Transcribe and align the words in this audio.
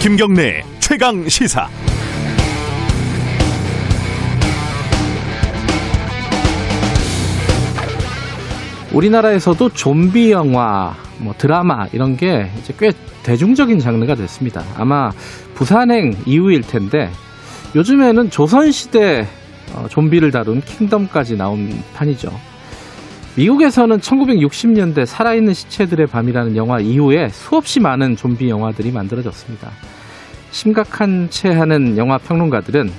김경래 0.00 0.62
최강 0.78 1.28
시사. 1.28 1.68
우리나라에서도 8.92 9.70
좀비 9.70 10.30
영화, 10.30 10.94
뭐 11.18 11.34
드라마 11.36 11.88
이런 11.92 12.16
게 12.16 12.48
이제 12.60 12.72
꽤 12.78 12.92
대중적인 13.24 13.80
장르가 13.80 14.14
됐습니다. 14.14 14.62
아마 14.76 15.10
부산행 15.54 16.14
이후일 16.26 16.62
텐데 16.62 17.10
요즘에는 17.74 18.30
조선시대 18.30 19.26
어, 19.74 19.86
좀비를 19.90 20.30
다룬 20.30 20.60
킹덤까지 20.60 21.36
나온 21.36 21.82
판이죠. 21.94 22.30
미국에서는 23.38 23.98
1960년대 23.98 25.06
살아있는 25.06 25.54
시체들의 25.54 26.08
밤이라는 26.08 26.56
영화 26.56 26.80
이후에 26.80 27.28
수없이 27.28 27.78
많은 27.78 28.16
좀비 28.16 28.48
영화들이 28.48 28.90
만들어졌습니다. 28.90 29.70
심각한 30.50 31.28
채 31.30 31.50
하는 31.50 31.96
영화 31.96 32.18
평론가들은 32.18 32.90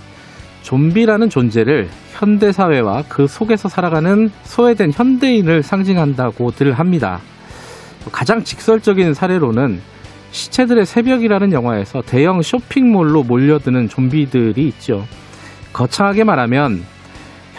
좀비라는 0.62 1.30
존재를 1.30 1.90
현대사회와 2.14 3.04
그 3.10 3.28
속에서 3.28 3.68
살아가는 3.68 4.32
소외된 4.44 4.94
현대인을 4.94 5.62
상징한다고들 5.62 6.72
합니다. 6.72 7.20
가장 8.10 8.42
직설적인 8.42 9.14
사례로는 9.14 9.82
시체들의 10.32 10.86
새벽이라는 10.86 11.52
영화에서 11.52 12.02
대형 12.02 12.42
쇼핑몰로 12.42 13.24
몰려드는 13.24 13.90
좀비들이 13.90 14.70
있죠. 14.70 15.06
거창하게 15.74 16.24
말하면 16.24 16.86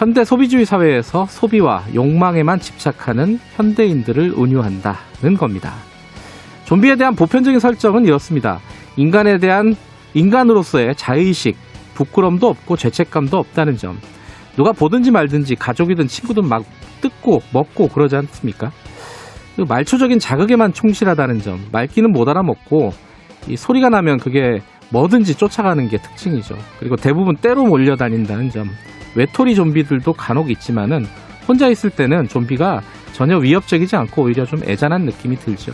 현대 0.00 0.24
소비주의 0.24 0.64
사회에서 0.64 1.26
소비와 1.26 1.84
욕망에만 1.94 2.58
집착하는 2.58 3.38
현대인들을 3.56 4.32
은유한다는 4.32 5.36
겁니다. 5.38 5.74
좀비에 6.64 6.96
대한 6.96 7.14
보편적인 7.14 7.60
설정은 7.60 8.06
이렇습니다. 8.06 8.60
인간에 8.96 9.36
대한 9.36 9.76
인간으로서의 10.14 10.94
자의식, 10.96 11.54
부끄럼도 11.92 12.48
없고 12.48 12.78
죄책감도 12.78 13.36
없다는 13.36 13.76
점. 13.76 13.98
누가 14.56 14.72
보든지 14.72 15.10
말든지 15.10 15.56
가족이든 15.56 16.06
친구든 16.06 16.48
막 16.48 16.64
뜯고 17.02 17.42
먹고 17.52 17.88
그러지 17.88 18.16
않습니까? 18.16 18.70
그 19.56 19.64
말초적인 19.68 20.18
자극에만 20.18 20.72
충실하다는 20.72 21.42
점. 21.42 21.60
말귀는 21.72 22.12
못 22.12 22.26
알아먹고 22.26 22.94
이 23.48 23.56
소리가 23.58 23.90
나면 23.90 24.16
그게 24.16 24.62
뭐든지 24.88 25.34
쫓아가는 25.34 25.86
게 25.90 25.98
특징이죠. 25.98 26.56
그리고 26.78 26.96
대부분 26.96 27.36
때로 27.36 27.66
몰려다닌다는 27.66 28.48
점. 28.48 28.70
외톨이 29.16 29.54
좀비들도 29.54 30.12
간혹 30.12 30.50
있지만은 30.50 31.04
혼자 31.48 31.68
있을 31.68 31.90
때는 31.90 32.28
좀비가 32.28 32.80
전혀 33.12 33.36
위협적이지 33.36 33.96
않고 33.96 34.22
오히려 34.24 34.44
좀 34.44 34.60
애잔한 34.64 35.02
느낌이 35.02 35.36
들죠. 35.36 35.72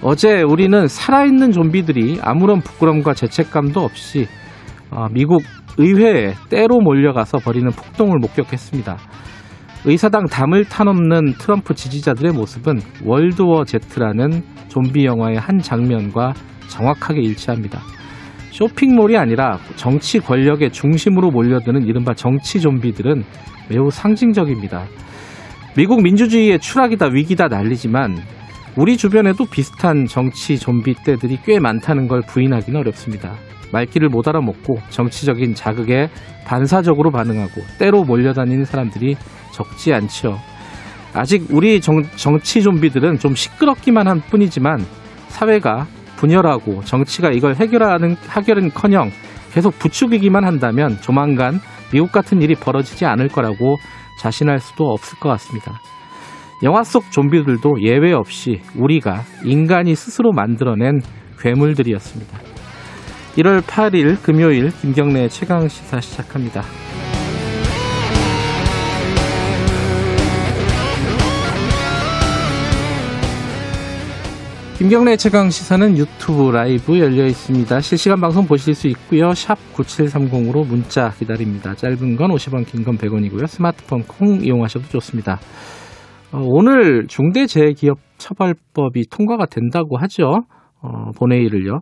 어제 0.00 0.42
우리는 0.42 0.86
살아있는 0.86 1.52
좀비들이 1.52 2.20
아무런 2.22 2.60
부끄럼과 2.60 3.14
죄책감도 3.14 3.80
없이 3.80 4.26
어, 4.90 5.06
미국 5.12 5.42
의회에 5.76 6.34
때로 6.48 6.80
몰려가서 6.80 7.38
벌이는 7.38 7.70
폭동을 7.70 8.18
목격했습니다. 8.18 8.96
의사당 9.84 10.26
담을 10.26 10.64
타넘는 10.64 11.34
트럼프 11.38 11.74
지지자들의 11.74 12.32
모습은 12.32 12.80
월드워 13.04 13.64
제트라는 13.64 14.42
좀비 14.68 15.04
영화의 15.04 15.36
한 15.36 15.58
장면과 15.58 16.34
정확하게 16.68 17.20
일치합니다. 17.20 17.80
쇼핑몰이 18.58 19.16
아니라 19.16 19.60
정치 19.76 20.18
권력의 20.18 20.72
중심으로 20.72 21.30
몰려드는 21.30 21.86
이른바 21.86 22.12
정치 22.12 22.60
좀비들은 22.60 23.22
매우 23.70 23.88
상징적입니다. 23.88 24.84
미국 25.76 26.02
민주주의의 26.02 26.58
추락이다 26.58 27.06
위기다 27.06 27.46
난리지만 27.46 28.16
우리 28.76 28.96
주변에도 28.96 29.44
비슷한 29.44 30.06
정치 30.06 30.58
좀비 30.58 31.04
떼들이 31.04 31.38
꽤 31.44 31.60
많다는 31.60 32.08
걸 32.08 32.22
부인하기는 32.22 32.80
어렵습니다. 32.80 33.36
말귀를 33.72 34.08
못 34.08 34.26
알아먹고 34.26 34.78
정치적인 34.88 35.54
자극에 35.54 36.08
반사적으로 36.44 37.12
반응하고 37.12 37.60
때로 37.78 38.02
몰려다니는 38.02 38.64
사람들이 38.64 39.14
적지 39.52 39.94
않죠. 39.94 40.36
아직 41.14 41.46
우리 41.50 41.80
정, 41.80 42.02
정치 42.16 42.60
좀비들은 42.62 43.20
좀 43.20 43.36
시끄럽기만 43.36 44.08
한 44.08 44.20
뿐이지만 44.20 44.84
사회가 45.28 45.86
분열하고 46.18 46.82
정치가 46.82 47.30
이걸 47.30 47.54
해결하는 47.54 48.16
해결은커녕 48.30 49.10
계속 49.52 49.78
부추기기만 49.78 50.44
한다면 50.44 50.98
조만간 51.00 51.60
미국 51.92 52.12
같은 52.12 52.42
일이 52.42 52.54
벌어지지 52.54 53.06
않을 53.06 53.28
거라고 53.28 53.76
자신할 54.20 54.58
수도 54.58 54.84
없을 54.84 55.18
것 55.18 55.28
같습니다. 55.30 55.80
영화 56.64 56.82
속 56.82 57.10
좀비들도 57.10 57.82
예외 57.82 58.12
없이 58.12 58.60
우리가 58.76 59.22
인간이 59.44 59.94
스스로 59.94 60.32
만들어낸 60.32 61.00
괴물들이었습니다. 61.40 62.38
1월 63.36 63.60
8일 63.62 64.20
금요일 64.22 64.70
김경래 64.70 65.28
최강 65.28 65.68
시사 65.68 66.00
시작합니다. 66.00 66.62
김경래 74.78 75.16
최강 75.16 75.50
시사는 75.50 75.98
유튜브 75.98 76.52
라이브 76.52 77.00
열려 77.00 77.26
있습니다. 77.26 77.80
실시간 77.80 78.20
방송 78.20 78.46
보실 78.46 78.74
수 78.74 78.86
있고요. 78.86 79.34
샵 79.34 79.58
9730으로 79.74 80.64
문자 80.64 81.10
기다립니다. 81.10 81.74
짧은 81.74 82.14
건 82.14 82.30
50원, 82.30 82.64
긴 82.64 82.84
건 82.84 82.96
100원이고요. 82.96 83.48
스마트폰 83.48 84.04
콩 84.04 84.38
이용하셔도 84.40 84.86
좋습니다. 84.86 85.40
어, 86.30 86.38
오늘 86.44 87.08
중대재해기업처벌법이 87.08 89.08
통과가 89.10 89.46
된다고 89.46 89.96
하죠. 89.98 90.42
어, 90.80 91.10
본회의를요. 91.18 91.80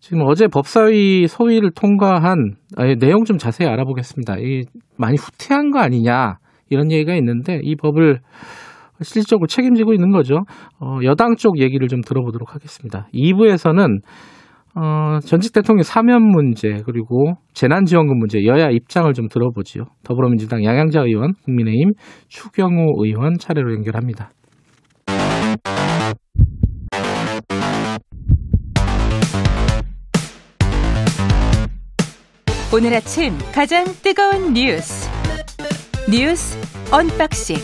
지금 0.00 0.20
어제 0.26 0.46
법사위 0.46 1.26
소위를 1.26 1.70
통과한 1.74 2.56
아니, 2.76 2.98
내용 2.98 3.24
좀 3.24 3.38
자세히 3.38 3.66
알아보겠습니다. 3.66 4.36
이 4.40 4.64
많이 4.98 5.16
후퇴한 5.16 5.70
거 5.70 5.78
아니냐 5.78 6.36
이런 6.68 6.92
얘기가 6.92 7.14
있는데 7.16 7.60
이 7.62 7.76
법을 7.76 8.20
실질적으로 9.02 9.46
책임지고 9.46 9.92
있는 9.92 10.10
거죠. 10.10 10.40
어, 10.80 10.98
여당 11.04 11.36
쪽 11.36 11.60
얘기를 11.60 11.88
좀 11.88 12.00
들어보도록 12.00 12.54
하겠습니다. 12.54 13.08
2부에서는 13.14 14.00
어, 14.76 15.18
전직 15.24 15.52
대통령 15.52 15.82
사면 15.82 16.22
문제 16.22 16.82
그리고 16.86 17.34
재난지원금 17.54 18.18
문제 18.18 18.44
여야 18.44 18.70
입장을 18.70 19.12
좀 19.14 19.28
들어보지요. 19.28 19.84
더불어민주당 20.04 20.64
양양자 20.64 21.02
의원, 21.02 21.34
국민의힘 21.44 21.92
추경호 22.28 23.04
의원 23.04 23.34
차례로 23.38 23.74
연결합니다. 23.74 24.30
오늘 32.72 32.94
아침 32.94 33.32
가장 33.52 33.84
뜨거운 34.00 34.54
뉴스 34.54 35.10
뉴스 36.08 36.56
언박싱 36.92 37.56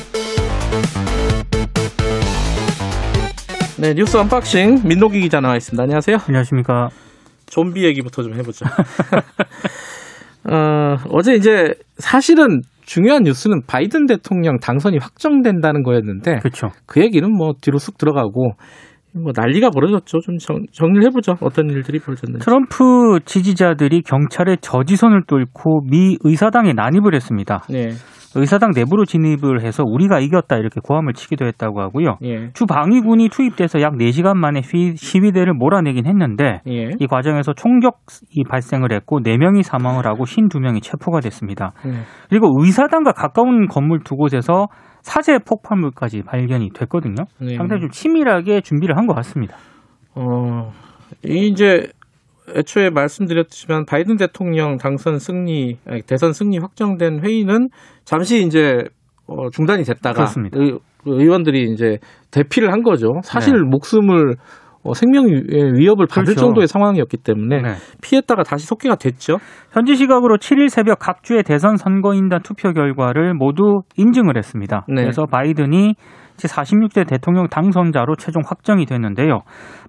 네 3.78 3.92
뉴스 3.94 4.16
unboxing 4.16 4.88
민노기 4.88 5.20
기자 5.20 5.40
나와 5.40 5.56
있습니다. 5.56 5.82
안녕하세요. 5.82 6.16
안녕하십니까. 6.26 6.88
좀비 7.46 7.84
얘기부터 7.84 8.22
좀 8.22 8.34
해보죠. 8.34 8.64
어, 10.50 10.96
어제 11.10 11.34
이제 11.34 11.74
사실은 11.98 12.62
중요한 12.82 13.24
뉴스는 13.24 13.62
바이든 13.66 14.06
대통령 14.06 14.58
당선이 14.58 14.98
확정된다는 14.98 15.82
거였는데 15.82 16.38
그렇죠. 16.38 16.68
그 16.86 17.02
얘기는 17.02 17.28
뭐 17.30 17.52
뒤로 17.60 17.78
쑥 17.78 17.98
들어가고 17.98 18.52
뭐 19.12 19.32
난리가 19.34 19.70
벌어졌죠. 19.70 20.20
좀 20.20 20.38
정, 20.38 20.64
정리를 20.72 21.04
해보죠. 21.08 21.36
어떤 21.40 21.70
일들이 21.70 21.98
벌어졌는지. 21.98 22.44
트럼프 22.44 23.18
지지자들이 23.24 24.02
경찰의 24.02 24.58
저지선을 24.60 25.22
뚫고 25.26 25.82
미 25.90 26.16
의사당에 26.22 26.72
난입을 26.74 27.14
했습니다. 27.14 27.62
네. 27.70 27.90
의사당 28.36 28.70
내부로 28.74 29.04
진입을 29.04 29.62
해서 29.62 29.82
우리가 29.84 30.20
이겼다 30.20 30.56
이렇게 30.56 30.80
고함을 30.82 31.12
치기도 31.14 31.46
했다고 31.46 31.80
하고요. 31.80 32.16
예. 32.22 32.50
주 32.52 32.66
방위군이 32.66 33.28
투입돼서 33.30 33.80
약 33.80 33.94
4시간 33.94 34.36
만에 34.36 34.60
시위대를 34.62 35.54
몰아내긴 35.54 36.06
했는데 36.06 36.60
예. 36.68 36.90
이 36.98 37.06
과정에서 37.06 37.52
총격이 37.54 38.44
발생을 38.48 38.92
했고 38.92 39.20
4명이 39.20 39.62
사망을 39.62 40.06
하고 40.06 40.24
52명이 40.24 40.82
체포가 40.82 41.20
됐습니다. 41.20 41.72
예. 41.86 41.92
그리고 42.28 42.48
의사당과 42.62 43.12
가까운 43.12 43.66
건물 43.68 44.00
두 44.04 44.16
곳에서 44.16 44.66
사제 45.02 45.38
폭발물까지 45.38 46.22
발견이 46.22 46.70
됐거든요. 46.74 47.24
네. 47.40 47.56
상당히 47.56 47.80
좀 47.82 47.90
치밀하게 47.90 48.60
준비를 48.60 48.96
한 48.96 49.06
것 49.06 49.14
같습니다. 49.14 49.56
어, 50.16 50.72
이제 51.24 51.86
애초에 52.54 52.90
말씀드렸지만 52.90 53.84
바이든 53.86 54.16
대통령 54.16 54.76
당선 54.76 55.18
승리, 55.18 55.78
대선 56.06 56.32
승리 56.32 56.58
확정된 56.58 57.24
회의는 57.24 57.68
잠시 58.04 58.44
이제 58.44 58.84
어, 59.26 59.50
중단이 59.50 59.82
됐다가 59.82 60.14
그렇습니다. 60.14 60.58
의, 60.60 60.78
의원들이 61.04 61.72
이제 61.72 61.98
대피를 62.30 62.72
한 62.72 62.82
거죠. 62.82 63.08
사실 63.24 63.54
네. 63.54 63.60
목숨을 63.68 64.36
어, 64.82 64.94
생명의 64.94 65.42
위협을 65.74 66.06
받을 66.06 66.26
그렇죠. 66.26 66.40
정도의 66.40 66.68
상황이었기 66.68 67.16
때문에 67.18 67.60
네. 67.60 67.74
피했다가 68.02 68.44
다시 68.44 68.66
속기가 68.66 68.96
됐죠. 68.96 69.38
현지 69.72 69.96
시각으로 69.96 70.36
7일 70.36 70.68
새벽 70.68 71.00
각 71.00 71.24
주의 71.24 71.42
대선 71.42 71.76
선거인단 71.76 72.42
투표 72.42 72.72
결과를 72.72 73.34
모두 73.34 73.80
인증을 73.96 74.36
했습니다. 74.36 74.86
네. 74.88 75.02
그래서 75.02 75.26
바이든이 75.26 75.94
46대 76.36 77.08
대통령 77.08 77.48
당선자로 77.48 78.14
최종 78.16 78.42
확정이 78.46 78.86
됐는데요. 78.86 79.40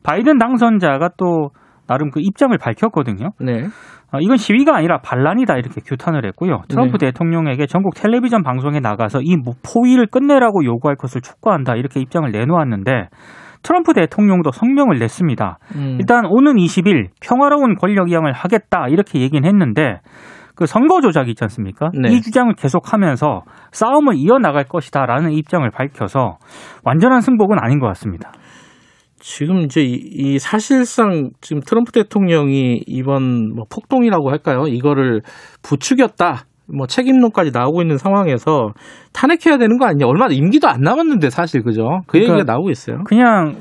바이든 0.04 0.38
당선자가 0.39 1.09
또 1.18 1.50
나름 1.88 2.12
그 2.12 2.19
입장을 2.22 2.56
밝혔거든요. 2.57 3.31
네. 3.39 3.66
어, 4.12 4.19
이건 4.22 4.38
시위가 4.38 4.75
아니라 4.75 5.00
반란이다 5.00 5.57
이렇게 5.57 5.81
규탄을 5.81 6.25
했고요. 6.25 6.62
트럼프 6.69 6.98
네. 6.98 7.07
대통령에게 7.07 7.66
전국 7.66 7.95
텔레비전 7.95 8.44
방송에 8.44 8.80
나가서 8.80 9.19
이 9.22 9.36
포위를 9.63 10.07
끝내라고 10.07 10.63
요구할 10.63 10.95
것을 10.95 11.22
촉구한다 11.22 11.75
이렇게 11.75 12.00
입장을 12.00 12.30
내놓았는데 12.31 13.10
트럼프 13.63 13.94
대통령도 13.94 14.51
성명을 14.51 15.00
냈습니다. 15.00 15.57
음. 15.75 15.98
일단 16.00 16.25
오는 16.25 16.56
20일 16.56 17.07
평화로운 17.22 17.75
권력 17.75 18.10
이양을 18.10 18.31
하겠다 18.31 18.88
이렇게 18.88 19.19
얘기는 19.19 19.45
했는데 19.45 20.00
그 20.56 20.66
선거 20.66 21.01
조작 21.01 21.30
있지 21.30 21.44
않습니까? 21.44 21.90
네. 21.94 22.10
이 22.13 22.22
주장을 22.22 22.51
계속하면서 22.54 23.44
싸움을 23.72 24.16
이어나갈 24.16 24.63
것이다라는 24.63 25.31
입장을 25.31 25.69
밝혀서 25.69 26.38
완전한 26.83 27.22
승복은 27.22 27.57
아닌 27.60 27.80
것 27.80 27.88
같습니다. 27.88 28.31
지금 29.30 29.60
이제 29.60 29.82
이, 29.82 30.00
이 30.14 30.40
사실상 30.40 31.32
지금 31.42 31.62
트럼프 31.62 31.92
대통령이 31.92 32.84
이번 32.88 33.54
뭐 33.54 33.66
폭동이라고 33.70 34.32
할까요? 34.32 34.68
이거를 34.68 35.22
부추겼다. 35.64 36.46
뭐 36.74 36.88
책임론까지 36.88 37.52
나오고 37.54 37.82
있는 37.82 37.98
상황에서 37.98 38.72
탄핵해야 39.14 39.58
되는 39.58 39.78
거 39.78 39.86
아니냐? 39.86 40.06
얼마 40.08 40.28
임기도 40.32 40.70
안 40.70 40.80
남았는데 40.80 41.30
사실 41.30 41.62
그죠? 41.62 42.00
그 42.08 42.14
그러니까 42.14 42.36
얘기가 42.36 42.54
나오고 42.54 42.70
있어요. 42.70 43.04
그냥 43.04 43.56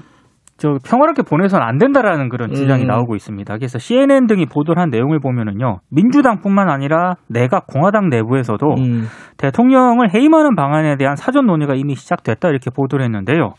저 0.57 0.79
평화롭게 0.89 1.23
보내서는 1.23 1.67
안 1.67 1.79
된다라는 1.79 2.29
그런 2.29 2.53
주장이 2.53 2.83
음. 2.83 2.87
나오고 2.87 3.17
있습니다. 3.17 3.57
그래서 3.57 3.79
CNN 3.81 4.29
등이 4.29 4.47
보도를 4.47 4.81
한 4.81 4.91
내용을 4.91 5.19
보면은요, 5.19 5.81
민주당뿐만 5.91 6.71
아니라 6.71 7.15
내각 7.29 7.67
공화당 7.67 8.09
내부에서도 8.09 8.67
음. 8.79 9.07
대통령을 9.37 10.15
해임하는 10.15 10.55
방안에 10.55 10.97
대한 10.97 11.17
사전 11.17 11.47
논의가 11.47 11.75
이미 11.75 11.97
시작됐다 11.97 12.51
이렇게 12.51 12.71
보도를 12.71 13.05
했는데요. 13.05 13.55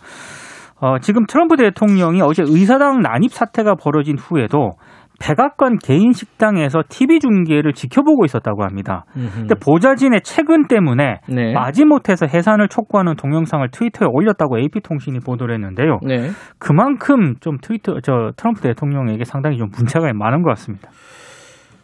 어, 0.79 0.99
지금 0.99 1.25
트럼프 1.25 1.55
대통령이 1.57 2.21
어제 2.21 2.43
의사당 2.45 3.01
난입 3.01 3.31
사태가 3.31 3.75
벌어진 3.75 4.17
후에도 4.17 4.73
백악관 5.19 5.79
개인 5.79 6.11
식당에서 6.11 6.83
TV 6.87 7.19
중계를 7.19 7.73
지켜보고 7.73 8.25
있었다고 8.25 8.63
합니다. 8.63 9.05
근데 9.33 9.55
보좌진의 9.55 10.21
채근 10.21 10.67
때문에 10.67 11.21
네. 11.27 11.53
마지못해서 11.53 12.27
해산을 12.27 12.67
촉구하는 12.67 13.15
동영상을 13.15 13.67
트위터에 13.71 14.07
올렸다고 14.11 14.59
AP통신이 14.59 15.19
보도를 15.21 15.55
했는데요. 15.55 15.99
네. 16.03 16.29
그만큼 16.59 17.33
좀 17.39 17.57
트위터 17.59 17.99
저 18.01 18.31
트럼프 18.37 18.61
대통령에게 18.61 19.23
상당히 19.23 19.57
좀 19.57 19.69
문제가 19.75 20.11
많은 20.13 20.43
것 20.43 20.49
같습니다. 20.49 20.91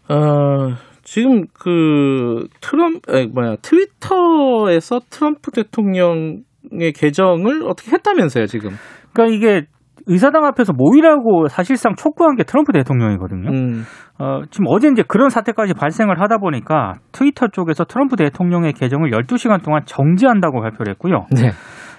어, 0.10 0.75
지금 1.01 1.46
그 1.54 2.48
트럼 2.62 3.00
에, 3.10 3.25
뭐야 3.28 3.56
트위터에서 3.62 5.00
트럼프 5.10 5.51
대통령 5.51 6.44
의 6.80 6.92
계정을 6.92 7.64
어떻게 7.64 7.92
했다면서요 7.92 8.46
지금? 8.48 8.72
그러니까 9.14 9.36
이게 9.36 9.68
의사당 10.08 10.46
앞에서 10.46 10.74
모이라고 10.74 11.48
사실상 11.48 11.96
촉구한 11.96 12.36
게 12.36 12.44
트럼프 12.44 12.72
대통령이거든요. 12.74 13.50
음. 13.50 13.84
어, 14.20 14.42
지금 14.50 14.66
어제 14.70 14.90
이제 14.90 15.04
그런 15.08 15.30
사태까지 15.30 15.74
발생을 15.74 16.20
하다 16.20 16.40
보니까 16.40 16.96
트위터 17.12 17.48
쪽에서 17.48 17.86
트럼프 17.86 18.16
대통령의 18.16 18.74
계정을 18.74 19.12
12시간 19.12 19.64
동안 19.64 19.84
정지한다고 19.86 20.62
발표를 20.62 20.92
했고요. 20.92 21.25
네. 21.31 21.52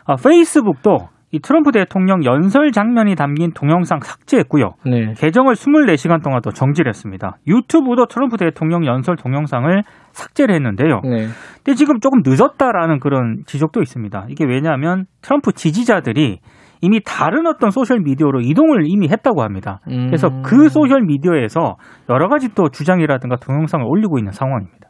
아, 0.07 0.17
페이스북도 0.17 1.09
이 1.35 1.41
트럼프 1.41 1.73
대통령 1.73 2.25
연설 2.25 2.71
장면이 2.71 3.17
담긴 3.17 3.51
동영상 3.53 3.99
삭제했고요. 4.01 4.75
네. 4.87 5.15
계정을 5.17 5.55
24시간 5.55 6.23
동안 6.23 6.41
또 6.45 6.53
정지를 6.53 6.89
했습니다. 6.91 7.39
유튜브도 7.49 8.07
트럼프 8.07 8.37
대통령 8.37 8.87
연설 8.87 9.17
동영상을 9.17 9.83
삭제를 10.13 10.55
했는데요. 10.55 11.01
네. 11.03 11.27
근데 11.57 11.75
지금 11.75 11.99
조금 11.99 12.21
늦었다라는 12.25 13.01
그런 13.01 13.43
지적도 13.47 13.83
있습니다. 13.83 14.27
이게 14.29 14.45
왜냐하면 14.45 15.07
트럼프 15.23 15.51
지지자들이 15.53 16.39
이미 16.83 17.01
다른 17.05 17.49
어떤 17.49 17.71
소셜 17.71 17.99
미디어로 17.99 18.41
이동을 18.43 18.85
이미 18.87 19.09
했다고 19.09 19.43
합니다. 19.43 19.81
음. 19.89 20.07
그래서 20.07 20.29
그 20.45 20.69
소셜 20.69 21.03
미디어에서 21.03 21.79
여러 22.11 22.29
가지 22.29 22.55
또 22.55 22.69
주장이라든가 22.69 23.37
동영상을 23.37 23.85
올리고 23.85 24.19
있는 24.19 24.31
상황입니다. 24.31 24.89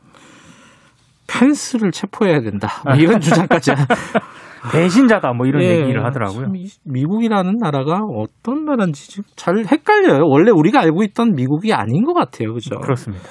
펜스를 1.26 1.90
체포해야 1.90 2.40
된다. 2.40 2.68
뭐 2.84 2.96
이런 2.96 3.18
주장까지. 3.22 3.70
배신자다 4.72 5.32
뭐 5.32 5.46
이런 5.46 5.62
예, 5.62 5.80
얘기를 5.80 6.04
하더라고요. 6.04 6.48
미국이라는 6.84 7.56
나라가 7.60 8.00
어떤 8.16 8.64
나라인지 8.64 9.10
지금 9.10 9.24
잘 9.36 9.64
헷갈려요. 9.64 10.22
원래 10.26 10.50
우리가 10.50 10.80
알고 10.80 11.02
있던 11.04 11.34
미국이 11.34 11.72
아닌 11.72 12.04
것 12.04 12.14
같아요. 12.14 12.54
그죠? 12.54 12.76
그렇습니다. 12.80 13.24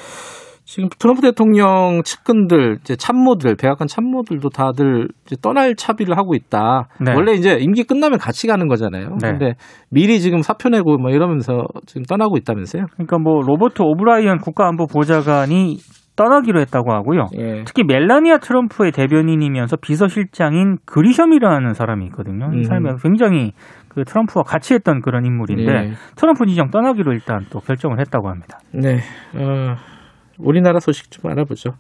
지금 0.66 0.88
트럼프 0.98 1.22
대통령 1.22 2.02
측근들, 2.04 2.78
이제 2.82 2.96
참모들, 2.96 3.56
백악관 3.56 3.88
참모들도 3.88 4.50
다들 4.50 5.10
이제 5.26 5.36
떠날 5.42 5.76
차비를 5.76 6.18
하고 6.18 6.36
있다. 6.36 6.88
네. 7.02 7.14
원래 7.14 7.34
이제 7.34 7.58
임기 7.60 7.84
끝나면 7.84 8.18
같이 8.18 8.48
가는 8.48 8.68
거잖아요. 8.70 9.10
네. 9.22 9.32
근데 9.32 9.54
미리 9.90 10.22
지금 10.22 10.42
사표 10.42 10.70
내고 10.70 10.98
뭐 10.98 11.12
이러면서 11.12 11.66
지금 11.86 12.04
떠나고 12.04 12.38
있다면서요? 12.38 12.86
그러니까 12.94 13.20
뭐 13.20 13.42
로버트 13.42 13.82
오브라이언 13.82 14.40
국가안보 14.40 14.88
보좌관이 14.88 15.78
떠나기로 16.16 16.60
했다고 16.62 16.94
하고요. 16.94 17.28
예. 17.38 17.64
특히 17.66 17.84
멜라니아 17.84 18.38
트럼프의 18.38 18.92
대변인이면서 18.92 19.78
비서실장인 19.78 20.78
그리샴이라는 20.86 21.74
사람이 21.74 22.06
있거든요. 22.08 22.50
이 22.54 22.58
음. 22.58 22.64
사람이 22.64 22.90
굉장히 23.02 23.54
그 23.90 24.04
트럼프와 24.04 24.44
같이 24.44 24.74
했던 24.74 25.02
그런 25.02 25.26
인물인데 25.26 25.72
네. 25.72 25.92
트럼프 26.16 26.46
지정 26.46 26.70
떠나기로 26.70 27.14
일단 27.14 27.46
또 27.52 27.60
결정을 27.60 28.00
했다고 28.00 28.30
합니다. 28.30 28.60
네. 28.72 28.98
어, 29.36 29.76
우리나라 30.40 30.80
소식 30.80 31.12
좀 31.12 31.32
알아보죠. 31.32 31.72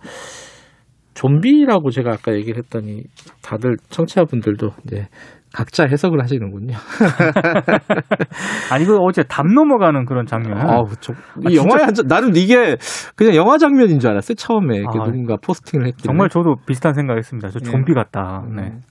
좀비라고 1.13 1.91
제가 1.91 2.13
아까 2.13 2.33
얘기를 2.33 2.57
했더니 2.57 3.03
다들 3.43 3.77
청취자분들도 3.89 4.71
이제 4.85 5.07
각자 5.53 5.85
해석을 5.85 6.21
하시는군요. 6.21 6.75
아니 8.71 8.85
그 8.85 8.97
어제 8.97 9.21
담 9.23 9.53
넘어가는 9.53 10.05
그런 10.05 10.25
장면. 10.25 10.59
아우, 10.59 10.85
저, 10.99 11.13
아, 11.13 11.49
이 11.49 11.55
영화에 11.55 11.83
한, 11.83 11.93
나름 12.07 12.35
이게 12.35 12.75
그냥 13.15 13.35
영화 13.35 13.57
장면인 13.57 13.99
줄 13.99 14.09
알았어요. 14.09 14.35
처음에 14.35 14.77
이렇게 14.77 14.99
아, 14.99 15.05
누군가 15.05 15.37
포스팅을 15.37 15.85
했기 15.87 16.03
정말 16.03 16.29
저도 16.29 16.55
비슷한 16.65 16.93
생각했습니다. 16.93 17.49
저 17.49 17.59
네. 17.59 17.69
좀비 17.69 17.93
같다. 17.93 18.43
네. 18.55 18.63
음. 18.63 18.81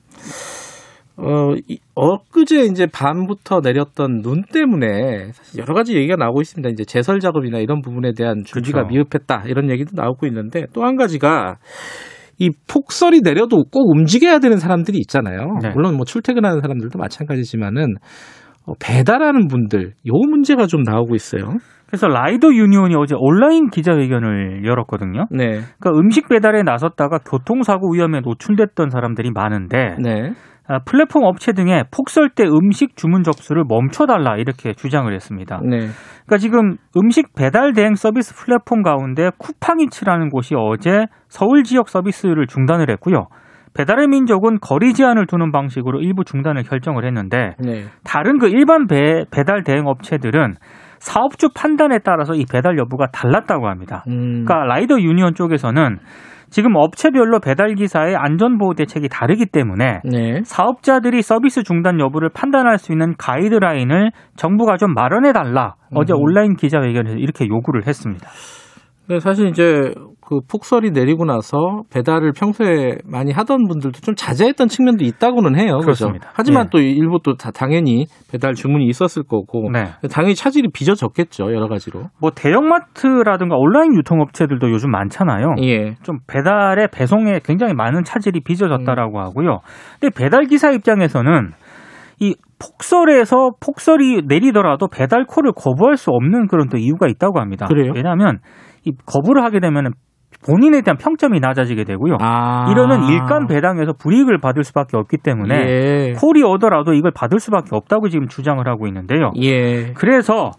어, 1.18 1.54
이, 1.68 1.78
엊그제 1.94 2.64
이제 2.64 2.86
밤부터 2.86 3.60
내렸던 3.62 4.22
눈 4.22 4.42
때문에 4.44 5.32
사실 5.32 5.60
여러 5.60 5.74
가지 5.74 5.94
얘기가 5.94 6.16
나오고 6.16 6.40
있습니다. 6.40 6.70
이제 6.70 6.84
제설 6.84 7.20
작업이나 7.20 7.58
이런 7.58 7.82
부분에 7.82 8.12
대한 8.16 8.44
준비가 8.44 8.84
그렇죠. 8.84 8.94
미흡했다 8.94 9.44
이런 9.46 9.70
얘기도 9.70 9.90
나오고 9.94 10.26
있는데 10.26 10.64
또 10.72 10.82
한 10.82 10.96
가지가 10.96 11.56
이 12.42 12.50
폭설이 12.68 13.20
내려도 13.22 13.64
꼭 13.70 13.90
움직여야 13.96 14.40
되는 14.40 14.56
사람들이 14.56 14.98
있잖아요. 14.98 15.58
네. 15.62 15.70
물론 15.74 15.94
뭐 15.94 16.04
출퇴근하는 16.04 16.60
사람들도 16.60 16.98
마찬가지지만은 16.98 17.94
어, 18.66 18.72
배달하는 18.80 19.46
분들 19.46 19.92
요 20.06 20.12
문제가 20.12 20.66
좀 20.66 20.82
나오고 20.82 21.14
있어요. 21.14 21.56
그래서 21.86 22.08
라이더 22.08 22.54
유니온이 22.54 22.94
어제 22.96 23.14
온라인 23.16 23.68
기자회견을 23.68 24.64
열었거든요. 24.64 25.26
네, 25.30 25.60
그러니까 25.78 25.90
음식 26.00 26.28
배달에 26.28 26.62
나섰다가 26.62 27.18
교통사고 27.18 27.92
위험에 27.92 28.20
노출됐던 28.20 28.90
사람들이 28.90 29.30
많은데 29.30 29.96
네, 30.02 30.30
아, 30.30 30.34
플랫폼 30.84 31.24
업체 31.24 31.52
등에 31.52 31.84
폭설 31.90 32.30
때 32.30 32.44
음식 32.44 32.96
주문 32.96 33.22
접수를 33.22 33.64
멈춰달라 33.68 34.36
이렇게 34.36 34.72
주장을 34.72 35.12
했습니다. 35.12 35.60
네, 35.62 35.78
그러니까 35.78 36.38
지금 36.38 36.76
음식 36.96 37.34
배달 37.34 37.72
대행 37.72 37.94
서비스 37.94 38.34
플랫폼 38.34 38.82
가운데 38.82 39.30
쿠팡이츠라는 39.38 40.30
곳이 40.30 40.54
어제 40.56 41.06
서울 41.28 41.64
지역 41.64 41.88
서비스를 41.88 42.46
중단을 42.46 42.90
했고요. 42.90 43.26
배달의 43.74 44.08
민족은 44.08 44.58
거리 44.60 44.92
제한을 44.92 45.26
두는 45.26 45.50
방식으로 45.50 46.00
일부 46.00 46.24
중단을 46.24 46.62
결정을 46.62 47.06
했는데 47.06 47.54
네. 47.58 47.84
다른 48.04 48.38
그 48.38 48.48
일반 48.48 48.86
배, 48.86 49.24
배달 49.30 49.62
대행 49.62 49.86
업체들은 49.86 50.54
사업주 50.98 51.48
판단에 51.54 51.98
따라서 51.98 52.34
이 52.34 52.44
배달 52.50 52.78
여부가 52.78 53.06
달랐다고 53.08 53.68
합니다. 53.68 54.04
음, 54.08 54.44
그러니까 54.44 54.66
라이더 54.66 55.00
유니온 55.00 55.34
쪽에서는 55.34 55.98
지금 56.52 56.76
업체별로 56.76 57.40
배달 57.40 57.74
기사의 57.74 58.14
안전 58.14 58.58
보호 58.58 58.74
대책이 58.74 59.08
다르기 59.08 59.46
때문에 59.46 60.02
네. 60.04 60.42
사업자들이 60.44 61.22
서비스 61.22 61.62
중단 61.62 61.98
여부를 61.98 62.28
판단할 62.28 62.76
수 62.76 62.92
있는 62.92 63.14
가이드라인을 63.16 64.10
정부가 64.36 64.76
좀 64.76 64.92
마련해 64.92 65.32
달라. 65.32 65.76
어제 65.94 66.12
음. 66.12 66.18
온라인 66.20 66.54
기자회견에서 66.54 67.16
이렇게 67.16 67.48
요구를 67.48 67.86
했습니다. 67.86 68.28
근데 69.06 69.18
사실 69.18 69.48
이제 69.48 69.94
그 70.32 70.40
폭설이 70.50 70.92
내리고 70.92 71.26
나서 71.26 71.82
배달을 71.92 72.32
평소에 72.32 72.96
많이 73.04 73.32
하던 73.32 73.68
분들도 73.68 74.00
좀 74.00 74.14
자제했던 74.14 74.68
측면도 74.68 75.04
있다고는 75.04 75.60
해요. 75.60 75.78
그렇습니다. 75.80 76.30
하지만 76.32 76.64
예. 76.64 76.68
또 76.72 76.78
일부 76.78 77.18
또 77.22 77.34
다 77.34 77.50
당연히 77.50 78.06
배달 78.30 78.54
주문이 78.54 78.86
있었을 78.86 79.24
거고 79.24 79.68
네. 79.70 79.90
당연히 80.10 80.34
차질이 80.34 80.68
빚어졌겠죠 80.72 81.52
여러 81.52 81.68
가지로. 81.68 82.04
뭐 82.18 82.30
대형마트라든가 82.30 83.56
온라인 83.56 83.94
유통업체들도 83.96 84.70
요즘 84.70 84.90
많잖아요. 84.90 85.56
예. 85.62 85.96
좀 86.02 86.18
배달의 86.26 86.88
배송에 86.92 87.40
굉장히 87.44 87.74
많은 87.74 88.04
차질이 88.04 88.40
빚어졌다라고 88.40 89.18
음. 89.18 89.22
하고요. 89.22 89.58
근데 90.00 90.14
배달 90.16 90.44
기사 90.44 90.70
입장에서는 90.70 91.50
이 92.20 92.36
폭설에서 92.58 93.50
폭설이 93.60 94.22
내리더라도 94.26 94.88
배달 94.88 95.24
콜을 95.26 95.52
거부할 95.54 95.96
수 95.96 96.10
없는 96.10 96.46
그런 96.46 96.68
또 96.68 96.78
이유가 96.78 97.06
있다고 97.08 97.38
합니다. 97.40 97.66
그래요? 97.66 97.92
왜냐하면 97.94 98.38
이 98.84 98.92
거부를 99.04 99.42
하게 99.44 99.60
되면 99.60 99.92
본인에 100.44 100.80
대한 100.82 100.96
평점이 100.96 101.40
낮아지게 101.40 101.84
되고요. 101.84 102.16
아. 102.20 102.70
이러는 102.70 103.04
일간 103.04 103.46
배당에서 103.46 103.92
불이익을 103.92 104.38
받을 104.40 104.64
수밖에 104.64 104.96
없기 104.96 105.18
때문에 105.18 105.54
예. 105.54 106.12
콜이 106.20 106.42
오더라도 106.42 106.92
이걸 106.94 107.12
받을 107.14 107.38
수밖에 107.38 107.68
없다고 107.76 108.08
지금 108.08 108.26
주장을 108.28 108.66
하고 108.66 108.86
있는데요. 108.88 109.30
예. 109.40 109.92
그래서 109.94 110.50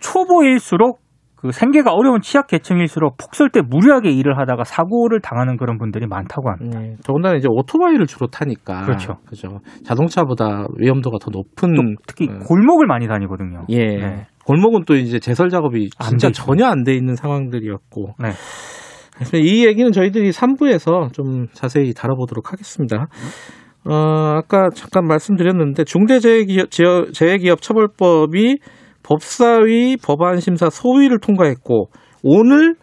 초보일수록 0.00 1.00
그 1.36 1.52
생계가 1.52 1.92
어려운 1.92 2.22
취약 2.22 2.46
계층일수록 2.46 3.18
폭설 3.18 3.50
때 3.50 3.60
무리하게 3.60 4.10
일을 4.10 4.38
하다가 4.38 4.64
사고를 4.64 5.20
당하는 5.20 5.58
그런 5.58 5.76
분들이 5.76 6.06
많다고 6.06 6.48
합니다. 6.50 6.80
네, 6.80 6.96
더군다나 7.04 7.36
이제 7.36 7.46
오토바이를 7.50 8.06
주로 8.06 8.26
타니까 8.28 8.82
그렇죠. 8.84 9.18
그죠. 9.26 9.60
자동차보다 9.84 10.66
위험도가 10.78 11.18
더 11.20 11.30
높은 11.30 11.74
또 11.74 11.82
특히 12.06 12.28
어, 12.30 12.38
골목을 12.46 12.86
많이 12.86 13.06
다니거든요. 13.06 13.64
예. 13.68 13.76
네. 13.84 14.26
골목은 14.46 14.84
또 14.86 14.94
이제 14.94 15.18
제설 15.18 15.50
작업이 15.50 15.90
안 15.98 16.08
진짜. 16.16 16.30
전혀 16.30 16.66
안 16.66 16.84
돼 16.84 16.94
있는 16.94 17.16
상황들이었고. 17.16 18.14
네. 18.18 18.30
그래서 19.16 19.36
이 19.38 19.66
얘기는 19.66 19.90
저희들이 19.92 20.30
3부에서 20.30 21.12
좀 21.12 21.46
자세히 21.52 21.92
다뤄보도록 21.94 22.52
하겠습니다. 22.52 23.08
어, 23.84 23.94
아까 24.36 24.68
잠깐 24.74 25.06
말씀드렸는데 25.06 25.84
중대재해기업 25.84 26.70
처벌법이 27.62 28.58
법사위 29.02 29.96
법안심사 30.04 30.70
소위를 30.70 31.18
통과했고 31.20 31.90
오늘 32.22 32.74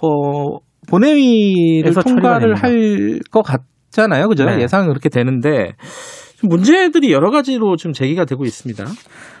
어, 0.00 0.58
본회의를 0.88 1.92
통과를. 1.94 2.54
할 2.54 3.18
것 3.30 3.42
같잖아요, 3.42 4.28
그죠? 4.28 4.44
네. 4.44 4.60
예상은 4.62 4.88
그렇게 4.88 5.08
되는데 5.08 5.72
좀 5.78 6.23
문제들이 6.48 7.12
여러 7.12 7.30
가지로 7.30 7.76
좀 7.76 7.92
제기가 7.92 8.24
되고 8.24 8.44
있습니다. 8.44 8.84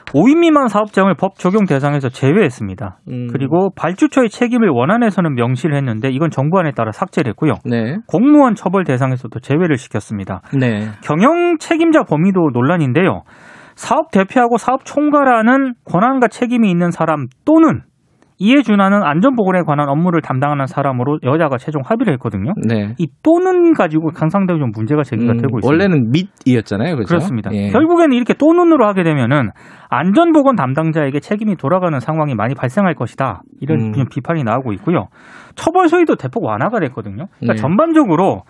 5인 0.06 0.38
미만 0.38 0.68
사업장을 0.68 1.12
법 1.14 1.38
적용 1.38 1.64
대상에서 1.64 2.08
제외했습니다. 2.08 2.98
음, 3.08 3.28
그리고 3.32 3.70
발주처의 3.74 4.28
책임을 4.28 4.68
원안에서는 4.68 5.34
명시를 5.34 5.76
했는데 5.76 6.10
이건 6.10 6.30
정부안에 6.30 6.72
따라 6.72 6.92
삭제를 6.92 7.30
했고요. 7.30 7.54
네, 7.64 7.96
공무원 8.06 8.54
처벌 8.54 8.84
대상에서도 8.84 9.38
제외를 9.40 9.76
시켰습니다. 9.76 10.42
네, 10.58 10.88
경영 11.02 11.56
책임자 11.58 12.02
범위도 12.02 12.50
논란인데요. 12.52 13.22
사업 13.74 14.10
대표하고 14.12 14.56
사업 14.56 14.84
총괄하는 14.84 15.74
권한과 15.84 16.28
책임이 16.28 16.70
있는 16.70 16.90
사람 16.90 17.26
또는 17.44 17.82
이에 18.38 18.62
준하는 18.62 19.02
안전보건에 19.02 19.62
관한 19.62 19.88
업무를 19.88 20.20
담당하는 20.20 20.66
사람으로 20.66 21.20
여자가 21.22 21.56
최종 21.56 21.82
합의를 21.84 22.12
했거든요. 22.14 22.52
네. 22.66 22.94
이 22.98 23.08
또는 23.22 23.72
가지고 23.74 24.10
상당히 24.28 24.58
좀 24.60 24.72
문제가 24.74 25.04
제기가 25.04 25.32
음, 25.32 25.36
되고 25.38 25.58
있습니다. 25.58 25.66
원래는 25.66 26.10
밑이었잖아요, 26.10 26.96
그죠? 26.96 27.06
그렇습니다. 27.06 27.50
예. 27.52 27.70
결국에는 27.70 28.12
이렇게 28.12 28.34
또는으로 28.34 28.86
하게 28.86 29.04
되면은 29.04 29.50
안전보건 29.88 30.56
담당자에게 30.56 31.20
책임이 31.20 31.56
돌아가는 31.56 31.98
상황이 32.00 32.34
많이 32.34 32.54
발생할 32.54 32.94
것이다. 32.94 33.42
이런 33.60 33.94
음. 33.96 34.04
비판이 34.10 34.42
나오고 34.42 34.72
있고요. 34.74 35.06
처벌 35.54 35.88
소위도 35.88 36.16
대폭 36.16 36.44
완화가 36.44 36.80
됐거든요. 36.80 37.26
그러니까 37.38 37.54
네. 37.54 37.54
전반적으로 37.54 38.42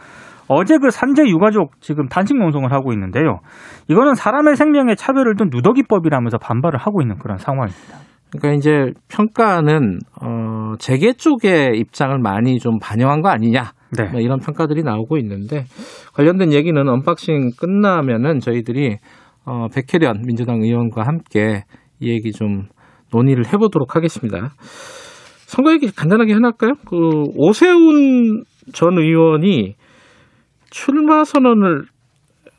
어제 0.48 0.78
그 0.78 0.90
산재 0.90 1.26
유가족 1.26 1.80
지금 1.80 2.06
단식 2.08 2.36
농성을 2.36 2.70
하고 2.72 2.92
있는데요. 2.92 3.40
이거는 3.88 4.14
사람의 4.14 4.56
생명에 4.56 4.94
차별을 4.94 5.36
둔 5.36 5.48
누더기법이라면서 5.50 6.38
반발을 6.38 6.78
하고 6.78 7.02
있는 7.02 7.18
그런 7.18 7.38
상황입니다. 7.38 7.98
그러니까 8.36 8.52
이제 8.52 8.92
평가는 9.08 9.98
어 10.20 10.76
재계 10.78 11.12
쪽의 11.12 11.78
입장을 11.78 12.18
많이 12.18 12.58
좀 12.58 12.78
반영한 12.80 13.22
거 13.22 13.28
아니냐 13.28 13.72
네. 13.96 14.10
뭐 14.10 14.20
이런 14.20 14.40
평가들이 14.40 14.82
나오고 14.82 15.18
있는데 15.18 15.64
관련된 16.14 16.52
얘기는 16.52 16.76
unboxing 16.88 17.52
끝나면은 17.58 18.40
저희들이 18.40 18.98
어 19.46 19.68
백혜련 19.68 20.22
민주당 20.26 20.62
의원과 20.62 21.02
함께 21.06 21.64
이 22.00 22.10
얘기 22.10 22.32
좀 22.32 22.64
논의를 23.12 23.46
해 23.46 23.56
보도록 23.56 23.94
하겠습니다. 23.94 24.50
선거 25.46 25.72
얘기 25.72 25.90
간단하게 25.94 26.34
해볼까요? 26.34 26.72
그 26.86 26.96
오세훈 27.36 28.42
전 28.72 28.98
의원이 28.98 29.76
출마 30.70 31.22
선언을 31.22 31.84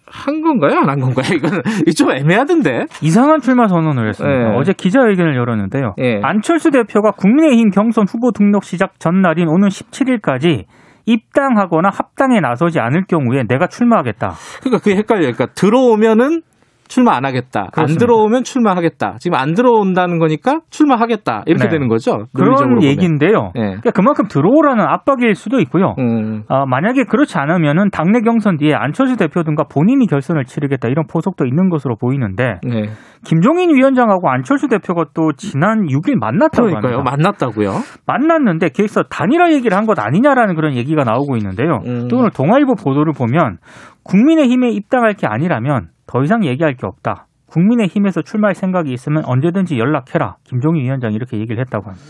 한 0.08 0.42
건가요? 0.42 0.80
안 0.80 0.90
한 0.90 1.00
건가요? 1.00 1.26
이거 1.36 1.50
좀 1.96 2.12
애매하던데. 2.12 2.86
이상한 3.02 3.40
출마 3.42 3.68
선언을 3.68 4.10
했습니다. 4.10 4.50
네. 4.52 4.56
어제 4.58 4.74
기자회견을 4.74 5.36
열었는데요. 5.36 5.96
예. 6.00 6.20
안철수 6.24 6.70
대표가 6.72 7.12
국민의힘 7.12 7.72
경선 7.72 8.06
후보 8.08 8.32
등록 8.32 8.64
시작 8.64 9.00
전날인 9.00 9.48
오는 9.48 9.68
17일까지 9.70 10.66
입당하거나 11.08 11.90
합당에 11.90 12.40
나서지 12.40 12.80
않을 12.80 13.06
경우에 13.08 13.44
내가 13.48 13.68
출마하겠다. 13.68 14.34
그러니까 14.62 14.84
그게 14.84 14.96
헷갈려요. 14.98 15.32
그러니까 15.34 15.48
들어오면은 15.54 16.42
출마 16.88 17.16
안 17.16 17.26
하겠다. 17.26 17.62
안 17.62 17.70
그렇습니다. 17.72 18.00
들어오면 18.06 18.44
출마하겠다. 18.44 19.16
지금 19.20 19.38
안 19.38 19.54
들어온다는 19.54 20.20
거니까 20.20 20.60
출마하겠다. 20.70 21.44
이렇게 21.48 21.64
네. 21.66 21.70
되는 21.70 21.88
거죠. 21.88 22.26
그런. 22.36 22.84
얘기인데요. 22.84 23.52
예. 23.56 23.62
그러니까 23.62 23.92
그만큼 23.92 24.26
들어오라는 24.28 24.84
압박일 24.86 25.34
수도 25.36 25.60
있고요. 25.62 25.96
음. 25.98 26.44
어, 26.50 26.66
만약에 26.66 27.04
그렇지 27.06 27.38
않으면은 27.38 27.90
당내 27.92 28.20
경선 28.22 28.58
뒤에 28.58 28.74
안철수 28.76 29.16
대표 29.18 29.44
등과 29.44 29.64
본인이 29.72 30.06
결선을 30.08 30.46
치르겠다 30.46 30.88
이런 30.90 31.06
포석도 31.08 31.46
있는 31.46 31.70
것으로 31.70 31.96
보이는데 31.96 32.60
네. 32.64 32.90
김종인 33.24 33.74
위원장하고 33.74 34.30
안철수 34.30 34.68
대표가 34.68 35.06
또 35.14 35.32
지난 35.38 35.86
6일 35.88 36.16
만났다고 36.20 36.68
그러니까요. 36.68 36.98
합니다. 36.98 37.12
만났다고요. 37.12 37.72
만났는데 38.06 38.70
거기서 38.70 39.04
단일화 39.04 39.52
얘기를 39.54 39.76
한 39.78 39.86
것 39.86 40.00
아니냐라는 40.00 40.56
그런 40.56 40.74
얘기가 40.74 41.04
나오고 41.04 41.38
있는데요. 41.38 41.80
음. 41.86 42.08
또 42.10 42.18
오늘 42.18 42.32
동아일보 42.32 42.74
보도를 42.74 43.14
보면 43.14 43.58
국민의힘에 44.04 44.70
입당할 44.72 45.14
게 45.14 45.28
아니라면 45.28 45.90
더 46.08 46.24
이상 46.24 46.46
얘기할 46.46 46.76
게 46.76 46.86
없다. 46.86 47.28
국민의힘에서 47.48 48.22
출마할 48.22 48.56
생각이 48.56 48.92
있으면 48.92 49.24
언제든지 49.26 49.78
연락해라. 49.78 50.38
김종인 50.44 50.84
위원장이 50.84 51.16
이렇게 51.16 51.38
얘기를 51.38 51.60
했다고 51.62 51.86
합니다. 51.86 52.06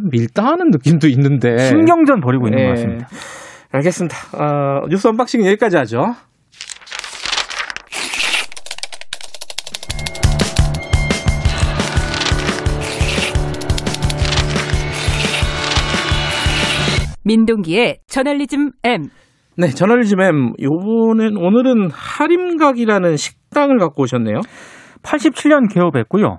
밀당하는 0.00 0.70
느낌도 0.70 1.08
있는데. 1.08 1.58
신경전 1.58 2.20
벌이고 2.20 2.46
있는 2.48 2.60
예. 2.60 2.64
것 2.64 2.70
같습니다. 2.70 3.08
알겠습니다. 3.70 4.16
어, 4.36 4.86
뉴스 4.88 5.08
unboxing 5.08 5.44
여기까지 5.46 5.76
하죠. 5.78 6.14
민동기의 17.24 17.98
저널리즘 18.06 18.70
M. 18.84 19.10
네, 19.60 19.70
저널리즘 19.70 20.20
M. 20.20 20.52
요번엔 20.62 21.36
오늘은 21.36 21.90
하림각이라는 21.90 23.16
식당을 23.16 23.78
갖고 23.78 24.04
오셨네요. 24.04 24.38
87년 25.02 25.68
개업했고요. 25.74 26.38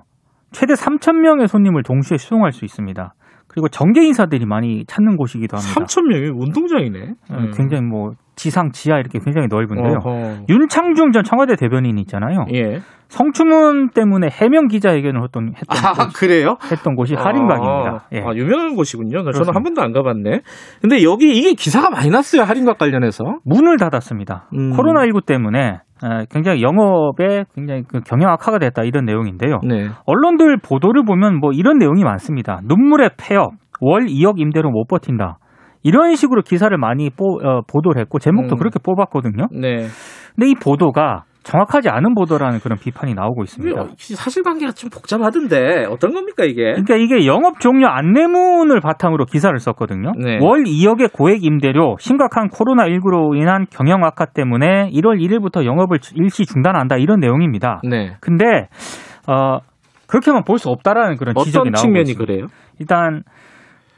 최대 0.52 0.72
3,000명의 0.72 1.46
손님을 1.46 1.82
동시에 1.82 2.16
수용할 2.16 2.52
수 2.52 2.64
있습니다. 2.64 3.12
그리고 3.46 3.68
정계 3.68 4.06
인사들이 4.06 4.46
많이 4.46 4.86
찾는 4.86 5.18
곳이기도 5.18 5.58
합니다. 5.58 5.80
3천 5.82 6.08
명이 6.08 6.30
운동장이네. 6.30 7.14
어, 7.30 7.50
굉장히 7.54 7.82
뭐 7.84 8.12
지상 8.40 8.70
지하 8.72 8.96
이렇게 8.98 9.18
굉장히 9.18 9.48
넓은데요. 9.50 9.98
어허. 10.02 10.46
윤창중 10.48 11.12
전 11.12 11.22
청와대 11.22 11.56
대변인 11.56 11.98
있잖아요. 11.98 12.46
예. 12.54 12.80
성추문 13.08 13.90
때문에 13.90 14.28
해명 14.32 14.68
기자회견을 14.68 15.22
했던 15.22 15.52
했던, 15.54 15.76
아, 15.84 15.92
곳, 15.92 16.14
그래요? 16.14 16.56
했던 16.72 16.94
곳이 16.94 17.14
할인각입니다. 17.16 18.06
예. 18.14 18.20
아, 18.20 18.32
유명한 18.34 18.76
곳이군요. 18.76 19.10
저는 19.18 19.24
그렇습니다. 19.24 19.52
한 19.54 19.62
번도 19.62 19.82
안 19.82 19.92
가봤네. 19.92 20.40
근데 20.80 21.02
여기 21.02 21.36
이게 21.36 21.52
기사가 21.52 21.90
많이 21.90 22.08
났어요. 22.08 22.42
할인각 22.42 22.78
관련해서. 22.78 23.24
문을 23.44 23.76
닫았습니다. 23.76 24.48
음. 24.54 24.70
코로나19 24.70 25.26
때문에 25.26 25.80
에, 26.02 26.26
굉장히 26.30 26.62
영업에 26.62 27.44
굉장히 27.54 27.82
그 27.86 28.00
경영 28.00 28.30
악화가 28.30 28.58
됐다 28.58 28.84
이런 28.84 29.04
내용인데요. 29.04 29.60
네. 29.68 29.88
언론들 30.06 30.60
보도를 30.62 31.04
보면 31.04 31.40
뭐 31.40 31.50
이런 31.52 31.76
내용이 31.76 32.04
많습니다. 32.04 32.60
눈물의 32.64 33.10
폐업, 33.18 33.52
월 33.82 34.06
2억 34.06 34.38
임대로 34.38 34.70
못 34.70 34.86
버틴다. 34.88 35.36
이런 35.82 36.14
식으로 36.14 36.42
기사를 36.42 36.76
많이 36.76 37.10
뽀- 37.10 37.40
어, 37.42 37.62
보도를 37.66 38.00
했고 38.00 38.18
제목도 38.18 38.56
음. 38.56 38.58
그렇게 38.58 38.78
뽑았거든요. 38.82 39.46
네. 39.52 39.86
근데 40.34 40.50
이 40.50 40.54
보도가 40.54 41.24
정확하지 41.42 41.88
않은 41.88 42.14
보도라는 42.14 42.60
그런 42.60 42.78
비판이 42.78 43.14
나오고 43.14 43.42
있습니다. 43.44 43.86
사실관계가 43.96 44.72
좀 44.72 44.90
복잡하던데 44.90 45.86
어떤 45.88 46.12
겁니까 46.12 46.44
이게? 46.44 46.72
그러니까 46.72 46.96
이게 46.96 47.26
영업 47.26 47.60
종료 47.60 47.88
안내문을 47.88 48.80
바탕으로 48.80 49.24
기사를 49.24 49.58
썼거든요. 49.58 50.12
네. 50.18 50.38
월 50.42 50.64
2억의 50.64 51.12
고액 51.14 51.42
임대료, 51.42 51.96
심각한 51.98 52.48
코로나 52.48 52.84
19로 52.84 53.34
인한 53.40 53.64
경영 53.70 54.04
악화 54.04 54.26
때문에 54.26 54.90
1월 54.92 55.18
1일부터 55.18 55.64
영업을 55.64 55.98
일시 56.14 56.44
중단한다 56.44 56.98
이런 56.98 57.20
내용입니다. 57.20 57.80
네. 57.88 58.16
근데 58.20 58.68
어 59.26 59.60
그렇게만 60.08 60.44
볼 60.44 60.58
수 60.58 60.68
없다라는 60.68 61.16
그런 61.16 61.34
지적이 61.36 61.70
어떤 61.70 61.72
나오고 61.72 61.82
측면이 61.82 62.10
있습니다. 62.10 62.24
그래요? 62.32 62.46
일단 62.78 63.22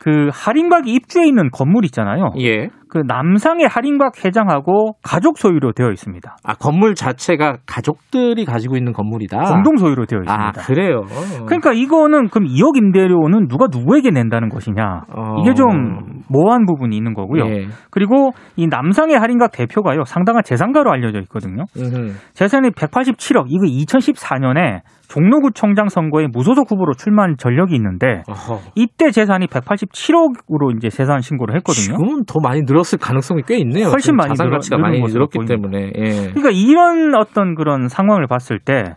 그 0.02 0.30
할인박이 0.32 0.92
입주해 0.92 1.28
있는 1.28 1.48
건물 1.52 1.84
있잖아요. 1.84 2.32
예. 2.40 2.70
그 2.88 3.04
남상의 3.06 3.68
할인박 3.68 4.24
회장하고 4.24 4.96
가족 5.04 5.38
소유로 5.38 5.70
되어 5.72 5.90
있습니다. 5.90 6.36
아 6.42 6.54
건물 6.54 6.96
자체가 6.96 7.58
가족들이 7.66 8.44
가지고 8.44 8.76
있는 8.76 8.92
건물이다. 8.92 9.38
공동 9.44 9.76
소유로 9.76 10.06
되어 10.06 10.18
있습니다. 10.24 10.34
아 10.34 10.50
그래요. 10.50 11.02
그러니까 11.46 11.72
이거는 11.72 12.30
그럼 12.30 12.48
2억 12.48 12.76
임대료는 12.76 13.46
누가 13.46 13.68
누구에게 13.70 14.10
낸다는 14.10 14.48
것이냐? 14.48 15.02
어. 15.16 15.36
이게 15.40 15.54
좀 15.54 16.22
모호한 16.28 16.66
부분이 16.66 16.96
있는 16.96 17.14
거고요. 17.14 17.46
예. 17.46 17.66
그리고 17.90 18.32
이 18.56 18.66
남상의 18.66 19.16
할인각 19.16 19.52
대표가요 19.52 20.02
상당한 20.04 20.42
재산가로 20.44 20.90
알려져 20.90 21.20
있거든요. 21.20 21.64
음흠. 21.76 22.12
재산이 22.34 22.70
187억. 22.70 23.44
이거 23.48 23.64
2014년에 23.64 24.80
종로구청장 25.12 25.88
선거에 25.88 26.26
무소속 26.32 26.70
후보로 26.70 26.94
출마한 26.94 27.36
전력이 27.36 27.74
있는데 27.76 28.22
어허. 28.28 28.60
이때 28.74 29.10
재산이 29.10 29.46
187억으로 29.46 30.76
이제 30.76 30.88
재산 30.88 31.20
신고를 31.20 31.56
했거든요. 31.56 31.96
지금은 31.98 32.24
더 32.26 32.40
많이 32.40 32.62
늘었을 32.62 32.98
가능성이 32.98 33.42
꽤 33.46 33.58
있네요. 33.58 33.88
훨씬 33.88 34.16
많이 34.16 34.30
자산 34.30 34.50
가치가 34.50 34.78
많이 34.78 34.98
늘었기 35.00 35.38
보입니다. 35.38 35.54
때문에. 35.54 35.92
예. 35.96 36.10
그러니까 36.30 36.50
이런 36.50 37.14
어떤 37.14 37.54
그런 37.54 37.88
상황을 37.88 38.26
봤을 38.26 38.58
때 38.58 38.94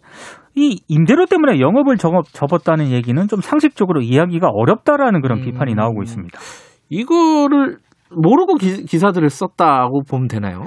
이 0.56 0.80
임대료 0.88 1.26
때문에 1.26 1.60
영업을 1.60 1.98
접었, 1.98 2.26
접었다는 2.32 2.90
얘기는 2.92 3.28
좀 3.28 3.42
상식적으로 3.42 4.02
이야기가 4.02 4.48
어렵다라는 4.50 5.22
그런 5.22 5.40
음. 5.40 5.44
비판이 5.44 5.76
나오고 5.76 6.02
있습니다. 6.04 6.40
이거를 6.90 7.78
모르고 8.10 8.56
기, 8.56 8.98
사들을 8.98 9.30
썼다고 9.30 10.04
보면 10.10 10.28
되나요? 10.28 10.64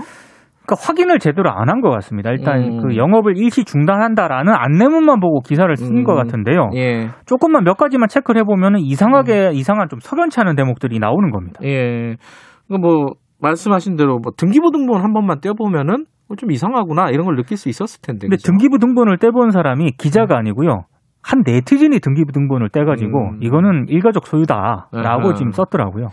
그러니까 0.69 0.77
확인을 0.87 1.19
제대로 1.19 1.51
안 1.51 1.69
한 1.69 1.81
것 1.81 1.91
같습니다. 1.91 2.31
일단 2.31 2.59
음. 2.63 2.83
그 2.83 2.97
영업을 2.97 3.37
일시 3.39 3.65
중단한다라는 3.65 4.53
안내문만 4.55 5.21
보고 5.21 5.41
기사를 5.41 5.75
쓴 5.77 5.99
음. 5.99 6.05
것 6.05 6.15
같은데요. 6.15 6.71
예. 6.75 7.09
조금만 7.27 7.65
몇 7.65 7.75
가지만 7.79 8.09
체크를 8.09 8.41
해보면 8.43 8.79
이상하게 8.79 9.51
이상한 9.55 9.89
좀 9.89 9.99
석연치 10.01 10.41
않은 10.41 10.57
대목들이 10.57 10.99
나오는 10.99 11.31
겁니다. 11.31 11.61
예. 11.65 12.17
그뭐 12.69 13.13
말씀하신 13.41 13.97
대로 13.97 14.19
뭐 14.19 14.33
등기부 14.37 14.71
등본 14.73 15.01
한 15.03 15.13
번만 15.13 15.41
떼보면은 15.41 16.05
어, 16.31 16.35
좀 16.37 16.51
이상하구나 16.51 17.11
이런 17.11 17.25
걸 17.25 17.37
느낄 17.37 17.57
수 17.57 17.69
있었을 17.69 18.03
텐데. 18.03 18.27
근데 18.27 18.37
그죠? 18.37 18.51
등기부 18.53 18.79
등본을 18.79 19.19
떼본 19.19 19.51
사람이 19.51 19.93
기자가 19.99 20.37
아니고요. 20.37 20.83
한 21.23 21.43
네티즌이 21.47 22.01
등기부 22.01 22.33
등본을 22.33 22.69
떼가지고 22.71 23.31
음. 23.33 23.39
이거는 23.43 23.87
일가족 23.89 24.27
소유다라고 24.27 24.89
아하. 24.95 25.35
지금 25.35 25.53
썼더라고요. 25.53 26.09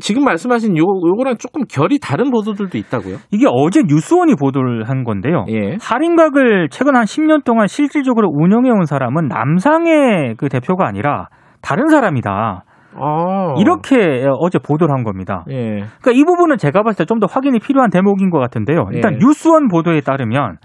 지금 0.00 0.24
말씀하신 0.24 0.76
요 0.78 0.82
요거랑 0.82 1.36
조금 1.38 1.64
결이 1.68 1.98
다른 2.00 2.30
보도들도 2.30 2.76
있다고요. 2.78 3.16
이게 3.30 3.46
어제 3.48 3.82
뉴스원이 3.86 4.34
보도를 4.36 4.88
한 4.88 5.04
건데요. 5.04 5.44
예. 5.48 5.76
할인각을 5.80 6.68
최근 6.70 6.96
한 6.96 7.04
10년 7.04 7.44
동안 7.44 7.66
실질적으로 7.66 8.28
운영해온 8.32 8.84
사람은 8.86 9.28
남상의 9.28 10.34
그 10.38 10.48
대표가 10.48 10.86
아니라 10.86 11.26
다른 11.60 11.88
사람이다. 11.88 12.64
아. 12.94 13.54
이렇게 13.58 14.26
어제 14.38 14.58
보도를 14.58 14.94
한 14.94 15.02
겁니다. 15.04 15.44
예. 15.50 15.56
그러니까 16.00 16.10
이 16.12 16.24
부분은 16.24 16.56
제가 16.58 16.82
봤을 16.82 17.04
때 17.04 17.08
좀 17.08 17.20
더 17.20 17.26
확인이 17.30 17.58
필요한 17.58 17.90
대목인 17.90 18.30
것 18.30 18.38
같은데요. 18.38 18.86
일단 18.92 19.14
예. 19.14 19.18
뉴스원 19.18 19.68
보도에 19.68 20.00
따르면 20.00 20.56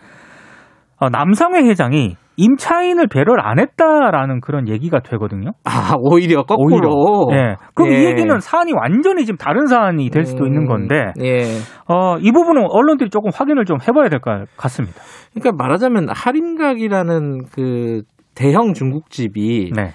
어, 0.99 1.09
남상회 1.09 1.61
회장이 1.63 2.15
임차인을 2.37 3.07
배려를 3.07 3.45
안 3.45 3.59
했다라는 3.59 4.41
그런 4.41 4.67
얘기가 4.69 4.99
되거든요. 5.01 5.51
아 5.65 5.95
오히려 5.99 6.43
거꾸로. 6.43 7.27
예. 7.33 7.55
그럼 7.73 7.91
예. 7.91 7.97
이 8.01 8.05
얘기는 8.05 8.39
사안이 8.39 8.73
완전히 8.73 9.25
지금 9.25 9.37
다른 9.37 9.65
사안이 9.65 10.09
될 10.11 10.23
수도 10.23 10.43
음, 10.43 10.47
있는 10.47 10.65
건데, 10.67 11.13
예. 11.21 11.41
어, 11.87 12.17
이 12.19 12.31
부분은 12.31 12.67
언론들이 12.69 13.09
조금 13.09 13.31
확인을 13.33 13.65
좀 13.65 13.77
해봐야 13.85 14.09
될 14.09 14.19
것 14.19 14.45
같습니다. 14.55 14.95
그러니까 15.33 15.51
말하자면 15.63 16.07
할인각이라는 16.15 17.45
그 17.51 18.01
대형 18.35 18.73
중국집이 18.73 19.71
네. 19.75 19.91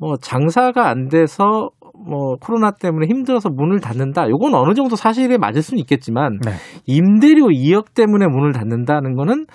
뭐 0.00 0.16
장사가 0.20 0.88
안 0.88 1.08
돼서 1.08 1.68
뭐 2.06 2.36
코로나 2.40 2.70
때문에 2.72 3.06
힘들어서 3.06 3.48
문을 3.50 3.80
닫는다. 3.80 4.28
요건 4.28 4.54
어느 4.54 4.74
정도 4.74 4.96
사실에 4.96 5.38
맞을 5.38 5.62
수는 5.62 5.78
있겠지만 5.80 6.38
네. 6.44 6.52
임대료 6.86 7.46
2억 7.48 7.94
때문에 7.94 8.26
문을 8.26 8.52
닫는다는 8.52 9.14
거는 9.14 9.46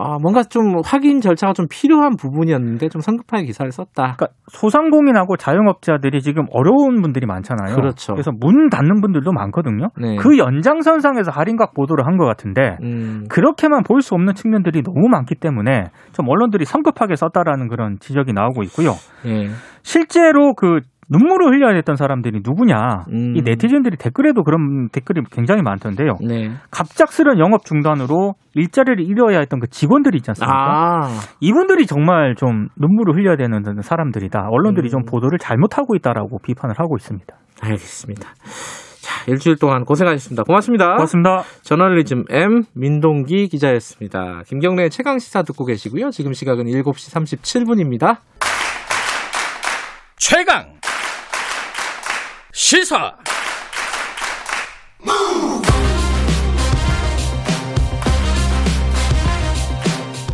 아, 0.00 0.16
뭔가 0.22 0.44
좀 0.44 0.76
확인 0.84 1.20
절차가 1.20 1.54
좀 1.54 1.66
필요한 1.68 2.14
부분이었는데 2.16 2.88
좀 2.88 3.00
성급하게 3.00 3.44
기사를 3.46 3.70
썼다. 3.72 4.14
그러니까 4.16 4.28
소상공인하고 4.46 5.36
자영업자들이 5.36 6.20
지금 6.22 6.44
어려운 6.52 7.02
분들이 7.02 7.26
많잖아요. 7.26 7.74
그렇죠. 7.74 8.12
그래서 8.12 8.30
문 8.30 8.68
닫는 8.70 9.00
분들도 9.00 9.32
많거든요. 9.32 9.88
네. 10.00 10.14
그 10.16 10.38
연장선상에서 10.38 11.32
할인각 11.32 11.74
보도를 11.74 12.06
한 12.06 12.16
것 12.16 12.24
같은데, 12.26 12.76
음, 12.82 13.24
그렇게만 13.28 13.82
볼 13.82 14.00
수 14.00 14.14
없는 14.14 14.34
측면들이 14.34 14.82
너무 14.84 15.08
많기 15.08 15.34
때문에 15.34 15.86
좀 16.12 16.28
언론들이 16.28 16.64
성급하게 16.64 17.16
썼다라는 17.16 17.68
그런 17.68 17.96
지적이 17.98 18.32
나오고 18.32 18.62
있고요. 18.64 18.92
예. 19.26 19.48
실제로 19.82 20.54
그 20.54 20.80
눈물을 21.10 21.48
흘려야 21.48 21.74
했던 21.74 21.96
사람들이 21.96 22.40
누구냐? 22.44 23.04
음. 23.12 23.36
이 23.36 23.42
네티즌들이 23.42 23.96
댓글에도 23.96 24.44
그런 24.44 24.88
댓글이 24.90 25.22
굉장히 25.32 25.62
많던데요. 25.62 26.16
네. 26.26 26.50
갑작스런 26.70 27.38
영업 27.38 27.64
중단으로 27.64 28.34
일자리를 28.54 29.00
잃어야 29.00 29.38
했던 29.38 29.60
그 29.60 29.68
직원들이 29.68 30.18
있지 30.18 30.30
않습니까? 30.30 30.54
아, 30.54 31.08
이분들이 31.40 31.86
정말 31.86 32.34
좀 32.36 32.68
눈물을 32.76 33.14
흘려야 33.14 33.36
되는 33.36 33.62
사람들이다. 33.80 34.48
언론들이 34.50 34.88
음. 34.88 34.90
좀 34.90 35.04
보도를 35.04 35.38
잘못하고 35.38 35.96
있다라고 35.96 36.40
비판을 36.42 36.74
하고 36.78 36.96
있습니다. 36.96 37.34
알겠습니다. 37.62 38.28
자, 39.00 39.30
일주일 39.30 39.56
동안 39.56 39.84
고생하셨습니다. 39.84 40.42
고맙습니다. 40.42 40.92
고맙습니다. 40.92 41.42
저널리즘 41.62 42.24
M 42.30 42.64
민동기 42.74 43.48
기자였습니다. 43.48 44.42
김경래의 44.46 44.90
최강 44.90 45.18
시사 45.18 45.42
듣고 45.42 45.64
계시고요. 45.64 46.10
지금 46.10 46.34
시각은 46.34 46.64
7시 46.64 47.14
37분입니다. 47.14 48.18
최강 50.18 50.78
시사 52.62 53.14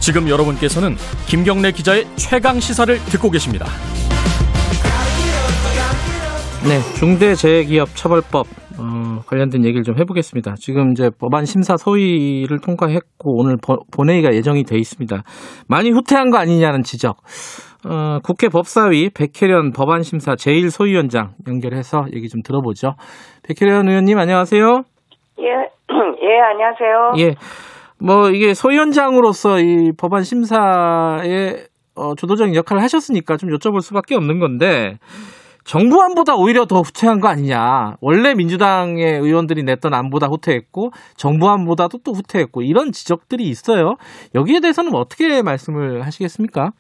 지금 0.01 0.29
여러분께서는 0.29 0.97
김경래 1.27 1.73
기자의 1.73 2.07
최강 2.17 2.61
시사를 2.61 2.99
듣고 3.07 3.31
계십니다. 3.31 3.67
네, 6.67 6.81
중대재해기업처벌법 6.99 8.47
어, 8.77 9.23
관련된 9.27 9.65
얘기를 9.65 9.83
좀 9.85 9.97
해보겠습니다. 9.99 10.57
지금 10.59 10.93
이제 10.93 11.09
법안 11.11 11.47
심사 11.47 11.77
소위를 11.77 12.59
통과했고 12.61 13.37
오늘 13.39 13.57
버- 13.57 13.81
본회의가 13.91 14.35
예정이 14.35 14.65
돼 14.65 14.79
있습니다. 14.79 15.23
많이 15.69 15.91
후퇴한 15.91 16.31
거 16.31 16.39
아니냐는 16.39 16.83
지적. 16.83 17.19
어, 17.87 18.19
국회 18.23 18.49
법사위 18.49 19.11
백혜련 19.11 19.73
법안 19.73 20.03
심사 20.03 20.35
제1소위원장 20.35 21.31
연결해서 21.47 22.07
얘기 22.15 22.29
좀 22.29 22.43
들어보죠. 22.43 22.95
백혜련 23.43 23.89
의원님 23.89 24.19
안녕하세요. 24.19 24.83
예, 25.41 25.45
예, 26.23 26.41
안녕하세요. 26.41 27.13
예. 27.19 27.35
뭐 27.99 28.31
이게 28.31 28.55
소위원장으로서 28.55 29.61
이 29.61 29.93
법안 29.97 30.23
심사에 30.23 31.67
어, 31.95 32.15
주도적인 32.15 32.55
역할을 32.55 32.83
하셨으니까 32.83 33.37
좀 33.37 33.51
여쭤볼 33.51 33.81
수밖에 33.83 34.15
없는 34.15 34.41
건데 34.41 34.99
정부안보다 35.65 36.35
오히려 36.37 36.67
더 36.67 36.81
후퇴한 36.81 37.21
거 37.21 37.29
아니냐. 37.29 37.97
원래 38.01 38.35
민주당의 38.35 39.19
의원들이 39.21 39.63
냈던 39.63 39.95
안보다 39.95 40.27
후퇴했고 40.27 40.91
정부안보다도 41.17 41.99
또 42.05 42.13
후퇴했고 42.13 42.63
이런 42.63 42.93
지적들이 42.93 43.45
있어요. 43.45 43.95
여기에 44.35 44.61
대해서는 44.61 44.95
어떻게 44.95 45.43
말씀을 45.43 46.05
하시겠습니까? 46.05 46.73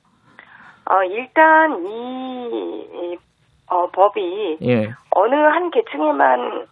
어, 0.86 1.02
일단 1.04 1.86
이, 1.86 2.88
이 2.92 3.18
어, 3.70 3.86
법이 3.90 4.58
예. 4.62 4.90
어느 5.10 5.34
한 5.34 5.70
계층에만 5.70 6.66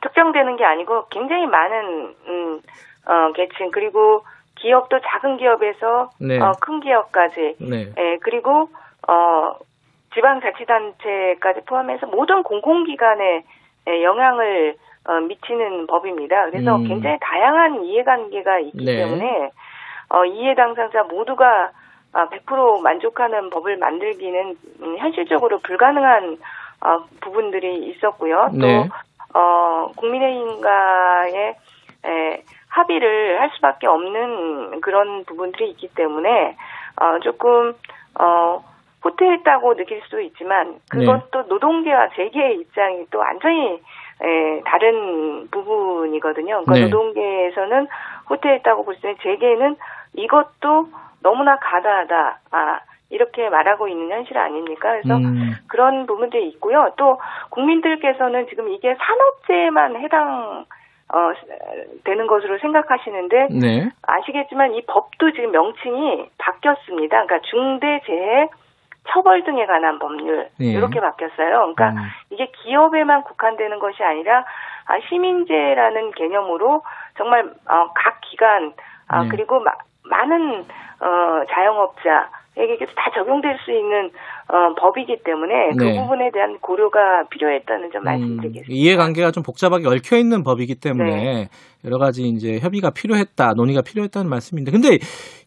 특정되는 0.00 0.56
게 0.56 0.64
아니고 0.64 1.06
굉장히 1.10 1.46
많은 1.46 2.14
음, 2.26 2.60
어, 3.06 3.32
계층 3.32 3.70
그리고 3.70 4.24
기업도 4.56 5.00
작은 5.00 5.36
기업에서 5.36 6.10
네. 6.20 6.40
어, 6.40 6.52
큰 6.60 6.80
기업까지 6.80 7.56
네. 7.60 7.92
예, 7.98 8.18
그리고 8.22 8.68
어, 9.08 9.58
지방자치단체까지 10.14 11.62
포함해서 11.66 12.06
모든 12.06 12.42
공공기관에 12.42 13.44
예, 13.88 14.02
영향을 14.02 14.76
어, 15.06 15.20
미치는 15.20 15.86
법입니다. 15.86 16.50
그래서 16.50 16.76
음. 16.76 16.84
굉장히 16.84 17.18
다양한 17.20 17.84
이해관계가 17.84 18.60
있기 18.60 18.84
네. 18.84 18.96
때문에 18.96 19.50
어, 20.08 20.24
이해 20.24 20.54
당사자 20.54 21.02
모두가 21.02 21.46
아, 21.46 21.70
100% 22.14 22.80
만족하는 22.80 23.50
법을 23.50 23.76
만들기는 23.76 24.56
음, 24.82 24.98
현실적으로 24.98 25.58
불가능한 25.58 26.38
어, 26.80 27.04
부분들이 27.20 27.86
있었고요. 27.86 28.50
또 28.52 28.66
네. 28.66 28.88
어, 29.34 29.90
국민의힘과의 29.96 31.56
에, 32.06 32.42
합의를 32.68 33.40
할 33.40 33.50
수밖에 33.54 33.86
없는 33.86 34.80
그런 34.80 35.24
부분들이 35.24 35.70
있기 35.70 35.88
때문에 35.94 36.56
어, 37.00 37.18
조금 37.20 37.74
어, 38.18 38.62
후퇴했다고 39.02 39.76
느낄 39.76 40.00
수도 40.04 40.20
있지만 40.20 40.76
그것도 40.90 41.42
노동계와 41.48 42.10
재계의 42.16 42.60
입장이 42.60 43.06
또 43.10 43.18
완전히 43.18 43.80
에, 44.22 44.60
다른 44.64 45.48
부분이거든요. 45.50 46.64
그러니까 46.64 46.74
네. 46.74 46.80
노동계에서는 46.82 47.88
후퇴했다고 48.26 48.84
볼 48.84 48.96
때는 49.00 49.16
재계는 49.22 49.76
이것도 50.14 50.88
너무나 51.24 51.56
가다하다. 51.58 52.38
아, 52.52 52.80
이렇게 53.08 53.48
말하고 53.48 53.88
있는 53.88 54.10
현실 54.14 54.36
아닙니까? 54.38 54.92
그래서 54.92 55.16
음. 55.16 55.54
그런 55.68 56.06
부분들이 56.06 56.48
있고요. 56.50 56.92
또 56.96 57.18
국민들께서는 57.50 58.46
지금 58.48 58.68
이게 58.68 58.94
산업재해만 58.94 59.96
해당 59.96 60.66
어 61.12 61.32
되는 62.04 62.26
것으로 62.26 62.58
생각하시는데 62.58 63.48
네. 63.60 63.90
아시겠지만 64.02 64.74
이 64.74 64.82
법도 64.86 65.32
지금 65.32 65.52
명칭이 65.52 66.28
바뀌었습니다. 66.38 67.26
그러니까 67.26 67.40
중대재해 67.50 68.48
처벌 69.08 69.44
등에 69.44 69.66
관한 69.66 69.98
법률 69.98 70.48
예. 70.60 70.64
이렇게 70.64 70.98
바뀌었어요. 71.00 71.74
그러니까 71.74 71.90
음. 71.90 71.96
이게 72.30 72.50
기업에만 72.62 73.22
국한되는 73.24 73.78
것이 73.78 74.02
아니라 74.02 74.44
아, 74.86 74.98
시민재라는 75.08 76.12
개념으로 76.12 76.82
정말 77.16 77.44
어, 77.68 77.92
각 77.94 78.20
기관 78.22 78.72
아, 79.08 79.22
네. 79.22 79.28
그리고 79.28 79.60
마- 79.60 79.72
많은 80.04 80.60
어, 81.00 81.44
자영업자에게도 81.50 82.92
다 82.94 83.10
적용될 83.14 83.58
수 83.64 83.72
있는 83.72 84.10
어, 84.48 84.74
법이기 84.78 85.22
때문에 85.24 85.70
그 85.78 85.84
네. 85.84 86.00
부분에 86.00 86.30
대한 86.32 86.58
고려가 86.60 87.24
필요했다는 87.30 87.90
점 87.92 88.02
음, 88.02 88.04
말씀드리겠습니다. 88.04 88.68
이해관계가 88.70 89.30
좀 89.30 89.42
복잡하게 89.42 89.88
얽혀 89.88 90.16
있는 90.18 90.42
법이기 90.42 90.76
때문에 90.76 91.10
네. 91.10 91.48
여러 91.84 91.98
가지 91.98 92.22
이제 92.22 92.58
협의가 92.58 92.90
필요했다, 92.90 93.54
논의가 93.54 93.82
필요했다는 93.82 94.28
말씀인데, 94.28 94.70
근데 94.70 94.98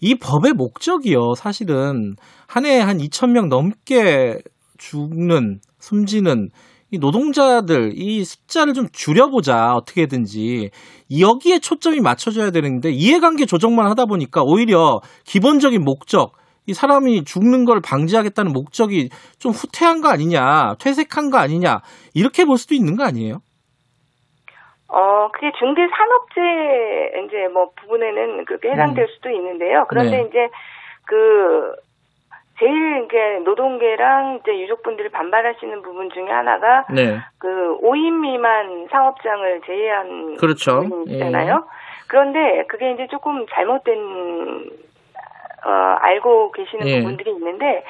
이 0.02 0.16
법의 0.16 0.54
목적이요, 0.54 1.34
사실은 1.36 2.16
한 2.48 2.66
해에 2.66 2.80
한 2.80 2.98
2천 2.98 3.32
명 3.32 3.50
넘게 3.50 4.40
죽는, 4.78 5.60
숨지는 5.80 6.50
이 6.90 7.00
노동자들 7.00 7.92
이 7.96 8.24
숫자를 8.24 8.74
좀 8.74 8.88
줄여보자 8.92 9.74
어떻게든지 9.74 10.72
여기에 11.20 11.60
초점이 11.60 12.00
맞춰져야 12.00 12.52
되는데 12.52 12.90
이해관계 12.90 13.46
조정만 13.46 13.88
하다 13.88 14.06
보니까 14.06 14.42
오히려 14.44 15.02
기본적인 15.26 15.84
목적 15.84 16.34
이 16.66 16.74
사람이 16.74 17.24
죽는 17.24 17.66
걸 17.66 17.82
방지하겠다는 17.82 18.52
목적이 18.52 19.10
좀 19.40 19.54
후퇴한 19.54 20.02
거 20.02 20.10
아니냐, 20.10 20.76
퇴색한 20.84 21.30
거 21.32 21.38
아니냐, 21.38 21.80
이렇게 22.14 22.44
볼 22.44 22.58
수도 22.58 22.76
있는 22.76 22.98
거 22.98 23.06
아니에요? 23.06 23.40
어, 24.90 25.32
그게 25.32 25.52
중대 25.58 25.82
산업재 25.88 27.26
이제 27.26 27.48
뭐 27.54 27.70
부분에는 27.80 28.44
그렇게 28.46 28.70
해당될 28.70 29.08
수도 29.16 29.30
있는데요. 29.30 29.86
그런데 29.88 30.18
음. 30.18 30.24
네. 30.24 30.28
이제 30.30 30.48
그 31.06 31.87
제일 32.60 33.06
이제 33.06 33.40
노동계랑 33.46 34.40
이제 34.42 34.60
유족분들이 34.60 35.10
반발하시는 35.10 35.82
부분 35.84 36.10
중에 36.10 36.30
하나가 36.30 36.86
네. 36.94 37.20
그 37.38 37.78
5인 37.82 38.20
미만 38.20 38.88
사업장을 38.90 39.62
제외한 39.66 40.38
그렇죠. 40.38 40.82
부분이잖아요. 40.82 41.66
그런데 42.08 42.66
그게 42.68 42.92
이제 42.94 43.08
조금 43.08 43.46
잘못된 43.52 43.98
어, 45.66 45.70
알고 45.70 46.52
계시는 46.52 46.88
예. 46.88 47.00
부분들이 47.00 47.32
있는데 47.32 47.84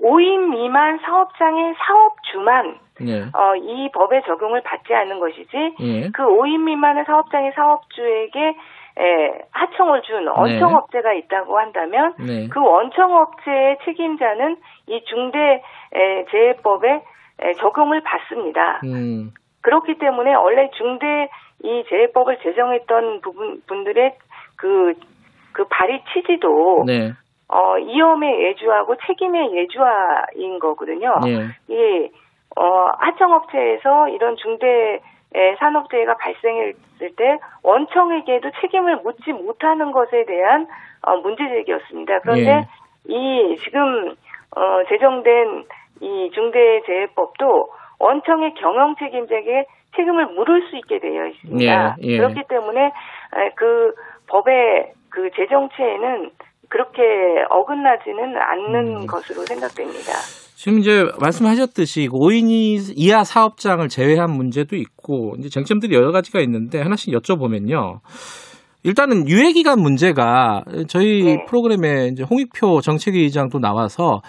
5인 0.00 0.50
미만 0.50 0.98
사업장의 0.98 1.74
사업주만 1.78 2.78
네. 3.00 3.22
어, 3.32 3.56
이 3.56 3.90
법에 3.92 4.22
적용을 4.22 4.60
받지 4.62 4.94
않는 4.94 5.18
것이지 5.18 5.74
예. 5.80 6.10
그 6.10 6.22
5인 6.22 6.60
미만의 6.60 7.04
사업장의 7.06 7.52
사업주에게 7.54 8.56
에, 8.98 9.44
하청을 9.50 10.02
준 10.02 10.28
원청업체가 10.28 11.12
있다고 11.14 11.58
한다면 11.58 12.14
네. 12.18 12.48
그 12.48 12.60
원청업체의 12.60 13.78
책임자는 13.84 14.56
이 14.88 15.04
중대 15.04 15.62
에, 15.92 16.24
재해법에 16.30 17.02
에, 17.40 17.52
적용을 17.54 18.02
받습니다. 18.02 18.80
음. 18.84 19.32
그렇기 19.62 19.98
때문에 19.98 20.34
원래 20.34 20.70
중대 20.76 21.28
이 21.64 21.84
재해법을 21.88 22.38
제정했던 22.42 23.20
부분 23.22 23.62
분들의 23.66 24.14
그, 24.56 24.94
그 25.52 25.64
발의 25.68 26.02
취지도 26.12 26.84
네. 26.86 27.12
어, 27.48 27.78
이염의 27.78 28.44
예주하고 28.44 28.96
책임의 29.06 29.54
예주화인 29.54 30.58
거거든요. 30.58 31.20
예. 31.26 31.48
이 31.68 32.10
어, 32.56 32.88
하청업체에서 32.98 34.08
이런 34.08 34.36
중대 34.36 34.66
에, 34.66 35.00
산업재해가 35.58 36.16
발생했을 36.16 37.16
때 37.16 37.38
원청에게도 37.62 38.50
책임을 38.60 38.96
묻지 39.02 39.32
못하는 39.32 39.92
것에 39.92 40.24
대한 40.26 40.66
어, 41.02 41.16
문제제기였습니다. 41.16 42.20
그런데 42.20 42.50
예. 42.50 43.12
이 43.12 43.56
지금 43.56 44.14
어, 44.56 44.84
제정된 44.88 45.64
이 46.00 46.30
중대재해법도 46.34 47.68
원청의 47.98 48.54
경영 48.54 48.94
책임자에게 48.96 49.66
책임을 49.96 50.26
물을 50.26 50.62
수 50.68 50.76
있게 50.76 50.98
되어 50.98 51.26
있습니다. 51.26 51.96
예, 52.02 52.06
예. 52.06 52.16
그렇기 52.16 52.42
때문에 52.48 52.86
에, 52.86 53.50
그 53.56 53.94
법의 54.28 54.92
그 55.10 55.30
제정체에는 55.36 56.30
그렇게 56.68 57.02
어긋나지는 57.50 58.36
않는 58.36 59.02
음. 59.02 59.06
것으로 59.06 59.44
생각됩니다. 59.44 60.12
지금 60.62 60.78
이제 60.78 61.04
말씀하셨듯이 61.18 62.08
5인 62.08 62.92
이하 62.94 63.24
사업장을 63.24 63.88
제외한 63.88 64.30
문제도 64.30 64.76
있고 64.76 65.34
이제 65.36 65.48
쟁점들이 65.48 65.92
여러 65.92 66.12
가지가 66.12 66.40
있는데 66.42 66.80
하나씩 66.80 67.12
여쭤보면요. 67.12 67.98
일단은 68.84 69.28
유예 69.28 69.54
기간 69.54 69.80
문제가 69.80 70.62
저희 70.86 71.24
네. 71.24 71.44
프로그램에 71.48 72.10
이제 72.12 72.22
홍익표 72.22 72.80
정책위 72.80 73.22
의장도 73.24 73.58
나와서 73.58 74.22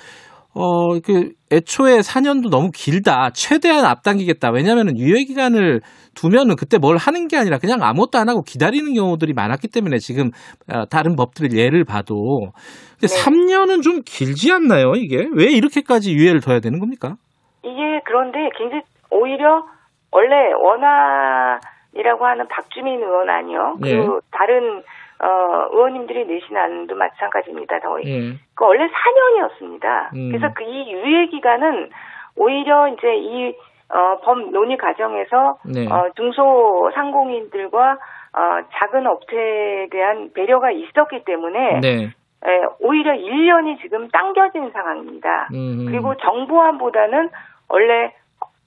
어, 0.56 1.00
그, 1.00 1.32
애초에 1.52 2.00
4년도 2.00 2.50
너무 2.50 2.70
길다. 2.74 3.30
최대한 3.34 3.86
앞당기겠다. 3.86 4.52
왜냐면은 4.52 4.98
유예 4.98 5.24
기간을 5.24 5.82
두면은 6.16 6.56
그때 6.56 6.78
뭘 6.78 6.98
하는 6.98 7.28
게 7.28 7.38
아니라 7.38 7.58
그냥 7.58 7.80
아무것도 7.82 8.20
안 8.20 8.30
하고 8.30 8.42
기다리는 8.42 8.94
경우들이 8.94 9.34
많았기 9.34 9.68
때문에 9.68 9.98
지금 9.98 10.30
어, 10.72 10.86
다른 10.86 11.16
법들을 11.16 11.58
예를 11.58 11.86
봐도. 11.86 12.52
근데 13.00 13.08
네. 13.08 13.24
3년은 13.24 13.82
좀 13.82 14.02
길지 14.06 14.52
않나요, 14.52 14.94
이게? 14.96 15.28
왜 15.34 15.52
이렇게까지 15.52 16.13
유예를 16.13 16.42
둬야 16.42 16.60
되는 16.60 16.80
겁니까? 16.80 17.16
이게 17.63 18.02
그런데 18.06 18.38
굉장히 18.58 18.84
오히려 19.10 19.63
원래 20.12 20.36
원안이라고 20.62 22.26
하는 22.26 22.48
박주민 22.48 23.00
의원 23.00 23.30
아니요. 23.30 23.78
예. 23.86 23.98
그 23.98 24.20
다른 24.32 24.84
어, 25.23 25.67
의원님들이 25.71 26.25
내신 26.25 26.57
안도 26.57 26.95
마찬가지입니다. 26.95 27.79
더 27.79 27.97
예. 28.03 28.33
그 28.55 28.65
원래 28.65 28.86
4년이었습니다. 28.88 30.13
음. 30.15 30.29
그래서 30.31 30.53
그 30.53 30.63
이 30.63 30.91
유예 30.91 31.27
기간은 31.27 31.89
오히려 32.36 32.88
이제 32.89 33.15
이 33.15 33.55
어, 33.89 34.17
법 34.23 34.39
논의 34.51 34.75
과정에서 34.77 35.57
네. 35.65 35.88
어, 35.88 36.09
중소 36.15 36.91
상공인들과 36.95 37.91
어, 37.91 38.39
작은 38.73 39.05
업체에 39.05 39.88
대한 39.91 40.31
배려가 40.33 40.71
있었기 40.71 41.23
때문에 41.25 41.79
네. 41.81 42.05
에, 42.45 42.62
오히려 42.79 43.13
1년이 43.13 43.79
지금 43.81 44.07
당겨진 44.09 44.71
상황입니다. 44.71 45.47
음. 45.53 45.86
그리고 45.88 46.15
정부안보다는 46.17 47.29
원래 47.69 48.13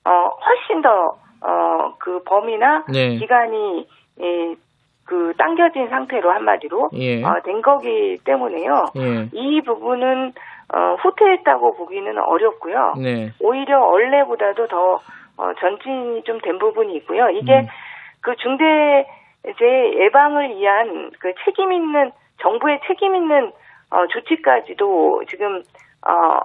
어, 0.05 0.11
훨씬 0.29 0.83
더 0.83 1.17
어, 1.43 1.95
그 1.99 2.23
범위나 2.25 2.85
네. 2.93 3.17
기간이 3.17 3.87
예, 4.21 4.55
그 5.07 5.33
당겨진 5.39 5.89
상태로 5.89 6.31
한마디로 6.33 6.91
예. 6.95 7.23
어, 7.25 7.41
된 7.45 7.63
거기 7.63 8.19
때문에요. 8.25 8.87
예. 8.97 9.29
이 9.33 9.63
부분은 9.63 10.33
어, 10.75 10.97
후퇴했다고 11.01 11.77
보기는 11.77 12.19
어렵고요. 12.19 12.95
네. 13.01 13.31
오히려 13.41 13.81
원래보다도 13.87 14.67
더 14.67 15.01
어, 15.39 15.53
전진이 15.61 16.23
좀 16.25 16.41
된 16.41 16.59
부분이 16.59 16.95
있고요. 16.97 17.29
이게 17.31 17.61
음. 17.61 17.67
그 18.21 18.35
중대재해 18.37 20.05
예방을 20.05 20.57
위한 20.57 21.11
그 21.21 21.33
책임 21.45 21.73
있는 21.73 22.11
정부의 22.43 22.81
책임 22.89 23.15
있는 23.15 23.53
어, 23.91 24.07
조치까지도 24.09 25.23
지금 25.29 25.63
어, 26.05 26.41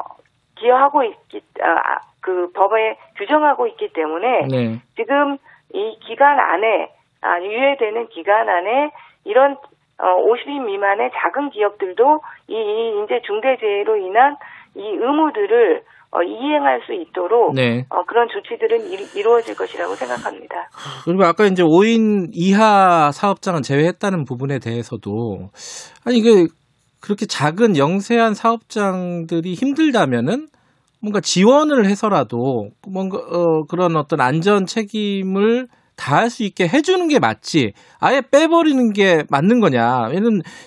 기여하고 0.59 1.03
있기 1.03 1.41
아, 1.63 1.97
그 2.21 2.51
법에 2.53 2.97
규정하고 3.17 3.65
있기 3.67 3.91
때문에 3.93 4.47
네. 4.51 4.81
지금 4.95 5.37
이 5.73 5.97
기간 6.05 6.39
안에 6.39 6.83
아, 6.85 7.00
유예되는 7.41 8.07
기간 8.09 8.49
안에 8.49 8.91
이런 9.25 9.57
어, 9.97 10.05
50인 10.25 10.65
미만의 10.65 11.11
작은 11.13 11.51
기업들도 11.51 12.21
이, 12.47 12.53
이 12.53 13.03
이제 13.03 13.21
중대재해로 13.25 13.97
인한 13.97 14.35
이 14.75 14.81
의무들을 14.81 15.83
어, 16.13 16.23
이행할 16.23 16.81
수 16.85 16.93
있도록 16.93 17.53
네. 17.55 17.85
어, 17.89 18.03
그런 18.03 18.27
조치들은 18.27 18.91
이, 18.91 19.17
이루어질 19.17 19.55
것이라고 19.55 19.95
생각합니다. 19.95 20.69
그리고 21.05 21.23
아까 21.23 21.45
이제 21.45 21.63
5인 21.63 22.31
이하 22.33 23.11
사업장은 23.11 23.61
제외했다는 23.61 24.25
부분에 24.25 24.59
대해서도 24.59 25.49
아니 26.03 26.17
이게 26.17 26.47
그렇게 26.99 27.25
작은 27.25 27.77
영세한 27.77 28.33
사업장들이 28.33 29.53
힘들다면은 29.53 30.47
뭔가 31.01 31.19
지원을 31.21 31.85
해서라도 31.85 32.69
뭔가 32.87 33.17
어, 33.17 33.63
그런 33.69 33.95
어떤 33.95 34.19
안전 34.19 34.65
책임을 34.65 35.67
다 36.01 36.21
할 36.21 36.29
수 36.29 36.43
있게 36.43 36.67
해주는 36.67 37.07
게 37.09 37.19
맞지. 37.19 37.73
아예 37.99 38.21
빼버리는 38.21 38.91
게 38.93 39.23
맞는 39.29 39.59
거냐. 39.59 40.09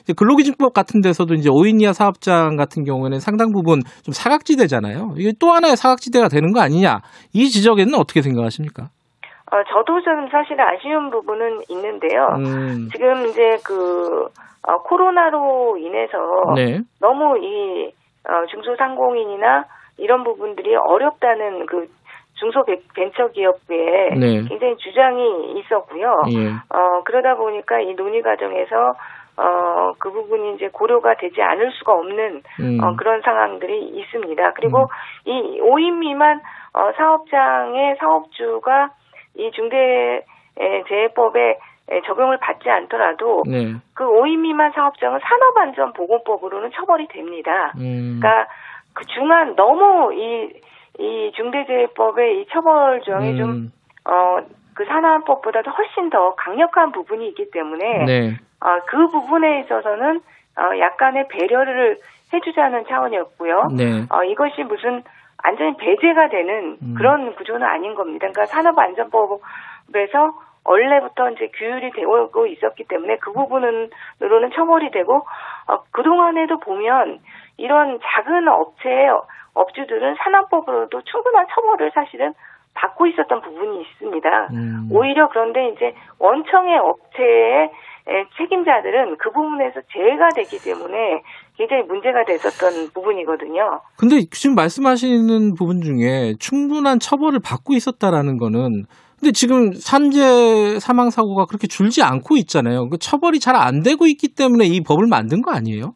이제 0.03 0.13
근로기준법 0.17 0.73
같은 0.73 1.01
데서도 1.01 1.35
이제 1.35 1.49
5인 1.51 1.81
이하 1.83 1.93
사업장 1.93 2.57
같은 2.57 2.85
경우에는 2.85 3.19
상당 3.19 3.51
부분 3.53 3.81
좀 4.05 4.13
사각지대잖아요. 4.13 5.15
이게 5.17 5.33
또 5.41 5.51
하나의 5.51 5.77
사각지대가 5.77 6.29
되는 6.29 6.53
거 6.53 6.61
아니냐. 6.61 7.01
이 7.33 7.47
지적에는 7.49 7.95
어떻게 7.95 8.23
생각하십니까? 8.23 8.85
어, 8.85 9.57
저도 9.73 10.01
좀 10.03 10.29
사실 10.31 10.61
아쉬운 10.61 11.11
부분은 11.11 11.61
있는데요. 11.69 12.27
음, 12.39 12.89
지금 12.93 13.27
이제 13.27 13.59
그 13.65 14.27
어, 14.67 14.79
코로나로 14.89 15.77
인해서 15.79 16.17
네. 16.57 16.81
너무 17.01 17.39
이 17.39 17.91
어, 18.29 18.47
중소상공인이나 18.51 19.65
이런 19.99 20.25
부분들이 20.25 20.75
어렵다는 20.77 21.67
그 21.67 21.87
중소벤처기업에 22.35 24.11
네. 24.19 24.43
굉장히 24.49 24.77
주장이 24.77 25.59
있었고요. 25.59 26.23
예. 26.33 26.49
어, 26.69 27.03
그러다 27.05 27.37
보니까 27.37 27.81
이 27.81 27.95
논의 27.95 28.23
과정에서 28.23 28.95
어, 29.37 29.93
그 29.99 30.13
부분이 30.13 30.55
이제 30.55 30.69
고려가 30.73 31.15
되지 31.15 31.43
않을 31.43 31.73
수가 31.73 31.93
없는 31.93 32.43
음. 32.61 32.79
어, 32.83 32.95
그런 32.97 33.21
상황들이 33.23 33.89
있습니다. 33.89 34.53
그리고 34.53 34.87
이 35.25 35.61
5인 35.61 35.99
미만 35.99 36.41
어, 36.73 36.93
사업장의 36.97 37.97
사업주가 37.99 38.91
이 39.37 39.51
중대재해법에 39.51 41.59
예, 41.93 42.01
적용을 42.07 42.39
받지 42.39 42.71
않더라도 42.71 43.43
네. 43.47 43.75
그 43.93 44.05
5인 44.05 44.39
미만 44.39 44.73
사업장은 44.73 45.21
산업안전보건법으로는 45.21 46.71
처벌이 46.73 47.07
됩니다. 47.09 47.73
음. 47.77 48.21
그러니까 48.21 48.51
그 48.95 49.05
중한 49.07 49.55
너무 49.55 50.15
이, 50.15 50.49
이 50.99 51.33
중대재해법의 51.35 52.41
이 52.41 52.47
처벌 52.53 53.01
조항이 53.03 53.37
좀, 53.37 53.51
음. 53.51 53.73
어, 54.05 54.39
그 54.75 54.85
산업법보다도 54.85 55.71
훨씬 55.71 56.11
더 56.11 56.35
강력한 56.35 56.93
부분이 56.93 57.29
있기 57.29 57.51
때문에, 57.51 58.05
네. 58.05 58.37
어, 58.61 58.81
그 58.87 59.09
부분에 59.09 59.61
있어서는, 59.61 60.21
어, 60.57 60.79
약간의 60.79 61.29
배려를 61.29 61.99
해주자는 62.33 62.87
차원이었고요. 62.89 63.69
네. 63.77 64.07
어, 64.11 64.25
이것이 64.25 64.63
무슨 64.65 65.03
완전히 65.45 65.77
배제가 65.77 66.29
되는 66.29 66.79
음. 66.81 66.95
그런 66.97 67.35
구조는 67.35 67.67
아닌 67.67 67.95
겁니다. 67.95 68.27
그러니까 68.29 68.47
산업안전법에서 68.47 70.33
원래부터 70.65 71.31
이제 71.31 71.49
규율이 71.55 71.91
되고 71.91 72.47
있었기 72.47 72.85
때문에 72.85 73.19
그 73.19 73.33
부분으로는 73.33 74.51
처벌이 74.55 74.91
되고 74.91 75.27
어, 75.69 75.83
그동안에도 75.91 76.59
보면 76.59 77.21
이런 77.59 78.01
작은 78.03 78.49
업체의 78.49 79.11
업주들은 79.55 80.17
산업법으로도 80.23 81.03
충분한 81.03 81.47
처벌을 81.55 81.91
사실은 81.95 82.35
받고 82.75 83.07
있었던 83.07 83.41
부분이 83.41 83.83
있습니다. 83.83 84.29
음. 84.53 84.89
오히려 84.91 85.29
그런데 85.29 85.69
이제 85.69 85.95
원청의 86.19 86.77
업체의 86.79 87.71
에, 88.07 88.25
책임자들은 88.37 89.17
그 89.17 89.31
부분에서 89.31 89.81
제외가 89.93 90.29
되기 90.35 90.59
때문에 90.59 91.23
굉장히 91.57 91.85
문제가 91.85 92.25
됐었던 92.25 92.91
부분이거든요. 92.93 93.81
근데 93.97 94.25
지금 94.31 94.57
말씀하시는 94.57 95.55
부분 95.55 95.81
중에 95.81 96.35
충분한 96.39 96.99
처벌을 96.99 97.39
받고 97.43 97.75
있었다라는 97.75 98.37
거는 98.39 98.85
근데 99.21 99.33
지금 99.33 99.73
산재 99.73 100.81
사망 100.81 101.09
사고가 101.09 101.47
그렇게 101.47 101.67
줄지 101.67 102.03
않고 102.03 102.37
있잖아요. 102.39 102.89
그 102.91 102.99
처벌이 102.99 103.39
잘 103.41 103.55
안 103.57 103.83
되고 103.83 104.07
있기 104.07 104.35
때문에 104.35 104.67
이 104.67 104.83
법을 104.83 105.07
만든 105.09 105.41
거 105.41 105.53
아니에요? 105.53 105.95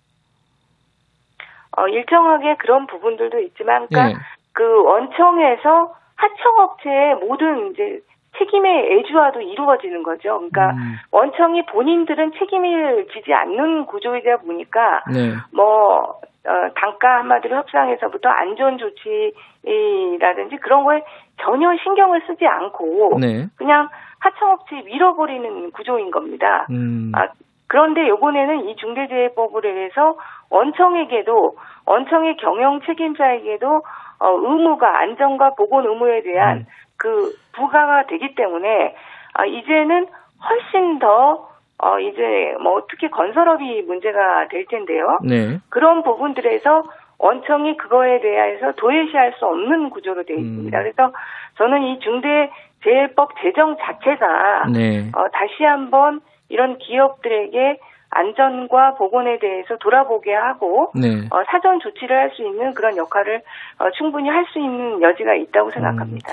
어, 1.77 1.87
일정하게 1.89 2.57
그런 2.57 2.87
부분들도 2.87 3.39
있지만, 3.41 3.87
그러니까 3.89 4.11
예. 4.11 4.23
그 4.53 4.83
원청에서 4.85 5.95
하청업체의 6.17 7.17
모든 7.17 7.71
이제 7.71 8.01
책임의 8.39 8.99
애주화도 8.99 9.41
이루어지는 9.41 10.03
거죠. 10.03 10.39
그러니까 10.39 10.71
음. 10.73 10.97
원청이 11.11 11.67
본인들은 11.67 12.33
책임을 12.39 13.09
지지 13.13 13.33
않는 13.33 13.87
구조이다 13.87 14.39
보니까 14.39 15.03
네. 15.13 15.35
뭐 15.53 16.21
어, 16.47 16.71
단가 16.75 17.19
한마디로 17.19 17.57
협상에서부터 17.57 18.29
안전 18.29 18.79
조치라든지 18.79 20.57
그런 20.63 20.85
거에 20.85 21.03
전혀 21.43 21.77
신경을 21.83 22.23
쓰지 22.27 22.47
않고 22.47 23.19
네. 23.21 23.47
그냥 23.57 23.89
하청업체에 24.21 24.83
밀어버리는 24.83 25.71
구조인 25.73 26.11
겁니다. 26.11 26.67
음. 26.71 27.13
아, 27.15 27.29
그런데 27.69 28.09
요번에는 28.09 28.69
이 28.69 28.77
중대재해법을 28.77 29.85
해서 29.85 30.17
원청에게도 30.51 31.57
원청의 31.87 32.37
경영 32.39 32.81
책임자에게도 32.81 33.83
어, 34.21 34.29
의무가 34.31 35.01
안전과 35.01 35.55
보건 35.55 35.87
의무에 35.87 36.23
대한 36.23 36.59
음. 36.59 36.67
그 36.97 37.31
부과가 37.55 38.07
되기 38.07 38.35
때문에 38.35 38.95
아, 39.35 39.45
이제는 39.45 40.07
훨씬 40.49 40.99
더 40.99 41.49
어, 41.81 42.01
이제 42.01 42.57
뭐 42.61 42.83
특히 42.91 43.09
건설업이 43.09 43.83
문제가 43.83 44.49
될 44.49 44.67
텐데요. 44.67 45.19
네. 45.23 45.59
그런 45.71 46.03
부분들에서 46.03 46.83
원청이 47.19 47.77
그거에 47.77 48.21
대해서 48.21 48.73
도외시할 48.73 49.35
수 49.35 49.47
없는 49.47 49.91
구조로 49.91 50.25
되어 50.25 50.37
음. 50.37 50.43
있습니다. 50.43 50.79
그래서 50.79 51.13
저는 51.57 51.83
이 51.83 52.01
중대재해법 52.01 53.31
제정 53.43 53.77
자체가 53.77 54.67
네. 54.73 55.11
어, 55.15 55.29
다시 55.33 55.65
한번 55.65 56.21
이런 56.49 56.79
기업들에게 56.79 57.79
안전과 58.11 58.95
보건에 58.95 59.39
대해서 59.39 59.77
돌아보게 59.81 60.33
하고 60.33 60.91
네. 60.95 61.09
어, 61.31 61.43
사전 61.51 61.79
조치를 61.81 62.17
할 62.17 62.31
수 62.31 62.43
있는 62.43 62.73
그런 62.75 62.97
역할을 62.97 63.43
어, 63.79 63.85
충분히 63.99 64.29
할 64.31 64.45
수 64.53 64.59
있는 64.59 65.03
여지가 65.03 65.35
있다고 65.35 65.71
생각합니다. 65.71 66.33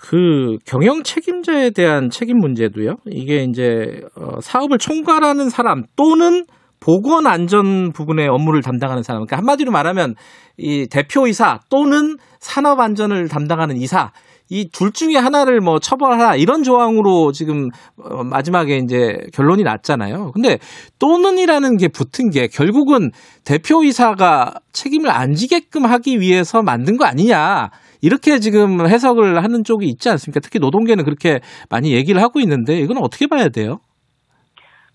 그 0.00 0.56
경영 0.64 1.02
책임자에 1.02 1.70
대한 1.70 2.10
책임 2.10 2.38
문제도요. 2.38 2.96
이게 3.06 3.42
이제 3.42 4.02
어, 4.16 4.40
사업을 4.40 4.78
총괄하는 4.78 5.50
사람 5.50 5.82
또는 5.96 6.44
보건 6.82 7.26
안전 7.26 7.92
부분의 7.92 8.28
업무를 8.28 8.62
담당하는 8.62 9.02
사람. 9.02 9.20
그러니까 9.26 9.36
한마디로 9.36 9.70
말하면 9.72 10.14
이 10.56 10.88
대표이사 10.88 11.58
또는 11.70 12.16
산업 12.38 12.80
안전을 12.80 13.28
담당하는 13.28 13.76
이사 13.76 14.12
이 14.52 14.68
둘 14.72 14.90
중에 14.92 15.14
하나를 15.16 15.60
뭐 15.60 15.78
처벌하라 15.78 16.34
이런 16.36 16.62
조항으로 16.64 17.30
지금 17.32 17.68
어, 17.96 18.24
마지막에 18.24 18.78
이제 18.78 19.16
결론이 19.32 19.62
났잖아요. 19.62 20.32
근데 20.32 20.58
또는이라는 20.98 21.76
게 21.76 21.86
붙은 21.88 22.30
게 22.30 22.48
결국은 22.48 23.10
대표이사가 23.44 24.54
책임을 24.72 25.08
안 25.10 25.34
지게끔 25.34 25.84
하기 25.84 26.20
위해서 26.20 26.62
만든 26.62 26.96
거 26.96 27.04
아니냐. 27.04 27.70
이렇게 28.02 28.38
지금 28.40 28.86
해석을 28.86 29.42
하는 29.44 29.62
쪽이 29.62 29.86
있지 29.86 30.08
않습니까? 30.08 30.40
특히 30.40 30.58
노동계는 30.58 31.04
그렇게 31.04 31.40
많이 31.68 31.92
얘기를 31.92 32.20
하고 32.20 32.40
있는데 32.40 32.74
이건 32.78 32.96
어떻게 32.98 33.26
봐야 33.28 33.48
돼요? 33.50 33.78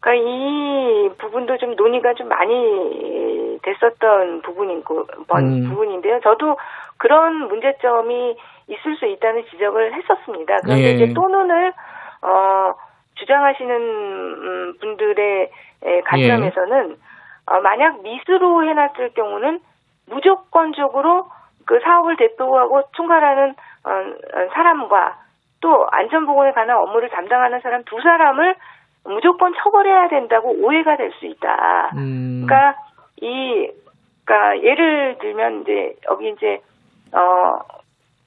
그러니까 0.02 0.30
이 0.30 1.10
부분도 1.18 1.58
좀 1.60 1.76
논의가 1.76 2.14
좀 2.18 2.28
많이 2.28 2.52
됐었던 3.64 4.42
부분인 4.44 4.84
거- 4.84 5.06
음. 5.38 5.70
부분인데요. 5.70 6.20
저도 6.24 6.58
그런 6.98 7.48
문제점이 7.48 8.36
있을 8.68 8.96
수 8.98 9.06
있다는 9.06 9.46
지적을 9.52 9.94
했었습니다. 9.94 10.58
그런데 10.64 10.84
예. 10.84 10.92
이제 10.92 11.14
또는을 11.14 11.74
어, 12.22 12.74
주장하시는 13.16 13.76
음, 13.76 14.74
분들의 14.80 15.52
에, 15.84 16.02
관점에서는 16.02 16.98
어, 17.48 17.62
만약 17.62 18.02
미수로 18.02 18.68
해놨을 18.68 19.12
경우는 19.14 19.60
무조건적으로 20.08 21.28
그 21.66 21.80
사업을 21.80 22.18
대표하고 22.18 22.84
총괄하는 22.94 23.56
어, 23.84 23.90
어, 23.90 24.50
사람과 24.54 25.18
또 25.62 25.88
안전보건에 25.92 26.52
관한 26.52 26.78
업무를 26.78 27.10
담당하는 27.10 27.60
사람 27.62 27.84
두 27.86 28.00
사람을 28.02 28.56
무조건 29.06 29.54
처벌해야 29.56 30.10
된다고 30.10 30.50
오해가 30.50 30.98
될 30.98 31.12
수 31.14 31.26
있다. 31.26 31.92
음, 31.96 32.46
그러니까 32.46 32.80
이 33.22 33.70
그러니까 34.26 34.64
예를 34.64 35.18
들면 35.20 35.62
이제 35.62 35.94
여기 36.10 36.30
이제 36.30 36.60
어 37.14 37.58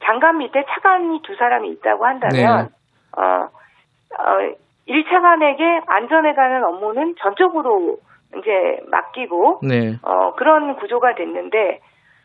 장관 0.04 0.38
밑에 0.38 0.64
차관이 0.68 1.22
두 1.22 1.34
사람이 1.36 1.70
있다고 1.70 2.06
한다면 2.06 2.68
어, 3.16 3.22
어 3.22 4.52
1차관에게 4.88 5.82
안전에 5.86 6.34
관한 6.34 6.64
업무는 6.64 7.14
전적으로 7.18 7.98
이제 8.36 8.80
맡기고 8.90 9.60
네. 9.62 9.96
어 10.02 10.34
그런 10.34 10.76
구조가 10.76 11.14
됐는데 11.14 11.80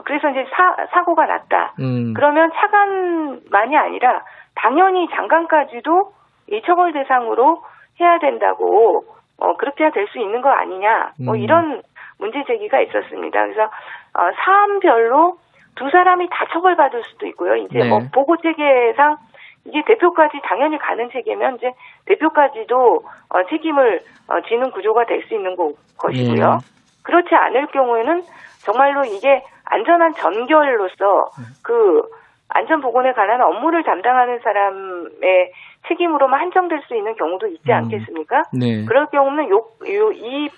그래서 0.05 0.29
이제 0.29 0.45
사, 0.53 0.75
사고가 0.91 1.25
났다. 1.25 1.73
음, 1.79 2.13
그러면 2.13 2.51
차관만이 2.53 3.77
아니라 3.77 4.23
당연히 4.55 5.07
장관까지도 5.09 6.11
이 6.51 6.61
처벌 6.65 6.91
대상으로 6.93 7.63
해야 7.99 8.19
된다고 8.19 9.05
어, 9.37 9.57
그렇게 9.57 9.89
될 9.91 10.07
수 10.07 10.19
있는 10.19 10.41
거 10.41 10.49
아니냐 10.49 11.13
뭐 11.25 11.35
음. 11.35 11.39
이런 11.39 11.81
문제 12.19 12.43
제기가 12.45 12.79
있었습니다. 12.81 13.41
그래서 13.43 13.63
어, 13.63 14.31
사안별로 14.43 15.37
두 15.75 15.89
사람이 15.89 16.27
다 16.29 16.45
처벌받을 16.51 17.03
수도 17.03 17.25
있고요. 17.27 17.55
이제 17.55 17.79
네. 17.79 17.89
뭐 17.89 17.99
보고 18.13 18.37
체계상 18.37 19.17
이게 19.65 19.83
대표까지 19.85 20.39
당연히 20.43 20.77
가는 20.77 21.09
체계면 21.09 21.55
이제 21.55 21.71
대표까지도 22.05 23.03
어, 23.29 23.43
책임을 23.49 24.01
어, 24.27 24.41
지는 24.47 24.71
구조가 24.71 25.05
될 25.05 25.23
수 25.27 25.33
있는 25.33 25.55
거, 25.55 25.71
것이고요. 25.97 26.57
예. 26.61 27.03
그렇지 27.03 27.33
않을 27.33 27.67
경우에는 27.67 28.23
정말로 28.59 29.03
이게 29.05 29.43
안전한 29.65 30.13
전결로서 30.13 31.29
그 31.63 32.03
안전보건에 32.49 33.13
관한 33.13 33.41
업무를 33.41 33.83
담당하는 33.83 34.39
사람의 34.39 35.51
책임으로만 35.87 36.39
한정될 36.39 36.81
수 36.87 36.95
있는 36.95 37.15
경우도 37.15 37.47
있지 37.47 37.71
음. 37.71 37.73
않겠습니까? 37.73 38.43
네. 38.53 38.85
그럴 38.85 39.07
경우는 39.07 39.49
요, 39.49 39.65
요, 39.87 40.11
이 40.11 40.49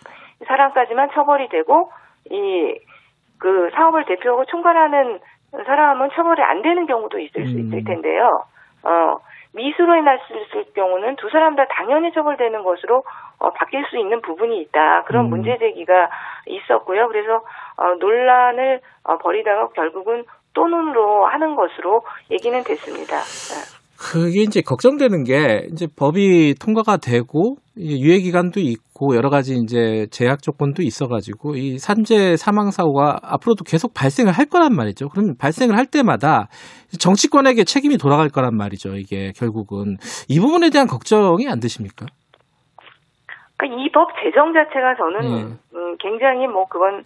사람까지만 0.45 1.10
처벌이 1.13 1.47
되고, 1.49 1.91
이, 2.30 2.78
그 3.39 3.69
사업을 3.74 4.06
대표하고 4.06 4.45
총괄하는 4.45 5.19
사람은 5.65 6.10
처벌이 6.15 6.41
안 6.41 6.62
되는 6.62 6.86
경우도 6.86 7.19
있을 7.19 7.48
수 7.48 7.54
음. 7.54 7.67
있을 7.67 7.84
텐데요. 7.84 8.43
어, 8.84 9.17
미수로 9.54 9.95
해놨을 9.95 10.74
경우는 10.76 11.15
두 11.15 11.30
사람 11.30 11.56
다 11.56 11.65
당연히 11.69 12.12
처벌되는 12.12 12.63
것으로 12.63 13.04
어, 13.39 13.50
바뀔 13.52 13.86
수 13.86 13.98
있는 13.98 14.21
부분이 14.21 14.62
있다. 14.62 15.04
그런 15.04 15.26
음. 15.26 15.30
문제 15.30 15.58
제기가 15.58 16.10
있었고요. 16.48 17.08
그래서 17.08 17.41
어, 17.78 17.95
논란을 18.00 18.82
어, 19.04 19.17
벌이다가 19.17 19.69
결국은 19.69 20.26
또는으로 20.54 21.26
하는 21.26 21.56
것으로 21.56 22.04
얘기는 22.32 22.62
됐습니다. 22.63 23.17
네. 23.17 23.76
그게 23.98 24.41
이제 24.41 24.62
걱정되는 24.62 25.24
게 25.24 25.67
이제 25.71 25.88
법이 25.98 26.56
통과가 26.60 26.98
되고 26.98 27.56
유예 27.78 28.19
기간도 28.19 28.60
있고 28.60 28.85
여러 29.15 29.29
가지 29.29 29.55
이제 29.55 30.08
제약 30.10 30.41
조건도 30.41 30.81
있어가지고 30.81 31.55
이 31.55 31.77
산재 31.77 32.38
사망 32.38 32.71
사고가 32.71 33.19
앞으로도 33.21 33.65
계속 33.65 33.93
발생을 33.93 34.31
할 34.31 34.45
거란 34.45 34.73
말이죠. 34.73 35.10
그럼 35.10 35.36
발생을 35.38 35.77
할 35.77 35.86
때마다 35.86 36.47
정치권에게 36.97 37.65
책임이 37.65 37.97
돌아갈 37.97 38.29
거란 38.29 38.55
말이죠. 38.55 38.95
이게 38.95 39.34
결국은 39.36 39.97
이 40.29 40.39
부분에 40.39 40.69
대한 40.69 40.88
걱정이 40.88 41.47
안 41.49 41.60
되십니까? 41.60 42.05
그러니까 43.58 43.81
이 43.84 43.89
법 43.91 44.10
제정 44.23 44.53
자체가 44.53 44.95
저는 44.95 45.19
네. 45.21 45.55
음, 45.75 45.97
굉장히 45.99 46.47
뭐 46.47 46.65
그건 46.67 47.03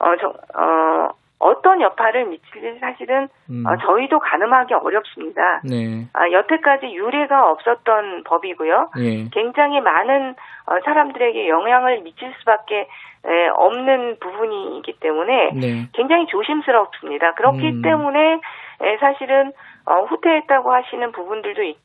어, 0.00 0.06
저, 0.20 0.28
어, 0.28 1.08
어떤 1.38 1.80
여파를 1.80 2.26
미칠지 2.26 2.78
사실은 2.80 3.28
음. 3.48 3.64
어, 3.66 3.76
저희도 3.76 4.18
가늠하기 4.18 4.74
어렵습니다. 4.74 5.60
네. 5.64 6.08
아, 6.12 6.30
여태까지 6.30 6.86
유례가 6.86 7.50
없었던 7.50 8.24
법이고요. 8.24 8.90
예. 8.98 9.28
굉장히 9.30 9.80
많은 9.80 10.34
어, 10.66 10.80
사람들에게 10.84 11.48
영향을 11.48 12.00
미칠 12.00 12.32
수밖에 12.40 12.88
에, 13.24 13.48
없는 13.48 14.18
부분이기 14.20 14.98
때문에 15.00 15.50
네. 15.54 15.88
굉장히 15.92 16.26
조심스럽습니다. 16.26 17.34
그렇기 17.34 17.68
음. 17.68 17.82
때문에 17.82 18.40
에, 18.80 18.96
사실은 18.98 19.52
어, 19.86 20.04
후퇴했다고 20.04 20.72
하시는 20.72 21.12
부분들도 21.12 21.62
있, 21.62 21.76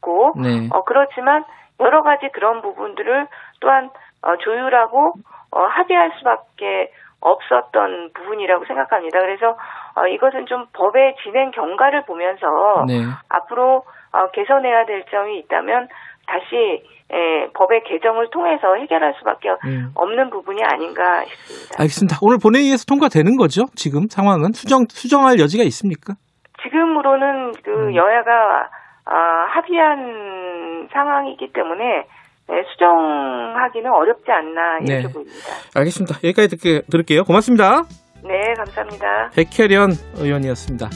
고 0.00 0.34
네. 0.36 0.68
어, 0.70 0.84
그렇지만 0.84 1.44
여러 1.80 2.02
가지 2.02 2.28
그런 2.32 2.60
부분들을 2.60 3.26
또한 3.60 3.88
어, 4.22 4.36
조율하고 4.36 5.14
어, 5.50 5.60
합의할 5.64 6.12
수밖에 6.18 6.90
없었던 7.22 8.10
부분이라고 8.14 8.64
생각합니다. 8.66 9.20
그래서 9.20 9.56
어, 9.94 10.06
이것은 10.06 10.46
좀 10.46 10.66
법의 10.72 11.16
진행 11.22 11.50
경과를 11.52 12.04
보면서 12.04 12.46
네. 12.86 13.04
앞으로 13.28 13.84
어, 14.12 14.30
개선해야 14.32 14.84
될 14.86 15.04
점이 15.10 15.38
있다면 15.38 15.88
다시 16.26 16.82
에, 17.10 17.48
법의 17.54 17.84
개정을 17.84 18.30
통해서 18.30 18.74
해결할 18.74 19.14
수밖에 19.18 19.50
음. 19.64 19.92
없는 19.94 20.30
부분이 20.30 20.62
아닌가 20.64 21.24
싶습니다. 21.24 21.76
알겠습니다. 21.78 22.16
오늘 22.22 22.38
본회의에서 22.42 22.84
통과되는 22.88 23.36
거죠? 23.36 23.66
지금 23.74 24.06
상황은 24.08 24.52
수정 24.52 24.84
수정할 24.88 25.38
여지가 25.38 25.62
있습니까? 25.64 26.14
지금으로는 26.62 27.52
그 27.62 27.70
음. 27.70 27.94
여야가 27.94 28.70
아, 29.04 29.14
합의한 29.48 30.88
상황이기 30.92 31.52
때문에 31.52 32.06
네, 32.48 32.56
수정하기는 32.72 33.90
어렵지 33.90 34.24
않나 34.30 34.78
이렇게 34.82 35.06
네. 35.06 35.12
보입니다. 35.12 35.38
알겠습니다. 35.74 36.16
여기까지 36.24 36.48
듣게, 36.48 36.82
들을게요. 36.90 37.24
고맙습니다. 37.24 37.84
네, 38.24 38.54
감사합니다. 38.56 39.30
백혜련 39.34 39.90
의원이었습니다. 40.16 40.88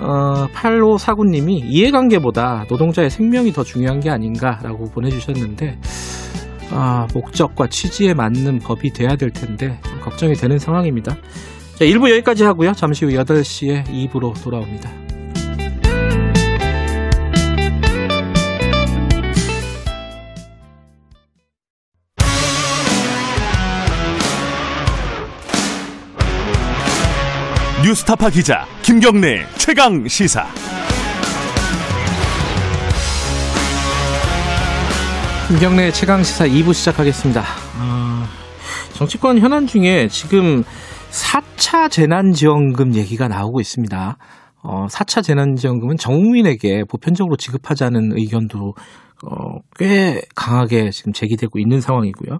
어, 0.00 0.46
8549님이 0.52 1.60
이해관계보다 1.64 2.64
노동자의 2.68 3.10
생명이 3.10 3.52
더 3.52 3.62
중요한 3.62 4.00
게 4.00 4.10
아닌가라고 4.10 4.90
보내주셨는데, 4.92 5.78
아, 6.72 7.06
목적과 7.14 7.66
취지에 7.68 8.14
맞는 8.14 8.58
법이 8.58 8.92
돼야 8.92 9.16
될 9.16 9.30
텐데, 9.30 9.78
좀 9.84 10.00
걱정이 10.00 10.34
되는 10.34 10.58
상황입니다. 10.58 11.14
자, 11.14 11.84
1부 11.84 12.10
여기까지 12.10 12.44
하고요. 12.44 12.72
잠시 12.72 13.04
후 13.04 13.12
8시에 13.12 13.84
2부로 13.84 14.32
돌아옵니다. 14.42 15.05
뉴스타파 27.86 28.30
기자 28.30 28.66
김경래 28.82 29.46
최강 29.58 30.08
시사. 30.08 30.44
김경래 35.46 35.92
최강 35.92 36.24
시사 36.24 36.48
2부 36.48 36.74
시작하겠습니다. 36.74 37.42
어, 37.42 38.24
정치권 38.94 39.38
현안 39.38 39.68
중에 39.68 40.08
지금 40.08 40.64
4차 41.12 41.88
재난지원금 41.88 42.96
얘기가 42.96 43.28
나오고 43.28 43.60
있습니다. 43.60 44.18
어, 44.64 44.86
4차 44.90 45.22
재난지원금은 45.22 45.96
정국민에게 45.96 46.82
보편적으로 46.90 47.36
지급하자는 47.36 48.18
의견도 48.18 48.74
어, 49.24 49.60
꽤 49.78 50.20
강하게 50.34 50.90
지금 50.90 51.12
제기되고 51.12 51.58
있는 51.58 51.80
상황이고요. 51.80 52.38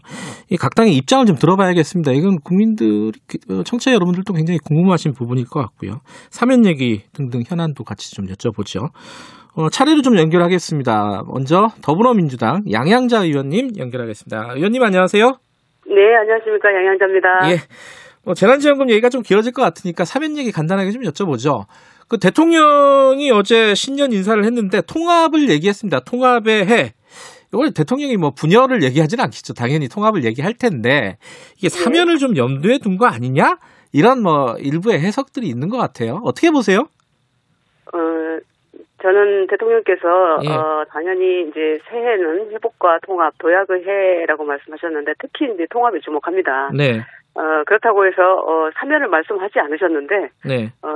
이 0.51 0.57
각 0.57 0.75
당의 0.75 0.95
입장을 0.97 1.25
좀 1.27 1.37
들어봐야겠습니다. 1.37 2.13
이건 2.13 2.39
국민들이, 2.45 3.13
어, 3.51 3.63
청취자 3.63 3.93
여러분들도 3.93 4.33
굉장히 4.35 4.59
궁금하신 4.59 5.13
부분일 5.15 5.47
것 5.47 5.61
같고요. 5.61 6.01
사면 6.31 6.67
얘기 6.67 7.03
등등 7.13 7.43
현안도 7.47 7.85
같이 7.85 8.15
좀 8.15 8.27
여쭤보죠. 8.27 8.91
어, 9.55 9.71
차례로 9.71 10.03
좀 10.03 10.19
연결하겠습니다. 10.19 11.23
먼저 11.33 11.69
더불어민주당 11.83 12.61
양양자 12.71 13.23
의원님 13.25 13.71
연결하겠습니다. 13.79 14.53
의원님 14.57 14.83
안녕하세요. 14.83 15.25
네, 15.89 16.15
안녕하십니까. 16.21 16.69
양양자입니다. 16.75 17.29
예. 17.53 17.57
뭐 18.25 18.35
재난지원금 18.35 18.91
얘기가 18.91 19.09
좀 19.09 19.23
길어질 19.23 19.53
것 19.53 19.63
같으니까 19.63 20.05
사면 20.05 20.37
얘기 20.37 20.51
간단하게 20.53 20.91
좀 20.91 21.03
여쭤보죠. 21.03 21.65
그 22.09 22.19
대통령이 22.19 23.31
어제 23.33 23.75
신년 23.75 24.13
인사를 24.13 24.45
했는데 24.45 24.81
통합을 24.83 25.51
얘기했습니다. 25.51 26.01
통합의 26.01 26.67
해. 26.67 26.95
이걸 27.53 27.73
대통령이 27.73 28.17
뭐 28.17 28.31
분열을 28.31 28.83
얘기하지는 28.83 29.25
않겠죠. 29.25 29.55
당연히 29.55 29.89
통합을 29.89 30.25
얘기할 30.25 30.55
텐데 30.55 31.19
이게 31.57 31.69
사면을 31.69 32.19
좀 32.19 32.37
염두에 32.37 32.79
둔 32.79 32.97
거 32.99 33.07
아니냐? 33.07 33.59
이런 33.93 34.23
뭐 34.23 34.57
일부의 34.59 35.01
해석들이 35.01 35.47
있는 35.49 35.69
것 35.69 35.79
같아요. 35.79 36.21
어떻게 36.25 36.51
보세요? 36.51 36.89
어, 37.93 37.99
저는 39.03 39.47
대통령께서, 39.47 40.39
예. 40.45 40.49
어, 40.49 40.85
당연히 40.91 41.49
이제 41.49 41.79
새해는 41.89 42.51
회복과 42.51 42.99
통합, 43.07 43.33
도약의 43.39 43.85
해라고 43.87 44.45
말씀하셨는데, 44.45 45.15
특히 45.19 45.53
이제 45.53 45.67
통합에 45.71 46.01
주목합니다. 46.01 46.71
네, 46.75 47.05
어, 47.37 47.65
그렇다고 47.67 48.07
해서, 48.07 48.23
어, 48.23 48.71
사면을 48.79 49.09
말씀하지 49.09 49.59
않으셨는데, 49.61 50.31
네, 50.47 50.73
어, 50.83 50.89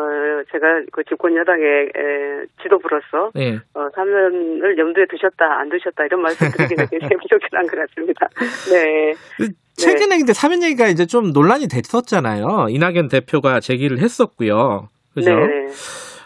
제가 0.50 0.82
그 0.90 1.04
집권 1.04 1.36
여당의 1.36 1.92
에, 1.94 2.46
지도부로서, 2.62 3.30
네. 3.34 3.58
어, 3.74 3.88
사면을 3.94 4.78
염두에 4.78 5.04
두셨다, 5.10 5.44
안 5.44 5.68
두셨다, 5.68 6.04
이런 6.06 6.22
말씀 6.22 6.48
드리기는 6.50 6.86
굉장히 6.90 7.16
부족한 7.20 7.66
것 7.66 7.76
같습니다. 7.78 8.26
네. 8.72 9.12
그 9.36 9.48
최근에 9.76 10.16
근데 10.18 10.32
사면 10.32 10.62
얘기가 10.62 10.88
이제 10.88 11.04
좀 11.06 11.32
논란이 11.32 11.68
됐었잖아요. 11.68 12.66
이낙연 12.70 13.08
대표가 13.08 13.60
제기를 13.60 13.98
했었고요. 13.98 14.88
그죠? 15.14 15.30
네네. 15.34 15.66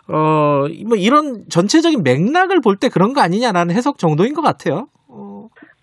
어, 0.09 0.67
뭐 0.87 0.97
이런 0.97 1.45
전체적인 1.49 2.03
맥락을 2.03 2.61
볼 2.61 2.77
때 2.77 2.89
그런 2.89 3.15
거 3.15 3.21
아니냐라는 3.21 3.75
해석 3.75 3.99
정도인 3.99 4.35
것 4.35 4.43
같아요. 4.43 4.89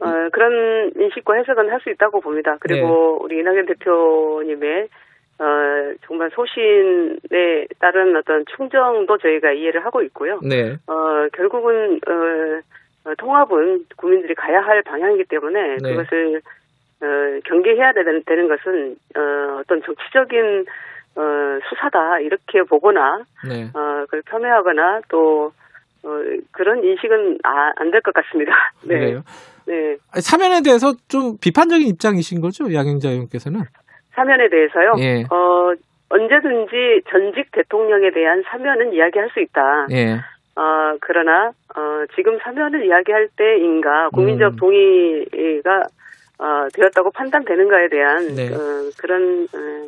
어, 0.02 0.08
어, 0.08 0.30
그런 0.32 0.92
인식과 0.96 1.36
해석은 1.36 1.70
할 1.70 1.80
수 1.82 1.90
있다고 1.90 2.22
봅니다. 2.22 2.58
그리고 2.60 3.18
네. 3.20 3.26
우리 3.26 3.40
이낙연 3.40 3.66
대표님의 3.68 4.88
어, 5.40 5.46
정말 6.06 6.30
소신에 6.32 7.68
따른 7.80 8.16
어떤 8.16 8.46
충정도 8.56 9.18
저희가 9.18 9.52
이해를 9.54 9.84
하고 9.86 10.02
있고요. 10.04 10.40
네. 10.44 10.76
어, 10.88 11.28
결국은 11.34 12.00
어, 12.08 13.10
어, 13.10 13.16
통합은 13.18 13.86
국민들이 13.98 14.36
가야 14.36 14.62
할 14.62 14.84
방향이기 14.84 15.24
때문에 15.26 15.78
네. 15.82 15.96
그것을 15.96 16.42
어, 17.02 17.40
경계해야 17.46 17.94
되는, 17.94 18.22
되는 18.26 18.48
것은 18.48 18.96
어, 19.18 19.60
어떤 19.60 19.82
정치적인 19.82 20.66
어, 21.16 21.22
수사다 21.68 22.20
이렇게 22.20 22.62
보거나 22.64 23.24
네. 23.50 23.64
어, 23.74 24.06
그걸 24.06 24.22
폄훼하거나 24.22 25.02
또 25.10 25.52
어, 26.04 26.10
그런 26.52 26.84
인식은 26.84 27.40
아, 27.44 27.72
안될 27.78 28.02
것 28.02 28.14
같습니다. 28.14 28.54
네. 28.86 29.00
그래요. 29.00 29.22
네. 29.65 29.97
사면에 30.19 30.62
대해서 30.62 30.93
좀 31.08 31.38
비판적인 31.39 31.88
입장이신 31.88 32.41
거죠, 32.41 32.74
양행자 32.74 33.10
의원께서는? 33.10 33.62
사면에 34.13 34.50
대해서요. 34.50 34.93
예. 35.00 35.24
어, 35.30 35.74
언제든지 36.10 37.02
전직 37.10 37.52
대통령에 37.52 38.12
대한 38.12 38.43
사면은 38.45 38.93
이야기할 38.93 39.30
수 39.34 39.39
있다. 39.39 39.88
예. 39.91 40.19
어, 40.56 40.97
그러나 41.00 41.47
어, 41.76 42.06
지금 42.15 42.38
사면을 42.39 42.86
이야기할 42.86 43.30
때인가 43.38 44.10
국민적 44.10 44.54
음. 44.54 44.56
동의가 44.58 45.84
어, 46.39 46.67
되었다고 46.74 47.12
판단되는가에 47.12 47.88
대한 47.89 48.36
네. 48.36 48.54
어, 48.54 48.89
그런 49.00 49.47
어, 49.54 49.88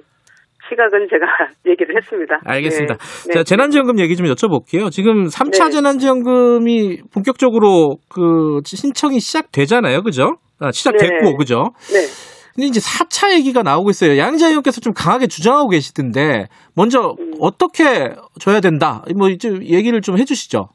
시각은 0.70 1.08
제가 1.10 1.26
얘기를 1.68 1.96
했습니다. 1.96 2.40
알겠습니다. 2.46 2.96
네. 3.28 3.34
자, 3.34 3.44
재난지원금 3.44 4.00
얘기 4.00 4.16
좀 4.16 4.28
여쭤볼게요. 4.28 4.92
지금 4.92 5.28
3차 5.28 5.66
네. 5.66 5.70
재난지원금이 5.72 7.02
본격적으로 7.14 7.98
그 8.10 8.62
신청이 8.66 9.20
시작되잖아요. 9.20 10.02
그죠? 10.04 10.38
아, 10.60 10.72
시작됐고, 10.72 11.24
네. 11.24 11.36
그죠? 11.38 11.74
네. 11.92 12.08
근데 12.56 12.68
이제 12.68 12.80
4차 12.80 13.34
얘기가 13.34 13.64
나오고 13.64 13.90
있어요. 13.90 14.18
양자 14.18 14.48
의원께서 14.50 14.80
좀 14.80 14.94
강하게 14.94 15.28
주장하고 15.28 15.70
계시던데, 15.70 16.48
먼저 16.76 17.16
음. 17.20 17.34
어떻게 17.40 18.14
줘야 18.40 18.60
된다? 18.62 19.04
뭐, 19.18 19.30
이제 19.30 19.50
얘기를 19.50 20.02
좀 20.02 20.20
해주시죠. 20.20 20.70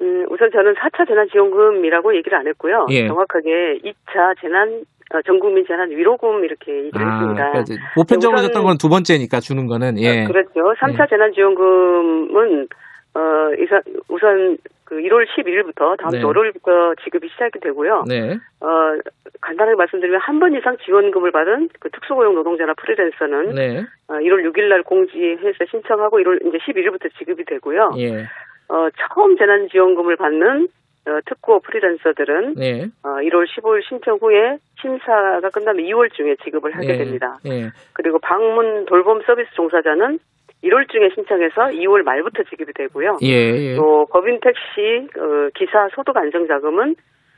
음, 0.00 0.26
우선 0.30 0.50
저는 0.52 0.74
4차 0.74 1.08
재난지원금이라고 1.08 2.16
얘기를 2.16 2.38
안 2.38 2.46
했고요. 2.46 2.86
예. 2.90 3.08
정확하게 3.08 3.80
2차 3.84 4.40
재난 4.40 4.68
어, 4.68 4.82
전 5.26 5.38
국민 5.40 5.64
재난 5.66 5.90
위로금 5.90 6.44
이렇게 6.44 6.72
얘기를 6.84 7.00
했습니다. 7.12 7.50
그러니까 7.50 7.74
보편적으로 7.94 8.40
줬던 8.42 8.62
건 8.64 8.76
두 8.78 8.88
번째니까 8.88 9.40
주는 9.40 9.66
거는, 9.66 9.98
예. 9.98 10.24
어, 10.24 10.28
그렇죠. 10.28 10.72
3차 10.78 10.98
네. 11.02 11.06
재난지원금은 11.10 12.68
어, 13.14 13.20
이사- 13.58 13.82
우선 14.08 14.56
그 14.84 14.96
1월 14.96 15.26
11일부터 15.26 15.96
다음 15.98 16.10
네. 16.12 16.20
주 16.20 16.26
월요일부터 16.26 16.94
지급이 17.02 17.28
시작이 17.28 17.58
되고요. 17.60 18.04
네. 18.08 18.34
어, 18.60 18.66
간단하게 19.40 19.76
말씀드리면 19.76 20.20
한 20.20 20.38
번 20.38 20.54
이상 20.56 20.76
지원금을 20.84 21.30
받은 21.32 21.68
그 21.80 21.90
특수고용 21.90 22.34
노동자나 22.34 22.74
프리랜서는 22.74 23.54
네. 23.54 23.84
어, 24.08 24.14
1월 24.14 24.44
6일 24.50 24.68
날 24.68 24.82
공지해서 24.82 25.64
신청하고 25.70 26.18
1월 26.20 26.44
이제 26.46 26.58
11일부터 26.58 27.08
지급이 27.18 27.44
되고요. 27.44 27.92
예. 27.98 28.24
어, 28.68 28.88
처음 29.12 29.36
재난지원금을 29.36 30.16
받는 30.16 30.68
어, 31.06 31.18
특고 31.26 31.60
프리랜서들은 31.60 32.54
네. 32.56 32.86
어, 33.02 33.08
1월 33.22 33.46
15일 33.46 33.82
신청 33.88 34.18
후에 34.20 34.58
심사가 34.80 35.48
끝나면 35.50 35.84
2월 35.86 36.12
중에 36.12 36.36
지급을 36.44 36.74
하게 36.74 36.88
예, 36.88 36.98
됩니다. 36.98 37.38
예. 37.46 37.70
그리고 37.92 38.18
방문 38.18 38.86
돌봄 38.86 39.22
서비스 39.22 39.50
종사자는 39.54 40.18
1월 40.64 40.90
중에 40.90 41.10
신청해서 41.14 41.68
2월 41.78 42.02
말부터 42.02 42.42
지급이 42.44 42.72
되고요. 42.74 43.18
예, 43.22 43.28
예. 43.28 43.76
또 43.76 44.06
법인 44.10 44.40
택시 44.40 45.08
어, 45.18 45.48
기사 45.54 45.88
소득 45.94 46.16
안정 46.16 46.46
자금은 46.46 46.94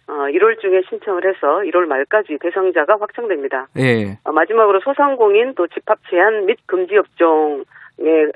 어, 0.09 0.12
1월 0.12 0.61
중에 0.61 0.82
신청을 0.88 1.24
해서 1.24 1.62
1월 1.64 1.86
말까지 1.86 2.38
대상자가 2.40 2.97
확정됩니다. 3.01 3.68
예. 3.78 4.18
어, 4.24 4.32
마지막으로 4.32 4.80
소상공인 4.80 5.55
또 5.55 5.66
집합 5.68 5.99
제한 6.11 6.47
및 6.47 6.59
금지 6.66 6.97
업종에 6.97 7.62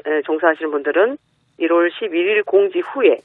에, 0.07 0.23
종사하시는 0.25 0.71
분들은 0.71 1.17
1월 1.61 1.91
11일 1.91 2.45
공지 2.47 2.81
후에 2.81 3.19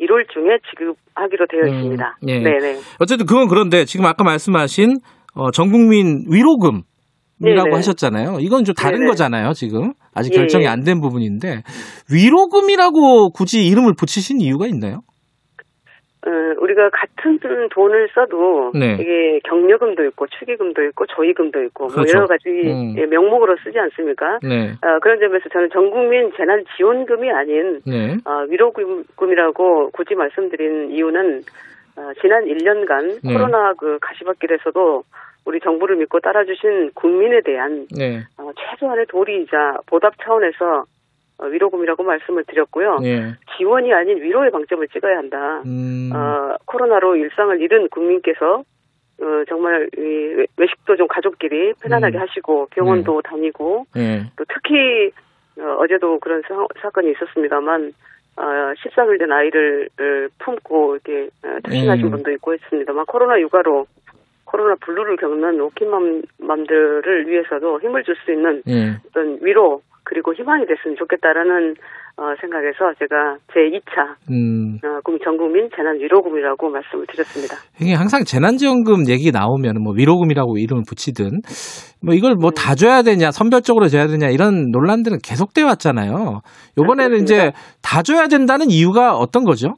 1월 0.00 0.28
중에 0.28 0.58
지급하기로 0.70 1.46
되어 1.46 1.62
음, 1.62 1.68
있습니다. 1.68 2.18
예. 2.26 2.40
네네. 2.40 2.80
어쨌든 2.98 3.26
그건 3.26 3.46
그런데 3.48 3.84
지금 3.84 4.06
아까 4.06 4.24
말씀하신 4.24 4.98
어, 5.34 5.50
전국민 5.50 6.24
위로금 6.30 6.82
이라고 7.42 7.64
네네. 7.64 7.76
하셨잖아요. 7.76 8.38
이건 8.40 8.64
좀 8.64 8.74
다른 8.74 9.00
네네. 9.00 9.10
거잖아요, 9.10 9.52
지금. 9.52 9.92
아직 10.14 10.32
예, 10.34 10.38
결정이 10.38 10.64
예. 10.64 10.68
안된 10.68 11.00
부분인데 11.00 11.62
위로금이라고 12.12 13.30
굳이 13.30 13.66
이름을 13.66 13.94
붙이신 13.98 14.40
이유가 14.40 14.66
있나요? 14.66 15.00
어, 16.26 16.30
우리가 16.58 16.88
같은 16.90 17.38
돈을 17.70 18.08
써도 18.14 18.72
네. 18.72 18.94
이게 18.94 19.40
경력금도 19.44 20.04
있고 20.06 20.26
축의금도 20.26 20.82
있고 20.84 21.04
조의금도 21.06 21.62
있고 21.64 21.84
뭐 21.84 21.92
그렇죠. 21.92 22.16
여러 22.16 22.26
가지 22.26 22.48
음. 22.48 22.94
예, 22.96 23.04
명목으로 23.04 23.56
쓰지 23.62 23.78
않습니까? 23.78 24.38
네. 24.42 24.70
어, 24.80 24.98
그런 25.02 25.18
점에서 25.20 25.48
저는 25.52 25.68
전국민 25.70 26.32
재난 26.36 26.64
지원금이 26.76 27.30
아닌 27.30 27.80
네. 27.84 28.16
어, 28.24 28.46
위로금이라고 28.48 29.90
굳이 29.90 30.14
말씀드린 30.14 30.92
이유는 30.92 31.40
어, 31.40 31.42
지난 32.20 32.44
1년간 32.44 33.20
네. 33.22 33.32
코로나 33.32 33.72
그 33.74 33.98
가시밭길에서도 34.00 35.04
우리 35.46 35.60
정부를 35.60 35.96
믿고 35.96 36.20
따라주신 36.20 36.92
국민에 36.94 37.40
대한 37.42 37.86
네. 37.96 38.22
어, 38.38 38.50
최소한의 38.56 39.06
도리이자 39.06 39.78
보답 39.86 40.14
차원에서 40.22 40.84
어, 41.38 41.46
위로금이라고 41.46 42.02
말씀을 42.02 42.44
드렸고요. 42.44 42.98
예. 43.02 43.34
지원이 43.56 43.92
아닌 43.92 44.22
위로의 44.22 44.50
방점을 44.50 44.86
찍어야 44.88 45.18
한다. 45.18 45.62
음. 45.66 46.10
어, 46.14 46.56
코로나로 46.64 47.16
일상을 47.16 47.60
잃은 47.60 47.88
국민께서 47.88 48.62
어, 49.20 49.44
정말 49.48 49.88
이 49.96 50.00
외- 50.00 50.46
외식도 50.56 50.96
좀 50.96 51.06
가족끼리 51.08 51.74
편안하게 51.80 52.18
음. 52.18 52.22
하시고 52.22 52.68
병원도 52.70 53.22
다니고 53.22 53.86
예. 53.96 54.22
또 54.36 54.44
특히 54.48 55.10
어, 55.60 55.76
어제도 55.80 56.18
그런 56.20 56.42
사, 56.80 56.90
건이 56.90 57.12
있었습니다만 57.12 57.92
어, 58.36 58.42
13일 58.42 59.18
된 59.18 59.30
아이를 59.30 59.88
을 60.00 60.28
품고 60.38 60.96
이렇게 60.96 61.28
어, 61.44 61.58
퇴신하신 61.64 62.06
음. 62.06 62.10
분도 62.10 62.30
있고 62.32 62.54
했습니다만 62.54 63.06
코로나 63.06 63.40
육아로 63.40 63.86
코로나 64.44 64.74
블루를 64.76 65.16
겪는 65.16 65.60
오킨맘맘들을 65.60 67.28
위해서도 67.28 67.80
힘을 67.80 68.04
줄 68.04 68.14
수 68.24 68.32
있는 68.32 68.62
예. 68.68 68.96
어떤 69.08 69.38
위로 69.40 69.82
그리고 70.04 70.34
희망이 70.34 70.64
됐으면 70.66 70.96
좋겠다라는 70.98 71.74
어, 72.16 72.22
생각에서 72.40 72.92
제가 73.00 73.38
제 73.52 73.60
2차 73.74 74.14
음. 74.30 74.78
어, 74.84 75.00
국- 75.02 75.18
전국민 75.24 75.68
재난 75.74 75.98
위로금이라고 75.98 76.68
말씀을 76.70 77.06
드렸습니다. 77.08 77.56
이게 77.80 77.92
항상 77.94 78.22
재난지원금 78.24 79.08
얘기 79.08 79.32
나오면 79.32 79.82
뭐 79.82 79.92
위로금이라고 79.96 80.58
이름을 80.58 80.84
붙이든 80.88 81.40
뭐 82.04 82.14
이걸 82.14 82.34
뭐다 82.36 82.76
줘야 82.76 83.02
되냐 83.02 83.32
선별적으로 83.32 83.88
줘야 83.88 84.06
되냐 84.06 84.28
이런 84.28 84.70
논란들은 84.70 85.18
계속돼 85.24 85.62
왔잖아요. 85.62 86.40
요번에는 86.78 87.16
이제 87.22 87.50
다 87.82 88.02
줘야 88.02 88.28
된다는 88.28 88.70
이유가 88.70 89.14
어떤 89.14 89.42
거죠? 89.42 89.68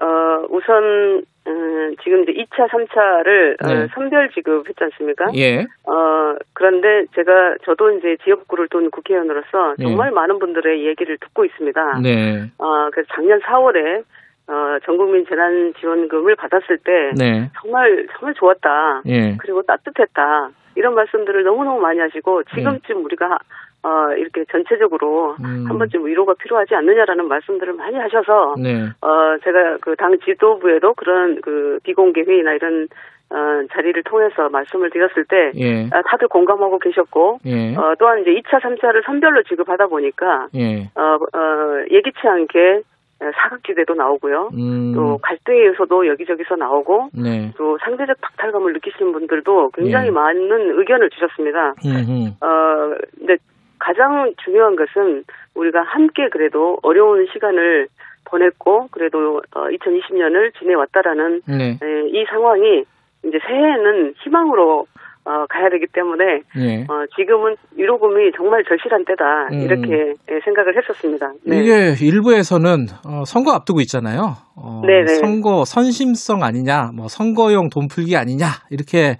어, 0.00 0.06
우선 0.50 1.24
음, 1.46 1.96
지금 2.02 2.22
이제 2.22 2.32
2차, 2.32 2.68
3차를 2.68 3.56
네. 3.66 3.88
선별 3.94 4.30
지급했지 4.30 4.84
않습니까? 4.84 5.26
예. 5.34 5.60
어, 5.84 6.36
그런데 6.52 7.06
제가 7.14 7.56
저도 7.64 7.90
이제 7.98 8.16
지역구를 8.24 8.68
돈 8.68 8.90
국회의원으로서 8.90 9.74
네. 9.78 9.84
정말 9.84 10.12
많은 10.12 10.38
분들의 10.38 10.86
얘기를 10.86 11.18
듣고 11.18 11.44
있습니다. 11.44 12.00
네. 12.02 12.50
어, 12.58 12.90
그래서 12.92 13.08
작년 13.14 13.40
4월에 13.40 14.04
어, 14.48 14.78
전국민 14.84 15.26
재난지원금을 15.26 16.36
받았을 16.36 16.78
때 16.78 17.12
네. 17.16 17.50
정말 17.60 18.06
정말 18.12 18.34
좋았다. 18.34 19.02
예. 19.06 19.36
그리고 19.38 19.62
따뜻했다. 19.62 20.50
이런 20.74 20.94
말씀들을 20.94 21.42
너무너무 21.44 21.80
많이 21.80 21.98
하시고 21.98 22.42
네. 22.44 22.54
지금쯤 22.54 23.04
우리가 23.04 23.38
어, 23.82 24.12
이렇게 24.16 24.44
전체적으로 24.50 25.36
음. 25.40 25.64
한 25.66 25.78
번쯤 25.78 26.06
위로가 26.06 26.34
필요하지 26.34 26.74
않느냐라는 26.74 27.26
말씀들을 27.26 27.72
많이 27.72 27.96
하셔서 27.96 28.54
네. 28.58 28.88
어, 29.00 29.38
제가 29.42 29.78
그 29.80 29.96
당 30.02 30.18
지도부에도 30.18 30.94
그런 30.94 31.40
그 31.40 31.78
비공개 31.84 32.22
회의나 32.22 32.54
이런 32.54 32.88
어, 33.30 33.36
자리를 33.72 34.02
통해서 34.02 34.48
말씀을 34.48 34.90
드렸을 34.90 35.24
때 35.26 35.52
예. 35.54 35.84
아, 35.92 36.02
다들 36.02 36.26
공감하고 36.26 36.80
계셨고 36.80 37.38
예. 37.46 37.76
어, 37.76 37.94
또한 38.00 38.20
이제 38.20 38.30
2차, 38.32 38.60
3차를 38.60 39.04
선별로 39.06 39.44
지급하다 39.44 39.86
보니까 39.86 40.48
예. 40.56 40.90
어, 40.96 41.18
어, 41.38 41.84
예기치 41.88 42.18
않게 42.26 42.82
사각지대도 43.20 43.94
나오고요. 43.94 44.50
음. 44.54 44.92
또 44.96 45.18
갈등의 45.18 45.66
요소도 45.68 46.08
여기저기서 46.08 46.56
나오고 46.56 47.10
네. 47.14 47.52
또 47.56 47.78
상대적 47.84 48.20
박탈감을 48.20 48.72
느끼시는 48.72 49.12
분들도 49.12 49.70
굉장히 49.74 50.08
예. 50.08 50.10
많은 50.10 50.80
의견을 50.80 51.10
주셨습니다. 51.10 51.74
음. 51.86 52.32
어, 52.40 52.96
근데 53.16 53.36
가장 53.82 54.32
중요한 54.44 54.76
것은 54.76 55.24
우리가 55.54 55.82
함께 55.82 56.28
그래도 56.30 56.78
어려운 56.82 57.26
시간을 57.32 57.88
보냈고 58.24 58.86
그래도 58.92 59.42
어, 59.54 59.66
2020년을 59.66 60.56
지내왔다라는 60.58 61.42
네. 61.48 61.78
에, 61.82 62.08
이 62.08 62.24
상황이 62.30 62.84
이제 63.24 63.38
새해에는 63.44 64.14
희망으로 64.22 64.86
어, 65.24 65.46
가야 65.48 65.68
되기 65.70 65.86
때문에 65.92 66.42
예. 66.58 66.82
어, 66.82 67.06
지금은 67.16 67.56
위로금이 67.76 68.32
정말 68.36 68.64
절실한 68.64 69.04
때다 69.04 69.48
음. 69.52 69.60
이렇게 69.60 70.14
예, 70.30 70.40
생각을 70.44 70.76
했었습니다. 70.76 71.32
네. 71.44 71.58
이게 71.58 71.94
일부에서는 72.04 72.86
어, 73.06 73.24
선거 73.24 73.52
앞두고 73.52 73.80
있잖아요. 73.82 74.36
어, 74.56 74.82
네네. 74.84 75.14
선거 75.14 75.64
선심성 75.64 76.42
아니냐, 76.42 76.90
뭐 76.94 77.06
선거용 77.08 77.68
돈 77.68 77.86
풀기 77.88 78.16
아니냐 78.16 78.46
이렇게 78.70 79.16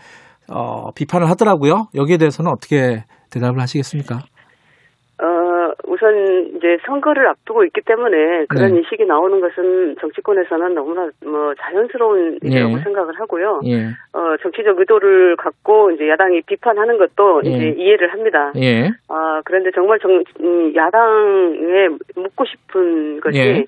어, 0.50 0.90
비판을 0.92 1.28
하더라고요. 1.30 1.88
여기에 1.94 2.18
대해서는 2.18 2.50
어떻게 2.50 3.04
대답을 3.30 3.60
하시겠습니까? 3.60 4.20
어, 6.12 6.22
우선 6.22 6.56
이제 6.56 6.78
선거를 6.86 7.26
앞두고 7.26 7.64
있기 7.64 7.80
때문에 7.82 8.46
그런 8.48 8.72
네. 8.72 8.78
인식이 8.78 9.04
나오는 9.06 9.40
것은 9.40 9.96
정치권에서는 10.00 10.74
너무나 10.74 11.10
뭐 11.24 11.54
자연스러운 11.54 12.38
일이라고 12.42 12.78
예. 12.78 12.82
생각을 12.82 13.18
하고요. 13.18 13.60
예, 13.64 13.86
어, 14.12 14.36
정치적 14.42 14.78
의도를 14.78 15.36
갖고 15.36 15.90
이제 15.92 16.08
야당이 16.08 16.42
비판하는 16.42 16.98
것도 16.98 17.42
예. 17.46 17.50
이제 17.50 17.82
이해를 17.82 18.12
합니다. 18.12 18.52
예, 18.56 18.90
아, 19.08 19.40
그런데 19.44 19.70
정말 19.74 19.98
정, 20.00 20.22
음, 20.40 20.74
야당에 20.74 21.88
묻고 22.16 22.44
싶은 22.44 23.20
것이 23.20 23.38
예. 23.38 23.64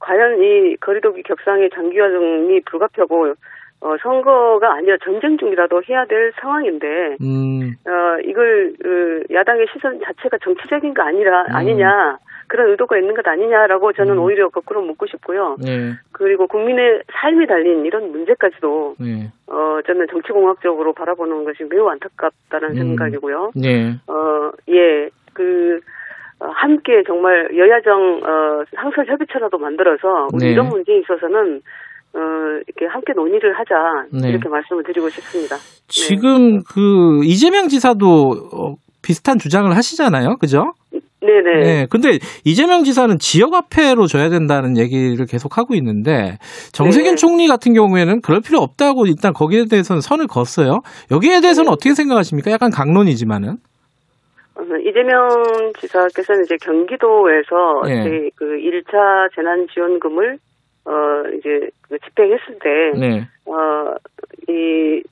과연 0.00 0.40
이 0.42 0.76
거리두기 0.76 1.22
격상의 1.24 1.70
장기화정이 1.74 2.60
불가피하고 2.66 3.34
어, 3.80 3.96
선거가 4.02 4.74
아니라 4.74 4.96
전쟁 5.04 5.38
중이라도 5.38 5.82
해야 5.88 6.04
될 6.06 6.32
상황인데 6.40 7.16
음, 7.20 7.74
어, 7.86 8.20
이걸 8.24 8.74
그 8.82 9.24
야당의 9.32 9.66
시선 9.72 10.00
자체가 10.04 10.38
정치적인 10.42 10.94
거 10.94 11.02
아니라 11.02 11.42
음. 11.42 11.54
아니냐 11.54 12.18
그런 12.48 12.70
의도가 12.70 12.98
있는 12.98 13.14
것 13.14 13.26
아니냐라고 13.26 13.92
저는 13.92 14.14
음. 14.14 14.18
오히려 14.20 14.48
거꾸로 14.48 14.82
묻고 14.82 15.06
싶고요. 15.06 15.56
예, 15.66 15.92
그리고 16.12 16.46
국민의 16.46 17.02
삶이 17.12 17.46
달린 17.46 17.84
이런 17.84 18.10
문제까지도 18.10 18.96
예, 19.02 19.30
어, 19.46 19.80
저는 19.86 20.06
정치공학적으로 20.10 20.92
바라보는 20.94 21.44
것이 21.44 21.64
매우 21.70 21.88
안타깝다는 21.88 22.70
음. 22.70 22.74
생각이고요. 22.74 23.52
예, 23.64 23.90
어, 24.06 24.50
예, 24.70 25.10
그, 25.34 25.80
어, 26.40 26.46
함께 26.46 27.02
정말 27.06 27.56
여야정, 27.56 28.22
어, 28.24 28.64
상설 28.74 29.06
협의체라도 29.06 29.58
만들어서 29.58 30.28
네. 30.40 30.50
이런 30.50 30.68
문제에 30.68 30.98
있어서는, 30.98 31.62
어, 32.14 32.20
이렇게 32.66 32.86
함께 32.86 33.12
논의를 33.14 33.58
하자. 33.58 33.74
네. 34.12 34.30
이렇게 34.30 34.48
말씀을 34.48 34.84
드리고 34.84 35.08
싶습니다. 35.10 35.56
지금 35.88 36.62
그 36.62 37.20
이재명 37.24 37.68
지사도 37.68 38.48
어, 38.52 38.74
비슷한 39.02 39.38
주장을 39.38 39.74
하시잖아요, 39.74 40.36
그죠? 40.38 40.72
네네. 41.20 41.62
네. 41.62 41.86
근데 41.90 42.18
이재명 42.44 42.84
지사는 42.84 43.18
지역 43.18 43.52
화폐로 43.52 44.06
줘야 44.06 44.28
된다는 44.28 44.78
얘기를 44.78 45.26
계속 45.26 45.58
하고 45.58 45.74
있는데 45.74 46.38
정세균 46.72 47.12
네. 47.12 47.16
총리 47.16 47.48
같은 47.48 47.74
경우에는 47.74 48.20
그럴 48.20 48.40
필요 48.40 48.60
없다고 48.60 49.06
일단 49.06 49.32
거기에 49.32 49.64
대해서는 49.68 50.00
선을 50.00 50.26
걷어요. 50.28 50.80
여기에 51.10 51.40
대해서는 51.40 51.66
네. 51.68 51.72
어떻게 51.72 51.94
생각하십니까? 51.94 52.50
약간 52.52 52.70
강론이지만은. 52.70 53.56
어, 54.58 54.62
이재명 54.84 55.72
지사께서는 55.80 56.44
이제 56.44 56.56
경기도에서 56.60 57.82
예. 57.88 58.00
이제 58.00 58.30
그 58.34 58.44
1차 58.44 59.34
재난지원금을, 59.34 60.38
어, 60.88 61.28
이제 61.36 61.68
그 61.82 61.98
집행했을 61.98 62.58
때, 62.60 62.98
네. 62.98 63.28
어, 63.44 63.94
이, 64.48 65.02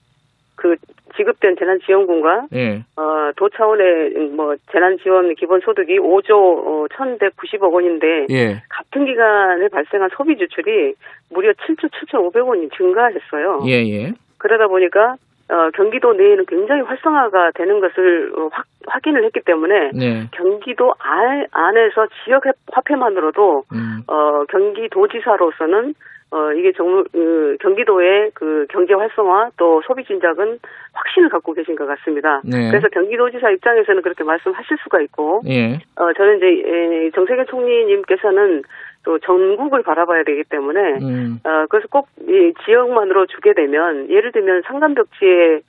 그 0.55 0.77
지급된 1.17 1.57
재난지원금과 1.59 2.47
예. 2.55 2.83
어, 2.97 3.31
도 3.37 3.49
차원의 3.49 4.31
뭐 4.35 4.57
재난지원 4.73 5.35
기본소득이 5.35 5.99
5조 5.99 6.31
어, 6.31 6.87
1,190억 6.89 7.73
원인데 7.73 8.27
예. 8.31 8.63
같은 8.69 9.07
기간에 9.07 9.69
발생한 9.69 10.11
소비 10.17 10.37
지출이 10.37 10.95
무려 11.31 11.53
7조 11.53 11.91
7,500원이 11.91 12.75
증가했어요. 12.77 13.63
예, 13.67 13.73
예. 13.89 14.13
그러다 14.39 14.69
보니까 14.69 15.17
어, 15.49 15.71
경기도 15.75 16.13
내에는 16.13 16.45
굉장히 16.47 16.83
활성화가 16.83 17.53
되는 17.55 17.81
것을 17.81 18.33
어, 18.37 18.49
확, 18.53 18.67
확인을 18.87 19.25
했기 19.25 19.41
때문에 19.41 19.91
네. 19.95 20.29
경기도 20.33 20.93
안, 20.99 21.47
안에서 21.53 22.09
지역 22.25 22.43
화폐만으로도 22.73 23.63
음. 23.73 24.03
어, 24.09 24.45
경기도지사로서는 24.47 25.95
어, 26.33 26.53
이게 26.53 26.73
정, 26.73 27.05
그, 27.13 27.57
경기도의 27.61 28.33
그 28.35 28.67
경제 28.71 28.95
활성화 28.95 29.51
또 29.57 29.81
소비 29.87 30.05
진작은 30.05 30.59
확신을 30.93 31.29
갖고 31.29 31.53
계신 31.53 31.77
것 31.77 31.87
같습니다. 31.87 32.41
네. 32.45 32.69
그래서 32.69 32.89
경기도지사 32.89 33.51
입장에서는 33.51 34.03
그렇게 34.03 34.25
말씀하실 34.25 34.77
수가 34.83 35.01
있고, 35.03 35.43
예. 35.47 35.75
어, 35.95 36.13
저는 36.17 36.39
이제 36.39 36.47
에, 36.47 37.11
정세균 37.15 37.47
총리님께서는 37.47 38.63
또 39.07 39.21
전국을 39.21 39.83
바라봐야 39.85 40.25
되기 40.25 40.43
때문에, 40.45 40.99
음. 41.01 41.39
어, 41.45 41.67
그래서 41.71 41.87
꼭 41.89 42.09
이 42.29 42.53
지역만으로 42.65 43.27
주게 43.27 43.55
되면, 43.55 44.11
예를 44.11 44.33
들면 44.33 44.63
상간벽지에 44.67 45.61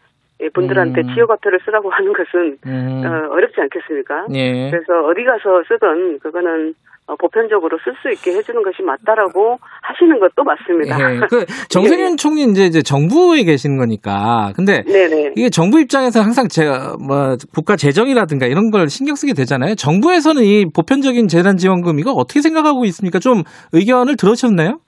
분들한테 0.54 1.02
음. 1.02 1.14
지역화폐를 1.14 1.60
쓰라고 1.64 1.92
하는 1.92 2.14
것은 2.14 2.58
음. 2.66 3.04
어, 3.06 3.32
어렵지 3.34 3.62
않겠습니까? 3.62 4.26
예. 4.34 4.72
그래서 4.72 5.06
어디 5.06 5.24
가서 5.24 5.64
쓰든 5.68 6.20
그거는 6.20 6.74
어, 7.08 7.16
보편적으로 7.16 7.78
쓸 7.84 7.96
수 8.02 8.12
있게 8.12 8.38
해주는 8.38 8.62
것이 8.64 8.82
맞다라고 8.82 9.58
하시는 9.82 10.20
것도 10.20 10.44
맞습니다. 10.44 11.16
예. 11.16 11.20
그 11.30 11.46
정세균 11.70 12.18
총리 12.18 12.44
이제 12.44 12.66
이제 12.66 12.82
정부에 12.82 13.44
계시는 13.44 13.78
거니까. 13.78 14.52
근데 14.58 14.84
네네. 14.84 15.34
이게 15.38 15.50
정부 15.50 15.80
입장에서 15.80 16.20
항상 16.22 16.50
제가 16.50 16.98
뭐 17.00 17.38
국가 17.54 17.78
재정이라든가 17.78 18.46
이런 18.46 18.72
걸 18.72 18.90
신경 18.90 19.16
쓰게 19.16 19.34
되잖아요. 19.34 19.76
정부에서는 19.76 20.44
이 20.44 20.66
보편적인 20.76 21.30
재난 21.30 21.56
지원금 21.56 22.00
이거 22.00 22.12
어떻게 22.12 22.42
생각하고 22.42 22.84
있습니까? 22.86 23.20
좀 23.20 23.44
의견을 23.72 24.18
들으셨나요? 24.18 24.80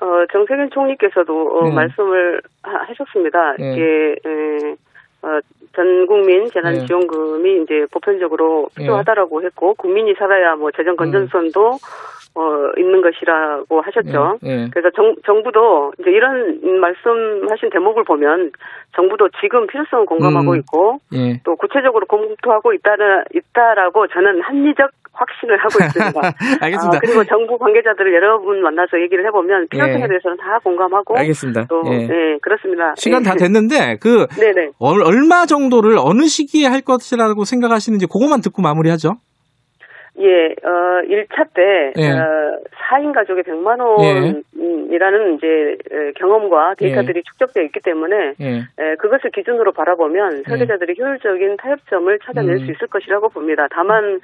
어, 0.00 0.06
정세균 0.32 0.70
총리께서도 0.72 1.58
어, 1.58 1.68
네. 1.68 1.74
말씀을 1.74 2.40
하, 2.62 2.72
하셨습니다. 2.86 3.56
네. 3.58 3.72
이게 3.72 3.82
에, 4.24 4.76
어, 5.22 5.38
전 5.74 6.06
국민 6.06 6.50
재난지원금이 6.50 7.62
이제 7.62 7.86
보편적으로 7.90 8.68
네. 8.76 8.82
필요하다라고 8.82 9.42
했고 9.42 9.74
국민이 9.74 10.14
살아야 10.14 10.56
뭐 10.56 10.70
재정 10.72 10.96
건전성도 10.96 11.78
어, 12.34 12.42
있는 12.78 13.02
것이라고 13.02 13.80
하셨죠. 13.82 14.38
예. 14.44 14.68
그래서 14.72 14.90
정, 14.94 15.14
정부도 15.26 15.92
이제 16.00 16.10
이런 16.10 16.60
말씀하신 16.80 17.70
대목을 17.70 18.04
보면 18.04 18.52
정부도 18.94 19.28
지금 19.40 19.66
필요성을 19.66 20.06
공감하고 20.06 20.52
음. 20.52 20.56
있고 20.58 20.98
예. 21.12 21.40
또 21.44 21.56
구체적으로 21.56 22.06
검토하고 22.06 22.72
있다는 22.74 23.24
있다라고 23.34 24.06
저는 24.08 24.42
합리적 24.42 24.90
확신을 25.12 25.58
하고 25.58 25.74
있습니다. 25.84 26.20
알겠습니다. 26.62 26.96
아, 26.96 27.00
그리고 27.00 27.24
정부 27.24 27.58
관계자들을 27.58 28.14
여러 28.14 28.38
분 28.38 28.62
만나서 28.62 29.00
얘기를 29.02 29.26
해보면 29.26 29.66
필요성에 29.68 30.04
예. 30.04 30.08
대해서는 30.08 30.36
다 30.36 30.58
공감하고 30.62 31.18
알겠습니다. 31.18 31.66
또 31.68 31.82
예. 31.86 32.06
네, 32.06 32.38
그렇습니다. 32.40 32.94
시간 32.96 33.22
예. 33.22 33.28
다 33.28 33.34
됐는데 33.34 33.98
그 34.00 34.28
네네. 34.38 34.70
얼- 34.78 35.02
얼마 35.04 35.46
정도를 35.46 35.96
어느 35.98 36.22
시기에 36.26 36.68
할 36.68 36.80
것이라고 36.80 37.44
생각하시는지 37.44 38.06
그것만 38.06 38.40
듣고 38.40 38.62
마무리하죠. 38.62 39.14
예, 40.20 40.54
어, 40.62 41.02
1차 41.04 41.46
때, 41.54 41.92
예. 41.96 42.10
어, 42.10 42.60
4인 42.90 43.14
가족에 43.14 43.42
100만 43.42 43.78
예. 44.02 44.54
원이라는 44.54 45.36
이제 45.36 45.78
에, 45.90 46.12
경험과 46.12 46.74
데이터들이 46.74 47.22
축적되어 47.22 47.62
있기 47.64 47.80
때문에 47.80 48.34
예. 48.40 48.58
에, 48.78 48.96
그것을 48.96 49.30
기준으로 49.30 49.72
바라보면 49.72 50.42
설계자들이 50.46 50.96
효율적인 50.98 51.56
타협점을 51.56 52.18
찾아낼 52.24 52.56
음. 52.56 52.58
수 52.58 52.72
있을 52.72 52.86
것이라고 52.88 53.30
봅니다. 53.30 53.66
다만 53.70 54.20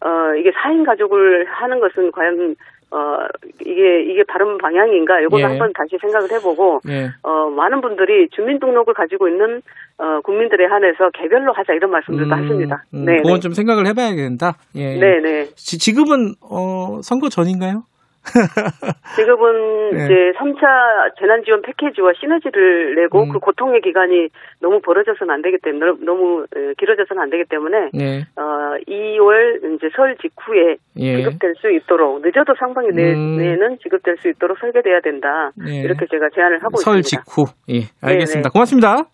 어, 0.00 0.34
이게 0.36 0.50
4인 0.50 0.84
가족을 0.84 1.46
하는 1.46 1.80
것은 1.80 2.12
과연 2.12 2.56
어, 2.90 3.18
이게 3.60 4.02
이게 4.02 4.22
바른 4.28 4.58
방향인가? 4.58 5.20
이거는 5.20 5.44
예. 5.44 5.48
한번 5.48 5.72
다시 5.72 5.98
생각을 6.00 6.30
해보고 6.32 6.80
예. 6.88 7.10
어, 7.22 7.50
많은 7.50 7.80
분들이 7.80 8.28
주민등록을 8.30 8.94
가지고 8.94 9.28
있는 9.28 9.60
어, 9.98 10.20
국민들에 10.22 10.66
한해서 10.66 11.10
개별로 11.10 11.52
하자 11.52 11.72
이런 11.72 11.90
말씀들도 11.90 12.34
하십니다. 12.34 12.84
음, 12.94 13.04
네, 13.04 13.22
그건 13.22 13.40
좀 13.40 13.52
생각을 13.52 13.86
해봐야 13.86 14.14
된다. 14.14 14.56
예. 14.76 14.98
네, 14.98 15.20
네. 15.20 15.44
지, 15.56 15.78
지금은 15.78 16.34
어, 16.40 17.00
선거 17.02 17.28
전인가요? 17.28 17.82
지금은 19.16 19.90
네. 19.90 20.04
이제 20.04 20.14
3차 20.38 21.16
재난지원 21.18 21.62
패키지와 21.62 22.12
시너지를 22.20 22.94
내고 22.96 23.22
음. 23.24 23.28
그 23.32 23.38
고통의 23.38 23.80
기간이 23.80 24.28
너무 24.60 24.80
벌어져서는 24.80 25.32
안 25.32 25.42
되기 25.42 25.56
때문에 25.62 25.92
너무 26.04 26.44
에, 26.54 26.74
길어져서는 26.78 27.22
안 27.22 27.30
되기 27.30 27.44
때문에 27.48 27.90
네. 27.94 28.26
어, 28.36 28.42
2월 28.88 29.74
이제 29.76 29.88
설 29.94 30.16
직후에 30.20 30.76
예. 30.98 31.16
지급될 31.16 31.54
수 31.60 31.70
있도록 31.72 32.20
늦어도 32.24 32.54
상반기 32.58 32.92
내- 32.94 33.14
음. 33.14 33.36
내에는 33.38 33.78
지급될 33.82 34.16
수 34.18 34.28
있도록 34.28 34.58
설계돼야 34.58 35.00
된다. 35.00 35.50
네. 35.56 35.80
이렇게 35.80 36.06
제가 36.10 36.28
제안을 36.34 36.62
하고 36.62 36.76
설 36.78 36.98
있습니다. 36.98 37.24
직후. 37.24 37.44
예. 37.70 37.88
알겠습니다. 38.02 38.48
네. 38.48 38.52
고맙습니다. 38.52 39.04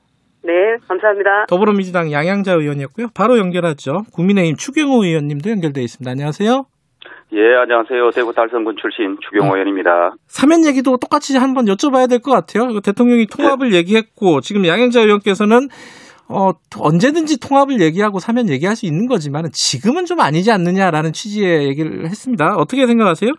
네, 0.45 0.53
감사합니다. 0.89 1.47
더불어민주당 1.47 2.11
양양자 2.11 2.55
의원이었고요. 2.55 3.09
바로 3.15 3.39
연결하죠. 3.39 4.03
국민의힘 4.13 4.57
추경호 4.57 5.05
의원님도 5.05 5.49
연결돼 5.51 5.81
있습니다. 5.83 6.11
안녕하세요. 6.11 6.72
예, 7.35 7.55
안녕하세요. 7.57 8.11
대구 8.11 8.33
달성군 8.35 8.77
출신 8.81 9.17
추경호 9.23 9.55
의원입니다. 9.55 10.15
사면 10.27 10.67
얘기도 10.67 10.99
똑같이 10.99 11.37
한번 11.39 11.65
여쭤봐야 11.65 12.09
될 12.09 12.19
것 12.21 12.31
같아요. 12.31 12.79
대통령이 12.81 13.27
통합을 13.27 13.73
얘기했고 13.73 14.41
지금 14.43 14.67
양양자 14.67 15.01
의원께서는 15.01 15.69
어, 16.29 16.51
언제든지 16.79 17.41
통합을 17.41 17.81
얘기하고 17.81 18.19
사면 18.19 18.49
얘기할 18.51 18.77
수 18.77 18.85
있는 18.87 19.07
거지만 19.07 19.45
지금은 19.53 20.05
좀 20.05 20.21
아니지 20.21 20.51
않느냐라는 20.53 21.13
취지의 21.13 21.69
얘기를 21.69 22.05
했습니다. 22.05 22.55
어떻게 22.57 22.87
생각하세요? 22.87 23.31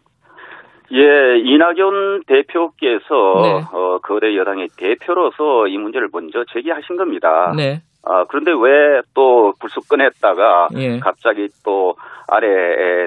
예, 0.91 1.39
이낙연 1.43 2.23
대표께서 2.27 3.41
네. 3.41 3.63
어, 3.73 3.99
거대 4.03 4.35
여당의 4.35 4.69
대표로서 4.77 5.67
이 5.67 5.77
문제를 5.77 6.09
먼저 6.11 6.43
제기하신 6.51 6.97
겁니다. 6.97 7.53
네. 7.55 7.81
아, 8.05 8.25
그런데 8.27 8.51
왜 8.51 9.01
또 9.13 9.53
불쑥 9.59 9.87
꺼냈다가 9.87 10.69
예. 10.75 10.99
갑자기 10.99 11.49
또 11.63 11.95
아래 12.27 12.47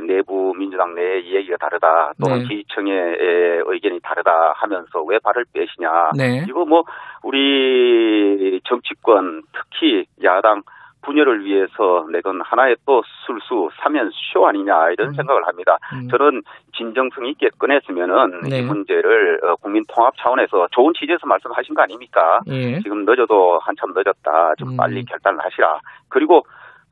내부 0.07 0.55
민주당 0.57 0.95
내 0.95 1.19
이야기가 1.21 1.57
다르다 1.57 2.13
또는 2.23 2.41
네. 2.41 2.45
에, 2.93 3.63
의견이 3.67 4.01
다르다 4.01 4.53
하면서 4.55 5.03
왜 5.03 5.19
발을 5.19 5.45
빼시냐. 5.53 6.11
네. 6.17 6.45
이거 6.49 6.65
뭐 6.65 6.85
우리 7.23 8.61
정치권 8.65 9.43
특히 9.53 10.05
야당 10.23 10.63
분열을 11.07 11.45
위해서 11.45 12.07
내건 12.11 12.41
하나의 12.43 12.77
또 12.85 13.03
술수 13.25 13.71
사면 13.81 14.11
쇼 14.13 14.47
아니냐 14.47 14.91
이런 14.91 15.09
음. 15.09 15.15
생각을 15.15 15.47
합니다. 15.47 15.79
음. 15.95 16.09
저는 16.09 16.43
진정성 16.77 17.27
있게 17.27 17.49
꺼냈으면은 17.59 18.41
네. 18.51 18.59
이 18.59 18.63
문제를 18.63 19.41
어, 19.45 19.57
국민 19.57 19.85
통합 19.89 20.15
차원에서 20.19 20.69
좋은 20.73 20.93
취지에서 20.99 21.27
말씀하신 21.27 21.75
거 21.75 21.83
아닙니까? 21.83 22.41
예. 22.49 22.81
지금 22.81 23.05
늦어도 23.07 23.59
한참 23.61 23.93
늦었다. 23.95 24.55
좀 24.59 24.71
음. 24.71 24.77
빨리 24.77 25.05
결단을 25.05 25.39
하시라. 25.43 25.81
그리고 26.09 26.45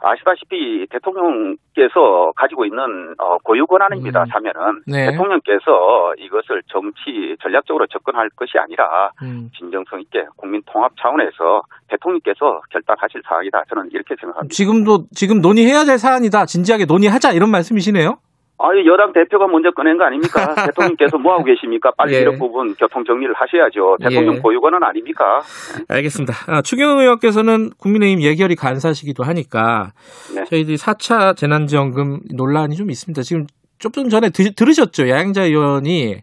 아시다시피 0.05 0.87
대통령께서 0.91 2.33
가지고 2.37 2.65
있는 2.67 3.15
어, 3.19 3.39
고유 3.39 3.67
권한입니다. 3.67 4.23
음. 4.23 4.27
사면은 4.27 4.83
네. 4.87 5.11
대통령께서 5.11 6.15
이것을 6.19 6.63
정치 6.69 7.37
전략적으로 7.43 7.87
접근할 7.87 8.29
것이 8.37 8.59
아니라 8.59 9.11
음. 9.23 9.51
진정성 9.57 10.01
있게 10.03 10.27
국민 10.37 10.63
통합 10.67 10.93
차원에서 11.01 11.63
대통령께서 11.89 12.61
결단하실 12.71 13.23
사항이다. 13.27 13.65
저는 13.69 13.89
이렇게 13.93 14.15
생각합니다. 14.21 14.53
지금도 14.53 15.07
지금 15.13 15.41
논의해야 15.41 15.85
될 15.85 15.99
사안이다. 15.99 16.47
진지하게 16.47 16.85
논의하자 16.85 17.33
이런 17.33 17.51
말씀이시네요. 17.51 18.19
아유 18.65 18.87
여당 18.91 19.13
대표가 19.13 19.47
먼저 19.47 19.71
꺼낸 19.73 19.99
거 19.99 20.05
아닙니까? 20.05 20.55
대통령께서 20.67 21.19
뭐 21.19 21.35
하고 21.35 21.45
계십니까? 21.45 21.91
빨리 21.97 22.15
예. 22.15 22.21
이런 22.21 22.39
부분 22.39 22.75
교통 22.75 23.05
정리를 23.05 23.35
하셔야죠. 23.35 23.99
대통령 24.01 24.37
예. 24.37 24.39
고유 24.41 24.61
권한 24.61 24.83
아닙니까? 24.83 25.41
알겠습니다. 25.89 26.33
아, 26.47 26.63
추경호 26.63 27.03
의원께서는 27.03 27.71
국민의힘 27.79 28.23
예결위 28.23 28.57
간사시기도 28.57 29.23
하니까 29.23 29.93
네. 30.35 30.45
저희들이 30.45 30.77
4차 30.77 31.37
재난지원금 31.37 32.21
논란이 32.35 32.77
좀 32.77 32.91
있습니다. 32.91 33.21
지금 33.23 33.47
조금 33.79 34.09
전에 34.09 34.31
드, 34.31 34.55
들으셨죠? 34.55 35.11
양양자 35.11 35.45
의원이 35.45 36.15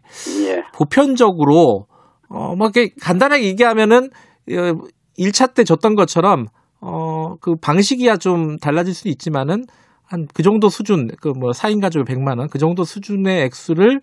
예. 0.48 0.62
보편적으로 0.74 1.86
어, 2.28 2.56
뭐 2.56 2.70
이렇게 2.74 2.92
간단하게 3.00 3.44
얘기하면은 3.44 4.10
어, 4.50 4.86
1차 5.16 5.54
때 5.54 5.62
줬던 5.62 5.94
것처럼 5.94 6.46
어, 6.80 7.36
그 7.40 7.54
방식이야 7.54 8.16
좀 8.16 8.56
달라질 8.56 8.94
수는 8.94 9.12
있지만은 9.12 9.66
한 10.12 10.26
그 10.34 10.42
정도 10.42 10.68
수준, 10.68 11.08
그뭐 11.20 11.52
4인 11.54 11.80
가족에 11.80 12.04
100만 12.04 12.38
원, 12.38 12.48
그 12.48 12.58
정도 12.58 12.84
수준의 12.84 13.42
액수를 13.44 14.00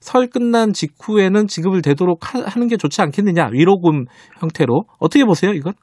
설 0.00 0.26
끝난 0.26 0.72
직후에는 0.72 1.46
지급을 1.46 1.80
되도록 1.80 2.34
하, 2.34 2.40
하는 2.44 2.66
게 2.66 2.76
좋지 2.76 3.00
않겠느냐. 3.00 3.50
위로금 3.52 4.06
형태로. 4.40 4.82
어떻게 4.98 5.24
보세요, 5.24 5.52
이건? 5.52 5.74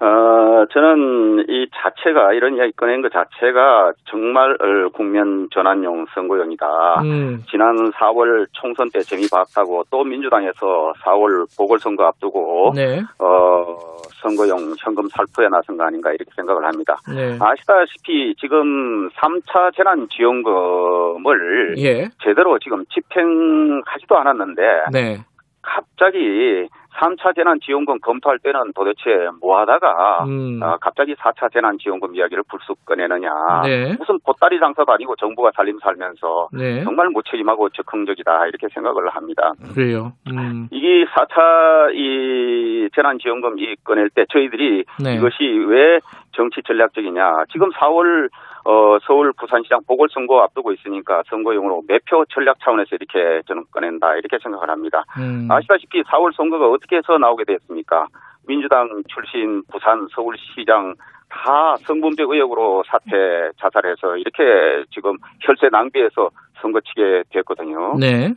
어, 0.00 0.66
저는 0.72 1.46
이 1.48 1.68
자체가, 1.72 2.32
이런 2.32 2.56
이야기 2.56 2.72
꺼낸 2.72 3.00
것 3.00 3.12
자체가 3.12 3.92
정말 4.06 4.52
어, 4.52 4.88
국면 4.92 5.48
전환용 5.52 6.06
선거용이다. 6.14 6.66
음, 7.02 7.42
지난 7.48 7.92
4월 7.92 8.46
총선 8.52 8.90
때 8.90 9.00
재미 9.00 9.28
봤다고 9.30 9.84
또 9.90 10.02
민주당에서 10.02 10.92
4월 11.04 11.46
보궐선거 11.56 12.04
앞두고 12.06 12.72
네. 12.74 13.00
어, 13.20 13.76
선거용 14.20 14.74
현금 14.78 15.08
살포에 15.08 15.48
나선 15.48 15.76
거 15.76 15.84
아닌가 15.84 16.10
이렇게 16.10 16.30
생각을 16.34 16.64
합니다. 16.64 16.96
네. 17.14 17.38
아시다시피 17.40 18.34
지금 18.40 19.10
3차 19.10 19.76
재난지원금을 19.76 21.74
예. 21.78 22.08
제대로 22.22 22.58
지금 22.58 22.84
집행하지도 22.86 24.16
않았는데 24.16 24.62
네. 24.92 25.18
갑자기 25.62 26.68
3차 27.00 27.34
재난지원금 27.34 27.98
검토할 28.00 28.38
때는 28.38 28.72
도대체 28.74 29.28
뭐 29.40 29.58
하다가 29.58 30.24
음. 30.24 30.60
아, 30.62 30.76
갑자기 30.80 31.14
4차 31.14 31.52
재난지원금 31.52 32.14
이야기를 32.14 32.44
불쑥 32.48 32.84
꺼내느냐. 32.84 33.30
네. 33.64 33.96
무슨 33.98 34.18
보따리 34.24 34.58
장사도 34.60 34.92
아니고 34.92 35.16
정부가 35.16 35.50
살림 35.56 35.78
살면서 35.80 36.48
네. 36.52 36.84
정말 36.84 37.08
무책임하고 37.08 37.70
적극적이다 37.70 38.46
이렇게 38.46 38.68
생각을 38.72 39.08
합니다. 39.08 39.52
그래요. 39.74 40.12
음. 40.30 40.68
이게 40.70 41.04
4차 41.04 41.94
이 41.94 42.88
재난지원금 42.94 43.58
이 43.58 43.74
꺼낼 43.84 44.10
때 44.10 44.24
저희들이 44.30 44.84
네. 45.02 45.14
이것이 45.16 45.42
왜 45.66 46.00
정치 46.32 46.62
전략적이냐. 46.66 47.44
지금 47.52 47.70
4월 47.70 48.28
어, 48.64 48.98
서울 49.06 49.32
부산시장 49.34 49.80
보궐선거 49.86 50.40
앞두고 50.42 50.72
있으니까 50.72 51.22
선거용으로 51.28 51.82
매표 51.86 52.24
전략 52.30 52.58
차원에서 52.60 52.96
이렇게 52.96 53.42
저는 53.46 53.64
꺼낸다 53.70 54.16
이렇게 54.16 54.38
생각을 54.42 54.70
합니다. 54.70 55.04
음. 55.18 55.46
아시다시피 55.50 56.02
4월 56.02 56.34
선거가 56.34 56.68
어떻게 56.68 56.96
해서 56.96 57.18
나오게 57.18 57.44
됐습니까? 57.44 58.06
민주당 58.46 59.02
출신 59.08 59.62
부산 59.70 60.06
서울시장 60.14 60.94
다 61.28 61.76
성범죄 61.80 62.22
의혹으로 62.22 62.84
사퇴 62.86 63.50
자살해서 63.60 64.16
이렇게 64.16 64.84
지금 64.92 65.16
혈세 65.40 65.68
낭비해서 65.70 66.30
선거 66.60 66.80
치게 66.80 67.24
됐거든요. 67.30 67.96
네. 67.98 68.32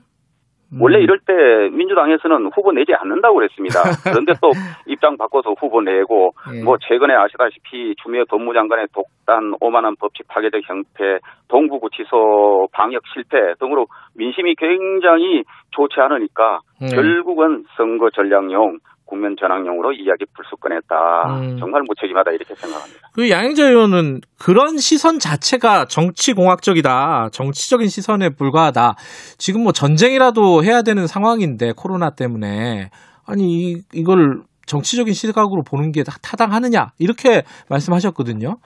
음. 0.74 0.82
원래 0.82 1.00
이럴 1.00 1.20
때 1.20 1.34
민주당에서는 1.76 2.50
후보 2.54 2.72
내지 2.72 2.94
않는다고 2.94 3.36
그랬습니다. 3.36 3.80
그런데 4.04 4.34
또 4.42 4.52
입장 4.86 5.18
바꿔서 5.18 5.54
후보 5.60 5.82
내고 5.82 6.34
예. 6.54 6.64
뭐 6.64 6.78
최근에 6.78 7.14
아시다시피 7.14 7.96
주미애 8.04 8.24
법무장관의 8.30 8.88
독단 8.94 9.56
오만한 9.62 9.96
법칙 10.00 10.28
파괴적 10.28 10.62
형태, 10.66 11.20
동부구치소 11.48 12.68
방역 12.74 13.04
실패 13.14 13.38
등으로 13.60 13.88
민심이 14.16 14.56
굉장히 14.56 15.44
좋지 15.72 15.96
않으니까 16.00 16.60
네. 16.82 16.88
결국은 16.94 17.64
선거 17.78 18.10
전략용 18.10 18.80
국면 19.08 19.36
전환용으로 19.40 19.94
이야기 19.94 20.26
불쑥 20.36 20.60
꺼냈다. 20.60 21.40
음. 21.40 21.58
정말 21.58 21.82
무책임하다 21.88 22.32
이렇게 22.32 22.54
생각합니다. 22.54 23.00
그 23.14 23.30
양행자 23.30 23.70
의원은 23.70 24.22
그런 24.38 24.78
시선 24.78 25.18
자체가 25.18 25.86
정치 25.86 26.34
공학적이다. 26.34 27.30
정치적인 27.32 27.88
시선에 27.88 28.30
불과하다. 28.30 28.96
지금 29.38 29.64
뭐 29.64 29.72
전쟁이라도 29.72 30.64
해야 30.64 30.82
되는 30.84 31.08
상황인데 31.08 31.74
코로나 31.76 32.12
때문에 32.12 32.92
아니 33.26 33.44
이, 33.44 33.82
이걸 33.94 34.44
정치적인 34.68 35.14
시각으로 35.14 35.64
보는 35.64 35.92
게 35.92 36.04
타당하느냐 36.04 36.92
이렇게 37.00 37.44
말씀하셨거든요. 37.70 38.58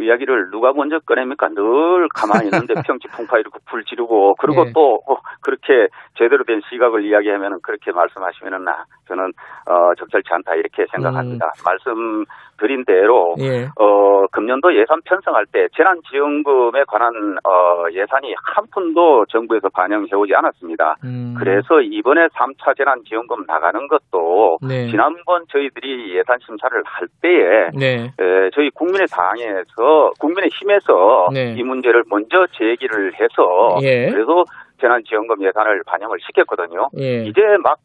그 0.00 0.04
이야기를 0.04 0.50
누가 0.50 0.72
먼저 0.72 0.98
꺼냅니까? 1.00 1.48
늘 1.48 2.08
가만히 2.14 2.46
있는데 2.46 2.74
평지 2.86 3.08
풍파 3.08 3.38
이렇게 3.38 3.58
불 3.66 3.84
지르고 3.84 4.34
그리고 4.38 4.66
예. 4.66 4.72
또 4.72 5.02
어, 5.06 5.16
그렇게 5.42 5.88
제대로 6.16 6.44
된 6.44 6.60
시각을 6.70 7.04
이야기하면은 7.04 7.58
그렇게 7.62 7.92
말씀하시면은 7.92 8.64
나 8.64 8.84
저는 9.08 9.32
어 9.66 9.94
적절치 9.98 10.28
않다 10.32 10.54
이렇게 10.54 10.86
생각합니다. 10.92 11.52
말씀 11.64 12.24
드린 12.60 12.84
대로 12.84 13.34
예. 13.40 13.64
어 13.76 14.26
금년도 14.30 14.76
예산 14.76 15.00
편성할 15.04 15.46
때 15.46 15.66
재난지원금에 15.76 16.84
관한 16.86 17.38
어 17.44 17.90
예산이 17.90 18.34
한 18.36 18.64
푼도 18.72 19.24
정부에서 19.30 19.68
반영해 19.70 20.08
오지 20.14 20.34
않았습니다. 20.34 20.96
음. 21.04 21.34
그래서 21.38 21.80
이번에 21.80 22.26
3차 22.28 22.76
재난지원금 22.76 23.44
나가는 23.46 23.88
것도 23.88 24.58
네. 24.62 24.88
지난번 24.88 25.44
저희들이 25.50 26.14
예산 26.16 26.38
심사를 26.44 26.70
할 26.84 27.08
때에 27.22 27.70
네. 27.74 28.04
에, 28.04 28.50
저희 28.54 28.70
국민의 28.70 29.06
당에서 29.10 30.10
국민의 30.20 30.50
힘에서 30.50 31.28
네. 31.32 31.54
이 31.56 31.62
문제를 31.62 32.04
먼저 32.10 32.46
제기를 32.58 33.14
해서 33.14 33.78
예. 33.82 34.10
그래서 34.10 34.44
재난지원금 34.80 35.42
예산을 35.44 35.82
반영을 35.86 36.18
시켰거든요. 36.26 36.88
예. 36.98 37.24
이제 37.24 37.40
막 37.62 37.78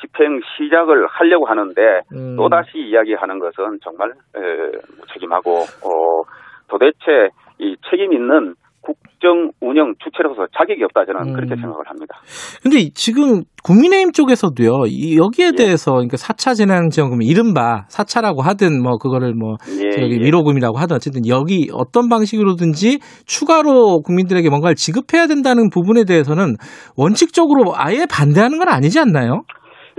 집행 0.00 0.40
시작을 0.56 1.06
하려고 1.08 1.46
하는데 1.46 1.80
음. 2.12 2.36
또 2.36 2.48
다시 2.48 2.78
이야기하는 2.78 3.38
것은 3.38 3.78
정말 3.84 4.10
에, 4.10 4.40
무책임하고 5.00 5.50
어, 5.60 6.22
도대체 6.68 7.30
이 7.58 7.76
책임 7.90 8.12
있는 8.12 8.54
국정 8.82 9.50
운영 9.60 9.92
주체로서 10.02 10.46
자격이 10.56 10.82
없다 10.84 11.04
저는 11.04 11.28
음. 11.28 11.32
그렇게 11.34 11.54
생각을 11.54 11.84
합니다. 11.86 12.16
근데 12.62 12.78
이- 12.78 12.90
지금 12.94 13.42
국민의힘 13.62 14.12
쪽에서도요, 14.12 14.86
이- 14.86 15.18
여기에 15.18 15.48
예. 15.48 15.52
대해서, 15.52 15.92
그러니까 15.92 16.16
4차 16.16 16.54
재난지원금, 16.56 17.20
이른바 17.20 17.84
4차라고 17.90 18.40
하든, 18.40 18.82
뭐, 18.82 18.96
그거를 18.96 19.34
뭐, 19.34 19.56
예, 19.84 19.90
저기 19.90 20.14
예. 20.18 20.24
위로금이라고 20.24 20.78
하든, 20.78 20.96
어쨌든 20.96 21.26
여기 21.28 21.68
어떤 21.74 22.08
방식으로든지 22.08 23.00
추가로 23.26 24.00
국민들에게 24.00 24.48
뭔가를 24.48 24.76
지급해야 24.76 25.26
된다는 25.26 25.68
부분에 25.68 26.04
대해서는 26.04 26.54
원칙적으로 26.96 27.74
아예 27.76 28.06
반대하는 28.10 28.58
건 28.58 28.68
아니지 28.68 28.98
않나요? 28.98 29.42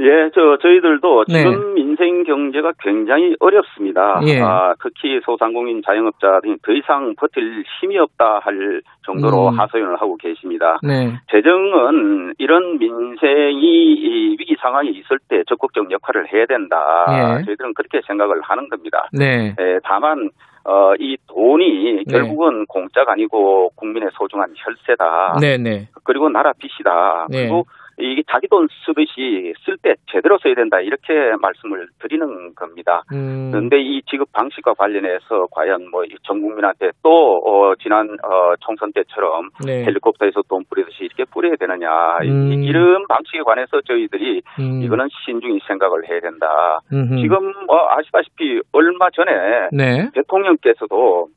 예, 0.01 0.31
저 0.33 0.57
저희들도 0.57 1.25
네. 1.27 1.43
지금 1.43 1.75
민생 1.75 2.23
경제가 2.23 2.73
굉장히 2.79 3.35
어렵습니다. 3.39 4.19
예. 4.25 4.41
아, 4.41 4.73
특히 4.81 5.19
소상공인 5.23 5.81
자영업자 5.85 6.39
등이 6.41 6.57
더 6.63 6.71
이상 6.71 7.13
버틸 7.15 7.63
힘이 7.79 7.99
없다 7.99 8.39
할 8.41 8.81
정도로 9.05 9.49
음. 9.49 9.59
하소연을 9.59 10.01
하고 10.01 10.17
계십니다. 10.17 10.79
네. 10.81 11.13
재정은 11.31 12.33
이런 12.39 12.79
민생이 12.79 13.93
이 13.93 14.35
위기 14.39 14.55
상황이 14.59 14.89
있을 14.89 15.19
때 15.27 15.43
적극적 15.47 15.91
역할을 15.91 16.33
해야 16.33 16.45
된다. 16.47 16.77
예. 17.09 17.45
저희들은 17.45 17.73
그렇게 17.75 18.01
생각을 18.07 18.41
하는 18.41 18.69
겁니다. 18.69 19.07
네. 19.13 19.55
예, 19.59 19.79
다만 19.83 20.29
어, 20.63 20.93
이 20.99 21.17
돈이 21.27 22.05
결국은 22.09 22.65
공짜가 22.67 23.13
아니고 23.13 23.71
국민의 23.75 24.09
소중한 24.13 24.53
혈세다. 24.55 25.37
네네. 25.41 25.89
그리고 26.03 26.29
나라 26.29 26.53
빚이다. 26.53 27.27
네. 27.29 27.41
그리고 27.43 27.65
이게 28.01 28.23
자기 28.31 28.47
돈 28.47 28.67
쓰듯이 28.85 29.53
쓸 29.65 29.77
때 29.77 29.95
제대로 30.11 30.37
써야 30.41 30.55
된다. 30.55 30.79
이렇게 30.81 31.13
말씀을 31.41 31.87
드리는 31.99 32.53
겁니다. 32.55 33.03
음. 33.13 33.49
그런데 33.51 33.79
이 33.81 34.01
지급 34.09 34.31
방식과 34.33 34.73
관련해서 34.73 35.47
과연 35.51 35.89
뭐 35.91 36.01
전 36.23 36.41
국민한테 36.41 36.91
또 37.03 37.37
어, 37.45 37.75
지난 37.81 38.09
어, 38.23 38.55
총선 38.59 38.91
때처럼 38.93 39.49
네. 39.65 39.83
헬리콥터에서 39.85 40.41
돈 40.49 40.63
뿌리듯이 40.69 41.03
이렇게 41.05 41.25
뿌려야 41.25 41.55
되느냐 41.59 41.89
이- 42.23 42.29
음. 42.29 42.63
이런 42.63 43.05
방식에 43.07 43.39
관해서 43.43 43.81
저희들이 43.81 44.41
음. 44.59 44.81
이거는 44.83 45.07
신중히 45.25 45.59
생각을 45.67 46.07
해야 46.09 46.19
된다. 46.19 46.79
음흠. 46.91 47.15
지금 47.21 47.53
뭐 47.67 47.77
아시다시피 47.91 48.61
얼마 48.71 49.09
전에 49.11 49.31
네. 49.71 50.09
대통령께서도 50.13 51.27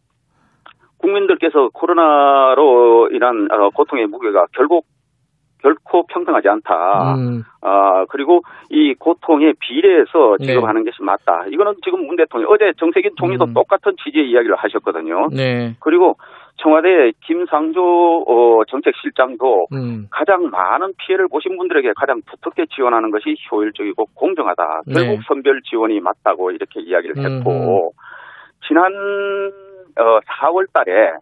국민들께서 0.99 1.69
코로나로 1.73 3.11
인한 3.13 3.49
어, 3.51 3.71
고통의 3.71 4.07
무게가 4.07 4.47
결국 4.55 4.87
결코 5.65 6.07
평등하지 6.07 6.47
않다. 6.47 7.15
음. 7.15 7.43
아 7.63 8.05
그리고 8.11 8.43
이 8.69 8.93
고통에 8.93 9.55
비례해서 9.59 10.37
네. 10.39 10.47
지급하는 10.47 10.85
것이 10.85 11.03
맞다. 11.03 11.47
이거는 11.51 11.73
지금 11.83 12.07
문 12.07 12.17
대통령 12.17 12.51
어제 12.51 12.73
정세균 12.79 13.13
총리도 13.19 13.47
음. 13.47 13.55
똑같은 13.55 13.95
취지의 14.05 14.29
이야기를 14.29 14.57
하셨거든요. 14.57 15.29
네. 15.33 15.75
그리고 15.81 16.17
청와대 16.57 17.13
김상조 17.25 17.81
어, 18.29 18.65
정책실장도 18.69 19.67
음. 19.73 20.07
가장 20.11 20.51
많은 20.51 20.93
피해를 20.99 21.29
보신 21.29 21.57
분들에게 21.57 21.95
가장 21.97 22.21
두텁게 22.31 22.67
지원하는 22.77 23.11
것이 23.11 23.35
효율적이고 23.51 24.05
공정하다. 24.15 24.83
네. 24.87 24.93
결국 24.95 25.23
선별 25.27 25.63
지원이 25.63 26.01
맞다고 26.01 26.51
이렇게 26.51 26.81
이야기를. 26.81 27.15
했고 27.17 27.93
지난 28.69 28.93
어, 29.97 30.19
4월 30.21 30.67
달에 30.75 31.13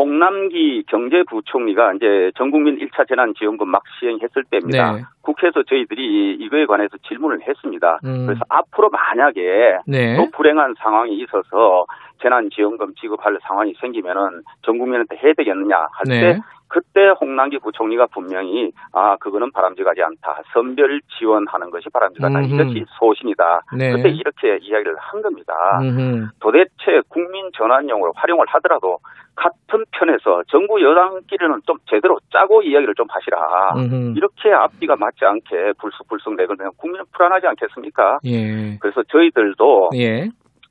홍남기 0.00 0.82
경제부총리가 0.88 1.92
이제 1.94 2.32
전국민 2.36 2.78
1차 2.78 3.06
재난지원금 3.06 3.68
막 3.68 3.82
시행했을 3.98 4.44
때입니다. 4.50 4.92
네. 4.92 5.02
국회에서 5.20 5.62
저희들이 5.62 6.36
이거에 6.40 6.64
관해서 6.64 6.96
질문을 7.06 7.42
했습니다. 7.46 7.98
음. 8.04 8.24
그래서 8.26 8.40
앞으로 8.48 8.88
만약에 8.88 9.78
네. 9.86 10.16
또 10.16 10.30
불행한 10.30 10.74
상황이 10.78 11.18
있어서 11.18 11.84
재난지원금 12.22 12.94
지급할 12.94 13.38
상황이 13.42 13.74
생기면은 13.78 14.42
전 14.62 14.78
국민한테 14.78 15.16
해야 15.22 15.34
되겠느냐 15.34 15.76
할때 15.92 16.20
네. 16.20 16.40
그때 16.70 17.08
홍남기 17.20 17.58
부총리가 17.58 18.06
분명히 18.06 18.70
아 18.92 19.16
그거는 19.16 19.50
바람직하지 19.52 20.00
않다 20.02 20.42
선별 20.52 21.00
지원하는 21.18 21.70
것이 21.70 21.88
바람직하다 21.92 22.38
음흠. 22.38 22.54
이것이 22.54 22.84
소신이다 22.98 23.60
네. 23.76 23.92
그때 23.92 24.08
이렇게 24.08 24.56
이야기를 24.62 24.96
한 24.96 25.20
겁니다 25.20 25.52
음흠. 25.82 26.28
도대체 26.40 27.02
국민 27.08 27.50
전환용으로 27.56 28.12
활용을 28.14 28.46
하더라도 28.48 28.98
같은 29.34 29.84
편에서 29.90 30.42
정부 30.48 30.80
여당끼리는 30.80 31.60
좀 31.66 31.76
제대로 31.88 32.18
짜고 32.32 32.62
이야기를 32.62 32.94
좀 32.94 33.06
하시라 33.10 33.74
음흠. 33.76 34.14
이렇게 34.16 34.52
앞뒤가 34.52 34.94
맞지 34.96 35.24
않게 35.24 35.72
불쑥불쑥 35.80 36.36
내걸면 36.36 36.70
국민은 36.78 37.04
불안하지 37.12 37.48
않겠습니까 37.48 38.18
예. 38.26 38.78
그래서 38.78 39.02
저희들도 39.02 39.90
예. 39.96 40.28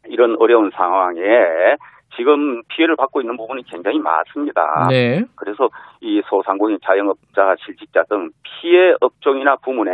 이런 0.08 0.38
어려운 0.39 0.72
상황에 0.72 1.22
지금 2.20 2.61
피해를 2.67 2.97
받고 2.97 3.22
있는 3.22 3.38
부분이 3.38 3.63
굉장히 3.63 3.97
많습니다. 3.97 4.88
네. 4.89 5.24
그래서 5.36 5.70
이 6.01 6.22
소상공인 6.30 6.78
자영업자, 6.84 7.55
실직자 7.63 8.03
등 8.09 8.30
피해 8.43 8.93
업종이나 8.99 9.55
부문에 9.55 9.91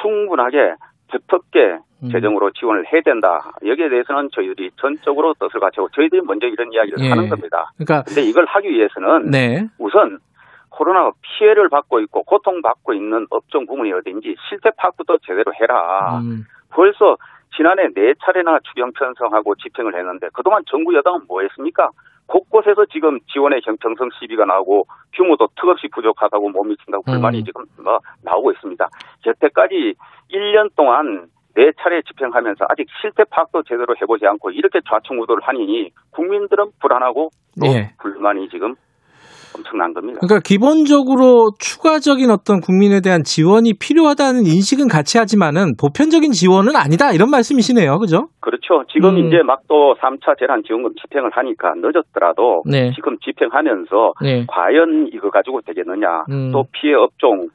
충분하게 0.00 0.74
두텁게 1.08 1.78
음. 2.04 2.08
재정으로 2.12 2.52
지원을 2.52 2.84
해야 2.92 3.02
된다. 3.02 3.50
여기에 3.66 3.88
대해서는 3.88 4.28
저희들이 4.32 4.70
전적으로 4.76 5.34
뜻을 5.34 5.58
갖추고 5.58 5.88
저희들이 5.88 6.22
먼저 6.24 6.46
이런 6.46 6.72
이야기를 6.72 7.00
예. 7.00 7.08
하는 7.08 7.28
겁니다. 7.28 7.72
그러니까 7.76 8.04
근데 8.04 8.22
이걸 8.22 8.44
하기 8.46 8.70
위해서는 8.70 9.30
네. 9.32 9.66
우선 9.78 10.20
코로나 10.68 11.10
피해를 11.20 11.68
받고 11.68 11.98
있고 12.02 12.22
고통받고 12.22 12.94
있는 12.94 13.26
업종 13.30 13.66
부문이 13.66 13.92
어딘지 13.92 14.36
실태 14.48 14.70
파악부터 14.76 15.18
제대로 15.26 15.52
해라. 15.60 16.20
음. 16.20 16.44
벌써 16.70 17.16
지난해 17.56 17.88
네 17.94 18.14
차례나 18.24 18.58
추경 18.64 18.92
편성하고 18.92 19.54
집행을 19.56 19.96
했는데 19.96 20.28
그동안 20.32 20.62
정부 20.66 20.94
여당은 20.94 21.26
뭐 21.26 21.42
했습니까? 21.42 21.90
곳곳에서 22.26 22.86
지금 22.92 23.18
지원의 23.32 23.60
형평성 23.64 24.08
시비가 24.18 24.44
나오고 24.44 24.86
규모도 25.14 25.48
턱없이 25.56 25.88
부족하다고 25.88 26.50
못 26.50 26.62
미친다고 26.62 27.02
불만이 27.04 27.40
음. 27.40 27.44
지금 27.44 27.64
뭐 27.82 27.98
나오고 28.22 28.52
있습니다. 28.52 28.86
여태까지 29.26 29.94
1년 30.30 30.70
동안 30.76 31.26
네 31.56 31.72
차례 31.82 32.00
집행하면서 32.02 32.66
아직 32.68 32.86
실태 33.00 33.24
파악도 33.24 33.64
제대로 33.64 33.96
해보지 34.00 34.24
않고 34.26 34.52
이렇게 34.52 34.80
좌충우돌을 34.88 35.42
하니 35.42 35.90
국민들은 36.12 36.70
불안하고 36.80 37.30
또 37.60 37.66
예. 37.66 37.92
불만이 37.98 38.48
지금 38.50 38.76
엄청난 39.56 39.94
겁니다. 39.94 40.20
그러니까 40.20 40.40
기본적으로 40.44 41.52
추가적인 41.58 42.30
어떤 42.30 42.60
국민에 42.60 43.00
대한 43.00 43.22
지원이 43.24 43.74
필요하다는 43.80 44.46
인식은 44.46 44.88
같이 44.88 45.18
하지만은 45.18 45.76
보편적인 45.80 46.32
지원은 46.32 46.76
아니다 46.76 47.12
이런 47.12 47.30
말씀이시네요, 47.30 47.98
그죠? 47.98 48.28
그렇죠. 48.40 48.84
지금 48.92 49.16
음. 49.16 49.26
이제 49.26 49.42
막 49.42 49.60
또 49.70 49.94
3차 50.00 50.36
재난지원금 50.36 50.94
집행을 51.00 51.30
하니까 51.30 51.74
늦었더라도 51.76 52.64
네. 52.66 52.90
지금 52.96 53.16
집행하면서 53.18 54.14
네. 54.20 54.44
과연 54.48 55.08
이거 55.14 55.30
가지고 55.30 55.60
되겠느냐. 55.60 56.24
음. 56.28 56.50
또 56.50 56.64
피해 56.72 56.92
업종 56.94 57.48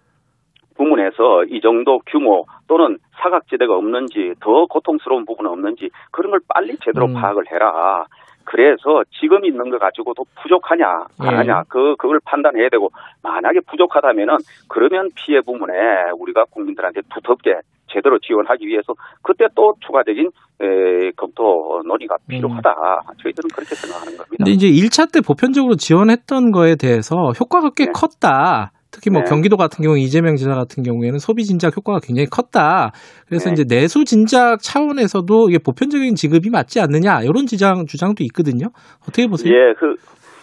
부문에서 0.77 1.43
이 1.49 1.59
정도 1.59 1.99
규모 2.07 2.45
또는 2.67 2.97
사각지대가 3.21 3.75
없는지 3.75 4.33
더 4.39 4.65
고통스러운 4.65 5.25
부분은 5.25 5.51
없는지 5.51 5.89
그런 6.11 6.31
걸 6.31 6.39
빨리 6.47 6.77
제대로 6.83 7.07
음. 7.07 7.13
파악을 7.13 7.51
해라. 7.51 8.05
그래서 8.45 9.03
지금 9.19 9.43
있는 9.43 9.69
거 9.69 9.77
가지고도 9.77 10.23
부족하냐 10.41 10.85
안 11.19 11.31
예. 11.31 11.35
하냐 11.35 11.63
그 11.67 11.95
그걸 11.97 12.19
판단해야 12.23 12.69
되고 12.69 12.89
만약에 13.23 13.59
부족하다면은 13.67 14.37
그러면 14.69 15.09
피해 15.15 15.41
부문에 15.41 15.73
우리가 16.17 16.45
국민들한테 16.51 17.01
두텁게 17.13 17.59
제대로 17.91 18.19
지원하기 18.19 18.65
위해서 18.67 18.93
그때 19.21 19.45
또 19.55 19.73
추가적인 19.85 20.29
에, 20.61 21.11
검토 21.15 21.81
논의가 21.85 22.15
필요하다. 22.27 22.73
저희들은 23.21 23.49
그렇게 23.53 23.75
생각하는 23.75 24.17
겁니다. 24.17 24.33
음. 24.33 24.37
근데 24.37 24.51
이제 24.51 24.67
1차 24.67 25.11
때 25.11 25.21
보편적으로 25.21 25.75
지원했던 25.75 26.51
거에 26.51 26.75
대해서 26.75 27.15
효과가 27.39 27.71
꽤 27.75 27.85
네. 27.85 27.91
컸다. 27.93 28.71
특히 28.95 29.11
뭐 29.11 29.23
네. 29.23 29.29
경기도 29.29 29.57
같은 29.57 29.83
경우 29.83 29.97
이재명 29.97 30.37
지사 30.37 30.55
같은 30.55 30.81
경우에는 30.81 31.19
소비 31.19 31.43
진작 31.43 31.75
효과가 31.75 31.99
굉장히 32.01 32.27
컸다. 32.27 32.91
그래서 33.27 33.49
네. 33.49 33.53
이제 33.53 33.63
내수 33.67 34.05
진작 34.05 34.59
차원에서도 34.61 35.49
이게 35.49 35.59
보편적인 35.59 36.15
지급이 36.15 36.49
맞지 36.49 36.79
않느냐 36.79 37.23
이런 37.23 37.45
주장 37.45 37.85
주장도 37.85 38.23
있거든요. 38.23 38.67
어떻게 39.03 39.27
보세요? 39.27 39.53
예, 39.53 39.73
그 39.77 39.95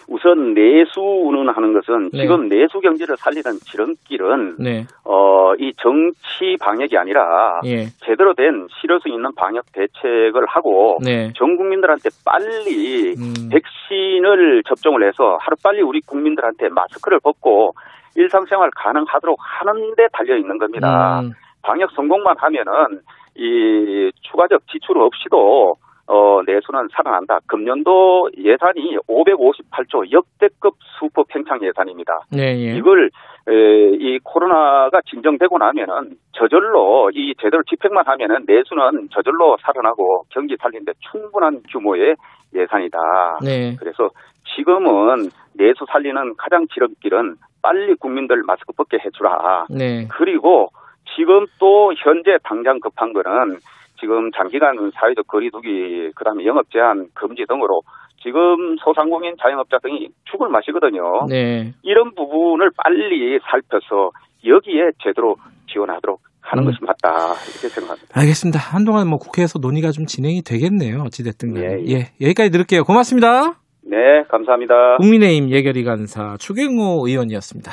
우선 0.07 0.53
내수는 0.53 1.49
하는 1.49 1.73
것은 1.73 2.09
네. 2.13 2.21
지금 2.21 2.47
내수 2.47 2.79
경제를 2.79 3.17
살리는 3.17 3.57
지름길은 3.65 4.57
네. 4.59 4.85
어, 5.03 5.55
이 5.57 5.73
정치 5.81 6.57
방역이 6.59 6.95
아니라 6.97 7.61
예. 7.65 7.85
제대로 8.05 8.35
된 8.35 8.67
실효성 8.79 9.11
있는 9.11 9.31
방역 9.35 9.65
대책을 9.73 10.45
하고 10.47 10.99
네. 11.03 11.31
전 11.35 11.57
국민들한테 11.57 12.09
빨리 12.23 13.15
음. 13.17 13.49
백신을 13.49 14.61
접종을 14.67 15.07
해서 15.07 15.37
하루 15.39 15.55
빨리 15.63 15.81
우리 15.81 16.01
국민들한테 16.01 16.69
마스크를 16.69 17.19
벗고 17.19 17.73
일상생활 18.15 18.69
가능하도록 18.75 19.37
하는 19.39 19.95
데 19.95 20.07
달려 20.13 20.37
있는 20.37 20.57
겁니다. 20.57 21.21
음. 21.21 21.31
방역 21.61 21.91
성공만 21.91 22.35
하면은 22.37 23.01
이 23.35 24.11
추가적 24.21 24.67
지출 24.67 24.97
없이도 24.99 25.75
어, 26.05 26.41
내수는 26.45 26.89
살아난다. 26.91 27.39
금년도 27.47 28.31
예산이 28.37 28.97
558조 29.07 30.11
역대급 30.11 30.75
수법 30.99 31.27
팽창 31.29 31.59
예산입니다. 31.63 32.19
네, 32.29 32.57
예. 32.59 32.75
이걸 32.75 33.09
에, 33.47 33.51
이 33.99 34.19
코로나가 34.23 34.99
진정되고 35.09 35.57
나면은 35.57 36.15
저절로 36.33 37.09
이 37.13 37.33
제대로 37.41 37.63
집행만 37.63 38.05
하면은 38.05 38.43
내수는 38.45 39.09
저절로 39.11 39.57
살아나고 39.61 40.25
경기 40.29 40.57
살리는데 40.61 40.91
충분한 41.11 41.61
규모의 41.71 42.15
예산이다. 42.53 42.97
네. 43.43 43.75
그래서 43.79 44.09
지금은 44.55 45.29
내수 45.55 45.85
살리는 45.89 46.35
가장 46.37 46.67
지름길은 46.73 47.35
빨리 47.63 47.95
국민들 47.95 48.43
마스크 48.45 48.73
벗게 48.73 48.97
해주라. 49.03 49.65
네. 49.71 50.07
그리고 50.09 50.67
지금 51.15 51.45
또 51.59 51.93
현재 51.97 52.37
당장 52.43 52.79
급한 52.79 53.13
거는 53.13 53.57
지금 53.99 54.31
장기간 54.31 54.91
사회적 54.93 55.25
거리두기 55.27 56.11
그다음에 56.15 56.45
영업 56.45 56.69
제한 56.71 57.07
금지 57.15 57.45
등으로 57.47 57.81
지금 58.21 58.75
소상공인 58.83 59.35
자영업자 59.41 59.77
등이 59.81 60.09
죽을 60.31 60.49
맛이거든요. 60.49 61.25
네. 61.29 61.73
이런 61.83 62.13
부분을 62.15 62.71
빨리 62.77 63.39
살펴서 63.49 64.11
여기에 64.45 64.91
제대로 65.03 65.35
지원하도록 65.71 66.19
하는 66.41 66.63
음. 66.63 66.65
것이 66.65 66.79
맞다 66.81 67.33
이렇게 67.47 67.69
생각합니다. 67.69 68.19
알겠습니다. 68.19 68.59
한동안 68.59 69.07
뭐 69.07 69.17
국회에서 69.17 69.59
논의가 69.59 69.91
좀 69.91 70.05
진행이 70.05 70.41
되겠네요. 70.43 71.03
어찌됐든 71.03 71.53
간에. 71.53 71.65
예, 71.65 71.95
예. 71.95 71.97
여기까지 72.21 72.51
들을게요. 72.51 72.83
고맙습니다. 72.83 73.62
네, 73.85 74.23
감사합니다. 74.29 74.97
국민의힘 74.97 75.49
예결위 75.49 75.83
간사 75.83 76.37
추경호 76.39 77.07
의원이었습니다. 77.07 77.71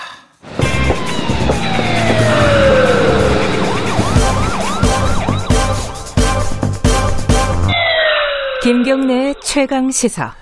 김경래 8.62 9.34
최강 9.42 9.90
시사. 9.90 10.34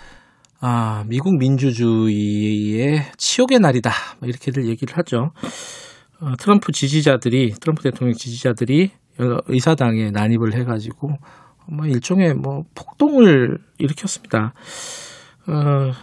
아, 0.61 1.05
미국 1.07 1.39
민주주의의 1.39 3.03
치욕의 3.16 3.61
날이다. 3.61 3.91
뭐 4.19 4.29
이렇게들 4.29 4.66
얘기를 4.66 4.97
하죠. 4.97 5.31
어, 6.21 6.33
트럼프 6.37 6.73
지지자들이, 6.73 7.53
트럼프 7.61 7.83
대통령 7.83 8.14
지지자들이 8.14 8.91
의사당에 9.19 10.11
난입을 10.11 10.55
해가지고, 10.55 11.12
뭐 11.66 11.87
일종의 11.87 12.35
뭐 12.35 12.64
폭동을 12.75 13.59
일으켰습니다. 13.79 14.53
어, 15.49 15.96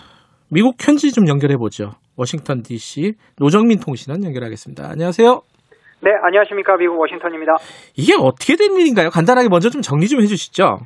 미국 0.51 0.75
현지 0.81 1.13
좀 1.13 1.27
연결해 1.27 1.55
보죠. 1.55 1.91
워싱턴 2.17 2.63
DC 2.63 3.13
노정민 3.39 3.77
통신원 3.79 4.23
연결하겠습니다. 4.23 4.89
안녕하세요. 4.89 5.41
네, 6.01 6.11
안녕하십니까. 6.23 6.77
미국 6.77 6.99
워싱턴입니다. 6.99 7.53
이게 7.95 8.13
어떻게 8.17 8.55
된 8.57 8.73
일인가요? 8.73 9.09
간단하게 9.09 9.49
먼저 9.49 9.69
좀 9.69 9.81
정리 9.81 10.07
좀 10.07 10.21
해주시죠. 10.21 10.77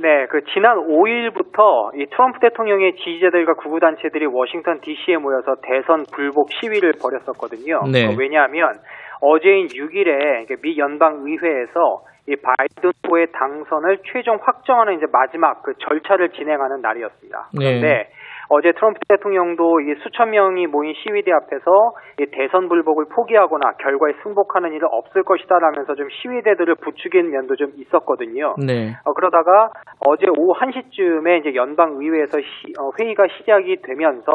네, 0.00 0.26
그 0.30 0.40
지난 0.54 0.76
5일부터 0.80 1.92
이 2.00 2.06
트럼프 2.08 2.40
대통령의 2.40 2.96
지지자들과 2.96 3.54
구구 3.54 3.80
단체들이 3.80 4.24
워싱턴 4.26 4.80
D.C.에 4.80 5.16
모여서 5.16 5.56
대선 5.60 6.04
불복 6.10 6.48
시위를 6.52 6.94
벌였었거든요. 7.02 7.84
네. 7.92 8.06
어, 8.06 8.16
왜냐하면 8.16 8.80
어제인 9.20 9.66
6일에 9.66 10.48
미 10.62 10.78
연방 10.78 11.20
의회에서 11.26 12.00
이 12.28 12.36
바이든 12.36 12.90
후보의 13.02 13.28
당선을 13.32 13.98
최종 14.12 14.38
확정하는 14.42 14.96
이제 14.96 15.06
마지막 15.12 15.62
그 15.62 15.74
절차를 15.78 16.30
진행하는 16.30 16.80
날이었습니다. 16.80 17.48
네. 17.58 17.64
그런데 17.80 18.10
어제 18.52 18.72
트럼프 18.72 18.98
대통령도 19.08 19.80
이 19.80 19.94
수천 20.02 20.30
명이 20.30 20.66
모인 20.66 20.92
시위대 20.94 21.30
앞에서 21.30 21.92
이 22.18 22.26
대선 22.32 22.68
불복을 22.68 23.04
포기하거나 23.14 23.72
결과에 23.78 24.12
승복하는 24.24 24.72
일은 24.72 24.88
없을 24.90 25.22
것이다라면서 25.22 25.94
좀 25.94 26.08
시위대들을 26.10 26.74
부추긴 26.82 27.30
면도 27.30 27.54
좀 27.54 27.70
있었거든요. 27.76 28.56
네. 28.66 28.92
어, 29.04 29.12
그러다가 29.12 29.70
어제 30.04 30.26
오후 30.36 30.52
1시쯤에 30.58 31.40
이제 31.40 31.54
연방 31.54 31.92
의회에서 32.00 32.40
시- 32.40 32.72
어, 32.80 32.90
회의가 33.00 33.26
시작이 33.38 33.82
되면서 33.82 34.32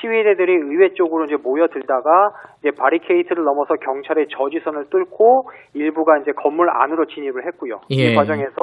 시위대들이 0.00 0.52
의회 0.52 0.94
쪽으로 0.94 1.24
이제 1.24 1.36
모여들다가 1.42 2.30
이제 2.60 2.70
바리케이트를 2.78 3.42
넘어서 3.44 3.74
경찰의 3.74 4.28
저지선을 4.30 4.90
뚫고 4.90 5.50
일부가 5.74 6.18
이제 6.18 6.32
건물 6.32 6.68
안으로 6.70 7.06
진입을 7.06 7.46
했고요. 7.46 7.80
예. 7.90 8.12
이 8.12 8.14
과정에서 8.14 8.54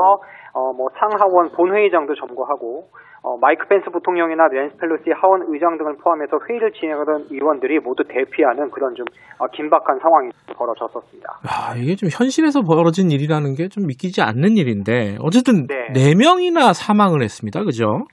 어, 0.54 0.72
뭐 0.74 0.88
상하원 1.00 1.52
본회의장도 1.52 2.16
점거하고 2.16 2.86
어, 3.26 3.38
마이크 3.38 3.66
펜스 3.68 3.90
부통령이나 3.90 4.50
낸스 4.50 4.78
펠로시 4.78 5.10
하원 5.16 5.46
의장 5.48 5.78
등을 5.78 5.96
포함해서 6.04 6.38
회의를 6.48 6.72
진행하던 6.74 7.28
의원들이 7.32 7.80
모두 7.80 8.04
대피하는 8.04 8.70
그런 8.70 8.94
좀 8.96 9.06
어, 9.40 9.48
긴박한 9.48 10.00
상황이 10.00 10.30
벌어졌었습니다. 10.56 11.40
아, 11.48 11.74
이게 11.78 11.96
좀 11.96 12.10
현실에서 12.12 12.62
벌어진 12.62 13.12
일이라는 13.12 13.56
게 13.56 13.64
좀 13.74 13.88
믿기지 13.88 14.22
않는 14.22 14.58
일인데 14.58 15.18
어쨌든 15.22 15.66
네. 15.68 15.88
네 15.94 16.14
명이나 16.16 16.74
사망을 16.74 17.24
했습니다. 17.24 17.64
그죠? 17.64 18.06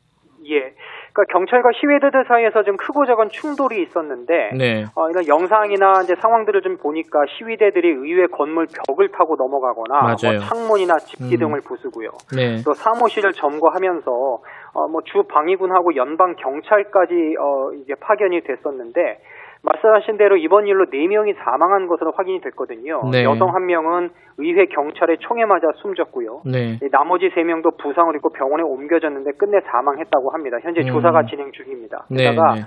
예. 1.11 1.13
그러니까 1.13 1.33
경찰과 1.33 1.71
시위대들 1.81 2.25
사이에서 2.29 2.63
좀 2.63 2.77
크고 2.77 3.05
작은 3.07 3.29
충돌이 3.31 3.83
있었는데 3.83 4.51
네. 4.57 4.85
어, 4.95 5.11
이런 5.11 5.27
영상이나 5.27 6.03
이제 6.03 6.15
상황들을 6.15 6.63
좀 6.63 6.77
보니까 6.77 7.21
시위대들이 7.39 7.89
의회 7.89 8.27
건물 8.27 8.67
벽을 8.87 9.09
타고 9.11 9.37
넘어가거나. 9.37 10.01
뭐 10.01 10.39
창문이나 10.39 10.99
집기 10.99 11.35
음. 11.37 11.39
등을 11.39 11.61
부수고요. 11.63 12.11
네. 12.35 12.63
또 12.65 12.73
사무실을 12.75 13.33
점거하면서 13.33 14.11
어, 14.73 14.87
뭐 14.89 15.01
주 15.05 15.25
방위군하고 15.29 15.97
연방 15.97 16.37
경찰까지 16.37 17.35
어, 17.41 17.73
이제 17.83 17.95
파견이 18.01 18.43
됐었는데 18.43 19.19
말씀하신 19.63 20.17
대로 20.17 20.37
이번 20.37 20.67
일로 20.67 20.87
4명이 20.87 21.37
사망한 21.45 21.87
것으로 21.87 22.13
확인이 22.17 22.41
됐거든요. 22.41 23.03
네. 23.11 23.25
여성 23.25 23.55
한 23.55 23.67
명은 23.67 24.11
의회 24.39 24.67
경찰의 24.67 25.19
총에 25.21 25.45
맞아 25.45 25.69
숨졌고요. 25.77 26.43
네. 26.47 26.79
이 26.83 26.89
나머지 26.91 27.29
3명도 27.31 27.77
부상을 27.79 28.15
입고 28.17 28.33
병원에 28.33 28.63
옮겨졌는데 28.63 29.33
끝내 29.33 29.61
사망했다고 29.61 30.31
합니다. 30.31 30.59
현재 30.63 30.81
음. 30.81 30.87
조사가 30.87 31.27
진행 31.27 31.53
중입니다. 31.53 32.07
네. 32.09 32.31
게다가 32.31 32.55
네. 32.55 32.61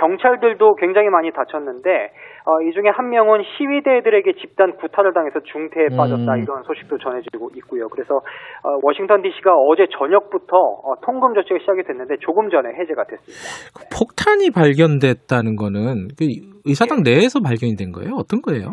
경찰들도 0.00 0.76
굉장히 0.76 1.08
많이 1.10 1.30
다쳤는데 1.30 2.10
어, 2.46 2.62
이 2.62 2.72
중에 2.72 2.88
한 2.88 3.10
명은 3.10 3.42
시위대들에게 3.44 4.32
집단 4.40 4.76
구타를 4.76 5.12
당해서 5.12 5.40
중태에 5.40 5.88
음. 5.92 5.96
빠졌다 5.96 6.36
이런 6.38 6.62
소식도 6.62 6.98
전해지고 6.98 7.50
있고요. 7.56 7.88
그래서 7.88 8.16
어, 8.16 8.80
워싱턴 8.82 9.20
D.C.가 9.22 9.52
어제 9.68 9.86
저녁부터 9.98 10.56
어, 10.56 10.94
통금 11.04 11.34
조치가 11.34 11.58
시작이 11.60 11.82
됐는데 11.86 12.16
조금 12.20 12.48
전에 12.48 12.70
해제가 12.80 13.04
됐습니다. 13.04 13.44
그 13.76 13.84
폭탄이 13.92 14.50
발견됐다는 14.50 15.56
거는 15.56 16.08
그 16.16 16.24
의사당 16.64 17.02
내에서 17.04 17.40
발견이 17.40 17.76
된 17.76 17.92
거예요? 17.92 18.16
어떤 18.16 18.40
거예요? 18.40 18.72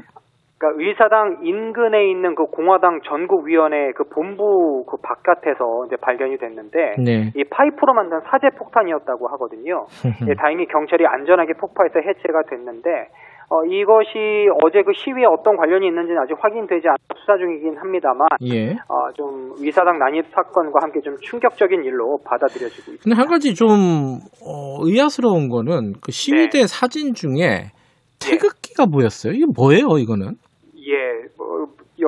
그러니까 0.58 0.84
의사당 0.84 1.40
인근에 1.44 2.10
있는 2.10 2.34
그 2.34 2.46
공화당 2.48 3.02
전국위원회 3.08 3.92
그 3.96 4.06
본부 4.06 4.84
그 4.90 4.98
바깥에서 4.98 5.86
이제 5.86 5.96
발견이 6.02 6.38
됐는데 6.38 6.96
네. 6.98 7.32
이 7.36 7.44
파이프로 7.44 7.94
만든 7.94 8.20
사제 8.30 8.50
폭탄이었다고 8.58 9.28
하거든요. 9.28 9.86
예, 10.28 10.34
다행히 10.34 10.66
경찰이 10.66 11.06
안전하게 11.06 11.54
폭파해서 11.54 12.00
해체가 12.00 12.44
됐는데 12.50 12.90
어, 13.50 13.64
이것이 13.64 14.50
어제 14.62 14.84
그 14.84 14.92
시위에 14.94 15.24
어떤 15.26 15.56
관련이 15.56 15.88
있는지는 15.88 16.22
아직 16.22 16.36
확인되지 16.38 16.86
않아 16.86 16.98
수사 17.16 17.38
중이긴 17.38 17.78
합니다만 17.78 18.28
예. 18.44 18.72
어, 18.90 19.14
좀 19.16 19.54
의사당 19.60 20.00
난입 20.00 20.26
사건과 20.34 20.80
함께 20.82 21.00
좀 21.02 21.16
충격적인 21.22 21.84
일로 21.86 22.18
받아들여지고 22.26 22.92
있습니다. 22.94 23.04
근데 23.04 23.16
한 23.16 23.28
가지 23.28 23.54
좀 23.54 23.70
어, 24.44 24.84
의아스러운 24.84 25.48
거는 25.48 25.94
그 26.04 26.12
시위대 26.12 26.62
네. 26.62 26.68
사진 26.68 27.14
중에 27.14 27.72
태극기가 28.20 28.88
보였어요. 28.88 29.32
이게 29.34 29.46
뭐예요, 29.56 29.98
이거는? 29.98 30.36
예, 30.88 31.28
뭐, 31.37 31.37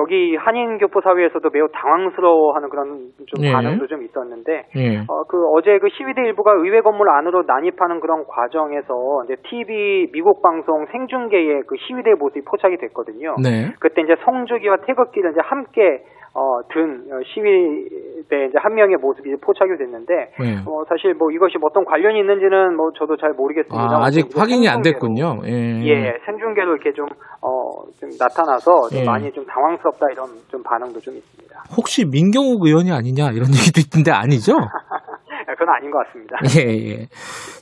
여기 0.00 0.36
한인교포 0.36 1.00
사회에서도 1.02 1.50
매우 1.52 1.68
당황스러워하는 1.72 2.68
그런 2.70 3.10
좀 3.26 3.44
예. 3.44 3.52
반응도 3.52 3.86
좀 3.86 4.02
있었는데 4.02 4.66
예. 4.76 4.98
어, 5.08 5.24
그 5.28 5.46
어제 5.52 5.78
그 5.78 5.88
시위대 5.90 6.22
일부가 6.22 6.52
의회 6.52 6.80
건물 6.80 7.10
안으로 7.10 7.44
난입하는 7.46 8.00
그런 8.00 8.24
과정에서 8.26 9.24
이제 9.24 9.36
TV 9.48 10.08
미국 10.12 10.42
방송 10.42 10.86
생중계에 10.90 11.62
그 11.66 11.76
시위대 11.86 12.14
모습이 12.14 12.44
포착이 12.44 12.78
됐거든요. 12.78 13.36
네. 13.42 13.72
그때 13.78 14.02
이제 14.02 14.16
성주기와 14.24 14.78
태극기를 14.86 15.32
이제 15.32 15.40
함께 15.42 16.02
어, 16.32 16.62
든 16.72 17.02
어, 17.10 17.18
시위대 17.26 18.46
이제 18.46 18.54
한 18.58 18.74
명의 18.74 18.96
모습이 18.96 19.34
포착이 19.40 19.76
됐는데 19.78 20.14
네. 20.38 20.62
어, 20.64 20.84
사실 20.88 21.14
뭐 21.14 21.32
이것이 21.32 21.58
뭐 21.58 21.70
어떤 21.70 21.84
관련이 21.84 22.20
있는지는 22.20 22.76
뭐 22.76 22.92
저도 22.96 23.16
잘 23.16 23.32
모르겠습니다. 23.32 23.96
아, 23.96 24.04
아직 24.04 24.28
확인이 24.36 24.68
안 24.68 24.80
생중계로 24.84 24.92
됐군요. 24.92 25.40
예. 25.46 25.82
예, 25.90 26.18
생중계로 26.26 26.70
이렇게 26.76 26.92
좀, 26.92 27.06
어, 27.42 27.82
좀 27.98 28.10
나타나서 28.14 28.90
좀 28.90 29.00
예. 29.00 29.04
많이 29.04 29.32
좀 29.32 29.44
당황스 29.44 29.82
럽다 29.90 30.06
이런 30.12 30.28
좀 30.50 30.62
반응도 30.62 31.00
좀 31.00 31.16
있습니다. 31.16 31.64
혹시 31.76 32.04
민경욱 32.04 32.64
의원이 32.64 32.90
아니냐 32.92 33.30
이런 33.32 33.48
얘기도 33.54 33.80
있던데 33.80 34.10
아니죠? 34.10 34.52
그건 35.58 35.68
아닌 35.74 35.90
것 35.90 36.06
같습니다. 36.06 36.36
예, 36.56 36.90
예. 36.90 37.08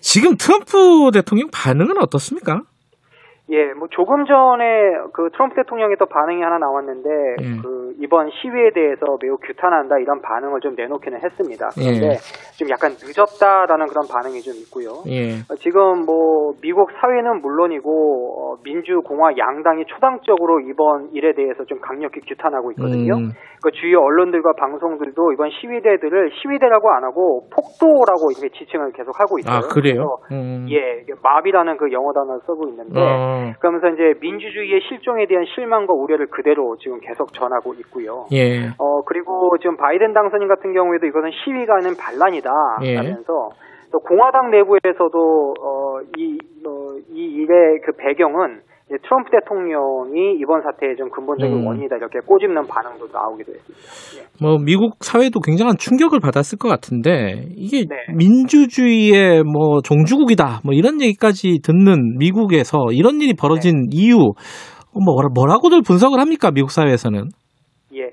지금 0.01 0.37
트럼프 0.37 1.11
대통령 1.13 1.49
반응은 1.51 1.99
어떻습니까? 2.01 2.63
예, 3.51 3.73
뭐 3.73 3.89
조금 3.91 4.27
전에 4.27 4.65
그 5.15 5.31
트럼프 5.33 5.55
대통령의 5.57 5.97
또 5.99 6.07
반응이 6.07 6.43
하나 6.43 6.59
나왔는데 6.59 7.09
예. 7.41 7.63
그 7.63 7.95
이번 7.99 8.31
시위에 8.31 8.71
대해서 8.75 9.17
매우 9.23 9.39
규탄한다 9.39 9.99
이런 9.99 10.21
반응을 10.21 10.61
좀 10.61 10.75
내놓기는 10.77 11.19
했습니다. 11.25 11.69
그런데 11.75 12.07
예. 12.09 12.13
좀 12.59 12.69
약간 12.69 12.93
늦었다라는 13.01 13.87
그런 13.87 14.07
반응이 14.07 14.41
좀 14.43 14.55
있고요. 14.65 15.01
예. 15.09 15.41
어, 15.49 15.57
지금 15.61 16.05
뭐 16.05 16.53
미국 16.61 16.91
사회는 17.01 17.41
물론이고 17.41 17.89
어, 18.37 18.57
민주공화 18.63 19.31
양당이 19.39 19.87
초당적으로 19.87 20.61
이번 20.61 21.09
일에 21.13 21.33
대해서 21.33 21.65
좀 21.65 21.81
강력히 21.81 22.21
규탄하고 22.21 22.73
있거든요. 22.73 23.17
음. 23.17 23.33
그 23.63 23.71
주요 23.73 24.01
언론들과 24.01 24.53
방송들도 24.59 25.33
이번 25.33 25.51
시위대들을 25.51 26.31
시위대라고 26.43 26.91
안 26.91 27.05
하고 27.05 27.43
폭도라고 27.55 28.31
이렇게 28.31 28.49
지칭을 28.57 28.93
계속 28.93 29.19
하고 29.19 29.39
있어요. 29.39 29.57
아, 29.57 29.61
그래요? 29.61 30.19
음. 30.33 30.67
예, 30.71 31.05
마비라는 31.23 31.77
그 31.77 31.93
영어 31.93 32.13
단어를 32.13 32.41
쓰고 32.47 32.69
있는데 32.69 33.01
어, 33.01 33.53
그러면서 33.61 33.89
이제 33.89 34.15
민주주의의 34.21 34.81
실종에 34.89 35.27
대한 35.27 35.45
실망과 35.55 35.93
우려를 35.93 36.27
그대로 36.27 36.77
지금 36.77 37.01
계속 37.01 37.33
전하고 37.33 37.75
있고요. 37.75 38.25
예. 38.33 38.69
어 38.79 39.03
그리고 39.07 39.57
지금 39.61 39.77
바이든 39.77 40.13
당선인 40.13 40.49
같은 40.49 40.73
경우에도 40.73 41.07
이것은 41.07 41.31
시위가 41.45 41.77
아닌 41.77 41.95
반란이다 41.99 42.51
예. 42.85 42.97
하면서 42.97 43.51
또 43.91 44.01
공화당 44.01 44.51
내부에서도 44.51 45.55
어 45.61 45.89
이 46.17 46.39
어, 46.67 46.95
이 47.11 47.25
일의 47.43 47.81
그 47.85 47.93
배경은 47.93 48.61
트럼프 48.97 49.31
대통령이 49.31 50.39
이번 50.41 50.63
사태의 50.63 50.97
좀 50.97 51.11
근본적인 51.11 51.55
음. 51.55 51.67
원인이다 51.67 51.97
이렇게 51.97 52.21
꼬집는 52.25 52.67
반응도 52.67 53.07
나오기도 53.13 53.53
했습니다. 53.53 53.85
예. 54.17 54.27
뭐 54.43 54.57
미국 54.59 54.97
사회도 55.01 55.41
굉장한 55.41 55.77
충격을 55.79 56.21
받았을 56.21 56.57
것 56.59 56.69
같은데 56.69 57.45
이게 57.55 57.85
네. 57.85 57.97
민주주의의 58.17 59.43
뭐 59.45 59.81
종주국이다 59.83 60.61
뭐 60.65 60.73
이런 60.73 61.03
얘기까지 61.03 61.61
듣는 61.63 62.17
미국에서 62.19 62.79
이런 62.93 63.21
일이 63.21 63.35
벌어진 63.35 63.89
네. 63.91 63.97
이유 63.97 64.17
뭐 64.17 65.15
뭐라- 65.15 65.29
뭐라고들 65.35 65.83
분석을 65.83 66.19
합니까 66.19 66.51
미국 66.51 66.71
사회에서는? 66.71 67.25
예. 67.95 68.11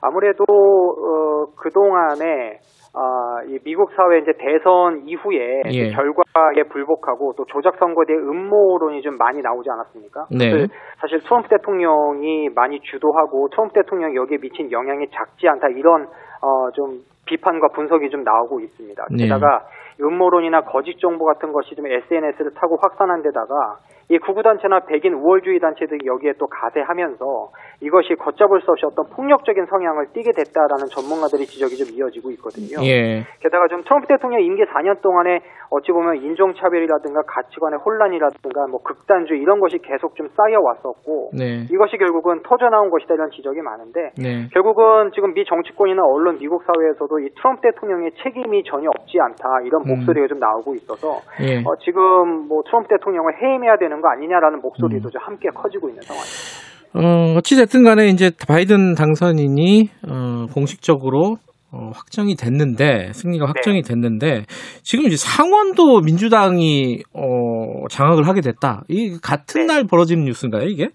아무래도 0.00 0.44
어, 0.48 1.46
그 1.56 1.70
동안에 1.70 2.58
아, 2.96 3.42
이 3.48 3.58
미국 3.64 3.90
사회 3.96 4.18
이제 4.18 4.32
대선 4.38 5.02
이후에 5.04 5.62
예. 5.72 5.90
결과에 5.90 6.62
불복하고 6.70 7.34
또 7.36 7.44
조작 7.46 7.76
선거에 7.78 8.04
대해 8.06 8.18
음모론이 8.18 9.02
좀 9.02 9.16
많이 9.18 9.42
나오지 9.42 9.68
않았습니까? 9.68 10.26
네. 10.30 10.66
사실 11.00 11.18
트럼프 11.20 11.48
대통령이 11.48 12.50
많이 12.54 12.78
주도하고 12.80 13.48
트럼프 13.50 13.74
대통령이 13.74 14.14
여기에 14.14 14.38
미친 14.38 14.70
영향이 14.70 15.08
작지 15.10 15.48
않다 15.48 15.68
이런 15.70 16.06
어, 16.40 16.70
좀 16.72 17.00
비판과 17.26 17.68
분석이 17.74 18.10
좀 18.10 18.22
나오고 18.22 18.60
있습니다. 18.60 19.06
네. 19.10 19.24
게다가 19.24 19.66
음모론이나 20.00 20.62
거짓 20.62 20.98
정보 20.98 21.24
같은 21.24 21.52
것이 21.52 21.74
좀 21.74 21.86
SNS를 21.86 22.52
타고 22.54 22.76
확산한 22.80 23.22
데다가 23.22 23.78
이 24.10 24.18
구구단체나 24.18 24.80
백인 24.80 25.14
우월주의 25.14 25.58
단체들이 25.60 26.06
여기에 26.06 26.34
또 26.38 26.46
가세하면서 26.46 27.48
이것이 27.80 28.14
걷잡을 28.16 28.60
수 28.60 28.70
없이 28.70 28.84
어떤 28.84 29.06
폭력적인 29.08 29.66
성향을 29.66 30.08
띠게 30.12 30.32
됐다라는 30.32 30.86
전문가들의 30.92 31.46
지적이 31.46 31.76
좀 31.76 31.88
이어지고 31.96 32.30
있거든요. 32.32 32.84
예. 32.84 33.24
게다가 33.40 33.68
좀 33.68 33.82
트럼프 33.82 34.06
대통령 34.06 34.42
임기 34.42 34.64
4년 34.64 35.00
동안에 35.00 35.40
어찌 35.70 35.92
보면 35.92 36.16
인종차별이라든가 36.16 37.22
가치관의 37.26 37.80
혼란이라든가 37.80 38.66
뭐 38.68 38.82
극단주의 38.82 39.40
이런 39.40 39.58
것이 39.60 39.78
계속 39.78 40.14
좀 40.16 40.28
쌓여왔었고 40.36 41.30
네. 41.36 41.66
이것이 41.70 41.96
결국은 41.96 42.42
터져나온 42.42 42.90
것이다 42.90 43.14
이런 43.14 43.30
지적이 43.30 43.62
많은데 43.62 44.12
네. 44.18 44.48
결국은 44.52 45.10
지금 45.14 45.32
미 45.32 45.44
정치권이나 45.44 46.02
언론 46.04 46.38
미국 46.38 46.62
사회에서도 46.64 47.18
이 47.20 47.30
트럼프 47.36 47.62
대통령의 47.62 48.12
책임이 48.22 48.64
전혀 48.64 48.88
없지 48.88 49.18
않다 49.18 49.62
이런 49.64 49.82
음. 49.82 49.83
목소리가 49.86 50.26
좀 50.28 50.38
나오고 50.38 50.74
있어서 50.76 51.20
예. 51.40 51.58
어, 51.58 51.76
지금 51.84 52.48
뭐 52.48 52.62
트럼프 52.64 52.88
대통령을 52.88 53.34
해임해야 53.42 53.76
되는 53.78 54.00
거 54.00 54.08
아니냐라는 54.08 54.58
음. 54.58 54.62
목소리도 54.62 55.10
좀 55.10 55.20
함께 55.22 55.48
커지고 55.54 55.88
있는 55.88 56.02
상황입니다. 56.02 56.64
어, 56.94 57.36
어찌됐든 57.38 57.82
간에 57.82 58.06
이제 58.06 58.30
바이든 58.46 58.94
당선인이, 58.94 59.90
어, 60.08 60.46
공식적으로, 60.54 61.38
어, 61.72 61.90
확정이 61.92 62.36
됐는데, 62.36 63.12
승리가 63.12 63.46
확정이 63.46 63.82
됐는데, 63.82 64.44
지금 64.82 65.06
이제 65.06 65.16
상원도 65.16 66.02
민주당이, 66.02 67.02
어, 67.12 67.88
장악을 67.90 68.28
하게 68.28 68.42
됐다. 68.42 68.84
이 68.88 69.18
같은 69.20 69.66
네. 69.66 69.74
날 69.74 69.84
벌어지는 69.90 70.24
뉴스인가요, 70.24 70.68
이게? 70.68 70.90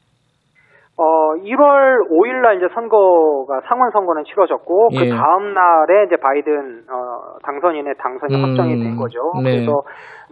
어, 1.00 1.34
1월 1.36 2.10
5일 2.12 2.42
날 2.42 2.58
이제 2.58 2.68
선거가 2.74 3.62
상원 3.70 3.90
선거는 3.92 4.26
치러졌고 4.26 4.90
예. 4.92 5.00
그 5.00 5.16
다음 5.16 5.54
날에 5.54 6.04
이제 6.06 6.18
바이든 6.18 6.84
어, 6.92 7.40
당선인의 7.44 7.94
당선이 7.98 8.36
음, 8.36 8.44
확정이 8.44 8.84
된 8.84 8.98
거죠. 8.98 9.32
네. 9.42 9.52
그래서 9.64 9.82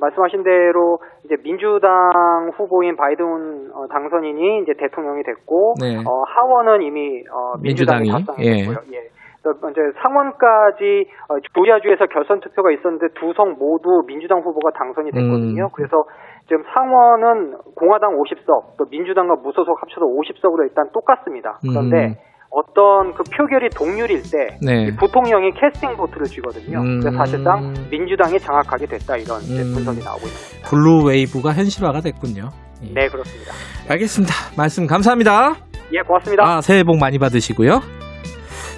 말씀하신 0.02 0.44
대로 0.44 1.00
이제 1.24 1.36
민주당 1.42 2.52
후보인 2.58 2.98
바이든 2.98 3.72
어, 3.74 3.88
당선인이 3.88 4.64
이제 4.64 4.74
대통령이 4.78 5.24
됐고 5.24 5.76
네. 5.82 5.96
어, 5.98 6.22
하원은 6.36 6.82
이미 6.82 7.24
어, 7.32 7.54
민주당이 7.62 8.12
답상했고요. 8.12 8.76
예. 8.92 9.08
그래서 9.42 9.70
이제 9.70 9.80
상원까지 10.02 11.08
어, 11.30 11.40
조지아주에서 11.54 12.08
결선 12.08 12.42
투표가 12.42 12.72
있었는데 12.72 13.08
두 13.16 13.32
석 13.38 13.56
모두 13.58 14.04
민주당 14.06 14.40
후보가 14.40 14.72
당선이 14.72 15.12
됐거든요. 15.12 15.64
음. 15.66 15.70
그래서 15.74 16.04
지금 16.48 16.64
상원은 16.74 17.58
공화당 17.76 18.16
50석, 18.16 18.78
또 18.78 18.86
민주당과 18.90 19.36
무소속 19.44 19.82
합쳐서 19.82 20.06
50석으로 20.06 20.64
일단 20.64 20.90
똑같습니다. 20.94 21.60
그런데 21.62 21.98
음. 22.08 22.16
어떤 22.50 23.14
그 23.14 23.24
표결이 23.24 23.70
동률일 23.76 24.22
때 24.24 24.58
네. 24.66 24.88
이 24.88 24.96
부통령이 24.96 25.52
캐스팅 25.52 25.98
보트를 25.98 26.24
쥐거든요. 26.26 26.80
음. 26.80 27.00
그래서 27.02 27.18
사실상 27.18 27.74
민주당이 27.92 28.40
장악하게 28.40 28.86
됐다 28.88 29.18
이런 29.18 29.44
음. 29.44 29.76
분석이 29.76 30.00
나오고 30.00 30.24
있습니다. 30.24 30.70
blue 30.70 31.04
wave가 31.08 31.52
현실화가 31.52 32.00
됐군요. 32.00 32.50
예. 32.84 32.94
네, 32.94 33.08
그렇습니다. 33.08 33.52
알겠습니다. 33.92 34.34
말씀 34.56 34.88
감사합니다. 34.88 35.56
예, 35.94 36.00
고맙습니다. 36.02 36.44
아, 36.44 36.62
새해 36.62 36.84
복 36.84 36.98
많이 37.00 37.20
받으시고요. 37.20 38.07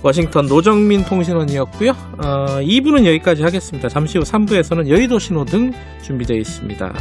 워싱턴 0.01 0.47
노정민 0.47 1.03
통신원이었고요. 1.03 1.91
어, 1.91 2.59
2부는 2.61 3.05
여기까지 3.05 3.43
하겠습니다. 3.43 3.89
잠시 3.89 4.17
후 4.17 4.23
3부에서는 4.23 4.87
여의도 4.87 5.19
신호등 5.19 5.73
준비되어 6.01 6.37
있습니다. 6.37 6.93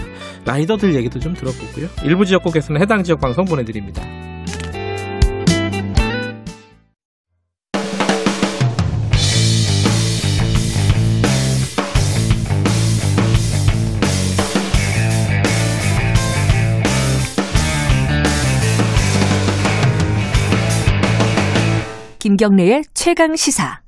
라이더들 0.45 0.95
얘기도 0.95 1.19
좀 1.21 1.35
들어보고요. 1.35 1.89
일부 2.05 2.25
지역국에서는 2.25 2.81
해당 2.81 3.03
지역 3.05 3.21
방송 3.21 3.45
보내드립니다. 3.45 4.03
김경래의 22.39 22.85
최강 22.95 23.35
시사. 23.35 23.81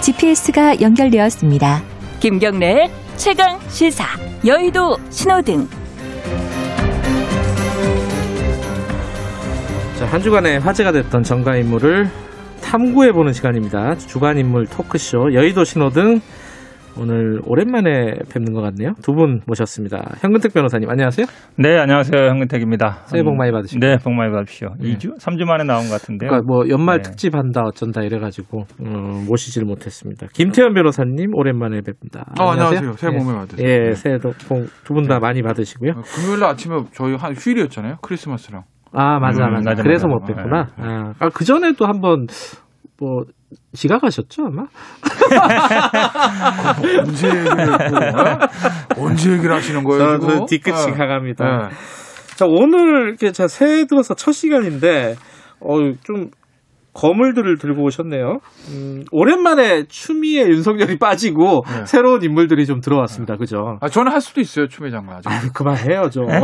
GPS가 0.00 0.80
연결되었습니다. 0.80 1.82
김경래의 2.20 2.90
최강 3.18 3.60
시사. 3.68 4.06
여의도 4.46 4.96
신호등. 5.10 5.68
자, 9.98 10.06
한 10.06 10.22
주간에 10.22 10.56
화제가 10.56 10.92
됐던 10.92 11.22
정가 11.22 11.56
인물을 11.56 12.08
탐구해보는 12.62 13.34
시간입니다. 13.34 13.98
주간 13.98 14.38
인물 14.38 14.66
토크쇼 14.66 15.34
여의도 15.34 15.64
신호등 15.64 16.22
오늘 17.00 17.40
오랜만에 17.46 18.12
뵙는 18.30 18.52
것 18.52 18.60
같네요. 18.60 18.92
두 19.02 19.14
분 19.14 19.40
모셨습니다. 19.46 20.16
현근택 20.20 20.52
변호사님 20.52 20.88
안녕하세요. 20.90 21.26
네, 21.56 21.78
안녕하세요. 21.78 22.28
현근택입니다. 22.28 23.02
새해 23.06 23.22
복 23.22 23.36
많이 23.36 23.50
받으시고. 23.52 23.80
네, 23.80 23.96
복 24.04 24.12
많이 24.12 24.30
받으십시오. 24.30 24.74
네. 24.78 24.94
2주, 24.96 25.18
3주 25.18 25.44
만에 25.46 25.64
나온 25.64 25.84
것 25.88 25.92
같은데요. 25.92 26.28
그러니까 26.30 26.46
뭐 26.46 26.68
연말 26.68 26.98
네. 26.98 27.02
특집 27.02 27.34
한다 27.34 27.62
어쩐다 27.64 28.02
이래 28.02 28.18
가지고 28.18 28.66
음, 28.80 29.24
모시지를 29.26 29.66
못했습니다. 29.66 30.26
김태현 30.34 30.74
변호사님 30.74 31.34
오랜만에 31.34 31.80
뵙니다. 31.80 32.26
아, 32.38 32.50
안녕하세요. 32.52 32.92
새해 32.92 33.12
복 33.16 33.24
많이 33.24 33.38
받으세요. 33.38 33.66
예, 33.66 33.78
네. 33.78 33.92
새해도 33.94 34.32
두분 34.84 35.06
다 35.08 35.18
많이 35.20 35.42
받으시고요. 35.42 35.92
어, 35.96 36.02
금요일 36.02 36.40
날 36.40 36.50
아침에 36.50 36.76
저희 36.92 37.14
한 37.14 37.32
휴일이었잖아요. 37.34 37.96
크리스마스랑. 38.02 38.62
아 38.92 39.20
맞아 39.20 39.44
음, 39.46 39.52
맞아. 39.52 39.70
맞아, 39.70 39.82
그래서 39.84 40.08
맞아. 40.08 40.18
못 40.18 40.26
뵙구나. 40.26 40.66
아, 40.76 41.12
아, 41.20 41.28
그 41.32 41.44
전에도 41.44 41.86
한번 41.86 42.26
뭐 43.00 43.24
지각하셨죠 43.72 44.46
아마? 44.46 44.64
언제 47.00 47.28
얘기를 47.28 47.72
했고, 47.72 47.96
어? 47.96 48.38
언제 48.98 49.32
얘기를 49.32 49.52
하시는 49.54 49.82
거예요? 49.82 50.18
저, 50.18 50.20
지금? 50.20 50.38
저 50.38 50.44
뒤끝 50.44 50.70
네. 50.70 50.76
지각합니다. 50.84 51.44
네. 51.44 51.68
자 52.36 52.44
오늘 52.46 53.08
이렇게 53.08 53.32
자 53.32 53.48
새해 53.48 53.86
들어서 53.86 54.14
첫 54.14 54.32
시간인데 54.32 55.16
어좀 55.60 56.30
거물들을 56.92 57.58
들고 57.58 57.84
오셨네요. 57.84 58.38
음, 58.70 59.04
오랜만에 59.12 59.84
추미애 59.88 60.42
윤석열이 60.42 60.98
빠지고 60.98 61.62
네. 61.66 61.84
새로운 61.86 62.22
인물들이 62.22 62.66
좀 62.66 62.80
들어왔습니다. 62.80 63.36
그죠? 63.36 63.78
아, 63.80 63.88
저는 63.88 64.12
할 64.12 64.20
수도 64.20 64.40
있어요, 64.40 64.66
추매 64.66 64.90
장관. 64.90 65.20
아유, 65.24 65.50
그만해요 65.54 66.10
좀. 66.10 66.26
네. 66.26 66.38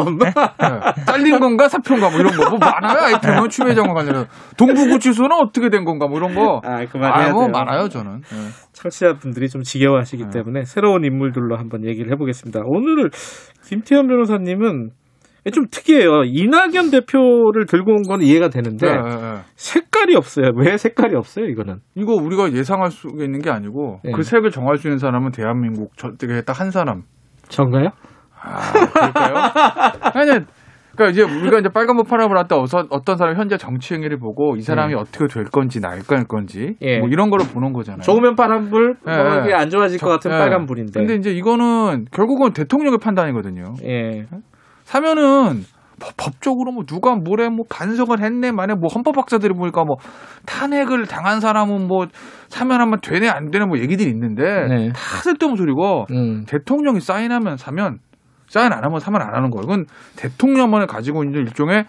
잘린 1.07 1.41
건가, 1.41 1.69
사표인가, 1.69 2.11
뭐 2.11 2.21
이런 2.21 2.33
거. 2.33 2.51
뭐 2.51 2.59
많아요, 2.59 3.07
아이템은 3.07 3.49
추매 3.49 3.75
장관 3.75 4.07
관련. 4.07 4.27
동부구치소는 4.57 5.33
어떻게 5.33 5.69
된 5.69 5.85
건가, 5.85 6.07
뭐 6.07 6.19
이런 6.19 6.35
거. 6.35 6.61
아, 6.65 6.85
그만해야 6.87 7.29
아, 7.29 7.33
뭐 7.33 7.43
돼요. 7.45 7.53
많아요, 7.53 7.89
저는. 7.89 8.21
네. 8.21 8.37
청취자분들이 8.73 9.49
좀 9.49 9.63
지겨워하시기 9.63 10.25
네. 10.25 10.31
때문에 10.31 10.65
새로운 10.65 11.05
인물들로 11.05 11.57
한번 11.57 11.85
얘기를 11.85 12.13
해보겠습니다. 12.13 12.61
오늘 12.67 13.11
김태현 13.67 14.07
변호사님은 14.07 14.91
좀 15.53 15.67
특이해요. 15.71 16.25
이낙연 16.25 16.91
대표를 16.91 17.67
들고 17.67 17.93
온 17.93 18.03
건 18.03 18.21
이해가 18.23 18.49
되는데 18.49 18.87
네, 18.87 18.93
네, 18.97 19.17
네. 19.17 19.39
색깔이 19.55 20.15
없어요. 20.17 20.51
왜 20.57 20.77
색깔이 20.77 21.15
없어요? 21.17 21.47
이거는. 21.47 21.77
이거 21.95 22.15
우리가 22.15 22.53
예상할 22.53 22.91
수 22.91 23.09
있는 23.21 23.41
게 23.41 23.51
아니고, 23.51 24.01
네. 24.05 24.13
그 24.13 24.23
색을 24.23 24.51
정할 24.51 24.77
수 24.77 24.87
있는 24.89 24.99
사람은 24.99 25.31
대한민국 25.33 25.97
저쪽에 25.97 26.43
딱 26.43 26.61
한 26.61 26.71
사람. 26.71 27.03
전가요? 27.49 27.91
아, 28.41 28.73
그럴까요? 28.93 29.35
아니, 30.15 30.45
그러니까 30.97 31.11
이제 31.11 31.23
우리가 31.23 31.59
이제 31.59 31.69
빨간불 31.69 32.07
파란불 32.09 32.39
할때 32.39 32.55
어떤 32.55 33.17
사람이 33.17 33.39
현재 33.39 33.57
정치 33.59 33.93
행위를 33.95 34.19
보고 34.19 34.57
이 34.57 34.63
사람이 34.63 34.95
네. 34.95 34.99
어떻게 34.99 35.27
될 35.27 35.45
건지 35.45 35.79
나을 35.81 36.01
건지 36.27 36.75
예. 36.81 36.99
뭐 36.99 37.09
이런 37.09 37.29
거를 37.29 37.45
보는 37.53 37.73
거잖아요. 37.75 38.01
좋으면 38.03 38.35
파란불, 38.35 38.97
네. 39.05 39.13
이게 39.45 39.55
안 39.55 39.69
좋아질 39.69 40.01
것 40.01 40.09
같은 40.09 40.31
예. 40.33 40.39
빨간불인데. 40.39 40.99
근데 40.99 41.15
이제 41.17 41.31
이거는 41.33 42.07
결국은 42.13 42.53
대통령의 42.53 42.99
판단이거든요. 42.99 43.75
예. 43.85 44.27
사면은 44.87 45.65
법- 45.99 46.17
법적으로 46.17 46.73
뭐 46.73 46.85
누가 46.85 47.15
뭐래 47.17 47.49
뭐 47.49 47.65
반성을 47.69 48.23
했네 48.23 48.53
만에 48.53 48.75
뭐 48.75 48.89
헌법학자들이 48.95 49.53
보니까 49.55 49.83
뭐 49.85 49.97
탄핵을 50.47 51.07
당한 51.07 51.41
사람은 51.41 51.89
뭐 51.89 52.07
사면하면 52.49 53.01
되네 53.03 53.29
안 53.29 53.51
되네 53.51 53.65
뭐 53.67 53.79
얘기들이 53.79 54.09
있는데 54.11 54.43
네. 54.69 54.89
다 54.93 54.99
쓸데없는 55.23 55.57
소리고 55.57 56.05
음. 56.13 56.45
대통령이 56.47 57.01
사인하면 57.01 57.57
사면 57.57 57.99
사인 58.47 58.73
안 58.73 58.85
하면 58.85 59.01
사면 59.01 59.23
안 59.23 59.35
하는 59.35 59.51
거예요. 59.51 59.65
이건 59.65 59.87
대통령만을 60.17 60.87
가지고 60.87 61.25
있는 61.25 61.41
일종의 61.41 61.85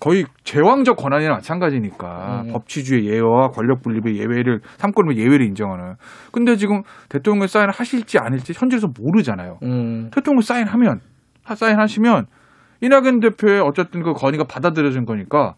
거의 0.00 0.24
제왕적 0.44 0.96
권한이나 0.96 1.34
마찬가지니까 1.34 2.42
음. 2.46 2.52
법치주의 2.52 3.04
예외와 3.06 3.48
권력 3.48 3.82
분립의 3.82 4.16
예외를 4.18 4.60
삼고는 4.78 5.16
예외를 5.18 5.44
인정하는. 5.44 5.96
근데 6.32 6.56
지금 6.56 6.82
대통령 7.10 7.46
사인을 7.46 7.72
하실지 7.72 8.18
아닐지 8.18 8.54
현재에서 8.56 8.86
모르잖아요. 8.98 9.58
음. 9.64 10.08
대통령 10.14 10.40
사인하면 10.40 11.00
하- 11.44 11.54
사인하시면 11.56 12.26
이낙연 12.80 13.20
대표의 13.20 13.60
어쨌든 13.60 14.02
그 14.02 14.12
건의가 14.12 14.44
받아들여진 14.44 15.04
거니까 15.04 15.54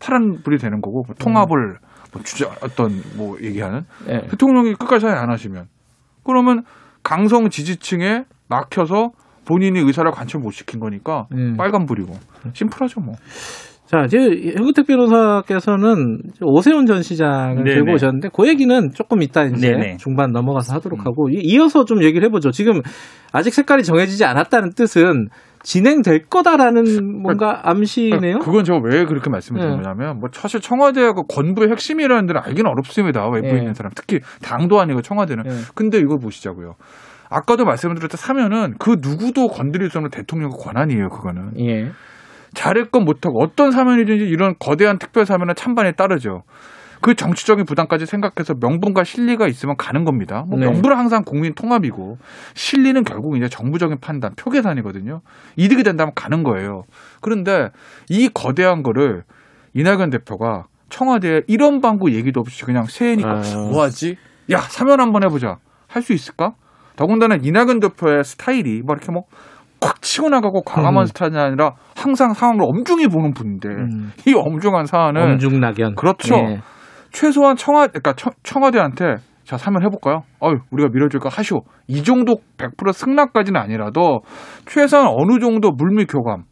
파란 0.00 0.42
불이 0.42 0.58
되는 0.58 0.80
거고 0.80 1.04
뭐 1.06 1.14
통합을 1.18 1.76
뭐 2.12 2.22
주자 2.22 2.50
어떤 2.62 3.00
뭐 3.16 3.36
얘기하는 3.42 3.82
예. 4.08 4.22
대통령이 4.28 4.74
끝까지 4.74 5.06
사인 5.06 5.16
안 5.16 5.30
하시면 5.30 5.66
그러면 6.24 6.62
강성 7.02 7.48
지지층에 7.48 8.24
막혀서 8.48 9.10
본인이 9.46 9.78
의사를 9.80 10.10
관철 10.10 10.40
못 10.40 10.50
시킨 10.52 10.78
거니까 10.80 11.26
음. 11.32 11.56
빨간 11.56 11.86
불이고 11.86 12.12
심플하죠 12.52 13.00
뭐. 13.00 13.14
자, 13.86 14.02
이제 14.04 14.18
현구택 14.54 14.86
변호사께서는 14.86 16.18
오세훈 16.42 16.84
전 16.84 17.02
시장을 17.02 17.64
네네. 17.64 17.74
들고 17.76 17.92
오셨는데 17.94 18.28
그 18.36 18.46
얘기는 18.46 18.90
조금 18.94 19.22
이따 19.22 19.44
이제 19.44 19.70
네네. 19.72 19.96
중반 19.96 20.30
넘어가서 20.32 20.74
하도록 20.74 21.00
하고 21.06 21.30
이- 21.30 21.40
이어서 21.42 21.86
좀 21.86 22.02
얘기를 22.02 22.26
해보죠. 22.26 22.50
지금 22.50 22.82
아직 23.32 23.54
색깔이 23.54 23.84
정해지지 23.84 24.26
않았다는 24.26 24.72
뜻은 24.74 25.28
진행될 25.68 26.28
거다라는 26.30 27.20
뭔가 27.20 27.60
암시네요. 27.64 28.38
그건 28.38 28.64
제가 28.64 28.80
왜 28.82 29.04
그렇게 29.04 29.28
말씀을 29.28 29.60
네. 29.60 29.68
드리냐면 29.68 30.18
뭐 30.18 30.30
사실 30.32 30.60
청와대가 30.60 31.12
건부의 31.28 31.68
핵심이라는 31.68 32.24
데는 32.24 32.40
알기는 32.42 32.70
어렵습니다. 32.70 33.28
외부에 33.28 33.52
네. 33.52 33.58
있는 33.58 33.74
사람 33.74 33.92
특히 33.94 34.20
당도 34.42 34.80
아니고 34.80 35.02
청와대는. 35.02 35.44
네. 35.44 35.50
근데 35.74 35.98
이걸 35.98 36.20
보시자고요. 36.22 36.76
아까도 37.28 37.66
말씀드렸듯 37.66 38.18
사면은 38.18 38.76
그 38.78 38.96
누구도 39.02 39.48
건드릴 39.48 39.90
수 39.90 39.98
없는 39.98 40.10
대통령의 40.10 40.56
권한이에요. 40.58 41.10
그거는. 41.10 41.50
예. 41.60 41.90
잘했건 42.54 43.04
못하고 43.04 43.42
어떤 43.42 43.70
사면이든지 43.70 44.24
이런 44.24 44.54
거대한 44.58 44.98
특별 44.98 45.26
사면은 45.26 45.54
찬반에 45.54 45.92
따르죠. 45.92 46.44
그 47.00 47.14
정치적인 47.14 47.64
부담까지 47.64 48.06
생각해서 48.06 48.54
명분과 48.60 49.04
실리가 49.04 49.46
있으면 49.46 49.76
가는 49.76 50.04
겁니다. 50.04 50.44
뭐 50.48 50.58
네. 50.58 50.66
명분은 50.66 50.96
항상 50.96 51.22
국민 51.24 51.54
통합이고 51.54 52.16
실리는 52.54 53.02
결국 53.04 53.36
이제 53.36 53.48
정부적인 53.48 53.98
판단, 54.00 54.32
표 54.36 54.50
계산이거든요. 54.50 55.20
이득이 55.56 55.82
된다면 55.84 56.12
가는 56.14 56.42
거예요. 56.42 56.82
그런데 57.20 57.68
이 58.08 58.28
거대한 58.32 58.82
거를 58.82 59.22
이낙연 59.74 60.10
대표가 60.10 60.64
청와대에 60.88 61.42
이런 61.46 61.80
방구 61.80 62.12
얘기도 62.12 62.40
없이 62.40 62.64
그냥 62.64 62.84
새해니까 62.84 63.30
아. 63.30 63.68
뭐하지? 63.70 64.16
야 64.50 64.58
사면 64.58 65.00
한번 65.00 65.22
해보자. 65.24 65.56
할 65.86 66.02
수 66.02 66.12
있을까? 66.12 66.52
더군다나 66.96 67.36
이낙연 67.40 67.80
대표의 67.80 68.24
스타일이 68.24 68.82
뭐 68.84 68.94
이렇게 68.96 69.12
뭐꽉 69.12 70.02
치고 70.02 70.30
나가고 70.30 70.62
과감한 70.62 71.04
음. 71.04 71.06
스타일이 71.06 71.38
아니라 71.38 71.74
항상 71.96 72.32
상황을 72.32 72.62
엄중히 72.64 73.06
보는 73.06 73.32
분인데 73.34 73.68
음. 73.68 74.12
이 74.26 74.34
엄중한 74.34 74.86
사안을 74.86 75.20
엄중 75.20 75.60
낙연. 75.60 75.94
그렇죠. 75.94 76.34
예. 76.34 76.60
최소한 77.10 77.56
청와 77.56 77.88
그러니까 77.88 78.12
청, 78.14 78.32
청와대한테 78.42 79.16
자 79.44 79.56
사면 79.56 79.82
해볼까요? 79.84 80.22
어유 80.42 80.58
우리가 80.70 80.90
밀어줄까 80.92 81.28
하시오. 81.30 81.60
이 81.86 82.02
정도 82.02 82.36
100% 82.58 82.92
승낙까지는 82.92 83.60
아니라도 83.60 84.20
최소한 84.66 85.06
어느 85.08 85.38
정도 85.40 85.70
물밑 85.70 86.08
교감. 86.12 86.44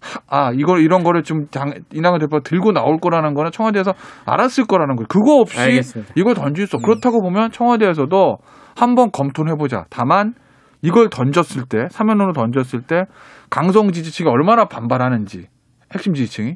하- 0.00 0.20
아 0.28 0.50
이걸 0.54 0.80
이런 0.80 1.02
거를 1.04 1.22
좀 1.22 1.46
장, 1.50 1.72
이낙연 1.92 2.20
대표가 2.20 2.40
들고 2.42 2.72
나올 2.72 2.96
거라는 2.98 3.34
거는 3.34 3.50
청와대에서 3.50 3.92
알았을 4.24 4.64
거라는 4.64 4.96
거예요. 4.96 5.06
그거 5.08 5.34
없이 5.40 5.60
알겠습니다. 5.60 6.14
이걸 6.16 6.34
던질 6.34 6.66
수 6.66 6.76
없. 6.76 6.80
음. 6.80 6.84
그렇다고 6.84 7.20
보면 7.20 7.50
청와대에서도 7.50 8.38
한번 8.76 9.10
검토를 9.12 9.52
해보자. 9.52 9.84
다만 9.90 10.32
이걸 10.80 11.10
던졌을 11.10 11.64
때 11.68 11.88
사면으로 11.90 12.32
던졌을 12.32 12.80
때 12.80 13.04
강성 13.50 13.92
지지층이 13.92 14.30
얼마나 14.30 14.64
반발하는지 14.64 15.48
핵심 15.92 16.14
지지층이 16.14 16.54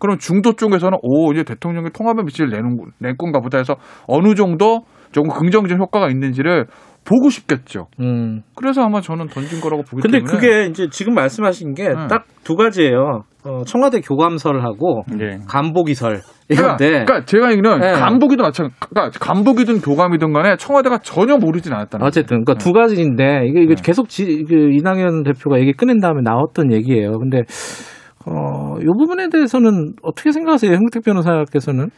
그럼 0.00 0.18
중도 0.18 0.54
쪽에서는 0.54 0.98
오 1.02 1.30
이제 1.32 1.44
대통령이 1.44 1.90
통합의 1.90 2.24
미치를 2.24 2.50
내는 2.50 2.78
낼 2.98 3.16
건가 3.16 3.40
보다 3.40 3.58
해서 3.58 3.76
어느 4.08 4.34
정도 4.34 4.80
조금 5.12 5.30
긍정적 5.30 5.78
효과가 5.78 6.08
있는지를 6.08 6.66
보고 7.04 7.30
싶겠죠. 7.30 7.86
음. 8.00 8.42
그래서 8.54 8.82
아마 8.82 9.00
저는 9.00 9.28
던진 9.28 9.60
거라고 9.60 9.82
보기 9.82 10.02
근데 10.02 10.18
때문에 10.18 10.32
그게 10.32 10.66
이제 10.66 10.88
지금 10.90 11.14
말씀하신 11.14 11.74
게 11.74 11.88
네. 11.88 11.94
딱두 12.08 12.56
가지예요. 12.56 13.22
어, 13.44 13.62
청와대 13.64 14.00
교감설하고 14.00 15.04
네. 15.16 15.38
간보기설. 15.48 16.20
그러니까, 16.46 16.76
그러니까 16.76 17.24
제가 17.24 17.52
얘기는 17.52 17.78
네. 17.78 17.92
간보기도 17.92 18.42
마찬가지. 18.42 18.76
그러니까 18.90 19.18
간보기든 19.18 19.80
교감이든 19.80 20.32
간에 20.32 20.56
청와대가 20.56 20.98
전혀 20.98 21.36
모르진 21.36 21.72
않았다는 21.72 22.06
어쨌든 22.06 22.44
그러니까 22.44 22.54
거죠. 22.54 22.64
두 22.64 22.72
가지인데 22.72 23.46
이게, 23.46 23.62
이게 23.62 23.74
네. 23.74 23.82
계속 23.82 24.08
지, 24.08 24.44
그 24.46 24.54
이낙연 24.72 25.22
대표가 25.22 25.58
얘기 25.58 25.72
꺼낸 25.72 26.00
다음에 26.00 26.20
나왔던 26.22 26.72
얘기예요. 26.72 27.12
근데 27.18 27.42
어, 28.26 28.76
이 28.80 28.84
부분에 28.84 29.28
대해서는 29.30 29.94
어떻게 30.02 30.30
생각하세요, 30.32 30.72
현택 30.72 31.02
변호사께서는? 31.04 31.88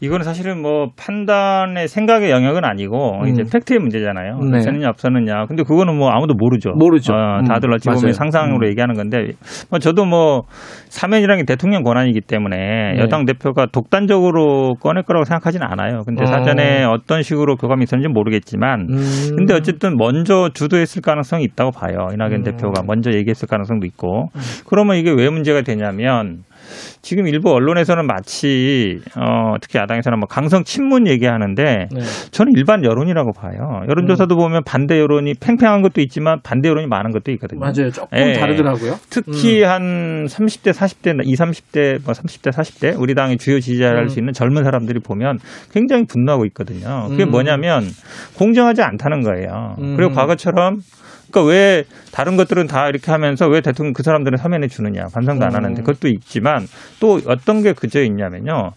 이거는 0.00 0.24
사실은 0.24 0.60
뭐 0.60 0.90
판단의 0.94 1.88
생각의 1.88 2.30
영역은 2.30 2.66
아니고 2.66 3.22
음. 3.22 3.28
이제 3.28 3.44
팩트의 3.50 3.80
문제잖아요. 3.80 4.38
네. 4.40 4.58
있었느냐 4.58 4.90
없었느냐. 4.90 5.46
근데 5.46 5.62
그거는 5.62 5.96
뭐 5.96 6.10
아무도 6.10 6.34
모르죠. 6.34 6.72
모르죠. 6.76 7.14
어, 7.14 7.38
음, 7.40 7.44
다들 7.44 7.72
어찌 7.72 7.88
맞아요. 7.88 8.00
보면 8.00 8.12
상상으로 8.12 8.66
음. 8.66 8.70
얘기하는 8.70 8.94
건데 8.94 9.32
뭐 9.70 9.78
저도 9.78 10.04
뭐 10.04 10.42
사면이라는 10.90 11.44
게 11.44 11.46
대통령 11.46 11.82
권한이기 11.82 12.20
때문에 12.20 12.56
네. 12.96 12.98
여당 13.00 13.24
대표가 13.24 13.66
독단적으로 13.72 14.74
꺼낼 14.74 15.02
거라고 15.02 15.24
생각하지는 15.24 15.66
않아요. 15.66 16.02
근데 16.04 16.24
어. 16.24 16.26
사전에 16.26 16.84
어떤 16.84 17.22
식으로 17.22 17.56
교감이 17.56 17.84
있었는지 17.84 18.12
모르겠지만 18.12 18.88
음. 18.90 19.36
근데 19.36 19.54
어쨌든 19.54 19.96
먼저 19.96 20.50
주도했을 20.52 21.00
가능성이 21.00 21.44
있다고 21.44 21.70
봐요. 21.70 22.08
이낙연 22.12 22.32
음. 22.34 22.42
대표가 22.42 22.82
먼저 22.86 23.12
얘기했을 23.12 23.48
가능성도 23.48 23.86
있고. 23.86 24.26
그러면 24.68 24.96
이게 24.96 25.10
왜 25.10 25.30
문제가 25.30 25.62
되냐면 25.62 26.44
지금 27.02 27.26
일부 27.26 27.52
언론에서는 27.52 28.06
마치 28.06 29.00
어 29.16 29.54
특히 29.60 29.78
야당에서는 29.78 30.18
뭐 30.18 30.26
강성 30.28 30.64
친문 30.64 31.06
얘기하는데 31.06 31.62
네. 31.90 32.00
저는 32.30 32.52
일반 32.56 32.84
여론이라고 32.84 33.32
봐요. 33.32 33.82
여론조사도 33.88 34.36
음. 34.36 34.38
보면 34.38 34.62
반대 34.64 34.98
여론이 34.98 35.34
팽팽한 35.40 35.82
것도 35.82 36.00
있지만 36.00 36.40
반대 36.42 36.68
여론이 36.68 36.86
많은 36.86 37.12
것도 37.12 37.32
있거든요. 37.32 37.60
맞아요. 37.60 37.90
조금 37.90 38.18
예. 38.18 38.34
다르더라고요. 38.34 38.96
특히 39.10 39.62
음. 39.62 39.68
한 39.68 40.26
30대, 40.26 40.72
40대, 40.72 41.20
20, 41.24 41.38
30대, 41.38 42.04
뭐 42.04 42.12
30대, 42.14 42.52
40대 42.52 43.00
우리 43.00 43.14
당의 43.14 43.36
주요 43.38 43.60
지지자를 43.60 43.96
할 43.98 44.04
음. 44.04 44.08
수 44.08 44.18
있는 44.18 44.32
젊은 44.32 44.64
사람들이 44.64 45.00
보면 45.00 45.38
굉장히 45.72 46.04
분노하고 46.06 46.44
있거든요. 46.46 47.06
그게 47.08 47.24
음. 47.24 47.30
뭐냐면 47.30 47.84
공정하지 48.36 48.82
않다는 48.82 49.22
거예요. 49.22 49.76
음. 49.78 49.96
그리고 49.96 50.12
과거처럼 50.12 50.78
그러니까 51.36 51.42
왜 51.44 51.84
다른 52.12 52.38
것들은 52.38 52.66
다 52.66 52.88
이렇게 52.88 53.10
하면서 53.10 53.46
왜 53.46 53.60
대통령 53.60 53.92
그 53.92 54.02
사람들은 54.02 54.38
사면해 54.38 54.68
주느냐 54.68 55.08
반성도 55.12 55.44
안 55.44 55.52
음. 55.52 55.56
하는데 55.56 55.82
그것도 55.82 56.08
있지만 56.08 56.66
또 56.98 57.20
어떤 57.26 57.62
게 57.62 57.74
그저 57.74 58.02
있냐면요. 58.02 58.72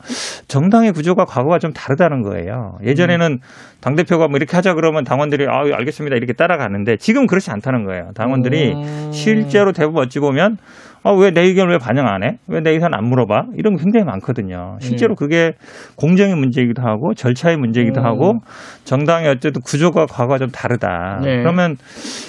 정당의 0.49 0.91
구조가 0.91 1.23
과거와 1.23 1.59
좀 1.59 1.71
다르다는 1.71 2.21
거예요. 2.21 2.77
예전에는 2.83 3.39
당 3.79 3.95
대표가 3.95 4.27
뭐 4.27 4.35
이렇게 4.35 4.57
하자 4.57 4.73
그러면 4.73 5.05
당원들이 5.05 5.47
아 5.47 5.61
알겠습니다. 5.61 6.17
이렇게 6.17 6.33
따라가는데 6.33 6.97
지금 6.97 7.27
그렇지 7.27 7.49
않다는 7.49 7.85
거예요. 7.85 8.11
당원들이 8.13 8.73
음. 8.73 9.11
실제로 9.13 9.71
대부분 9.71 10.03
어찌 10.03 10.19
보면 10.19 10.57
아, 11.03 11.11
왜 11.11 11.31
내 11.31 11.41
의견을 11.41 11.73
왜 11.73 11.77
반영 11.77 12.07
안 12.07 12.23
해? 12.23 12.37
왜 12.47 12.61
내 12.61 12.71
의견 12.71 12.93
안 12.93 13.05
물어봐? 13.05 13.47
이런 13.57 13.75
게 13.75 13.83
굉장히 13.83 14.05
많거든요. 14.05 14.77
실제로 14.81 15.15
그게 15.15 15.53
공정의 15.95 16.35
문제이기도 16.35 16.81
하고 16.81 17.13
절차의 17.13 17.57
문제이기도 17.57 18.01
음. 18.01 18.05
하고 18.05 18.33
정당의 18.83 19.29
어쨌든 19.29 19.61
구조가 19.61 20.07
과거와 20.07 20.37
좀 20.39 20.49
다르다. 20.49 21.19
네. 21.23 21.37
그러면 21.37 21.75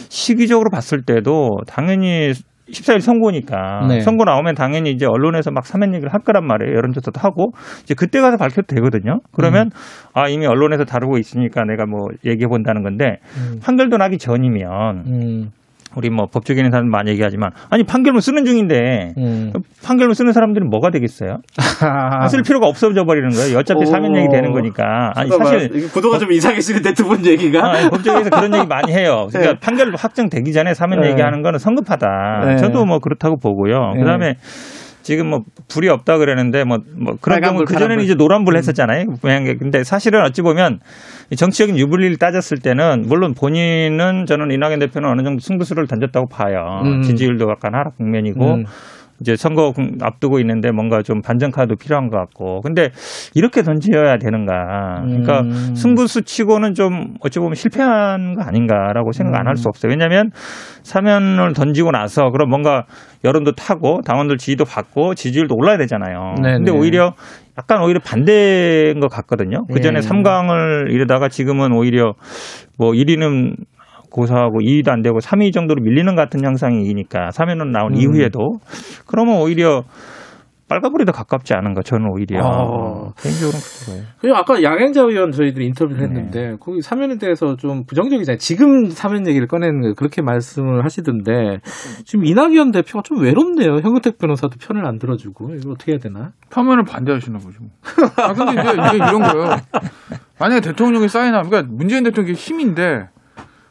시기적으로 0.09 0.71
봤을 0.71 1.03
때도 1.03 1.59
당연히 1.67 2.33
14일 2.71 3.01
선거니까 3.01 3.87
네. 3.89 4.01
선거 4.01 4.25
나오면 4.25 4.55
당연히 4.55 4.91
이제 4.93 5.05
언론에서 5.05 5.51
막 5.51 5.67
사면 5.67 5.93
얘기를 5.93 6.13
할 6.13 6.21
거란 6.21 6.47
말이에요. 6.47 6.77
여론조사도 6.77 7.19
하고 7.21 7.51
이제 7.83 7.95
그때 7.95 8.21
가서 8.21 8.37
밝혀도 8.37 8.63
되거든요. 8.77 9.19
그러면 9.33 9.67
음. 9.67 9.71
아 10.15 10.29
이미 10.29 10.47
언론에서 10.47 10.85
다루고 10.85 11.19
있으니까 11.19 11.65
내가 11.65 11.87
뭐 11.87 12.07
얘기해 12.25 12.47
본다는 12.47 12.85
건데 12.85 13.17
음. 13.37 13.59
판결도 13.61 13.97
나기 13.97 14.19
전이면 14.19 15.05
음. 15.09 15.51
우리 15.97 16.09
뭐 16.11 16.27
법조계는 16.27 16.71
사람 16.71 16.89
많이 16.89 17.11
얘기하지만 17.11 17.51
아니 17.69 17.83
판결문 17.85 18.21
쓰는 18.21 18.45
중인데 18.45 19.15
음. 19.19 19.53
판결문 19.85 20.15
쓰는 20.15 20.33
사람들은 20.33 20.69
뭐가 20.71 20.91
되겠어요? 20.91 21.39
쓸 22.31 22.43
필요가 22.43 22.67
없어져 22.67 23.05
버리는 23.05 23.29
거예요. 23.31 23.59
어차피 23.59 23.81
오. 23.83 23.85
사면 23.87 24.17
얘기 24.17 24.29
되는 24.29 24.53
거니까. 24.53 25.13
아니 25.17 25.29
잠깐만, 25.31 25.59
사실 25.61 25.91
구도가 25.93 26.19
좀 26.19 26.33
이상해지는데 26.33 26.93
두 26.95 27.11
분 27.11 27.27
얘기가. 27.27 27.59
아, 27.61 27.91
법조계에서 27.91 28.31
그런 28.31 28.55
얘기 28.55 28.67
많이 28.69 28.93
해요. 28.93 29.27
그러니까 29.33 29.55
네. 29.55 29.59
판결 29.61 29.93
확정되기 29.97 30.53
전에 30.53 30.75
사면 30.75 31.01
네. 31.01 31.11
얘기하는 31.11 31.43
거는 31.43 31.59
성급하다. 31.59 32.45
네. 32.47 32.57
저도 32.59 32.85
뭐 32.85 33.01
그렇다고 33.01 33.37
보고요. 33.37 33.93
네. 33.95 34.01
그다음에 34.01 34.35
지금 35.11 35.27
뭐 35.27 35.45
불이 35.67 35.89
없다 35.89 36.19
그러는데 36.19 36.63
뭐, 36.63 36.79
뭐 36.95 37.17
그런 37.21 37.41
경우 37.41 37.65
그 37.65 37.75
전에는. 37.75 38.05
이제 38.05 38.15
노란불 38.15 38.57
했었잖아요. 38.57 39.17
모양이. 39.23 39.57
근데 39.57 39.83
사실은 39.83 40.23
어찌 40.23 40.41
보면 40.41 40.79
이 41.31 41.37
정치적인 41.37 41.77
유불리를 41.77 42.17
따졌을 42.19 42.59
때는 42.59 43.07
물론 43.09 43.35
본인은 43.35 44.27
저는 44.27 44.53
이낙연 44.53 44.79
대표는 44.79 45.09
어느 45.09 45.23
정도 45.23 45.41
승부수를 45.41 45.89
던졌다고 45.89 46.29
봐요. 46.29 46.83
음. 46.85 47.03
지지율도 47.03 47.51
약간 47.51 47.75
하락 47.75 47.97
국면이고 47.97 48.55
음. 48.55 48.67
이제 49.21 49.37
선거 49.37 49.73
앞두고 50.01 50.39
있는데 50.41 50.71
뭔가 50.71 51.03
좀 51.03 51.21
반전 51.21 51.51
카드 51.51 51.75
필요한 51.75 52.09
것 52.09 52.17
같고. 52.17 52.61
근데 52.63 52.91
이렇게 53.35 53.63
던져야 53.63 54.17
되는가. 54.19 55.03
그러니까 55.07 55.41
음. 55.41 55.75
승부수 55.75 56.23
치고는 56.23 56.75
좀 56.75 57.15
어찌 57.21 57.39
보면 57.39 57.55
실패한 57.55 58.35
거 58.37 58.43
아닌가라고 58.43 59.13
생각 59.13 59.39
안 59.41 59.47
할 59.47 59.57
수 59.57 59.69
없어요. 59.69 59.91
왜냐하면 59.91 60.31
사면을 60.83 61.53
던지고 61.55 61.91
나서 61.91 62.31
그럼 62.31 62.49
뭔가 62.51 62.85
여론도 63.25 63.53
타고 63.53 64.01
당원들 64.07 64.39
지지도 64.39 64.65
받고 64.65 65.15
지지율도 65.15 65.55
올라야 65.57 65.77
되잖아요. 65.79 66.35
네네. 66.43 66.55
근데 66.59 66.71
오히려 66.71 67.15
약간 67.59 67.83
오히려 67.83 68.01
반대인 68.01 69.01
것 69.01 69.09
같거든요. 69.09 69.65
그 69.73 69.81
전에 69.81 69.99
예. 69.99 70.01
삼 70.01 70.23
3강을 70.23 70.93
이르다가 70.93 71.29
지금은 71.29 71.73
오히려 71.73 72.15
뭐 72.79 72.93
1위는 72.93 73.57
고사하고 74.11 74.61
2위도 74.61 74.89
안 74.91 75.03
되고 75.03 75.19
3위 75.19 75.53
정도로 75.53 75.83
밀리는 75.83 76.15
것 76.15 76.23
같은 76.23 76.45
형상이니까 76.45 77.31
사면은 77.31 77.71
나온 77.71 77.95
음. 77.95 78.01
이후에도 78.01 78.59
그러면 79.07 79.41
오히려 79.41 79.85
빨간불이 80.71 81.05
더 81.05 81.11
가깝지 81.11 81.53
않은가 81.53 81.83
저는 81.83 82.07
오히려 82.13 82.39
어. 82.45 83.13
개인적으로 83.21 83.59
그거예요. 83.59 84.05
그리고 84.21 84.37
아까 84.37 84.63
양행자 84.63 85.03
의원 85.03 85.33
저희들이 85.33 85.67
인터뷰를 85.67 85.99
네. 85.99 86.05
했는데 86.05 86.57
거기 86.61 86.81
사면에 86.81 87.19
대해서 87.19 87.57
좀 87.57 87.85
부정적이잖아요. 87.87 88.39
지금 88.39 88.89
사면 88.89 89.27
얘기를 89.27 89.49
꺼내는 89.49 89.81
거 89.81 89.95
그렇게 89.95 90.23
말씀을 90.23 90.85
하시던데 90.85 91.59
지금 92.05 92.25
이낙연 92.25 92.71
대표가 92.71 93.03
좀 93.03 93.21
외롭네요. 93.21 93.81
현근택 93.83 94.19
변호사도 94.19 94.59
편을 94.61 94.87
안 94.87 94.99
들어주고 94.99 95.57
이거 95.57 95.73
어떻게 95.73 95.93
해야 95.93 95.99
되나? 95.99 96.31
파면을 96.53 96.85
반대하시나 96.85 97.39
보죠. 97.39 97.59
뭐. 97.63 97.71
아 98.25 98.33
근데 98.33 98.53
이제, 98.53 98.71
이제 98.71 98.97
이런 98.97 99.23
거예요. 99.23 99.57
만약에 100.39 100.61
대통령이 100.61 101.09
사인하면 101.09 101.51
그러니까 101.51 101.75
문재인 101.75 102.05
대통령이 102.05 102.35
힘인데 102.37 103.09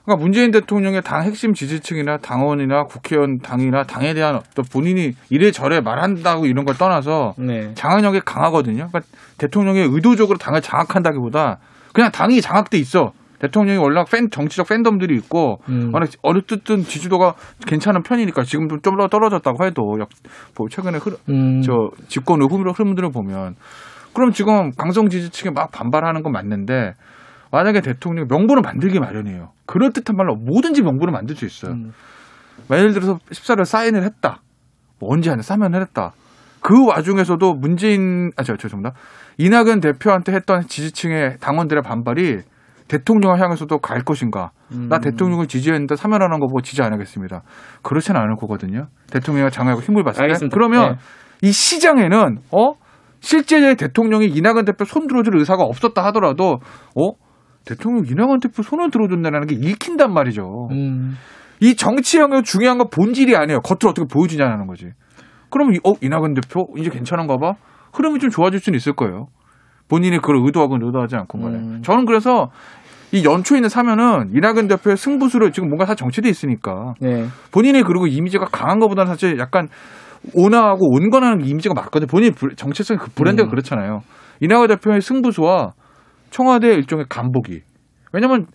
그러니까 0.10 0.24
문재인 0.24 0.50
대통령의 0.50 1.04
당 1.04 1.22
핵심 1.22 1.54
지지층이나 1.54 2.18
당원이나 2.18 2.86
국회의원 2.86 3.38
당이나 3.40 3.84
당에 3.84 4.16
대한 4.16 4.36
어떤 4.38 4.66
본인이 4.66 5.14
이래저래 5.30 5.82
말한다고 5.82 6.48
이런 6.48 6.66
걸 6.66 6.76
떠나서 6.76 7.36
네. 7.38 7.72
장악력이 7.76 8.22
강하거든요. 8.26 8.88
그러니까 8.92 9.02
대통령이 9.38 9.82
의도적으로 9.82 10.40
당을 10.40 10.62
장악한다기보다 10.62 11.60
그냥 11.94 12.12
당이 12.12 12.42
장악돼 12.42 12.80
있어. 12.80 13.12
대통령이 13.38 13.78
워낙 13.78 14.08
팬 14.10 14.30
정치적 14.32 14.68
팬덤들이 14.68 15.16
있고 15.18 15.60
음. 15.70 15.92
워낙 15.94 16.10
어쨌든 16.24 16.84
지지도가 16.84 17.36
괜찮은 17.68 18.02
편이니까 18.02 18.44
지금도 18.44 18.80
좀 18.82 18.98
더 18.98 19.08
떨어졌다고 19.08 19.64
해도 19.66 19.98
역- 20.00 20.10
뭐 20.58 20.68
최근에 20.70 20.98
흐, 20.98 21.16
음. 21.30 21.62
저 21.62 21.92
집권의 22.08 22.48
흐름, 22.52 22.70
흐름들을 22.72 23.12
보면 23.12 23.56
그럼 24.14 24.32
지금 24.34 24.72
강성 24.72 25.08
지지층에 25.08 25.52
막 25.52 25.72
반발하는 25.72 26.24
건 26.24 26.32
맞는데 26.34 26.96
만약에 27.52 27.82
대통령이 27.82 28.28
명분을 28.30 28.62
만들기 28.62 29.00
마련이에요. 29.00 29.52
그럴 29.66 29.92
듯한 29.92 30.16
말로 30.16 30.36
뭐든지 30.36 30.82
명분을 30.82 31.12
만들 31.12 31.36
수 31.36 31.46
있어요. 31.46 31.74
음. 31.74 31.94
예를 32.72 32.94
들어서 32.94 33.18
14일 33.32 33.66
사인을 33.66 34.04
했다. 34.04 34.42
뭐 35.00 35.12
언제 35.14 35.32
안에 35.32 35.42
사면을 35.42 35.82
했다. 35.82 36.14
그 36.62 36.86
와중에서도 36.88 37.54
문재인 37.56 38.32
아 38.36 38.44
저, 38.44 38.56
죄송합니다. 38.58 38.96
이낙연 39.38 39.80
대표한테 39.80 40.34
했던 40.34 40.68
지지층의 40.68 41.38
당원들의 41.40 41.82
반발이 41.84 42.40
대통령을 42.90 43.40
향해서도 43.40 43.78
갈 43.80 44.04
것인가? 44.04 44.52
나 44.70 44.98
음. 44.98 45.02
대통령을 45.02 45.48
지지했는데 45.48 45.96
사면하는 45.96 46.40
거 46.40 46.48
보고 46.48 46.62
지지 46.62 46.82
안 46.82 46.92
하겠습니다. 46.92 47.44
그렇지는 47.82 48.20
않을 48.20 48.36
거거든요. 48.36 48.88
대통령이 49.12 49.50
장악하고 49.52 49.82
힘을 49.82 50.04
봤을 50.04 50.18
때. 50.18 50.24
알겠습니다. 50.24 50.54
그러면 50.54 50.98
네. 51.42 51.48
이 51.48 51.52
시장에는 51.52 52.40
어 52.52 52.74
실제 53.22 53.76
대통령이 53.76 54.28
이낙연 54.28 54.66
대표 54.66 54.86
손 54.86 55.08
들어줄 55.08 55.38
의사가 55.38 55.64
없었다 55.64 56.04
하더라도 56.06 56.60
어 56.96 57.12
대통령 57.70 58.04
이낙연 58.06 58.40
대표 58.40 58.64
손을 58.64 58.90
들어준다는 58.92 59.46
게 59.48 59.56
읽힌단 59.56 60.12
말이죠. 60.14 60.68
음. 60.72 61.16
이 61.62 61.76
정치형의 61.76 62.44
중요한 62.44 62.78
건 62.78 62.88
본질이 62.90 63.36
아니에요. 63.36 63.60
겉으로 63.62 63.92
어떻게 63.92 64.08
보여주냐는 64.12 64.66
거지. 64.68 64.88
그럼 65.50 65.74
이- 65.74 65.80
어 65.84 65.94
이낙연 66.02 66.34
대표 66.34 66.68
이제 66.78 66.90
괜찮은가 66.90 67.38
봐. 67.38 67.54
흐름이 67.94 68.20
좀 68.20 68.30
좋아질 68.30 68.60
수는 68.60 68.78
있을 68.78 68.94
거예요. 68.94 69.28
본인이 69.88 70.18
그걸 70.18 70.38
의도하건 70.46 70.82
의도하지 70.84 71.16
않건 71.16 71.42
간에. 71.42 71.58
음. 71.58 71.82
저는 71.84 72.06
그래서 72.06 72.50
이 73.12 73.26
연초에 73.26 73.58
있는 73.58 73.70
사면은 73.70 74.30
이낙연 74.36 74.68
대표의 74.68 74.96
승부수를 74.98 75.52
지금 75.52 75.68
뭔가 75.70 75.86
다 75.86 75.96
정치돼 75.96 76.30
있으니까 76.30 76.94
네. 77.02 77.26
본인이 77.52 77.82
그리고 77.82 78.06
이미지가 78.06 78.46
강한 78.52 78.80
것보다는 78.80 79.12
사실 79.12 79.40
약간 79.40 79.68
온화하고 80.36 80.86
온건한 80.96 81.42
이미지가 81.46 81.74
맞거든요. 81.74 82.08
본인이 82.08 82.32
불- 82.32 82.56
정체성이 82.56 83.00
그 83.00 83.10
브랜드가 83.16 83.48
음. 83.48 83.50
그렇잖아요. 83.50 84.02
이낙연 84.42 84.68
대표의 84.68 85.02
승부수와 85.02 85.72
청와대 86.30 86.74
일종의 86.74 87.06
간보기. 87.10 87.62
왜냐면 88.14 88.48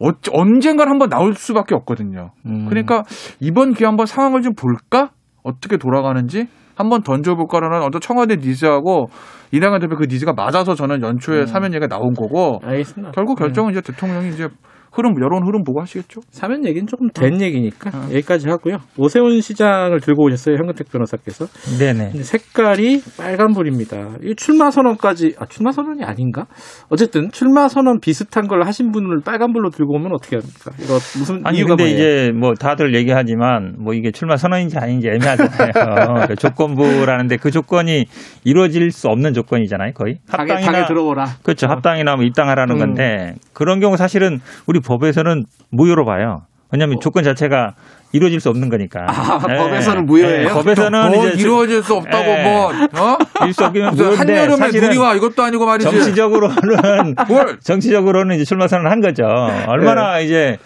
어, 0.00 0.10
언젠간 0.32 0.88
한번 0.88 1.08
나올 1.08 1.34
수밖에 1.34 1.74
없거든요. 1.74 2.30
음. 2.46 2.66
그러니까 2.68 3.04
이번 3.40 3.72
기회 3.72 3.86
한번 3.86 4.06
상황을 4.06 4.42
좀 4.42 4.54
볼까? 4.54 5.10
어떻게 5.44 5.76
돌아가는지 5.76 6.46
한번 6.74 7.02
던져볼까라는 7.02 7.82
어떤 7.82 8.00
청와대 8.00 8.36
니즈하고 8.36 9.06
이낙연 9.52 9.80
대표 9.80 9.96
그 9.96 10.06
니즈가 10.08 10.32
맞아서 10.32 10.74
저는 10.74 11.02
연초에 11.02 11.40
음. 11.40 11.46
사면 11.46 11.74
얘기가 11.74 11.86
나온 11.86 12.14
거고 12.14 12.60
알겠습니다. 12.64 13.12
결국 13.12 13.38
결정은 13.38 13.72
이제 13.72 13.80
대통령이 13.80 14.30
이제 14.30 14.48
흐름 14.92 15.14
여론 15.22 15.46
흐름 15.46 15.64
보고 15.64 15.80
하시겠죠. 15.80 16.20
사면 16.30 16.66
얘기는 16.66 16.86
조금 16.86 17.08
된 17.08 17.40
얘기니까 17.40 17.90
여기까지 18.12 18.48
하고요. 18.48 18.76
오세훈 18.98 19.40
시장을 19.40 20.00
들고 20.00 20.26
오셨어요, 20.26 20.56
현근택 20.56 20.90
변호사께서. 20.90 21.46
네네. 21.78 22.22
색깔이 22.22 23.00
빨간불입니다. 23.16 24.18
이 24.22 24.34
출마 24.36 24.70
선언까지 24.70 25.36
아 25.38 25.46
출마 25.46 25.72
선언이 25.72 26.04
아닌가? 26.04 26.46
어쨌든 26.90 27.30
출마 27.32 27.68
선언 27.68 28.00
비슷한 28.00 28.46
걸 28.46 28.66
하신 28.66 28.92
분을 28.92 29.20
빨간불로 29.24 29.70
들고 29.70 29.94
오면 29.94 30.12
어떻게 30.12 30.36
합니까? 30.36 30.72
이거 30.78 30.94
무슨 31.18 31.40
아니 31.46 31.58
이유가 31.58 31.76
근데 31.76 31.84
뭐예요? 31.84 31.96
이제 31.96 32.32
뭐 32.32 32.52
다들 32.54 32.94
얘기하지만 32.94 33.76
뭐 33.78 33.94
이게 33.94 34.10
출마 34.10 34.36
선언인지 34.36 34.76
아닌지 34.78 35.08
애매하잖아요. 35.08 35.72
그 36.28 36.36
조건부라는데 36.36 37.38
그 37.38 37.50
조건이 37.50 38.04
이루어질 38.44 38.90
수 38.90 39.08
없는 39.08 39.32
조건이잖아요, 39.32 39.92
거의. 39.94 40.18
당에, 40.28 40.60
당에 40.60 40.86
들어오라. 40.86 41.24
그렇죠. 41.42 41.66
합당이나 41.66 42.16
뭐 42.16 42.24
입당하라는 42.24 42.74
음. 42.74 42.78
건데 42.78 43.34
그런 43.54 43.80
경우 43.80 43.96
사실은 43.96 44.40
우리 44.66 44.81
법에서는 44.82 45.44
무효로 45.70 46.04
봐요. 46.04 46.42
왜냐하면 46.70 47.00
조건 47.00 47.22
자체가 47.22 47.74
이루어질 48.12 48.40
수 48.40 48.48
없는 48.48 48.68
거니까. 48.70 49.06
아, 49.08 49.40
예. 49.48 49.56
법에서는 49.56 50.06
무효예요? 50.06 50.42
예, 50.42 50.48
법에서는 50.48 51.10
뭐 51.12 51.28
이루어질 51.28 51.82
수 51.82 51.94
없다고 51.94 52.24
예. 52.24 52.42
뭐 52.42 52.66
어? 52.68 53.18
이룰 53.42 53.52
수 53.52 53.64
없기는 53.64 53.90
무슨 53.90 54.04
무효인데 54.04 54.32
한여름에 54.34 54.56
사실은 54.56 54.88
눈이 54.88 54.98
와 54.98 55.14
이것도 55.14 55.42
아니고 55.42 55.66
말이지. 55.66 55.90
정치적으로는 55.90 57.14
뭘? 57.28 57.58
정치적으로는 57.64 58.36
이제 58.36 58.44
출마 58.44 58.68
선언을 58.68 58.90
한 58.90 59.00
거죠. 59.00 59.24
얼마나 59.66 60.20
이제 60.20 60.58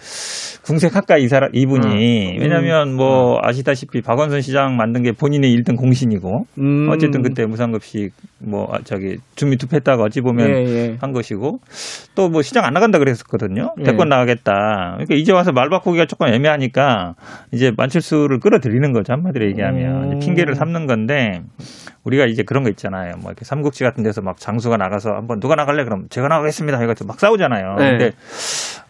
궁색할까 0.67 1.17
이 1.17 1.27
사람 1.29 1.49
이분이 1.53 2.35
음. 2.35 2.41
왜냐하면 2.41 2.93
뭐 2.93 3.39
아시다시피 3.41 4.01
박원순 4.01 4.41
시장 4.41 4.75
만든 4.75 5.01
게 5.01 5.13
본인의 5.13 5.55
1등 5.55 5.77
공신이고 5.77 6.45
음. 6.57 6.89
어쨌든 6.91 7.21
그때 7.23 7.45
무상급식 7.45 8.11
뭐 8.39 8.67
아, 8.71 8.79
저기 8.83 9.17
주민투표했다가 9.35 10.03
어찌 10.03 10.19
보면 10.21 10.49
예, 10.49 10.53
예. 10.65 10.97
한 10.99 11.11
것이고 11.13 11.59
또 12.15 12.27
뭐 12.27 12.41
시장 12.41 12.65
안 12.65 12.73
나간다 12.73 12.99
그랬었거든요. 12.99 13.73
예. 13.79 13.83
대권 13.83 14.09
나가겠다. 14.09 14.95
그러니까 14.97 15.15
이제 15.15 15.31
와서 15.31 15.53
말 15.53 15.69
바꾸기가 15.69 16.05
조금 16.07 16.27
애매하니까 16.27 17.15
이제 17.53 17.71
만철수를 17.75 18.39
끌어들이는 18.41 18.91
거죠 18.91 19.13
한마디로 19.13 19.47
얘기하면 19.47 20.11
음. 20.13 20.19
핑계를 20.19 20.55
삼는 20.55 20.87
건데 20.87 21.41
우리가 22.03 22.25
이제 22.25 22.43
그런 22.43 22.63
거 22.63 22.69
있잖아요. 22.69 23.13
뭐 23.21 23.31
이렇게 23.31 23.45
삼국지 23.45 23.85
같은 23.85 24.03
데서 24.03 24.21
막 24.21 24.37
장수가 24.37 24.75
나가서 24.75 25.11
한번 25.11 25.39
누가 25.39 25.55
나갈래 25.55 25.85
그럼 25.85 26.07
제가 26.09 26.27
나가겠습니다. 26.27 26.77
해가지고 26.79 27.07
막 27.07 27.19
싸우잖아요. 27.19 27.75
네. 27.77 27.91
근데 27.91 28.11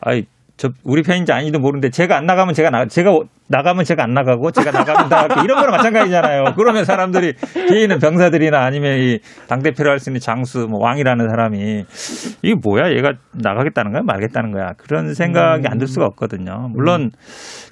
아이 0.02 0.26
저 0.58 0.72
우리 0.84 1.04
편인지 1.04 1.32
아닌지도 1.32 1.60
모르는데 1.60 1.90
제가 1.92 2.18
안 2.18 2.26
나가면 2.26 2.54
제가 2.54 2.70
나 2.70 2.88
제가 2.88 3.20
나가면 3.49 3.86
제가 3.86 4.03
안 4.03 4.14
나가고 4.14 4.52
제가 4.52 4.72
나가면 4.72 5.10
다 5.10 5.28
이런 5.44 5.60
거랑 5.60 5.72
마찬가지잖아요. 5.72 6.53
그러면 6.57 6.84
사람들이 6.86 7.34
뒤에 7.69 7.84
있는 7.84 7.99
병사들이나 7.99 8.60
아니면 8.64 8.98
이 8.99 9.19
당 9.48 9.61
대표를 9.61 9.91
할 9.91 9.99
수 9.99 10.10
있는 10.10 10.19
장수 10.19 10.68
뭐 10.69 10.80
왕이라는 10.84 11.30
사람이 11.30 11.86
이게 12.44 12.56
뭐야 12.61 12.91
얘가 12.91 13.14
나가겠다는 13.34 13.91
거야 13.94 14.02
말겠다는 14.03 14.52
거야 14.52 14.74
그런 14.78 15.14
생각이 15.14 15.68
안 15.68 15.78
들 15.78 15.88
수가 15.88 16.06
없거든요. 16.07 16.69
물론 16.74 17.11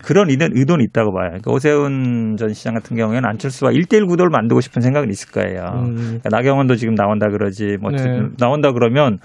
그런 0.03 0.30
의도, 0.30 0.45
의도는 0.52 0.85
있다고 0.85 1.11
봐요. 1.11 1.27
그러니까 1.30 1.52
오세훈 1.52 2.35
전 2.38 2.53
시장 2.53 2.76
같은 2.76 2.95
경우에는 2.95 3.27
안철수와 3.27 3.72
1대1 3.72 4.07
구도를 4.07 4.30
만들고 4.31 4.61
싶은 4.61 4.81
생각은 4.84 5.10
있을 5.10 5.31
거예요. 5.31 5.64
음. 5.88 5.95
그러니까 5.95 6.30
나경원도 6.31 6.76
지금 6.76 6.93
나온다 6.95 7.27
그러지 7.30 7.77
뭐 7.81 7.89
네. 7.91 7.97
나온다 8.39 8.72
그러면 8.73 9.18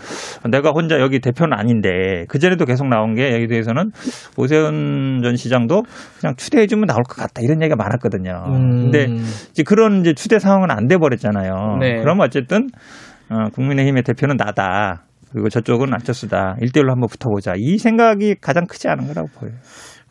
내가 0.50 0.70
혼자 0.70 0.98
여기 0.98 1.20
대표는 1.20 1.52
아닌데 1.56 2.24
그 2.28 2.38
전에도 2.38 2.64
계속 2.64 2.88
나온 2.88 3.14
게 3.14 3.32
여기 3.34 3.46
대해서는 3.46 3.90
오세훈 4.38 5.20
전 5.22 5.36
시장도 5.36 5.82
그냥 6.20 6.34
추대해 6.40 6.66
주면 6.66 6.86
나올 6.86 7.02
것 7.02 7.16
같다 7.16 7.42
이런 7.42 7.60
얘기가 7.62 7.76
많았거든요. 7.76 8.44
음. 8.48 8.90
근데 8.90 9.06
이제 9.50 9.62
그런 9.62 10.00
이제 10.00 10.14
추대 10.14 10.38
상황은 10.38 10.70
안 10.70 10.88
돼 10.88 10.96
버렸잖아요. 10.96 11.76
네. 11.80 12.00
그럼 12.00 12.20
어쨌든 12.20 12.68
어, 13.28 13.50
국민의힘의 13.54 14.02
대표는 14.02 14.36
나다. 14.36 15.04
그리고 15.30 15.48
저쪽은 15.48 15.92
안철수다. 15.92 16.56
일대일로 16.60 16.90
한번 16.90 17.08
붙어보자. 17.08 17.52
이 17.56 17.78
생각이 17.78 18.36
가장 18.40 18.64
크지 18.66 18.88
않은 18.88 19.06
거라고 19.06 19.28
보여요. 19.38 19.54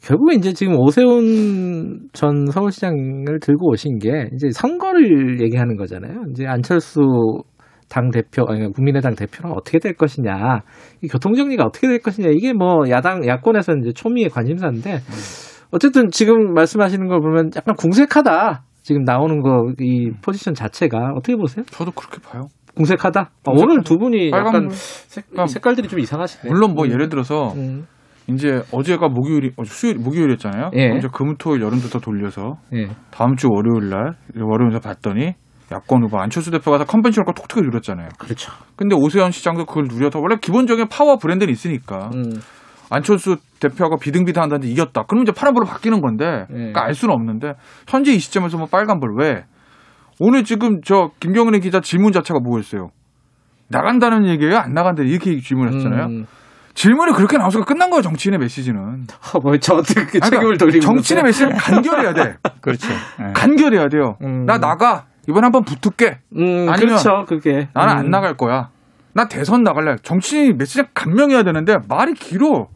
결국에 0.01 0.35
이제 0.35 0.53
지금 0.53 0.77
오세훈 0.77 2.07
전 2.13 2.45
서울시장을 2.45 3.39
들고 3.41 3.71
오신 3.71 3.97
게 3.99 4.29
이제 4.33 4.47
선거를 4.53 5.41
얘기하는 5.41 5.75
거잖아요. 5.75 6.23
이제 6.31 6.45
안철수 6.47 7.01
당 7.89 8.11
대표, 8.11 8.45
아니 8.47 8.71
국민의당 8.71 9.15
대표는 9.15 9.53
어떻게 9.57 9.79
될 9.79 9.95
것이냐, 9.95 10.61
이 11.01 11.07
교통 11.07 11.33
정리가 11.33 11.65
어떻게 11.65 11.87
될 11.87 11.99
것이냐 11.99 12.29
이게 12.31 12.53
뭐 12.53 12.87
야당 12.89 13.25
야권에서 13.27 13.73
이제 13.81 13.91
초미의 13.91 14.29
관심사인데 14.29 14.99
어쨌든 15.71 16.09
지금 16.11 16.53
말씀하시는 16.53 17.07
걸 17.07 17.19
보면 17.21 17.51
약간 17.55 17.75
궁색하다. 17.75 18.63
지금 18.81 19.03
나오는 19.03 19.41
거 19.41 19.49
이 19.79 20.09
포지션 20.21 20.53
자체가 20.53 21.11
어떻게 21.15 21.35
보세요? 21.35 21.63
저도 21.69 21.91
그렇게 21.91 22.17
봐요. 22.21 22.47
궁색하다. 22.75 23.19
아. 23.21 23.51
오늘 23.51 23.83
두 23.83 23.97
분이 23.97 24.31
약간 24.31 24.67
불. 24.67 24.71
색, 24.71 25.25
그러니까 25.29 25.47
색깔들이 25.47 25.87
좀 25.87 25.99
이상하시네. 25.99 26.49
물론 26.51 26.73
뭐 26.73 26.85
음. 26.85 26.91
예를 26.91 27.09
들어서 27.09 27.53
음. 27.55 27.85
이제 28.27 28.61
어제가 28.71 29.09
목요일이 29.09 29.51
어, 29.57 29.63
수요일 29.63 29.97
목요일이었잖아요. 29.99 30.71
예. 30.75 30.97
이제 30.97 31.07
금토일 31.11 31.61
열흘부터 31.61 31.99
돌려서 31.99 32.57
예. 32.73 32.87
다음 33.11 33.35
주 33.35 33.47
월요일 33.51 33.89
날 33.89 34.13
월요일에서 34.39 34.79
봤더니 34.79 35.33
야권 35.71 36.03
후보 36.03 36.19
안철수 36.19 36.49
대표가 36.51 36.77
다 36.79 36.83
컨벤션을 36.85 37.25
꼭 37.25 37.33
톡톡히 37.33 37.61
누렸잖아요. 37.61 38.09
그렇죠. 38.17 38.51
근데 38.75 38.95
오세훈 38.95 39.31
시장도 39.31 39.65
그걸 39.65 39.85
누려서 39.87 40.19
원래 40.19 40.35
기본적인 40.41 40.87
파워 40.89 41.17
브랜드는 41.17 41.51
있으니까 41.51 42.09
음. 42.15 42.39
안철수 42.89 43.37
대표가 43.59 43.97
비등비등한다는데 43.97 44.67
이겼다. 44.71 45.03
그러면 45.07 45.23
이제 45.23 45.31
파란불로 45.31 45.65
바뀌는 45.65 46.01
건데 46.01 46.45
예. 46.49 46.53
그러니까 46.53 46.83
알 46.85 46.95
수는 46.95 47.13
없는데 47.13 47.55
현재 47.87 48.11
이 48.11 48.19
시점에서 48.19 48.57
뭐 48.57 48.67
빨간불 48.67 49.15
왜? 49.17 49.45
오늘 50.19 50.43
지금 50.43 50.81
저 50.81 51.11
김경은의 51.19 51.61
기자 51.61 51.79
질문 51.81 52.11
자체가 52.11 52.39
뭐였어요? 52.39 52.91
나간다는 53.67 54.27
얘기예요? 54.27 54.57
안 54.57 54.73
나간다는 54.73 55.09
이렇게 55.09 55.39
질문했잖아요. 55.39 56.05
음. 56.05 56.27
질문이 56.73 57.13
그렇게 57.13 57.37
나와서 57.37 57.63
끝난 57.63 57.89
거예요. 57.89 58.01
정치인의 58.01 58.39
메시지는. 58.39 59.05
어, 59.33 59.39
뭐 59.41 59.57
저한테 59.57 60.05
그 60.05 60.19
아니, 60.21 60.29
책임을 60.29 60.39
그러니까 60.39 60.57
돌리고 60.65 60.81
정치인의? 60.85 61.23
메시지는 61.25 61.55
간결해야 61.57 62.13
돼. 62.13 62.37
그렇죠. 62.61 62.87
예. 63.19 63.33
간결해야 63.33 63.89
돼요. 63.89 64.17
음. 64.21 64.45
나 64.45 64.57
나가. 64.57 65.05
이번 65.27 65.43
한번 65.43 65.63
붙을게. 65.63 66.19
음, 66.37 66.67
아니면 66.69 66.97
그렇죠. 66.97 67.25
그게 67.27 67.67
나는 67.73 67.93
음. 67.93 67.99
안 67.99 68.09
나갈 68.09 68.35
거야. 68.37 68.69
나 69.13 69.27
대선 69.27 69.63
나갈래. 69.63 69.97
정치인 70.01 70.57
메시지가 70.57 70.89
간명해야 70.93 71.43
되는데 71.43 71.77
말이 71.87 72.13
길어. 72.13 72.67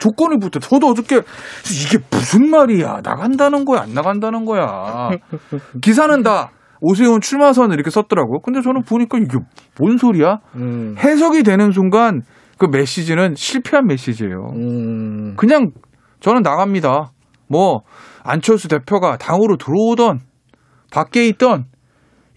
조건이 0.00 0.38
붙어. 0.40 0.58
저도 0.58 0.88
어저께 0.88 1.16
이게 1.16 1.98
무슨 2.10 2.50
말이야. 2.50 3.00
나간다는 3.04 3.64
거야. 3.64 3.82
안 3.82 3.94
나간다는 3.94 4.44
거야. 4.44 5.10
기사는 5.82 6.22
다 6.22 6.50
오세훈 6.80 7.20
출마선 7.20 7.72
이렇게 7.72 7.90
썼더라고. 7.90 8.40
근데 8.40 8.60
저는 8.62 8.82
보니까 8.82 9.18
이게 9.18 9.38
뭔 9.78 9.96
소리야? 9.98 10.38
음. 10.56 10.96
해석이 10.98 11.42
되는 11.42 11.70
순간 11.70 12.22
그 12.58 12.66
메시지는 12.66 13.34
실패한 13.36 13.86
메시지예요. 13.86 14.50
음. 14.56 15.36
그냥 15.36 15.70
저는 16.20 16.42
나갑니다. 16.42 17.12
뭐 17.48 17.80
안철수 18.24 18.68
대표가 18.68 19.16
당으로 19.18 19.56
들어오던 19.56 20.20
밖에 20.92 21.26
있던 21.28 21.64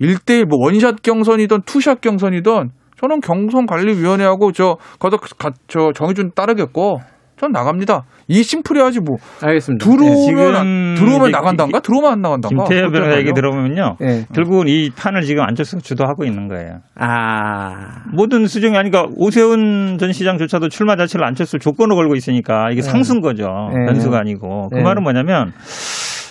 1대1 0.02 0.46
뭐 0.46 0.58
one 0.66 0.81
shot 0.81 1.02
경선이든 1.02 1.62
two 1.66 1.81
shot 1.81 2.02
경선이든 2.02 2.72
저는 3.00 3.20
경선관리위원회하고 3.22 4.52
저 4.54 4.78
가- 5.00 5.52
저 5.68 5.92
정해준 5.94 6.32
따르겠고 6.36 7.00
전 7.44 7.52
나갑니다. 7.52 8.06
이 8.30 8.42
심플해야지 8.42 9.02
뭐 9.02 9.18
알겠습니다. 9.42 9.84
들어오면 9.84 10.56
안- 10.56 10.96
들어오면 10.96 11.28
이제 11.28 11.32
나간단가 11.38 11.82
들어오면 11.82 12.12
안 12.14 12.22
나간단가 12.22 12.64
김태현 12.64 12.92
변호사 12.94 13.18
얘기. 13.18 13.34
들어보면요. 13.34 13.98
예. 14.02 14.26
결국은 14.34 14.70
이 14.70 14.90
판을 14.96 15.24
지금 15.24 15.44
안철수가 15.44 15.82
주도하고 15.82 16.24
있는 16.24 16.48
거예요. 16.48 16.78
아. 16.96 18.04
모든 18.14 18.48
수정이 18.48 18.78
아니까 18.78 19.08
오세훈 19.18 19.98
전 20.00 20.14
시장조차도 20.14 20.70
출마 20.70 20.96
자체를 20.96 21.26
안철수 21.26 21.60
조건으로 21.60 21.98
걸고 21.98 22.16
있으니까 22.16 22.70
이게 22.72 22.82
네. 22.82 22.88
상승 22.90 23.20
거죠. 23.20 23.44
네. 23.74 23.88
변수가 23.88 24.18
아니고. 24.18 24.70
그 24.70 24.78
네. 24.78 24.84
말은 24.84 25.04
뭐냐면 25.04 25.52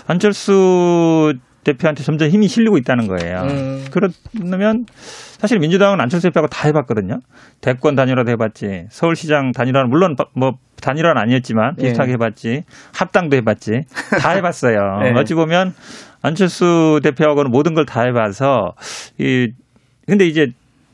안철수 0.07 1.35
대표한테 1.65 2.03
점점 2.05 2.29
힘이 2.29 2.49
실리고 2.49 2.79
있다는 2.79 3.07
거예요. 3.07 3.37
음. 3.51 3.85
그러면 3.93 4.87
사실 5.43 5.59
민주당은 5.59 6.01
안철수 6.01 6.28
대표하고 6.28 6.48
다 6.48 6.69
해봤거든요. 6.69 7.19
대권 7.60 7.97
단일화도 7.97 8.31
해봤지. 8.31 8.85
서울시장 8.90 9.51
단일화는 9.51 9.90
물론 9.90 10.14
바- 10.14 10.27
뭐 10.36 10.52
단일화는 10.81 11.20
아니었지만 11.20 11.74
비슷하게 11.74 12.10
예. 12.10 12.14
해봤지. 12.14 12.62
합당도 12.97 13.36
해봤지. 13.39 13.81
다 14.20 14.31
해봤어요. 14.39 15.01
네. 15.02 15.12
어찌 15.19 15.35
보면 15.35 15.74
안철수 16.23 17.01
대표하고는 17.02 17.51
모든 17.51 17.74
걸 17.74 17.85
다 17.86 18.02
해봐서 18.02 18.74
이 19.19 19.48
근데 20.06 20.27
이제 20.27 20.47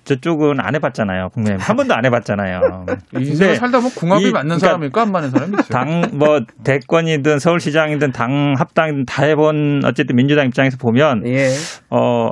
저쪽은 0.04 0.56
안 0.60 0.74
해봤잖아요. 0.74 1.28
국민의힘 1.34 1.62
한 1.62 1.76
번도 1.76 1.94
안 1.94 2.06
해봤잖아요. 2.06 2.86
인생을 3.18 3.56
살다 3.56 3.76
보면 3.80 3.92
궁합이 3.94 4.28
이- 4.28 4.32
맞는 4.32 4.56
그러니까 4.56 4.66
사람일까 4.66 5.02
안 5.02 5.12
맞는 5.12 5.30
사람이 5.30 5.52
있어요. 5.60 5.68
당뭐 5.68 6.40
대권이든 6.64 7.38
서울시장이든 7.38 8.12
당 8.12 8.54
합당이든 8.56 9.04
다 9.04 9.24
해본 9.26 9.82
어쨌든 9.84 10.16
민주당 10.16 10.46
입장에서 10.46 10.78
보면 10.78 11.26
예. 11.26 11.50
어 11.90 12.30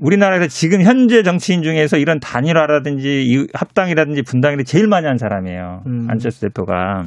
우리나라에서 0.00 0.46
지금 0.48 0.82
현재 0.82 1.22
정치인 1.22 1.62
중에서 1.62 1.98
이런 1.98 2.18
단일화라든지 2.20 3.22
이 3.26 3.46
합당이라든지 3.54 4.22
분당이라든지 4.22 4.70
제일 4.70 4.88
많이 4.88 5.06
한 5.06 5.18
사람이에요. 5.18 5.82
음. 5.86 6.06
안철수 6.10 6.40
대표가. 6.40 7.04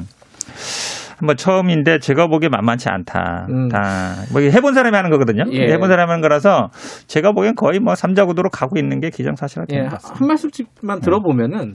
한번 1.18 1.36
처음인데 1.36 1.98
제가 2.00 2.26
보기에 2.26 2.48
만만치 2.48 2.88
않다. 2.88 3.46
음. 3.48 3.68
다 3.68 4.14
뭐 4.32 4.42
해본 4.42 4.74
사람이 4.74 4.96
하는 4.96 5.10
거거든요. 5.10 5.44
예. 5.52 5.72
해본 5.72 5.88
사람이 5.88 6.08
하는 6.08 6.20
거라서 6.22 6.70
제가 7.06 7.32
보기엔 7.32 7.54
거의 7.54 7.78
뭐 7.78 7.94
삼자 7.94 8.24
구도로 8.26 8.50
가고 8.50 8.78
있는 8.78 9.00
게 9.00 9.10
기정사실화된 9.10 9.78
예, 9.78 9.82
것 9.84 9.90
같습니다. 9.92 10.20
한 10.20 10.28
말씀씩만 10.28 11.00
들어보면은 11.00 11.74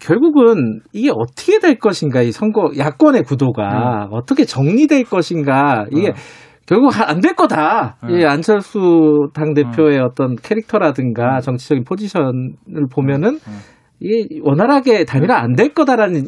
결국은 0.00 0.80
이게 0.92 1.10
어떻게 1.14 1.60
될 1.60 1.78
것인가 1.78 2.20
이 2.22 2.32
선거 2.32 2.70
야권의 2.76 3.22
구도가 3.22 4.08
어떻게 4.10 4.44
정리될 4.44 5.04
것인가 5.04 5.86
이게 5.92 6.12
결국 6.66 6.92
안 6.98 7.20
될 7.20 7.34
거다. 7.34 7.96
이 8.08 8.24
안철수 8.24 9.28
당 9.34 9.52
대표의 9.54 9.98
어떤 10.00 10.36
캐릭터라든가 10.36 11.40
정치적인 11.40 11.84
포지션을 11.84 12.86
보면은 12.90 13.38
이게 14.00 14.40
원활하게 14.42 15.04
단일화 15.04 15.38
안 15.38 15.54
될 15.54 15.72
거다라는 15.72 16.24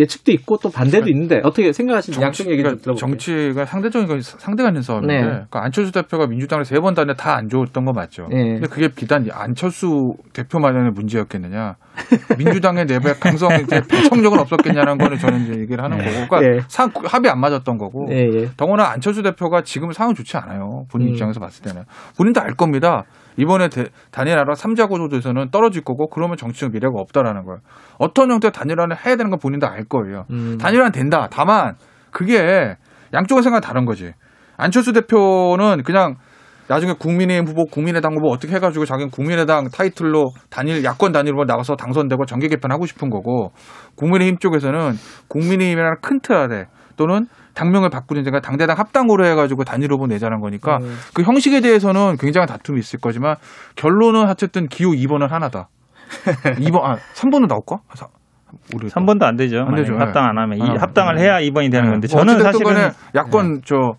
예측도 0.00 0.32
있고 0.32 0.56
또 0.58 0.68
반대도 0.68 1.08
있는데 1.08 1.40
어떻게 1.44 1.72
생각하시는 1.72 2.20
양쪽 2.20 2.50
얘기 2.50 2.62
좀 2.62 2.76
들어볼게요. 2.76 2.94
정치가 2.96 3.64
상대적인 3.64 4.08
거 4.08 4.20
상대가 4.20 4.68
있는 4.70 4.82
싸움인데 4.82 5.14
네. 5.14 5.22
그러니까 5.22 5.62
안철수 5.62 5.92
대표가 5.92 6.26
민주당을 6.26 6.64
세번 6.64 6.94
다녀 6.94 7.14
다안 7.14 7.48
좋았던 7.48 7.84
거 7.84 7.92
맞죠. 7.92 8.26
네. 8.30 8.54
근데 8.54 8.66
그게 8.66 8.88
비단 8.88 9.28
안철수 9.32 10.14
대표만의 10.32 10.90
문제였겠느냐? 10.90 11.76
민주당의 12.36 12.86
내부의 12.86 13.14
강성 13.20 13.50
이제 13.62 13.80
배청력은 13.88 14.40
없었겠냐는 14.40 14.98
거는 14.98 15.16
저는 15.18 15.42
이제 15.44 15.60
얘기를 15.60 15.84
하는 15.84 15.98
거고, 15.98 16.10
그러니까 16.10 16.40
네. 16.40 16.60
상 16.66 16.90
합이 17.04 17.28
안 17.28 17.38
맞았던 17.38 17.78
거고. 17.78 18.08
예, 18.10 18.16
예. 18.34 18.48
더구나 18.56 18.90
안철수 18.90 19.22
대표가 19.22 19.62
지금 19.62 19.92
상황 19.92 20.14
좋지 20.14 20.36
않아요. 20.36 20.86
본인 20.90 21.08
음. 21.08 21.12
입장에서 21.12 21.38
봤을 21.38 21.62
때는 21.62 21.84
본인도 22.16 22.40
알 22.40 22.54
겁니다. 22.54 23.04
이번에 23.36 23.68
대- 23.68 23.86
단일화라 24.10 24.54
삼자 24.54 24.86
구조에서는 24.86 25.50
떨어질 25.50 25.82
거고 25.82 26.08
그러면 26.08 26.36
정치적 26.36 26.72
미래가 26.72 26.92
없다라는 26.96 27.44
거예요. 27.44 27.58
어떤 27.98 28.30
형태의 28.30 28.52
단일화를 28.52 28.96
해야 29.04 29.16
되는 29.16 29.30
건 29.30 29.38
본인도 29.40 29.66
알 29.66 29.84
거예요. 29.84 30.24
음. 30.30 30.58
단일화는 30.58 30.92
된다. 30.92 31.28
다만 31.30 31.74
그게 32.10 32.76
양쪽의 33.12 33.42
생각 33.42 33.58
이 33.58 33.60
다른 33.60 33.84
거지. 33.84 34.12
안철수 34.56 34.92
대표는 34.92 35.82
그냥 35.84 36.14
나중에 36.68 36.94
국민의힘 36.98 37.46
후보, 37.46 37.64
국민의당 37.66 38.14
후보 38.14 38.28
어떻게 38.30 38.54
해가지고 38.54 38.86
자기는 38.86 39.10
국민의당 39.10 39.68
타이틀로 39.68 40.30
단일 40.48 40.82
야권 40.82 41.12
단일로 41.12 41.44
나가서 41.44 41.76
당선되고 41.76 42.24
정계 42.24 42.48
개편하고 42.48 42.86
싶은 42.86 43.10
거고 43.10 43.52
국민의힘 43.96 44.38
쪽에서는 44.38 44.92
국민의힘이라는 45.28 45.96
큰 46.00 46.20
틀 46.20 46.36
아래 46.36 46.64
또는 46.96 47.26
당명을 47.54 47.90
바꾸는 47.90 48.22
데가 48.24 48.40
당대당 48.40 48.78
합당으로 48.78 49.24
해가지고 49.26 49.64
단일 49.64 49.92
후보 49.92 50.06
내자는 50.06 50.40
거니까 50.40 50.78
음. 50.78 50.98
그 51.14 51.22
형식에 51.22 51.60
대해서는 51.60 52.16
굉장한 52.18 52.48
다툼이 52.48 52.78
있을 52.80 52.98
거지만 53.00 53.36
결론은 53.76 54.28
어쨌든 54.28 54.68
기호 54.68 54.90
2번은 54.92 55.28
하나다. 55.28 55.68
2번 56.58 56.82
아 56.84 56.98
3번은 57.14 57.46
나올까? 57.48 57.80
사- 57.94 58.08
우리 58.74 58.88
3번도 58.88 59.22
안 59.22 59.36
되죠. 59.36 59.64
안 59.66 59.74
되죠. 59.74 59.96
합당 59.98 60.24
안 60.26 60.38
하면 60.38 60.58
이안 60.58 60.76
합당을 60.78 61.18
해야 61.18 61.40
2번이 61.40 61.70
되는 61.72 61.90
건데 61.90 62.08
뭐 62.10 62.20
저는 62.20 62.42
사실은 62.42 62.74
네. 62.74 62.90
야권 63.14 63.62
저 63.64 63.96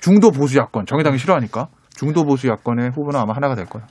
중도 0.00 0.30
보수 0.30 0.58
야권 0.58 0.86
정의당이 0.86 1.18
싫어하니까 1.18 1.68
중도 1.96 2.24
보수 2.24 2.46
야권의 2.46 2.90
후보는 2.90 3.18
아마 3.18 3.32
하나가 3.32 3.54
될 3.54 3.64
거예요. 3.66 3.86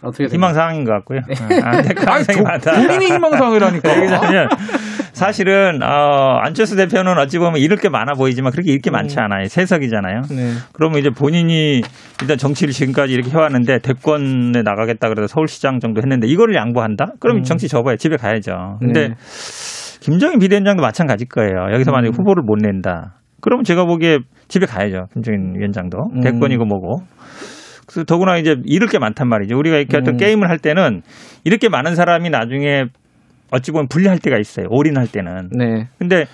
어떻게 0.00 0.24
희망 0.26 0.54
사항인 0.54 0.84
것 0.84 0.92
같고요. 0.92 1.20
안될 1.28 1.94
가능성이 1.94 2.38
아니, 2.38 2.42
많다. 2.44 2.72
본인이 2.72 3.06
희망 3.12 3.30
사항이라니까. 3.32 3.88
사실은 5.22 5.84
어, 5.84 6.40
안철수 6.42 6.74
대표는 6.74 7.16
어찌 7.16 7.38
보면 7.38 7.58
잃을 7.58 7.76
게 7.76 7.88
많아 7.88 8.14
보이지만 8.14 8.50
그렇게 8.50 8.72
잃을 8.72 8.80
게 8.80 8.90
많지 8.90 9.20
않아요. 9.20 9.44
세석이잖아요. 9.44 10.22
네. 10.30 10.54
그러면 10.72 10.98
이제 10.98 11.10
본인이 11.10 11.80
일단 12.20 12.36
정치를 12.36 12.72
지금까지 12.72 13.12
이렇게 13.12 13.30
해왔는데 13.30 13.78
대권에 13.78 14.62
나가겠다 14.64 15.08
그래서 15.08 15.28
서울시장 15.28 15.78
정도 15.78 16.00
했는데 16.02 16.26
이거를 16.26 16.56
양보한다? 16.56 17.12
그럼 17.20 17.36
음. 17.36 17.42
정치 17.44 17.68
접어요. 17.68 17.94
집에 17.94 18.16
가야죠. 18.16 18.78
근데 18.80 19.10
네. 19.10 19.14
김정인 20.00 20.40
비대위원장도 20.40 20.82
마찬가지일 20.82 21.28
거예요. 21.28 21.72
여기서 21.72 21.92
만약에 21.92 22.08
음. 22.08 22.18
후보를 22.18 22.42
못 22.44 22.56
낸다. 22.56 23.20
그러면 23.40 23.62
제가 23.62 23.84
보기에 23.84 24.18
집에 24.48 24.66
가야죠. 24.66 25.06
김정인 25.12 25.54
위원장도. 25.56 25.98
음. 26.16 26.20
대권이고 26.20 26.64
뭐고. 26.64 27.04
그래서 27.86 28.04
더구나 28.04 28.38
이제 28.38 28.56
잃을 28.64 28.88
게 28.88 28.98
많단 28.98 29.28
말이죠. 29.28 29.56
우리가 29.56 29.76
이렇게 29.76 29.98
어떤 29.98 30.14
음. 30.14 30.16
게임을 30.16 30.50
할 30.50 30.58
때는 30.58 31.02
이렇게 31.44 31.68
많은 31.68 31.94
사람이 31.94 32.30
나중에 32.30 32.86
어찌 33.52 33.70
보면 33.70 33.86
불리할 33.88 34.18
때가 34.18 34.38
있어요. 34.38 34.66
올인할 34.70 35.06
때는. 35.06 35.50
네. 35.52 35.88
근데 35.98 36.26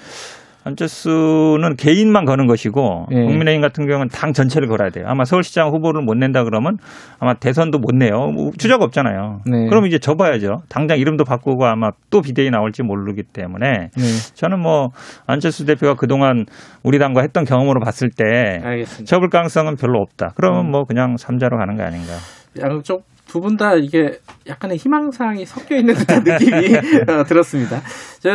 안철수는 0.65 1.77
개인만 1.77 2.25
거는 2.25 2.47
것이고 2.47 3.07
예. 3.13 3.15
국민의힘 3.15 3.61
같은 3.63 3.87
경우는 3.87 4.09
당 4.09 4.33
전체를 4.33 4.69
걸어야 4.69 4.91
돼요. 4.91 5.07
아마 5.09 5.25
서울시장 5.25 5.71
후보를 5.71 6.03
못 6.03 6.15
낸다 6.15 6.45
그러면 6.45 6.77
아마 7.19 7.35
대선도 7.35 7.79
못 7.79 7.95
내요. 7.95 8.27
뭐 8.27 8.51
주자가 8.57 8.85
없잖아요. 8.85 9.41
네. 9.47 9.69
그럼 9.69 9.87
이제 9.87 9.99
접어야죠. 9.99 10.63
당장 10.69 10.99
이름도 10.99 11.25
바꾸고 11.25 11.65
아마 11.65 11.91
또 12.11 12.21
비대위 12.21 12.51
나올지 12.51 12.83
모르기 12.83 13.23
때문에 13.23 13.91
네. 13.97 14.03
저는 14.35 14.61
뭐 14.61 14.89
안철수 15.27 15.65
대표가 15.65 15.95
그동안 15.95 16.45
우리 16.83 16.99
당과 16.99 17.23
했던 17.23 17.45
경험으로 17.45 17.81
봤을 17.81 18.11
때 18.11 18.61
알겠습니다. 18.63 19.05
접을 19.07 19.31
가능성은 19.31 19.77
별로 19.77 20.01
없다. 20.01 20.33
그러면 20.37 20.67
음. 20.67 20.71
뭐 20.71 20.85
그냥 20.85 21.17
삼자로 21.17 21.57
가는 21.57 21.77
거 21.77 21.83
아닌가. 21.85 22.13
양쪽 22.61 23.05
두 23.29 23.41
분 23.41 23.57
다 23.57 23.75
이게 23.75 24.19
약간의 24.49 24.77
희망사항이 24.79 25.45
섞여 25.47 25.77
있는 25.77 25.95
듯한 25.95 26.23
느낌이 26.25 26.75
어, 27.09 27.25
들었습니다. 27.25 27.81
저, 28.21 28.31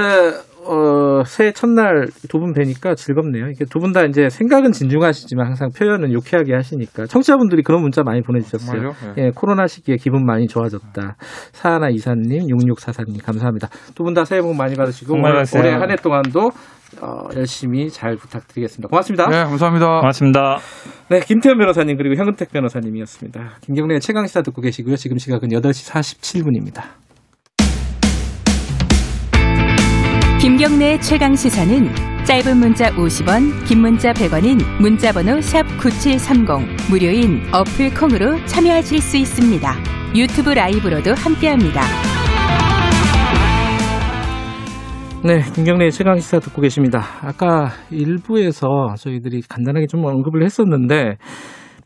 어, 0.66 1.24
새해 1.26 1.52
첫날 1.52 2.08
두 2.30 2.40
분 2.40 2.54
뵈니까 2.54 2.96
즐겁네요. 2.96 3.48
이게 3.50 3.66
두 3.66 3.80
분 3.80 3.92
다 3.92 4.04
이제 4.06 4.30
생각은 4.30 4.72
진중하시지만 4.72 5.46
항상 5.48 5.70
표현은 5.78 6.14
유쾌하게 6.14 6.54
하시니까 6.54 7.06
청취자분들이 7.08 7.64
그런 7.64 7.82
문자 7.82 8.02
많이 8.04 8.22
보내주셨어요. 8.22 8.94
정말요? 8.94 8.94
예, 9.18 9.32
코로나 9.36 9.68
시기에 9.68 9.98
기분 9.98 10.26
많이 10.26 10.48
좋아졌다. 10.48 11.16
사하나 11.52 11.90
이사님, 11.90 12.48
6644님 12.48 13.22
감사합니다. 13.24 13.68
두 13.96 14.04
분 14.04 14.14
다 14.14 14.24
새해 14.26 14.42
복 14.42 14.56
많이 14.56 14.76
받으시고. 14.76 15.16
올해 15.60 15.72
한 15.72 15.92
해 15.92 15.96
동안도 15.98 16.52
어, 17.02 17.28
열심히 17.36 17.90
잘 17.90 18.16
부탁드리겠습니다. 18.16 18.90
고맙습니다. 18.90 19.28
네, 19.30 19.44
감사합니다. 19.44 20.00
고맙습니다. 20.00 20.60
네, 21.10 21.20
김태현 21.20 21.58
변호사님 21.58 21.98
그리고 21.98 22.16
현근택 22.16 22.52
변호사님이었습니다. 22.52 23.58
김경래의 23.62 24.00
최강 24.02 24.26
시사 24.28 24.42
듣고 24.42 24.62
계시고요. 24.62 24.96
지금 24.96 25.18
시각은 25.18 25.50
8시 25.50 25.92
47분입니다. 25.92 26.84
김경래의 30.42 31.02
최강 31.02 31.36
시사는 31.36 31.90
짧은 32.26 32.58
문자 32.58 32.92
50원, 32.92 33.66
긴 33.66 33.80
문자 33.80 34.12
100원인 34.12 34.62
문자번호 34.82 35.40
샵 35.42 35.64
9730 35.78 36.90
무료인 36.90 37.42
어플 37.54 37.94
콩으로 37.94 38.46
참여하실 38.46 39.02
수 39.02 39.18
있습니다. 39.18 39.74
유튜브 40.16 40.52
라이브로도 40.52 41.14
함께합니다. 41.16 42.13
네, 45.26 45.40
김경래의 45.56 45.92
최강 45.92 46.18
시사 46.18 46.40
듣고 46.40 46.62
계십니다. 46.62 47.00
아까 47.22 47.70
일부에서 47.90 48.68
저희들이 48.98 49.40
간단하게 49.50 49.88
좀 49.88 50.04
언급을 50.04 50.44
했었는데 50.44 51.16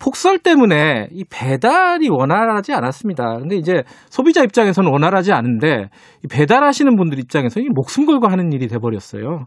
폭설 0.01 0.39
때문에 0.39 1.09
이 1.11 1.23
배달이 1.31 2.09
원활하지 2.09 2.73
않았습니다. 2.73 3.38
근데 3.38 3.55
이제 3.55 3.84
소비자 4.09 4.43
입장에서는 4.43 4.91
원활하지 4.91 5.34
않은데 5.34 5.89
이 6.26 6.27
배달하시는 6.27 6.95
분들 6.95 7.19
입장에서 7.19 7.59
이 7.59 7.68
목숨 7.69 8.07
걸고 8.07 8.27
하는 8.27 8.51
일이 8.51 8.68
돼 8.68 8.80
버렸어요. 8.80 9.45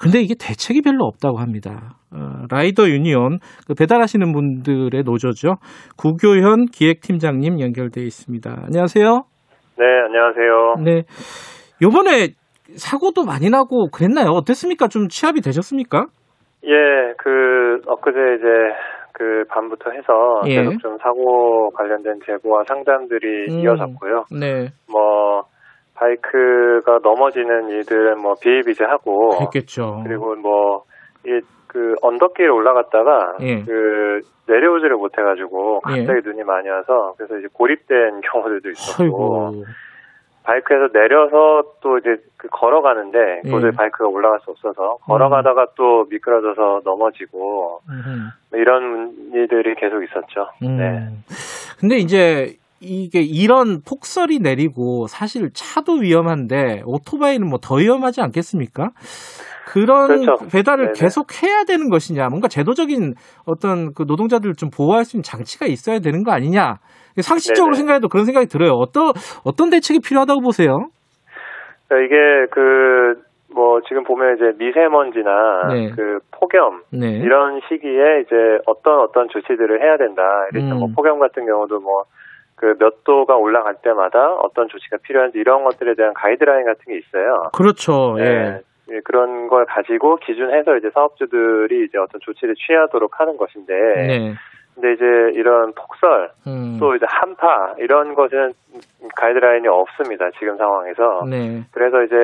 근데 0.00 0.20
이게 0.20 0.34
대책이 0.36 0.82
별로 0.82 1.04
없다고 1.04 1.38
합니다. 1.38 1.94
어, 2.12 2.46
라이더 2.50 2.88
유니온 2.88 3.38
그 3.68 3.74
배달하시는 3.74 4.32
분들의 4.32 5.04
노조죠. 5.04 5.54
구교현 5.96 6.66
기획팀장님 6.66 7.60
연결돼 7.60 8.02
있습니다. 8.02 8.62
안녕하세요. 8.64 9.22
네, 9.78 9.84
안녕하세요. 10.08 10.74
네. 10.84 11.02
요번에 11.80 12.30
사고도 12.76 13.24
많이 13.24 13.50
나고 13.50 13.88
그랬나요? 13.90 14.30
어땠습니까? 14.30 14.88
좀 14.88 15.08
취합이 15.08 15.40
되셨습니까? 15.40 16.06
예, 16.64 17.14
그 17.18 17.80
엊그제 17.86 18.18
이제 18.38 18.46
그 19.12 19.44
밤부터 19.48 19.90
해서 19.90 20.42
예. 20.46 20.62
계속 20.62 20.78
좀 20.80 20.98
사고 20.98 21.70
관련된 21.70 22.18
제보와 22.24 22.64
상담들이 22.66 23.46
음. 23.50 23.60
이어졌고요. 23.60 24.24
네. 24.40 24.68
뭐 24.90 25.44
바이크가 25.94 26.98
넘어지는 27.02 27.68
일들은 27.68 28.20
뭐 28.20 28.34
비일비재하고 28.40 29.28
그랬겠죠. 29.30 30.02
그리고 30.04 30.34
뭐이그 30.34 31.94
언덕길 32.02 32.46
에 32.46 32.48
올라갔다가 32.48 33.36
예. 33.42 33.62
그 33.62 34.20
내려오지를 34.48 34.96
못해가지고 34.96 35.82
예. 35.90 35.98
갑자기 35.98 36.20
눈이 36.26 36.42
많이 36.42 36.68
와서 36.68 37.14
그래서 37.16 37.38
이제 37.38 37.46
고립된 37.52 38.20
경우들도 38.32 38.70
있었고 38.70 39.02
아이고. 39.02 39.64
바이크에서 40.44 40.92
내려서 40.92 41.62
또 41.80 41.98
이제 41.98 42.16
그 42.36 42.48
걸어가는데 42.50 43.42
예. 43.44 43.50
도저히 43.50 43.72
바이크가 43.72 44.06
올라갈 44.08 44.38
수 44.40 44.50
없어서 44.50 44.98
걸어가다가 45.02 45.68
또 45.76 46.04
미끄러져서 46.10 46.82
넘어지고. 46.84 47.80
뭐 47.86 48.60
이런 48.60 49.12
일들이 49.32 49.74
계속 49.74 50.02
있었죠. 50.04 50.48
음. 50.62 50.76
네. 50.76 51.08
근데 51.80 51.96
이제 51.96 52.56
이게 52.80 53.20
이런 53.22 53.80
폭설이 53.82 54.38
내리고 54.40 55.06
사실 55.06 55.50
차도 55.54 55.94
위험한데 55.94 56.82
오토바이는 56.84 57.48
뭐 57.48 57.58
더 57.58 57.76
위험하지 57.76 58.20
않겠습니까? 58.20 58.90
그런 59.68 60.20
그렇죠. 60.20 60.46
배달을 60.48 60.92
네네. 60.92 60.98
계속 61.00 61.42
해야 61.42 61.64
되는 61.64 61.88
것이냐, 61.88 62.28
뭔가 62.28 62.46
제도적인 62.48 63.14
어떤 63.46 63.94
그 63.94 64.04
노동자들을 64.06 64.54
좀 64.56 64.70
보호할 64.70 65.04
수 65.06 65.16
있는 65.16 65.22
장치가 65.24 65.66
있어야 65.66 65.98
되는 66.00 66.22
거 66.22 66.30
아니냐. 66.32 66.78
상식적으로 67.22 67.72
네네. 67.72 67.78
생각해도 67.78 68.08
그런 68.08 68.24
생각이 68.24 68.46
들어요. 68.46 68.72
어떤 68.72 69.12
어떤 69.44 69.70
대책이 69.70 70.00
필요하다고 70.00 70.40
보세요? 70.40 70.88
그러니까 71.88 72.06
이게 72.06 72.46
그 72.50 73.34
뭐 73.54 73.80
지금 73.82 74.02
보면 74.02 74.36
이제 74.36 74.52
미세먼지나 74.58 75.68
네. 75.72 75.90
그 75.94 76.18
폭염 76.32 76.82
네. 76.92 77.18
이런 77.18 77.60
시기에 77.68 78.20
이제 78.20 78.58
어떤 78.66 79.00
어떤 79.00 79.28
조치들을 79.28 79.80
해야 79.80 79.96
된다. 79.96 80.22
이래서 80.52 80.74
음. 80.74 80.80
뭐 80.80 80.88
폭염 80.94 81.20
같은 81.20 81.46
경우도 81.46 81.80
뭐 81.80 82.02
그몇 82.56 83.04
도가 83.04 83.36
올라갈 83.36 83.76
때마다 83.82 84.34
어떤 84.34 84.68
조치가 84.68 84.98
필요한지 85.02 85.38
이런 85.38 85.64
것들에 85.64 85.94
대한 85.94 86.12
가이드라인 86.14 86.66
같은 86.66 86.84
게 86.88 86.98
있어요. 86.98 87.50
그렇죠. 87.52 88.16
예. 88.18 88.22
네. 88.24 88.60
예, 88.90 89.00
그런 89.02 89.48
걸 89.48 89.64
가지고 89.64 90.16
기준해서 90.16 90.76
이제 90.76 90.90
사업주들이 90.92 91.86
이제 91.86 91.96
어떤 91.96 92.20
조치를 92.20 92.54
취하도록 92.54 93.18
하는 93.18 93.38
것인데, 93.38 93.72
네. 93.72 94.34
근데 94.74 94.92
이제 94.92 95.04
이런 95.38 95.72
폭설 95.74 96.30
음. 96.46 96.76
또 96.80 96.94
이제 96.94 97.06
한파 97.08 97.74
이런 97.78 98.14
것은 98.14 98.52
가이드라인이 99.16 99.68
없습니다 99.68 100.30
지금 100.38 100.56
상황에서. 100.56 101.24
네. 101.30 101.62
그래서 101.72 102.02
이제 102.02 102.16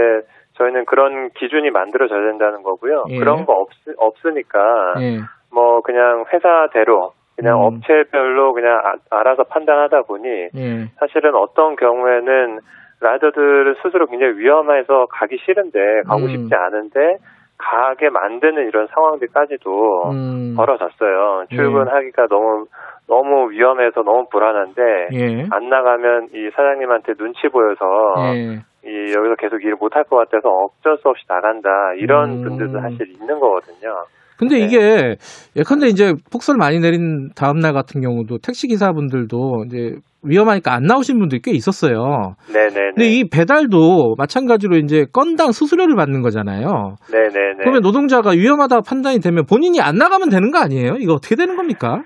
저희는 0.55 0.85
그런 0.85 1.31
기준이 1.31 1.71
만들어져야 1.71 2.21
된다는 2.21 2.63
거고요. 2.63 3.05
예. 3.09 3.19
그런 3.19 3.47
거 3.47 3.53
없, 3.53 3.69
없으니까 3.97 4.95
예. 5.01 5.19
뭐 5.53 5.81
그냥 5.81 6.25
회사대로 6.33 7.13
그냥 7.37 7.61
음. 7.61 7.65
업체별로 7.67 8.53
그냥 8.53 8.81
아- 8.85 9.17
알아서 9.19 9.45
판단하다 9.45 10.03
보니 10.03 10.29
예. 10.55 10.87
사실은 10.99 11.35
어떤 11.35 11.77
경우에는 11.77 12.59
라이더들은 13.01 13.77
스스로 13.83 14.07
굉장히 14.07 14.37
위험해서 14.39 15.07
가기 15.11 15.39
싫은데 15.47 16.03
가고 16.07 16.25
음. 16.25 16.29
싶지 16.29 16.55
않은데 16.55 17.17
가게 17.61 18.09
만드는 18.09 18.69
이런 18.69 18.87
상황들까지도 18.95 20.11
음. 20.11 20.55
벌어졌어요. 20.57 21.45
예. 21.51 21.55
출근하기가 21.55 22.27
너무 22.29 22.65
너무 23.07 23.51
위험해서 23.51 24.03
너무 24.03 24.27
불안한데 24.31 24.83
예. 25.13 25.47
안 25.51 25.69
나가면 25.69 26.29
이 26.33 26.51
사장님한테 26.55 27.15
눈치 27.15 27.49
보여서 27.49 27.85
예. 28.35 28.63
이 28.83 29.15
여기서 29.15 29.35
계속 29.39 29.63
일을 29.63 29.77
못할 29.79 30.05
것 30.05 30.17
같아서 30.17 30.49
어쩔 30.49 30.97
수 30.99 31.09
없이 31.09 31.25
나간다 31.29 31.69
이런 31.99 32.31
음. 32.31 32.43
분들도 32.43 32.81
사실 32.81 33.11
있는 33.11 33.39
거거든요. 33.39 34.05
근데 34.39 34.57
네. 34.57 34.65
이게 34.65 35.17
예컨대 35.55 35.89
이제 35.89 36.15
폭설 36.33 36.57
많이 36.57 36.81
내린 36.81 37.29
다음 37.37 37.59
날 37.59 37.75
같은 37.75 38.01
경우도 38.01 38.39
택시 38.39 38.69
기사분들도 38.69 39.65
이제 39.67 39.97
위험하니까 40.23 40.73
안 40.75 40.83
나오신 40.85 41.19
분들이 41.19 41.41
꽤 41.43 41.51
있었어요. 41.53 42.35
네네네. 42.53 42.93
근데 42.95 43.05
이 43.07 43.29
배달도 43.29 44.15
마찬가지로 44.19 44.77
이제 44.77 45.07
건당 45.13 45.53
수수료를 45.53 45.97
받는 45.97 46.23
거잖아요. 46.23 46.97
네네네. 47.11 47.59
그러면 47.61 47.81
노동자가 47.83 48.31
위험하다고 48.31 48.83
판단이 48.89 49.21
되면 49.21 49.45
본인이 49.47 49.81
안 49.81 49.97
나가면 49.97 50.29
되는 50.29 50.51
거 50.51 50.59
아니에요? 50.59 50.97
이거 50.99 51.15
어떻게 51.15 51.37
되는 51.37 51.57
겁니까? 51.57 52.03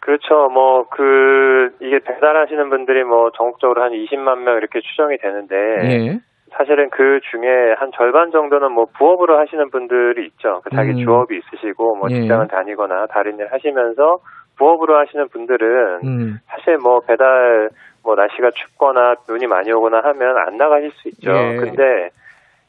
그렇죠. 0.00 0.48
뭐, 0.48 0.84
그, 0.88 1.68
이게 1.82 1.98
배달하시는 1.98 2.70
분들이 2.70 3.04
뭐, 3.04 3.30
전국적으로 3.36 3.82
한 3.82 3.92
20만 3.92 4.38
명 4.38 4.56
이렇게 4.56 4.80
추정이 4.80 5.18
되는데, 5.18 5.54
예. 5.84 6.18
사실은 6.56 6.88
그 6.88 7.20
중에 7.30 7.74
한 7.76 7.90
절반 7.94 8.30
정도는 8.30 8.72
뭐, 8.72 8.86
부업으로 8.96 9.38
하시는 9.38 9.68
분들이 9.70 10.24
있죠. 10.28 10.62
그 10.64 10.70
자기 10.74 10.92
음. 10.92 11.04
주업이 11.04 11.36
있으시고, 11.36 11.96
뭐, 11.96 12.08
예. 12.10 12.20
직장을 12.20 12.48
다니거나 12.48 13.08
다른 13.10 13.38
일 13.38 13.52
하시면서, 13.52 14.20
부업으로 14.58 14.98
하시는 14.98 15.28
분들은, 15.28 16.00
음. 16.04 16.38
사실 16.48 16.76
뭐, 16.78 17.00
배달, 17.00 17.70
뭐, 18.02 18.14
날씨가 18.14 18.50
춥거나 18.50 19.14
눈이 19.28 19.46
많이 19.46 19.72
오거나 19.72 20.00
하면 20.02 20.36
안 20.36 20.56
나가실 20.56 20.90
수 20.92 21.08
있죠. 21.08 21.30
예. 21.32 21.56
근데, 21.56 22.10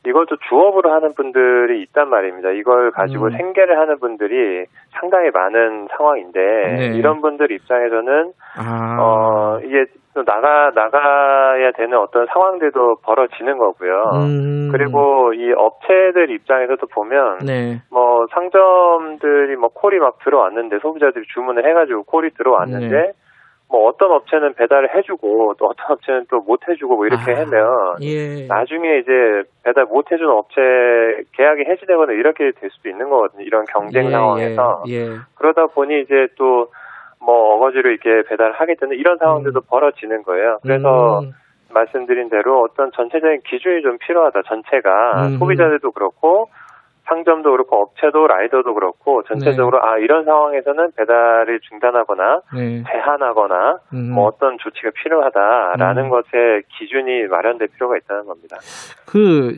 이걸 0.05 0.25
또 0.27 0.37
주업으로 0.47 0.91
하는 0.93 1.13
분들이 1.13 1.81
있단 1.83 2.09
말입니다. 2.09 2.51
이걸 2.51 2.91
가지고 2.91 3.25
음. 3.25 3.31
생계를 3.31 3.77
하는 3.79 3.99
분들이 3.99 4.65
상당히 4.99 5.29
많은 5.31 5.87
상황인데 5.95 6.39
네. 6.39 6.97
이런 6.97 7.21
분들 7.21 7.51
입장에서는 7.51 8.31
아. 8.57 8.97
어 8.99 9.59
이게 9.63 9.85
또 10.13 10.23
나가 10.23 10.71
나가야 10.73 11.71
되는 11.75 11.97
어떤 11.97 12.27
상황들도 12.27 12.97
벌어지는 13.03 13.57
거고요. 13.57 14.03
음. 14.15 14.69
그리고 14.71 15.33
이 15.33 15.51
업체들 15.51 16.31
입장에서도 16.31 16.87
보면 16.87 17.39
네. 17.45 17.81
뭐 17.91 18.25
상점들이 18.31 19.57
뭐 19.57 19.69
콜이 19.73 19.99
막 19.99 20.17
들어왔는데 20.23 20.79
소비자들이 20.79 21.25
주문을 21.33 21.67
해가지고 21.67 22.03
콜이 22.03 22.29
들어왔는데 22.37 22.89
네. 22.89 23.11
뭐 23.69 23.87
어떤 23.87 24.11
업체는 24.11 24.53
배달을 24.55 24.95
해주고 24.95 25.53
또 25.59 25.65
어떤 25.67 25.91
업체는 25.91 26.25
또 26.29 26.39
못 26.39 26.59
해주고 26.67 26.95
뭐 26.95 27.05
이렇게 27.05 27.31
아. 27.33 27.41
하면 27.41 27.95
예. 28.01 28.47
나중에 28.47 28.97
이제 28.99 29.11
배달 29.63 29.85
못 29.85 30.11
해주는 30.11 30.29
업체 30.31 30.59
계약이 31.33 31.65
해지되거나 31.69 32.13
이렇게 32.13 32.51
될 32.59 32.69
수도 32.71 32.89
있는 32.89 33.09
거거든요. 33.09 33.43
이런 33.43 33.65
경쟁 33.65 34.07
예, 34.07 34.11
상황에서 34.11 34.83
예. 34.87 34.93
예. 34.93 35.07
그러다 35.35 35.67
보니 35.67 36.01
이제 36.01 36.27
또 36.37 36.67
뭐 37.21 37.55
어거지로 37.55 37.89
이렇게 37.89 38.27
배달을 38.29 38.53
하게 38.53 38.75
되는 38.75 38.97
이런 38.97 39.17
상황들도 39.17 39.61
벌어지는 39.69 40.23
거예요. 40.23 40.57
그래서 40.63 41.19
음. 41.19 41.31
말씀드린 41.73 42.29
대로 42.29 42.63
어떤 42.63 42.91
전체적인 42.93 43.41
기준이 43.45 43.81
좀 43.81 43.97
필요하다. 43.99 44.41
전체가 44.47 45.27
음. 45.27 45.37
소비자들도 45.37 45.91
그렇고 45.91 46.47
상점도 47.09 47.51
그렇고 47.51 47.81
업체도 47.81 48.27
라이더도 48.27 48.73
그렇고 48.73 49.23
전체적으로 49.27 49.79
아 49.83 49.97
이런 49.97 50.23
상황에서는 50.25 50.91
배달을 50.95 51.59
중단하거나 51.67 52.41
네. 52.55 52.83
제한하거나 52.89 53.77
음. 53.93 54.13
뭐 54.13 54.25
어떤 54.27 54.57
조치가 54.59 54.91
필요하다라는 55.03 56.05
음. 56.05 56.09
것에 56.09 56.61
기준이 56.77 57.27
마련될 57.27 57.67
필요가 57.73 57.97
있다는 57.97 58.25
겁니다. 58.25 58.57
그 59.07 59.57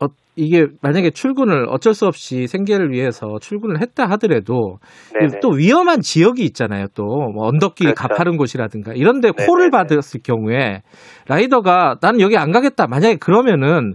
어, 0.00 0.06
이게 0.36 0.66
만약에 0.82 1.10
출근을 1.10 1.66
어쩔 1.68 1.92
수 1.94 2.06
없이 2.06 2.46
생계를 2.46 2.90
위해서 2.92 3.38
출근을 3.40 3.80
했다 3.82 4.06
하더라도 4.10 4.78
네네. 5.12 5.40
또 5.42 5.50
위험한 5.50 6.00
지역이 6.00 6.42
있잖아요. 6.44 6.86
또 6.94 7.04
뭐 7.04 7.48
언덕길 7.48 7.92
그렇죠. 7.94 8.08
가파른 8.08 8.36
곳이라든가 8.36 8.92
이런데. 8.94 9.30
콜을 9.30 9.70
받았을 9.70 10.20
경우에 10.24 10.82
라이더가 11.28 11.96
나는 12.00 12.20
여기 12.20 12.36
안 12.38 12.52
가겠다. 12.52 12.86
만약에 12.88 13.16
그러면은 13.20 13.94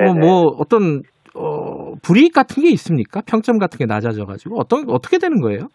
어. 0.00 0.12
뭐 0.14 0.42
어떤 0.58 1.02
어, 1.36 1.63
불이익 2.06 2.34
같은 2.34 2.62
게 2.62 2.68
있습니까? 2.70 3.20
평점 3.26 3.58
같은 3.58 3.78
게 3.78 3.86
낮아져가지고 3.86 4.56
어떤 4.58 4.84
어떻게 4.88 5.18
되는 5.18 5.40
거예요? 5.40 5.68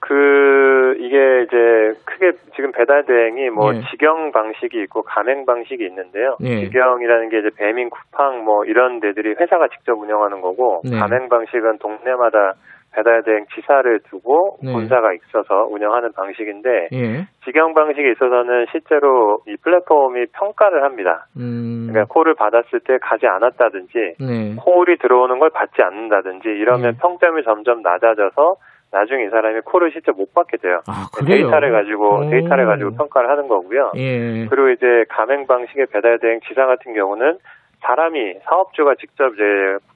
그 0.00 0.96
이게 0.98 1.16
이제 1.44 2.00
크게 2.04 2.32
지금 2.54 2.72
배달 2.72 3.04
대행이 3.04 3.50
뭐 3.50 3.74
예. 3.74 3.80
직영 3.90 4.32
방식이 4.32 4.80
있고 4.84 5.02
가맹 5.02 5.44
방식이 5.44 5.84
있는데요. 5.84 6.36
예. 6.42 6.64
직영이라는 6.64 7.28
게 7.28 7.38
이제 7.40 7.50
배민 7.56 7.90
쿠팡 7.90 8.44
뭐 8.44 8.64
이런 8.64 9.00
데들이 9.00 9.34
회사가 9.38 9.68
직접 9.68 9.98
운영하는 9.98 10.40
거고 10.40 10.82
네. 10.84 10.98
가맹 10.98 11.28
방식은 11.28 11.78
동네마다 11.78 12.54
배달 12.96 13.22
대행 13.22 13.44
지사를 13.54 14.00
두고 14.08 14.56
네. 14.62 14.72
본사가 14.72 15.12
있어서 15.12 15.66
운영하는 15.70 16.12
방식인데 16.12 16.88
예. 16.92 17.26
직영 17.44 17.74
방식에 17.74 18.10
있어서는 18.12 18.66
실제로 18.72 19.40
이 19.46 19.56
플랫폼이 19.62 20.26
평가를 20.32 20.82
합니다. 20.82 21.26
음. 21.36 21.88
그러니까 21.90 22.12
콜을 22.12 22.34
받았을 22.34 22.80
때 22.80 22.96
가지 23.02 23.26
않았다든지 23.26 24.14
네. 24.18 24.56
콜이 24.56 24.96
들어오는 24.96 25.38
걸 25.38 25.50
받지 25.50 25.82
않는다든지 25.82 26.48
이러면 26.48 26.92
네. 26.92 26.98
평점이 26.98 27.44
점점 27.44 27.82
낮아져서 27.82 28.56
나중에 28.92 29.24
이 29.24 29.28
사람이 29.28 29.60
콜을 29.66 29.90
실제 29.92 30.10
못 30.12 30.32
받게 30.32 30.56
돼요. 30.56 30.80
아? 30.88 31.06
데이터를 31.26 31.72
가지고 31.72 32.26
오. 32.26 32.30
데이터를 32.30 32.64
가지고 32.64 32.92
평가를 32.96 33.28
하는 33.28 33.46
거고요. 33.48 33.92
예. 33.96 34.46
그리고 34.48 34.70
이제 34.70 35.04
가맹 35.10 35.46
방식의 35.46 35.86
배달 35.92 36.18
대행 36.18 36.40
지사 36.48 36.64
같은 36.64 36.94
경우는 36.94 37.38
사람이 37.80 38.36
사업주가 38.44 38.94
직접 38.94 39.34
이제 39.34 39.44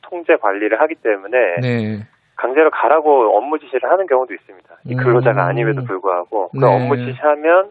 통제 0.02 0.36
관리를 0.36 0.80
하기 0.82 0.96
때문에 0.96 1.38
네. 1.62 1.98
강제로 2.40 2.70
가라고 2.70 3.36
업무 3.36 3.58
지시를 3.58 3.90
하는 3.90 4.06
경우도 4.06 4.32
있습니다. 4.32 4.68
이 4.86 4.94
근로자가 4.94 5.44
음. 5.44 5.48
아님에도 5.50 5.84
불구하고 5.84 6.48
그 6.48 6.58
네. 6.58 6.66
업무 6.66 6.96
지시하면 6.96 7.68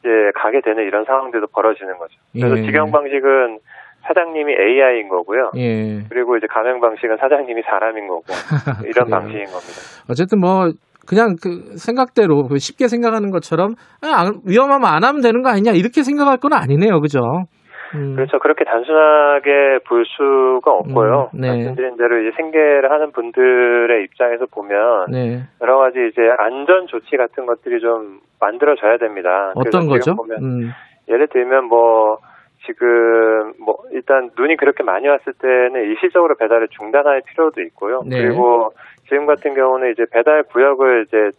이제 0.00 0.08
가게 0.34 0.60
되는 0.60 0.84
이런 0.84 1.04
상황들도 1.04 1.46
벌어지는 1.54 1.96
거죠. 1.98 2.14
그래서 2.32 2.58
예. 2.58 2.62
직영 2.62 2.90
방식은 2.90 3.58
사장님이 4.02 4.52
AI인 4.52 5.08
거고요. 5.08 5.50
예. 5.56 6.02
그리고 6.08 6.36
이제 6.36 6.46
가맹 6.48 6.80
방식은 6.80 7.16
사장님이 7.18 7.62
사람인 7.62 8.08
거고 8.08 8.24
이런. 8.88 9.08
방식인 9.10 9.44
겁니다. 9.46 9.80
어쨌든 10.10 10.40
뭐 10.40 10.70
그냥 11.06 11.36
그 11.42 11.76
생각대로 11.76 12.46
그 12.48 12.58
쉽게 12.58 12.88
생각하는 12.88 13.30
것처럼 13.30 13.74
아, 14.02 14.20
안- 14.20 14.40
위험하면 14.46 14.88
안 14.88 15.04
하면 15.04 15.20
되는 15.22 15.42
거 15.42 15.48
아니냐 15.50 15.72
이렇게 15.72 16.02
생각할 16.02 16.38
건 16.38 16.52
아니네요, 16.52 17.00
그죠? 17.00 17.20
음. 17.94 18.14
그렇죠. 18.14 18.38
그렇게 18.38 18.64
단순하게 18.64 19.80
볼 19.86 20.04
수가 20.06 20.70
없고요. 20.70 21.30
음, 21.34 21.40
네. 21.40 21.48
말씀드린 21.48 21.96
대로 21.96 22.20
이제 22.20 22.36
생계를 22.36 22.90
하는 22.90 23.12
분들의 23.12 24.04
입장에서 24.04 24.46
보면 24.46 25.10
네. 25.10 25.42
여러 25.60 25.78
가지 25.78 25.98
이제 26.10 26.22
안전 26.38 26.86
조치 26.86 27.16
같은 27.16 27.46
것들이 27.46 27.80
좀 27.80 28.20
만들어져야 28.40 28.98
됩니다. 28.98 29.52
어떤 29.54 29.88
거죠? 29.88 30.14
보면 30.14 30.38
음. 30.42 30.70
예를 31.08 31.28
들면 31.28 31.64
뭐 31.64 32.18
지금 32.66 33.52
뭐 33.64 33.76
일단 33.92 34.30
눈이 34.38 34.56
그렇게 34.56 34.82
많이 34.82 35.08
왔을 35.08 35.32
때는 35.32 35.82
일시적으로 35.84 36.36
배달을 36.36 36.68
중단할 36.68 37.22
필요도 37.26 37.60
있고요. 37.62 38.02
네. 38.06 38.22
그리고 38.22 38.70
지금 39.08 39.26
같은 39.26 39.54
경우는 39.54 39.92
이제 39.92 40.04
배달 40.12 40.42
구역을 40.44 41.06
이제 41.08 41.30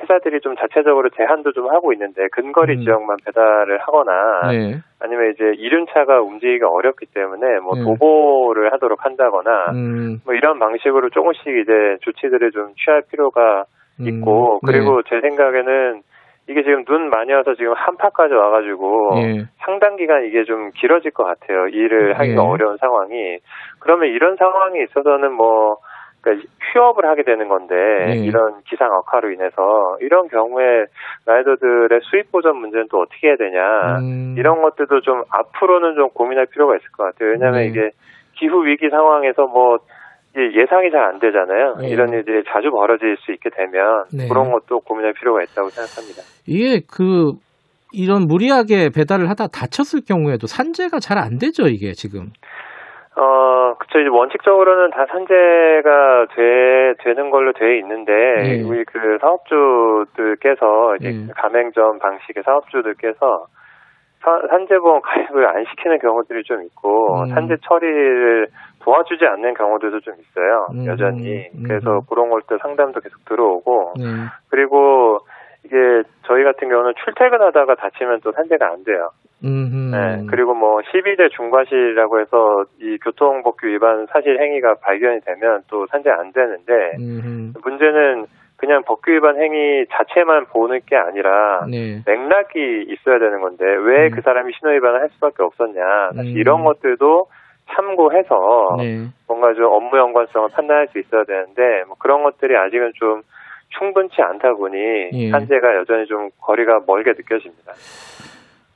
회사들이 0.00 0.40
좀 0.40 0.56
자체적으로 0.56 1.10
제한도 1.10 1.52
좀 1.52 1.68
하고 1.70 1.92
있는데 1.92 2.28
근거리 2.32 2.76
음. 2.76 2.80
지역만 2.80 3.16
배달을 3.24 3.78
하거나 3.78 4.12
네. 4.50 4.78
아니면 5.00 5.32
이제 5.32 5.44
이륜차가 5.56 6.20
움직이기가 6.20 6.68
어렵기 6.68 7.06
때문에 7.14 7.60
뭐 7.60 7.74
네. 7.74 7.82
도보를 7.84 8.72
하도록 8.72 9.04
한다거나 9.04 9.72
음. 9.72 10.18
뭐 10.24 10.34
이런 10.34 10.58
방식으로 10.58 11.10
조금씩 11.10 11.46
이제 11.46 11.96
조치들을 12.02 12.50
좀 12.52 12.74
취할 12.76 13.02
필요가 13.10 13.64
음. 14.00 14.08
있고 14.08 14.60
네. 14.66 14.72
그리고 14.72 15.02
제 15.02 15.20
생각에는 15.20 16.02
이게 16.48 16.64
지금 16.64 16.84
눈 16.84 17.10
많이 17.10 17.32
와서 17.32 17.54
지금 17.54 17.74
한파까지 17.74 18.34
와가지고 18.34 19.10
예. 19.18 19.44
상당 19.58 19.94
기간 19.94 20.24
이게 20.24 20.42
좀 20.42 20.70
길어질 20.74 21.12
것 21.12 21.22
같아요. 21.22 21.68
일을 21.68 22.18
하기가 22.18 22.42
예. 22.42 22.44
어려운 22.44 22.76
상황이. 22.78 23.38
그러면 23.78 24.08
이런 24.08 24.34
상황이 24.36 24.82
있어서는 24.82 25.32
뭐 25.32 25.76
그러니까 26.20 26.48
휴업을 26.72 27.06
하게 27.06 27.22
되는 27.22 27.48
건데 27.48 27.74
예. 28.10 28.14
이런 28.16 28.60
기상 28.68 28.92
악화로 28.92 29.30
인해서 29.32 29.96
이런 30.00 30.28
경우에 30.28 30.84
라이더들의 31.26 32.00
수입 32.10 32.30
보전 32.30 32.56
문제는 32.56 32.86
또 32.90 33.00
어떻게 33.00 33.28
해야 33.28 33.36
되냐 33.36 33.98
음. 34.00 34.34
이런 34.38 34.60
것들도 34.62 35.00
좀 35.00 35.22
앞으로는 35.30 35.94
좀 35.94 36.10
고민할 36.10 36.46
필요가 36.46 36.76
있을 36.76 36.86
것 36.92 37.04
같아요. 37.04 37.30
왜냐하면 37.30 37.60
네. 37.60 37.66
이게 37.68 37.90
기후 38.38 38.64
위기 38.66 38.88
상황에서 38.90 39.46
뭐 39.46 39.78
예상이 40.36 40.90
잘 40.92 41.00
안 41.00 41.18
되잖아요. 41.18 41.74
네. 41.80 41.88
이런 41.88 42.12
일들이 42.12 42.44
자주 42.52 42.70
벌어질 42.70 43.16
수 43.18 43.32
있게 43.32 43.50
되면 43.50 44.04
네. 44.14 44.28
그런 44.28 44.52
것도 44.52 44.80
고민할 44.80 45.12
필요가 45.14 45.42
있다고 45.42 45.70
생각합니다. 45.70 46.22
이게 46.46 46.80
그 46.88 47.32
이런 47.92 48.28
무리하게 48.28 48.90
배달을 48.94 49.28
하다 49.28 49.48
다쳤을 49.48 50.02
경우에도 50.06 50.46
산재가 50.46 51.00
잘 51.00 51.18
안 51.18 51.38
되죠 51.38 51.66
이게 51.66 51.92
지금. 51.92 52.30
어, 53.20 53.74
그쵸. 53.78 53.98
이제 54.00 54.08
원칙적으로는 54.08 54.90
다 54.90 55.04
산재가 55.10 56.26
돼, 56.34 56.94
되는 57.04 57.28
걸로 57.30 57.52
돼 57.52 57.76
있는데, 57.78 58.12
네. 58.12 58.62
우리 58.62 58.84
그 58.84 59.18
사업주들께서, 59.20 60.96
이제 60.96 61.10
네. 61.10 61.32
가맹점 61.36 61.98
방식의 61.98 62.42
사업주들께서 62.44 63.46
사- 64.22 64.42
산재보험 64.50 65.00
가입을 65.02 65.46
안 65.48 65.64
시키는 65.64 65.98
경우들이 65.98 66.44
좀 66.44 66.62
있고, 66.64 67.22
음. 67.24 67.28
산재 67.34 67.56
처리를 67.68 68.48
도와주지 68.82 69.26
않는 69.26 69.52
경우들도 69.54 70.00
좀 70.00 70.14
있어요. 70.14 70.66
음, 70.72 70.86
여전히. 70.86 71.48
음. 71.54 71.64
그래서 71.66 72.00
그런 72.08 72.30
것들 72.30 72.58
상담도 72.62 73.00
계속 73.00 73.22
들어오고, 73.26 73.94
네. 73.98 74.04
그리고 74.50 75.18
이게 75.70 76.02
저희 76.26 76.42
같은 76.42 76.68
경우는 76.68 76.94
출퇴근하다가 77.04 77.76
다치면 77.76 78.20
또 78.24 78.32
산재가 78.32 78.72
안 78.72 78.82
돼요. 78.82 79.10
음. 79.44 79.90
네, 79.92 80.26
그리고 80.28 80.54
뭐 80.54 80.80
12대 80.80 81.30
중과실이라고 81.30 82.20
해서 82.20 82.64
이 82.80 82.98
교통법규 82.98 83.68
위반 83.68 84.06
사실 84.12 84.38
행위가 84.38 84.74
발견이 84.82 85.20
되면 85.20 85.62
또 85.68 85.86
산재 85.86 86.10
안 86.10 86.32
되는데 86.32 86.72
음. 86.98 87.52
문제는 87.62 88.26
그냥 88.56 88.82
법규 88.84 89.12
위반 89.12 89.40
행위 89.40 89.86
자체만 89.90 90.46
보는 90.46 90.80
게 90.86 90.96
아니라 90.96 91.64
네. 91.70 92.02
맥락이 92.04 92.86
있어야 92.88 93.18
되는 93.18 93.40
건데 93.40 93.64
왜그 93.64 94.20
사람이 94.22 94.52
신호 94.58 94.74
위반을 94.74 95.00
할 95.00 95.08
수밖에 95.10 95.42
없었냐 95.42 96.10
사실 96.14 96.32
음. 96.32 96.36
이런 96.36 96.64
것들도 96.64 97.26
참고해서 97.74 98.76
네. 98.78 99.06
뭔가 99.26 99.54
좀 99.54 99.64
업무 99.66 99.96
연관성을 99.96 100.48
판단할 100.52 100.88
수 100.88 100.98
있어야 100.98 101.24
되는데 101.24 101.84
뭐 101.86 101.96
그런 101.98 102.22
것들이 102.24 102.56
아직은 102.56 102.92
좀 102.96 103.22
충분치 103.70 104.16
않다 104.20 104.54
보니 104.54 104.76
예. 105.12 105.30
산재가 105.30 105.76
여전히 105.80 106.06
좀 106.06 106.28
거리가 106.40 106.80
멀게 106.86 107.10
느껴집니다. 107.10 107.72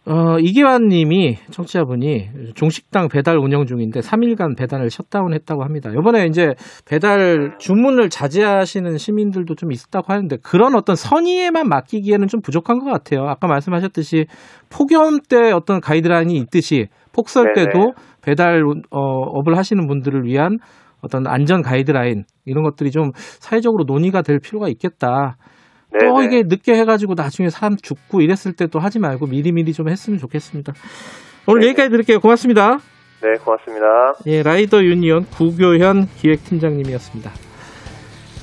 어, 0.06 0.38
이기환 0.38 0.88
님이, 0.88 1.36
청취자분이 1.50 2.52
종식당 2.54 3.08
배달 3.08 3.38
운영 3.38 3.64
중인데 3.64 4.00
3일간 4.00 4.54
배달을 4.56 4.90
셧다운 4.90 5.32
했다고 5.32 5.64
합니다. 5.64 5.90
이번에 5.90 6.26
이제 6.26 6.54
배달 6.86 7.54
주문을 7.58 8.10
자제하시는 8.10 8.98
시민들도 8.98 9.54
좀 9.54 9.72
있었다고 9.72 10.12
하는데 10.12 10.36
그런 10.42 10.74
어떤 10.74 10.94
선의에만 10.94 11.70
맡기기에는 11.70 12.28
좀 12.28 12.42
부족한 12.42 12.80
것 12.80 12.90
같아요. 12.90 13.26
아까 13.26 13.46
말씀하셨듯이 13.46 14.26
폭염 14.70 15.20
때 15.26 15.52
어떤 15.52 15.80
가이드라인이 15.80 16.34
있듯이 16.34 16.88
폭설 17.14 17.54
네네. 17.54 17.68
때도 17.72 17.94
배달 18.20 18.62
어, 18.90 19.00
업을 19.00 19.56
하시는 19.56 19.86
분들을 19.86 20.24
위한 20.24 20.58
어떤 21.04 21.26
안전 21.26 21.62
가이드라인 21.62 22.24
이런 22.44 22.64
것들이 22.64 22.90
좀 22.90 23.12
사회적으로 23.14 23.84
논의가 23.84 24.22
될 24.22 24.40
필요가 24.40 24.68
있겠다. 24.68 25.36
또 26.00 26.18
네네. 26.18 26.24
이게 26.24 26.42
늦게 26.46 26.74
해가지고 26.74 27.14
나중에 27.14 27.50
사람 27.50 27.76
죽고 27.76 28.20
이랬을 28.20 28.54
때 28.56 28.66
또 28.66 28.80
하지 28.80 28.98
말고 28.98 29.26
미리미리 29.26 29.72
좀 29.72 29.88
했으면 29.88 30.18
좋겠습니다. 30.18 30.72
오늘 31.46 31.62
여기까지 31.68 31.90
드릴게요. 31.90 32.18
고맙습니다. 32.18 32.78
네, 33.22 33.38
고맙습니다. 33.44 33.86
예, 34.26 34.42
라이더 34.42 34.82
유니언 34.82 35.26
구교현 35.26 36.06
기획팀장님이었습니다. 36.16 37.30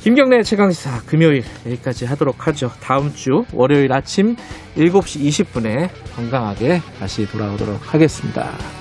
김경래 0.02 0.42
최강시사 0.42 1.02
금요일 1.06 1.44
여기까지 1.66 2.06
하도록 2.06 2.48
하죠. 2.48 2.70
다음 2.82 3.12
주 3.14 3.44
월요일 3.54 3.94
아침 3.94 4.36
7시 4.76 5.46
20분에 5.46 5.90
건강하게 6.16 6.80
다시 7.00 7.28
돌아오도록 7.28 7.94
하겠습니다. 7.94 8.81